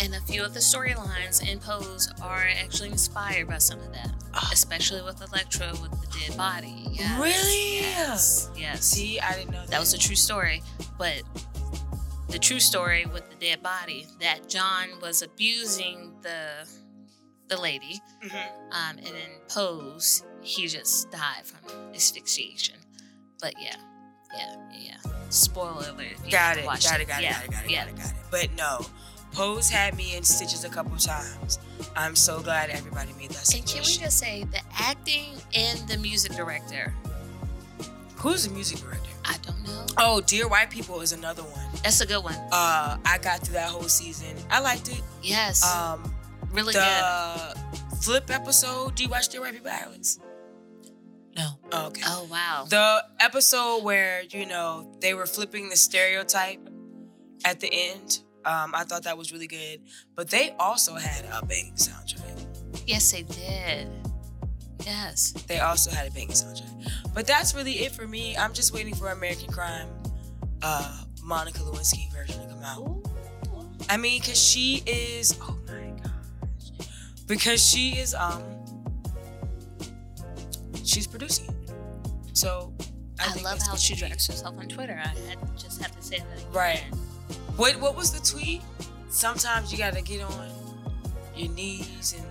And 0.00 0.14
a 0.14 0.20
few 0.20 0.44
of 0.44 0.54
the 0.54 0.60
storylines 0.60 1.46
in 1.46 1.58
Pose 1.58 2.08
are 2.22 2.46
actually 2.62 2.90
inspired 2.90 3.48
by 3.48 3.58
some 3.58 3.80
of 3.80 3.92
that, 3.92 4.12
especially 4.52 5.02
with 5.02 5.20
Elektra 5.20 5.70
with 5.82 5.90
the 6.00 6.18
dead 6.20 6.36
body. 6.36 6.86
Yes. 6.92 7.20
Really? 7.20 7.80
Yes. 7.80 8.50
Yes. 8.56 8.84
See, 8.84 9.18
I 9.18 9.34
didn't 9.34 9.50
know 9.50 9.60
that. 9.62 9.70
that 9.70 9.80
was 9.80 9.94
a 9.94 9.98
true 9.98 10.14
story, 10.14 10.62
but 10.98 11.22
the 12.28 12.38
true 12.38 12.60
story 12.60 13.06
with 13.06 13.28
the 13.28 13.36
dead 13.44 13.62
body 13.62 14.06
that 14.20 14.48
John 14.48 14.88
was 15.02 15.22
abusing 15.22 16.12
the 16.22 16.68
the 17.48 17.56
lady, 17.58 18.02
Mhm. 18.22 18.46
um, 18.72 18.98
and 18.98 19.06
in 19.08 19.40
Pose 19.48 20.22
he 20.42 20.68
just 20.68 21.10
died 21.10 21.44
from 21.46 21.60
asphyxiation. 21.94 22.76
But 23.40 23.54
yeah, 23.58 23.76
yeah, 24.36 24.54
yeah. 24.78 24.96
Spoiler 25.30 25.88
alert. 25.88 26.16
Got 26.30 26.58
it. 26.58 26.64
Got 26.66 27.00
it. 27.00 27.08
Got 27.08 27.20
it. 27.20 27.22
Yeah, 27.22 27.32
Got 27.32 27.44
it. 27.44 27.50
Got 27.50 27.64
it. 27.64 27.70
Got 27.74 27.88
it. 27.88 27.96
Got 27.96 28.06
it. 28.10 28.16
But 28.30 28.52
no, 28.54 28.84
Pose 29.32 29.68
had 29.68 29.96
me 29.96 30.16
in 30.16 30.22
stitches 30.24 30.64
a 30.64 30.68
couple 30.68 30.96
times. 30.96 31.58
I'm 31.96 32.16
so 32.16 32.40
glad 32.40 32.70
everybody 32.70 33.12
made 33.18 33.30
that 33.30 33.54
And 33.54 33.64
can 33.66 33.78
we 33.80 33.84
suggestion. 33.84 34.02
just 34.04 34.18
say 34.18 34.44
the 34.44 34.60
acting 34.76 35.34
and 35.54 35.78
the 35.88 35.96
music 35.98 36.32
director? 36.32 36.92
Who's 38.16 38.46
the 38.48 38.52
music 38.52 38.78
director? 38.80 39.10
I 39.24 39.36
don't 39.42 39.62
know. 39.64 39.86
Oh, 39.96 40.20
Dear 40.20 40.48
White 40.48 40.70
People 40.70 41.00
is 41.02 41.12
another 41.12 41.42
one. 41.42 41.66
That's 41.84 42.00
a 42.00 42.06
good 42.06 42.24
one. 42.24 42.34
Uh, 42.50 42.96
I 43.04 43.18
got 43.22 43.40
through 43.40 43.54
that 43.54 43.68
whole 43.70 43.82
season. 43.88 44.34
I 44.50 44.60
liked 44.60 44.88
it. 44.88 45.02
Yes, 45.22 45.64
Um, 45.64 46.12
really 46.50 46.72
good. 46.72 47.54
flip 48.02 48.28
episode. 48.30 48.96
Do 48.96 49.04
you 49.04 49.08
watch 49.08 49.28
Dear 49.28 49.42
White 49.42 49.52
People, 49.54 49.70
Alex? 49.70 50.18
No. 51.36 51.46
Oh, 51.70 51.86
okay. 51.88 52.02
Oh 52.04 52.26
wow. 52.28 52.66
The 52.68 53.04
episode 53.20 53.84
where 53.84 54.22
you 54.28 54.46
know 54.46 54.96
they 55.00 55.14
were 55.14 55.26
flipping 55.26 55.68
the 55.68 55.76
stereotype 55.76 56.58
at 57.44 57.60
the 57.60 57.68
end. 57.72 58.22
Um, 58.48 58.74
I 58.74 58.84
thought 58.84 59.02
that 59.02 59.18
was 59.18 59.30
really 59.30 59.46
good. 59.46 59.82
But 60.16 60.30
they 60.30 60.54
also 60.58 60.94
had 60.94 61.26
a 61.26 61.44
banging 61.44 61.74
soundtrack. 61.74 62.48
yes, 62.86 63.12
they 63.12 63.22
did. 63.22 63.88
Yes. 64.86 65.32
They 65.46 65.60
also 65.60 65.90
had 65.90 66.08
a 66.08 66.10
banging 66.10 66.30
soundtrack. 66.30 66.90
But 67.14 67.26
that's 67.26 67.54
really 67.54 67.80
it 67.80 67.92
for 67.92 68.08
me. 68.08 68.38
I'm 68.38 68.54
just 68.54 68.72
waiting 68.72 68.94
for 68.94 69.10
American 69.10 69.52
Crime, 69.52 69.86
uh, 70.62 71.04
Monica 71.22 71.58
Lewinsky 71.58 72.10
version 72.10 72.40
to 72.40 72.54
come 72.54 72.64
out. 72.64 73.06
I 73.90 73.98
mean, 73.98 74.22
cause 74.22 74.42
she 74.42 74.82
is. 74.86 75.38
Oh 75.42 75.58
my 75.66 75.92
gosh. 76.02 76.88
Because 77.26 77.62
she 77.62 77.90
is. 77.98 78.14
Um. 78.14 78.42
She's 80.84 81.06
producing 81.06 81.48
it. 81.48 81.70
So. 82.32 82.72
I, 83.20 83.34
I, 83.36 83.42
love 83.42 83.58
how 83.60 83.74
she 83.74 83.96
directs 83.96 84.28
herself 84.28 84.56
on 84.58 84.68
Twitter. 84.68 85.02
I 85.04 85.12
just 85.56 85.82
have 85.82 85.90
to 85.90 86.00
say 86.00 86.18
that. 86.20 86.38
again. 86.38 87.07
What 87.58 87.74
What 87.80 87.96
was 87.96 88.12
the 88.12 88.24
tweet? 88.24 88.62
Sometimes 89.10 89.72
you 89.72 89.78
gotta 89.78 90.00
get 90.00 90.22
on 90.22 90.48
your 91.34 91.50
knees 91.50 92.14
and. 92.16 92.24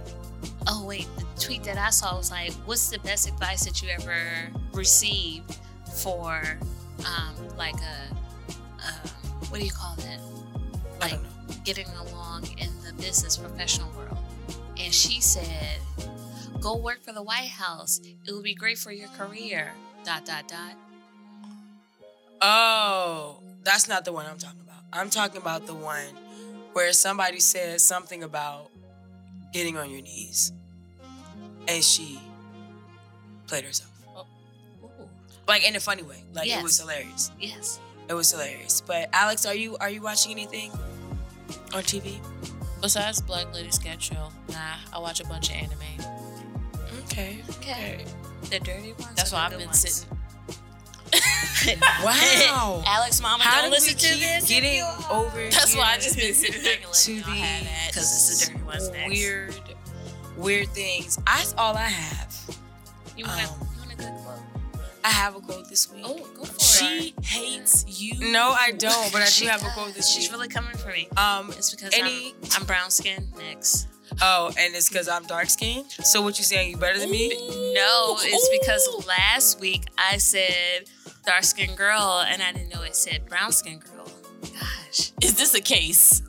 Oh 0.67 0.85
wait, 0.85 1.05
the 1.17 1.25
tweet 1.41 1.63
that 1.65 1.77
I 1.77 1.89
saw 1.89 2.15
was 2.15 2.31
like, 2.31 2.53
"What's 2.65 2.89
the 2.89 2.99
best 2.99 3.27
advice 3.27 3.65
that 3.65 3.81
you 3.81 3.89
ever 3.89 4.49
received 4.71 5.57
for, 5.95 6.41
um, 6.99 7.57
like 7.57 7.75
a, 7.75 8.15
uh, 8.81 9.07
what 9.49 9.59
do 9.59 9.65
you 9.65 9.71
call 9.71 9.95
that? 9.97 10.19
Like 11.01 11.19
getting 11.65 11.87
along 12.07 12.47
in 12.57 12.69
the 12.85 12.93
business 12.93 13.35
professional 13.35 13.89
world?" 13.97 14.17
And 14.77 14.93
she 14.93 15.19
said, 15.19 15.79
"Go 16.61 16.77
work 16.77 17.03
for 17.03 17.11
the 17.11 17.23
White 17.23 17.49
House. 17.49 17.99
It 18.25 18.31
will 18.31 18.43
be 18.43 18.55
great 18.55 18.77
for 18.77 18.93
your 18.93 19.09
career." 19.09 19.73
Dot 20.05 20.25
dot 20.25 20.47
dot. 20.47 20.75
Oh, 22.41 23.41
that's 23.63 23.89
not 23.89 24.05
the 24.05 24.13
one 24.13 24.25
I'm 24.25 24.37
talking 24.37 24.61
about. 24.61 24.66
I'm 24.93 25.09
talking 25.09 25.37
about 25.41 25.67
the 25.67 25.73
one 25.73 26.05
where 26.73 26.93
somebody 26.93 27.39
says 27.39 27.83
something 27.83 28.23
about 28.23 28.69
getting 29.53 29.77
on 29.77 29.89
your 29.89 30.01
knees, 30.01 30.51
and 31.67 31.83
she 31.83 32.19
played 33.47 33.63
herself, 33.63 33.91
oh. 34.15 34.25
Ooh, 34.83 35.09
like 35.47 35.67
in 35.67 35.75
a 35.75 35.79
funny 35.79 36.03
way. 36.03 36.23
Like 36.33 36.47
it 36.47 36.61
was 36.63 36.79
hilarious. 36.79 37.31
yes. 37.39 37.79
It 38.09 38.13
was 38.13 38.31
hilarious. 38.31 38.79
But 38.79 39.09
Alex, 39.11 39.45
are 39.45 39.55
you 39.55 39.75
are 39.81 39.89
you 39.89 40.01
watching 40.01 40.31
anything 40.31 40.71
on 41.73 41.83
TV? 41.83 42.19
Besides 42.81 43.21
Black 43.21 43.53
Lady 43.53 43.71
Sketch 43.71 44.03
Show, 44.03 44.29
nah, 44.49 44.75
I 44.93 44.99
watch 44.99 45.19
a 45.19 45.25
bunch 45.25 45.49
of 45.49 45.55
anime. 45.55 45.79
Okay. 47.03 47.41
Okay. 47.57 48.05
The 48.43 48.59
dirty 48.59 48.93
ones. 48.93 49.15
That's 49.15 49.31
why 49.33 49.45
I've 49.45 49.51
been 49.57 49.65
ones. 49.65 49.79
sitting. 49.79 50.16
Wow. 52.03 52.83
Alex, 52.87 53.21
mama, 53.21 53.43
How 53.43 53.61
don't 53.61 53.71
listen 53.71 53.97
to 53.97 54.19
this. 54.19 54.47
getting 54.47 54.81
over? 55.09 55.37
That's 55.49 55.75
why 55.75 55.93
I 55.93 55.95
just 55.97 56.17
been 56.17 56.33
sitting 56.33 56.61
back 56.63 56.79
and 56.83 56.93
to 56.93 57.11
letting 57.11 57.15
y'all 57.17 57.23
have 57.45 57.63
that. 57.63 57.87
Because 57.89 58.03
it's 58.31 58.47
the 58.47 58.53
dirty 58.53 58.63
ones 58.65 58.89
next. 58.89 59.09
weird, 59.09 59.55
weird 60.37 60.67
things. 60.69 61.17
That's 61.25 61.53
all 61.57 61.75
I 61.75 61.85
have. 61.87 62.35
You 63.15 63.25
want, 63.25 63.41
Um, 63.51 63.67
you 63.73 63.79
want 63.79 63.93
a 63.93 63.95
good 63.95 64.13
quote? 64.23 64.39
I 65.03 65.09
have 65.09 65.35
a 65.35 65.39
quote 65.39 65.69
this 65.69 65.91
week. 65.91 66.03
Oh, 66.05 66.17
go 66.35 66.43
for 66.45 66.59
She 66.59 67.13
hates 67.23 67.85
you. 67.87 68.31
No, 68.31 68.49
I 68.59 68.71
don't, 68.71 69.11
but 69.13 69.21
I 69.21 69.27
do 69.29 69.45
have 69.47 69.63
a 69.63 69.69
quote 69.69 69.93
this 69.93 70.09
She's 70.11 70.25
week. 70.25 70.31
really 70.33 70.47
coming 70.49 70.75
for 70.77 70.89
me. 70.89 71.07
um, 71.17 71.49
It's 71.51 71.73
because 71.73 71.93
any 71.93 72.35
I'm, 72.43 72.61
I'm 72.61 72.65
brown 72.65 72.91
skinned 72.91 73.27
next. 73.37 73.87
oh, 74.21 74.47
and 74.59 74.75
it's 74.75 74.89
because 74.89 75.07
I'm 75.07 75.23
dark 75.23 75.49
skinned. 75.49 75.89
So 76.03 76.21
what 76.21 76.37
you 76.37 76.43
saying? 76.43 76.71
You 76.71 76.77
better 76.77 76.99
than 76.99 77.09
me? 77.11 77.29
No, 77.73 78.17
it's 78.19 78.49
because 78.61 79.05
last 79.07 79.59
week 79.61 79.85
I 79.97 80.17
said 80.17 80.89
dark 81.27 81.43
skinned 81.43 81.77
girl 81.77 82.23
and 82.25 82.41
I 82.41 82.53
didn't 82.53 82.69
know 82.69 82.83
it 82.83 82.95
said 82.95 83.25
brown 83.25 83.51
skinned 83.51 83.83
girl. 83.83 84.07
Gosh. 84.41 85.11
Is 85.21 85.35
this 85.35 85.53
a 85.53 85.59
case? 85.59 86.21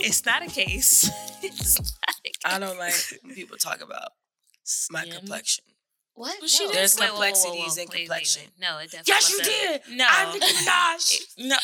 it's 0.00 0.24
not 0.24 0.42
a 0.42 0.46
case. 0.46 1.10
it's 1.42 1.78
not 1.78 2.16
a 2.18 2.30
case. 2.30 2.32
I 2.46 2.58
don't 2.58 2.78
like 2.78 2.94
when 3.22 3.34
people 3.34 3.58
talk 3.58 3.82
about 3.82 4.08
my 4.90 5.04
complexion. 5.04 5.64
What? 6.14 6.36
Well, 6.40 6.48
she 6.48 6.66
No. 6.66 6.72
There's 6.72 6.94
Wait, 6.94 7.00
whoa, 7.00 7.06
whoa, 7.06 7.12
whoa, 7.14 7.22
complexities 7.22 7.76
whoa. 7.76 7.82
in 7.82 7.88
Wait, 7.88 7.88
wait, 7.90 7.98
complexion. 8.06 8.42
wait. 8.42 8.60
No, 8.60 8.78
it 8.78 8.90
definitely 8.90 9.12
Yes, 9.14 9.30
you 9.30 9.38
wasn't. 9.38 9.84
did. 9.88 9.96
No. 9.96 10.06
I'm 10.10 10.32
Nicki 10.38 10.54
Minaj. 10.54 11.20
No. 11.38 11.56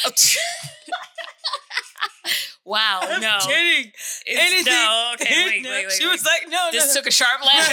wow, 2.64 3.00
no. 3.20 3.38
Kidding. 3.42 3.92
It's- 3.92 4.24
Anything. 4.26 4.72
No, 4.72 5.10
okay, 5.14 5.46
wait, 5.46 5.62
No, 5.62 5.70
wait, 5.70 5.86
wait. 5.86 5.92
She 5.92 6.04
wait. 6.06 6.12
was 6.12 6.24
like, 6.24 6.48
no, 6.48 6.68
This 6.72 6.94
no, 6.94 7.00
took 7.00 7.06
a 7.08 7.10
sharp 7.10 7.44
laugh. 7.44 7.68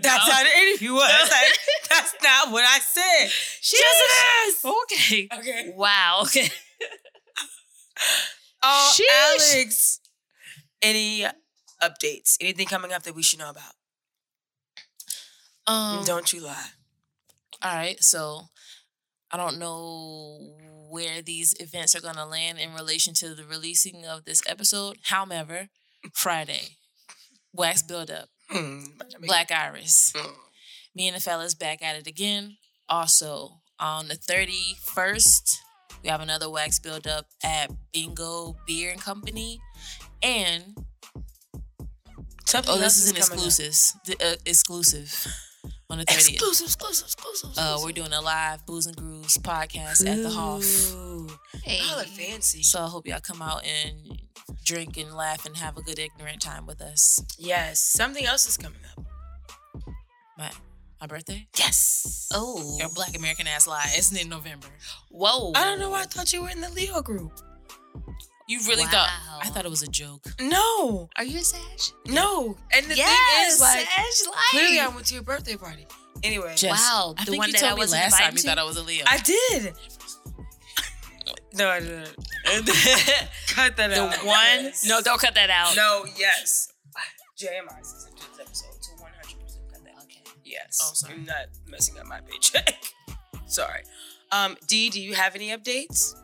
That's 0.00 0.02
No. 0.28 0.32
how 0.34 0.42
the 0.44 0.50
interview 0.68 0.92
was. 0.94 1.10
Like, 1.30 1.58
that's 1.90 2.14
not 2.22 2.50
what 2.52 2.64
I 2.64 2.78
said. 2.78 3.30
She 3.60 3.76
yes, 3.78 3.96
it 4.02 4.48
is. 4.48 4.64
Okay. 4.64 5.28
Okay. 5.38 5.72
Wow. 5.74 6.20
Okay. 6.24 6.48
Uh, 8.62 8.64
oh, 8.64 8.92
Sheesh. 8.94 9.54
Alex. 9.54 10.00
Any 10.80 11.26
updates? 11.82 12.36
Anything 12.40 12.66
coming 12.66 12.92
up 12.92 13.02
that 13.04 13.14
we 13.14 13.22
should 13.22 13.38
know 13.38 13.50
about? 13.50 13.74
Um, 15.66 16.04
Don't 16.04 16.32
you 16.32 16.40
lie. 16.40 16.66
All 17.62 17.74
right, 17.74 18.02
so 18.02 18.42
I 19.30 19.36
don't 19.36 19.58
know 19.58 20.56
where 20.90 21.22
these 21.22 21.54
events 21.60 21.94
are 21.94 22.00
going 22.00 22.16
to 22.16 22.24
land 22.26 22.58
in 22.58 22.74
relation 22.74 23.14
to 23.14 23.34
the 23.34 23.44
releasing 23.44 24.04
of 24.04 24.24
this 24.24 24.42
episode. 24.48 24.96
However, 25.04 25.68
Friday, 26.12 26.76
Wax 27.52 27.82
Buildup, 27.82 28.28
Hmm. 28.50 28.84
Black 29.22 29.50
Iris. 29.50 30.12
Hmm. 30.14 30.32
Me 30.94 31.08
and 31.08 31.16
the 31.16 31.20
fellas 31.20 31.54
back 31.54 31.80
at 31.82 31.96
it 31.96 32.06
again. 32.06 32.58
Also, 32.88 33.60
on 33.80 34.08
the 34.08 34.14
31st, 34.16 35.56
we 36.02 36.10
have 36.10 36.20
another 36.20 36.50
Wax 36.50 36.78
Buildup 36.78 37.26
at 37.42 37.70
Bingo 37.92 38.56
Beer 38.66 38.90
and 38.92 39.00
Company. 39.00 39.60
And, 40.22 40.76
Something 42.44 42.74
oh, 42.74 42.78
this 42.78 42.98
is 42.98 43.10
an 43.10 43.16
exclusive. 43.16 43.74
Uh, 44.22 44.34
exclusive 44.44 45.26
on 45.92 45.98
the 45.98 46.04
30th. 46.06 46.30
Exclusive, 46.30 46.66
exclusive, 46.66 47.06
exclusive. 47.06 47.50
Uh, 47.56 47.78
we're 47.82 47.92
doing 47.92 48.12
a 48.14 48.20
live 48.20 48.64
Booze 48.64 48.86
and 48.86 48.96
Grooves 48.96 49.36
podcast 49.36 50.06
at 50.06 50.22
the 50.22 50.30
Hoff. 50.30 50.94
Ooh. 50.94 51.28
Hey. 51.62 51.80
Y'all 51.86 52.00
are 52.00 52.04
fancy. 52.04 52.62
So 52.62 52.80
I 52.80 52.86
hope 52.88 53.06
y'all 53.06 53.20
come 53.20 53.42
out 53.42 53.62
and 53.64 54.22
drink 54.64 54.96
and 54.96 55.14
laugh 55.14 55.44
and 55.44 55.56
have 55.58 55.76
a 55.76 55.82
good 55.82 55.98
ignorant 55.98 56.40
time 56.40 56.66
with 56.66 56.80
us. 56.80 57.22
yes, 57.38 57.80
something 57.80 58.24
else 58.24 58.46
is 58.46 58.56
coming 58.56 58.80
up. 58.96 59.04
My 60.38 60.50
my 60.98 61.06
birthday? 61.06 61.46
Yes. 61.58 62.28
Oh. 62.32 62.76
Your 62.78 62.88
black 62.94 63.16
American 63.16 63.46
ass 63.46 63.66
lie. 63.66 63.84
It's 63.88 64.18
in 64.18 64.28
November. 64.28 64.68
Whoa. 65.10 65.52
I 65.54 65.64
don't 65.64 65.78
know 65.78 65.90
why 65.90 66.02
I 66.02 66.04
thought 66.04 66.32
you 66.32 66.42
were 66.42 66.48
in 66.48 66.60
the 66.60 66.70
Leo 66.70 67.02
group. 67.02 67.32
You 68.52 68.60
really 68.68 68.84
Wow. 68.84 68.90
thought 68.90 69.10
I 69.42 69.48
thought 69.50 69.64
it 69.64 69.70
was 69.70 69.82
a 69.82 69.86
joke. 69.88 70.24
No, 70.40 71.08
Are 71.16 71.24
you 71.24 71.38
a 71.38 71.42
Sag? 71.42 71.60
no. 72.06 72.56
And 72.72 72.86
the 72.86 72.96
yes. 72.96 73.08
thing 73.08 73.46
is, 73.54 73.60
like, 73.60 73.86
Sag 73.88 74.28
life. 74.30 74.38
clearly 74.50 74.78
I 74.80 74.88
went 74.88 75.06
to 75.06 75.14
your 75.14 75.22
birthday 75.22 75.56
party. 75.56 75.86
Anyway, 76.22 76.54
Jess, 76.56 76.78
Wow, 76.78 77.14
I 77.18 77.24
the 77.24 77.30
think 77.32 77.38
one 77.40 77.48
you 77.48 77.52
that 77.54 77.60
told 77.60 77.72
I 77.72 77.74
wasn't 77.74 78.02
last 78.02 78.18
time 78.18 78.32
you 78.32 78.38
to? 78.38 78.48
thought 78.48 78.58
I 78.58 78.64
was 78.64 78.76
a 78.76 78.82
Leo. 78.82 79.04
I 79.08 79.16
did. 79.18 79.74
no, 81.54 81.68
I 81.68 81.80
didn't. 81.80 82.06
Cut 83.48 83.76
that 83.76 83.88
The 83.90 84.02
out. 84.02 84.12
The 84.20 84.26
one. 84.26 84.36
Yes. 84.64 84.84
No, 84.86 85.00
don't 85.00 85.20
cut 85.20 85.34
that 85.34 85.50
out. 85.50 85.74
No, 85.76 86.04
yes. 86.16 86.72
JMI 87.38 87.84
says 87.84 88.08
I 88.08 88.10
did 88.18 88.28
this 88.38 88.40
episode 88.40 88.82
to 88.82 89.02
100% 89.02 89.72
cut 89.72 89.84
that. 89.84 90.02
Okay. 90.04 90.22
Yes. 90.44 90.78
Oh, 90.82 90.90
sorry. 90.94 91.14
I'm 91.14 91.24
not 91.24 91.46
messing 91.66 91.98
up 91.98 92.06
my 92.06 92.20
paycheck. 92.20 92.84
sorry. 93.46 93.82
Um, 94.30 94.56
Dee, 94.66 94.90
do 94.90 95.00
you 95.00 95.14
have 95.14 95.34
any 95.34 95.48
updates? 95.48 96.14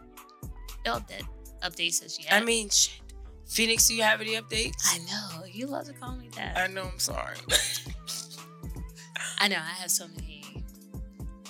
No, 0.87 1.01
that 1.09 1.23
updates 1.63 2.05
as 2.05 2.19
yet. 2.23 2.33
I 2.33 2.45
mean, 2.45 2.69
shit. 2.71 3.01
Phoenix, 3.47 3.89
do 3.89 3.95
you 3.95 4.03
have 4.03 4.21
any 4.21 4.35
updates? 4.35 4.83
I 4.85 4.99
know 4.99 5.45
you 5.47 5.67
love 5.67 5.87
to 5.87 5.93
call 5.95 6.15
me 6.17 6.29
that. 6.37 6.57
I 6.59 6.67
know. 6.67 6.83
I'm 6.93 6.99
sorry. 6.99 7.37
I 9.39 9.49
know 9.49 9.57
I 9.57 9.73
have 9.81 9.91
so 9.91 10.07
many 10.09 10.45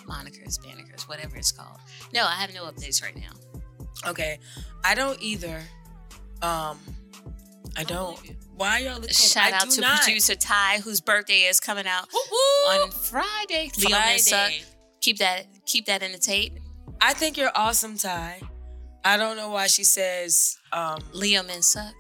monikers, 0.07 0.59
bannikers, 0.61 1.09
whatever 1.09 1.37
it's 1.37 1.53
called. 1.53 1.79
No, 2.15 2.25
I 2.25 2.35
have 2.35 2.55
no 2.55 2.65
updates 2.65 3.03
right 3.03 3.17
now. 3.17 4.11
okay, 4.11 4.39
I 4.85 4.95
don't 4.95 5.21
either. 5.21 5.61
Um, 6.41 6.79
I 7.77 7.85
don't. 7.85 8.19
Why 8.57 8.79
y'all 8.81 8.95
looking? 8.95 9.09
Shout 9.11 9.53
I 9.53 9.57
out 9.57 9.71
to 9.71 9.81
not. 9.81 10.03
producer 10.03 10.35
Ty, 10.35 10.79
whose 10.81 11.01
birthday 11.01 11.43
is 11.43 11.61
coming 11.61 11.87
out 11.87 12.09
Woo-woo. 12.13 12.83
on 12.85 12.91
Friday. 12.91 13.71
Leo. 13.79 13.89
Friday. 13.89 14.63
Keep 15.01 15.19
that 15.19 15.47
keep 15.67 15.87
that 15.87 16.03
in 16.03 16.13
the 16.13 16.19
tape. 16.19 16.55
I 17.01 17.13
think 17.13 17.37
you're 17.37 17.53
awesome, 17.55 17.97
Ty. 17.97 18.41
I 19.05 19.17
don't 19.17 19.37
know 19.37 19.51
why 19.51 19.67
she 19.69 19.85
says 19.85 20.57
um 20.73 20.99
Leo 21.13 21.43
Men 21.43 21.63
suck. 21.63 21.95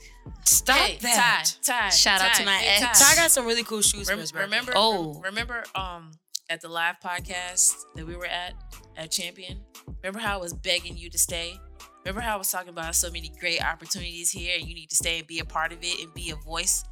stop 0.44 0.76
Hey, 0.76 0.98
that. 1.02 1.54
Ty, 1.62 1.72
Ty, 1.72 1.88
Shout 1.90 2.20
out 2.20 2.34
to 2.34 2.44
my 2.44 2.56
hey, 2.56 2.84
ex. 2.84 3.00
Ty 3.00 3.16
got 3.16 3.30
some 3.30 3.46
really 3.46 3.62
cool 3.64 3.82
shoes 3.82 4.06
for 4.08 4.12
Rem- 4.12 4.20
his 4.20 4.34
remember? 4.34 4.72
Oh. 4.74 5.20
remember? 5.24 5.64
Um, 5.74 6.12
at 6.50 6.60
the 6.62 6.68
live 6.68 6.96
podcast 7.04 7.74
that 7.94 8.06
we 8.06 8.16
were 8.16 8.26
at 8.26 8.54
at 8.96 9.10
Champion. 9.10 9.60
Remember 10.02 10.18
how 10.18 10.38
I 10.38 10.40
was 10.40 10.54
begging 10.54 10.96
you 10.96 11.10
to 11.10 11.18
stay? 11.18 11.58
Remember 12.04 12.20
how 12.20 12.34
I 12.34 12.38
was 12.38 12.50
talking 12.50 12.70
about 12.70 12.94
so 12.94 13.10
many 13.10 13.30
great 13.38 13.62
opportunities 13.62 14.30
here, 14.30 14.56
and 14.58 14.66
you 14.66 14.74
need 14.74 14.88
to 14.90 14.96
stay 14.96 15.18
and 15.18 15.26
be 15.26 15.40
a 15.40 15.44
part 15.44 15.72
of 15.72 15.78
it 15.82 16.00
and 16.02 16.12
be 16.14 16.30
a 16.30 16.36
voice. 16.36 16.84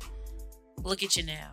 Look 0.82 1.02
at 1.02 1.16
you 1.16 1.24
now. 1.24 1.52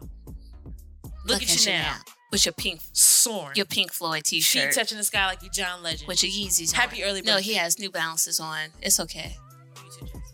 Look, 1.26 1.42
at, 1.42 1.66
you 1.66 1.72
now, 1.72 1.96
with 2.34 2.46
your 2.46 2.54
pink 2.54 2.82
soaring. 2.92 3.54
your 3.56 3.66
Pink 3.66 3.94
Floyd 3.94 4.24
t-shirt 4.26 4.64
She's 4.66 4.76
touching 4.76 4.98
the 4.98 5.04
sky 5.06 5.28
like 5.28 5.42
you 5.42 5.50
John 5.50 5.82
Legend. 5.84 6.08
with 6.08 6.22
your 6.24 6.32
Yeezys. 6.32 6.74
Happy 6.74 7.02
on. 7.04 7.10
early 7.10 7.22
No, 7.22 7.38
he 7.38 7.54
has 7.54 7.80
New 7.80 7.90
Balances 7.90 8.40
on. 8.40 8.70
It's 8.82 9.00
okay. 9.00 9.38
You 9.78 9.92
too, 10.00 10.06
Jess. 10.08 10.34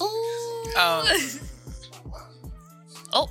Ooh. 0.00 0.04
Oh. 0.76 1.28
Oh. 3.14 3.28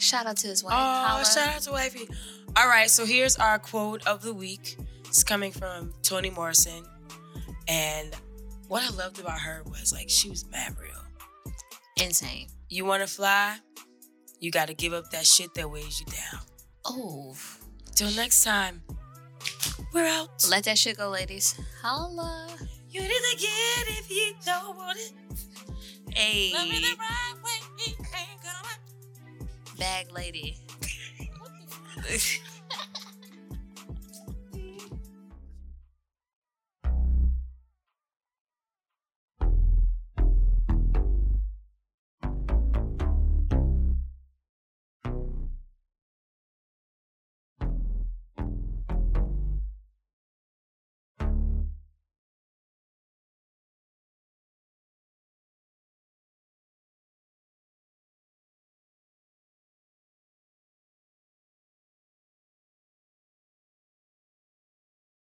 Shout 0.00 0.26
out 0.26 0.36
to 0.38 0.48
his 0.48 0.64
wife. 0.64 0.72
Oh, 0.74 0.76
Holla. 0.76 1.24
shout 1.24 1.48
out 1.54 1.60
to 1.62 1.70
wifey. 1.70 2.08
All 2.56 2.66
right, 2.66 2.90
so 2.90 3.06
here's 3.06 3.36
our 3.36 3.60
quote 3.60 4.04
of 4.04 4.20
the 4.22 4.34
week. 4.34 4.76
It's 5.04 5.22
coming 5.22 5.52
from 5.52 5.94
Toni 6.02 6.28
Morrison. 6.30 6.84
And 7.68 8.12
what 8.66 8.82
I 8.82 8.90
loved 8.96 9.20
about 9.20 9.38
her 9.38 9.62
was 9.64 9.92
like 9.92 10.10
she 10.10 10.28
was 10.28 10.44
mad 10.50 10.74
real. 10.82 11.04
Insane. 12.02 12.48
You 12.68 12.84
want 12.84 13.02
to 13.02 13.06
fly? 13.06 13.58
You 14.40 14.50
got 14.50 14.66
to 14.66 14.74
give 14.74 14.92
up 14.92 15.10
that 15.12 15.24
shit 15.24 15.54
that 15.54 15.70
weighs 15.70 16.00
you 16.00 16.06
down. 16.06 16.40
Oh. 16.88 17.34
Till 17.94 18.10
next 18.12 18.44
time, 18.44 18.82
we're 19.92 20.06
out. 20.06 20.28
Let 20.48 20.64
that 20.64 20.78
shit 20.78 20.96
go, 20.98 21.10
ladies. 21.10 21.58
Holla. 21.82 22.48
You 22.90 23.00
need 23.00 23.08
to 23.08 23.36
get 23.36 23.98
if 23.98 24.10
you 24.10 24.34
don't 24.44 24.76
want 24.76 24.98
it. 24.98 25.12
Hey. 26.14 26.52
Love 26.54 26.68
me 26.68 26.80
the 26.80 26.96
right 26.98 27.34
way, 27.44 27.94
Bag 29.78 30.12
lady. 30.12 30.56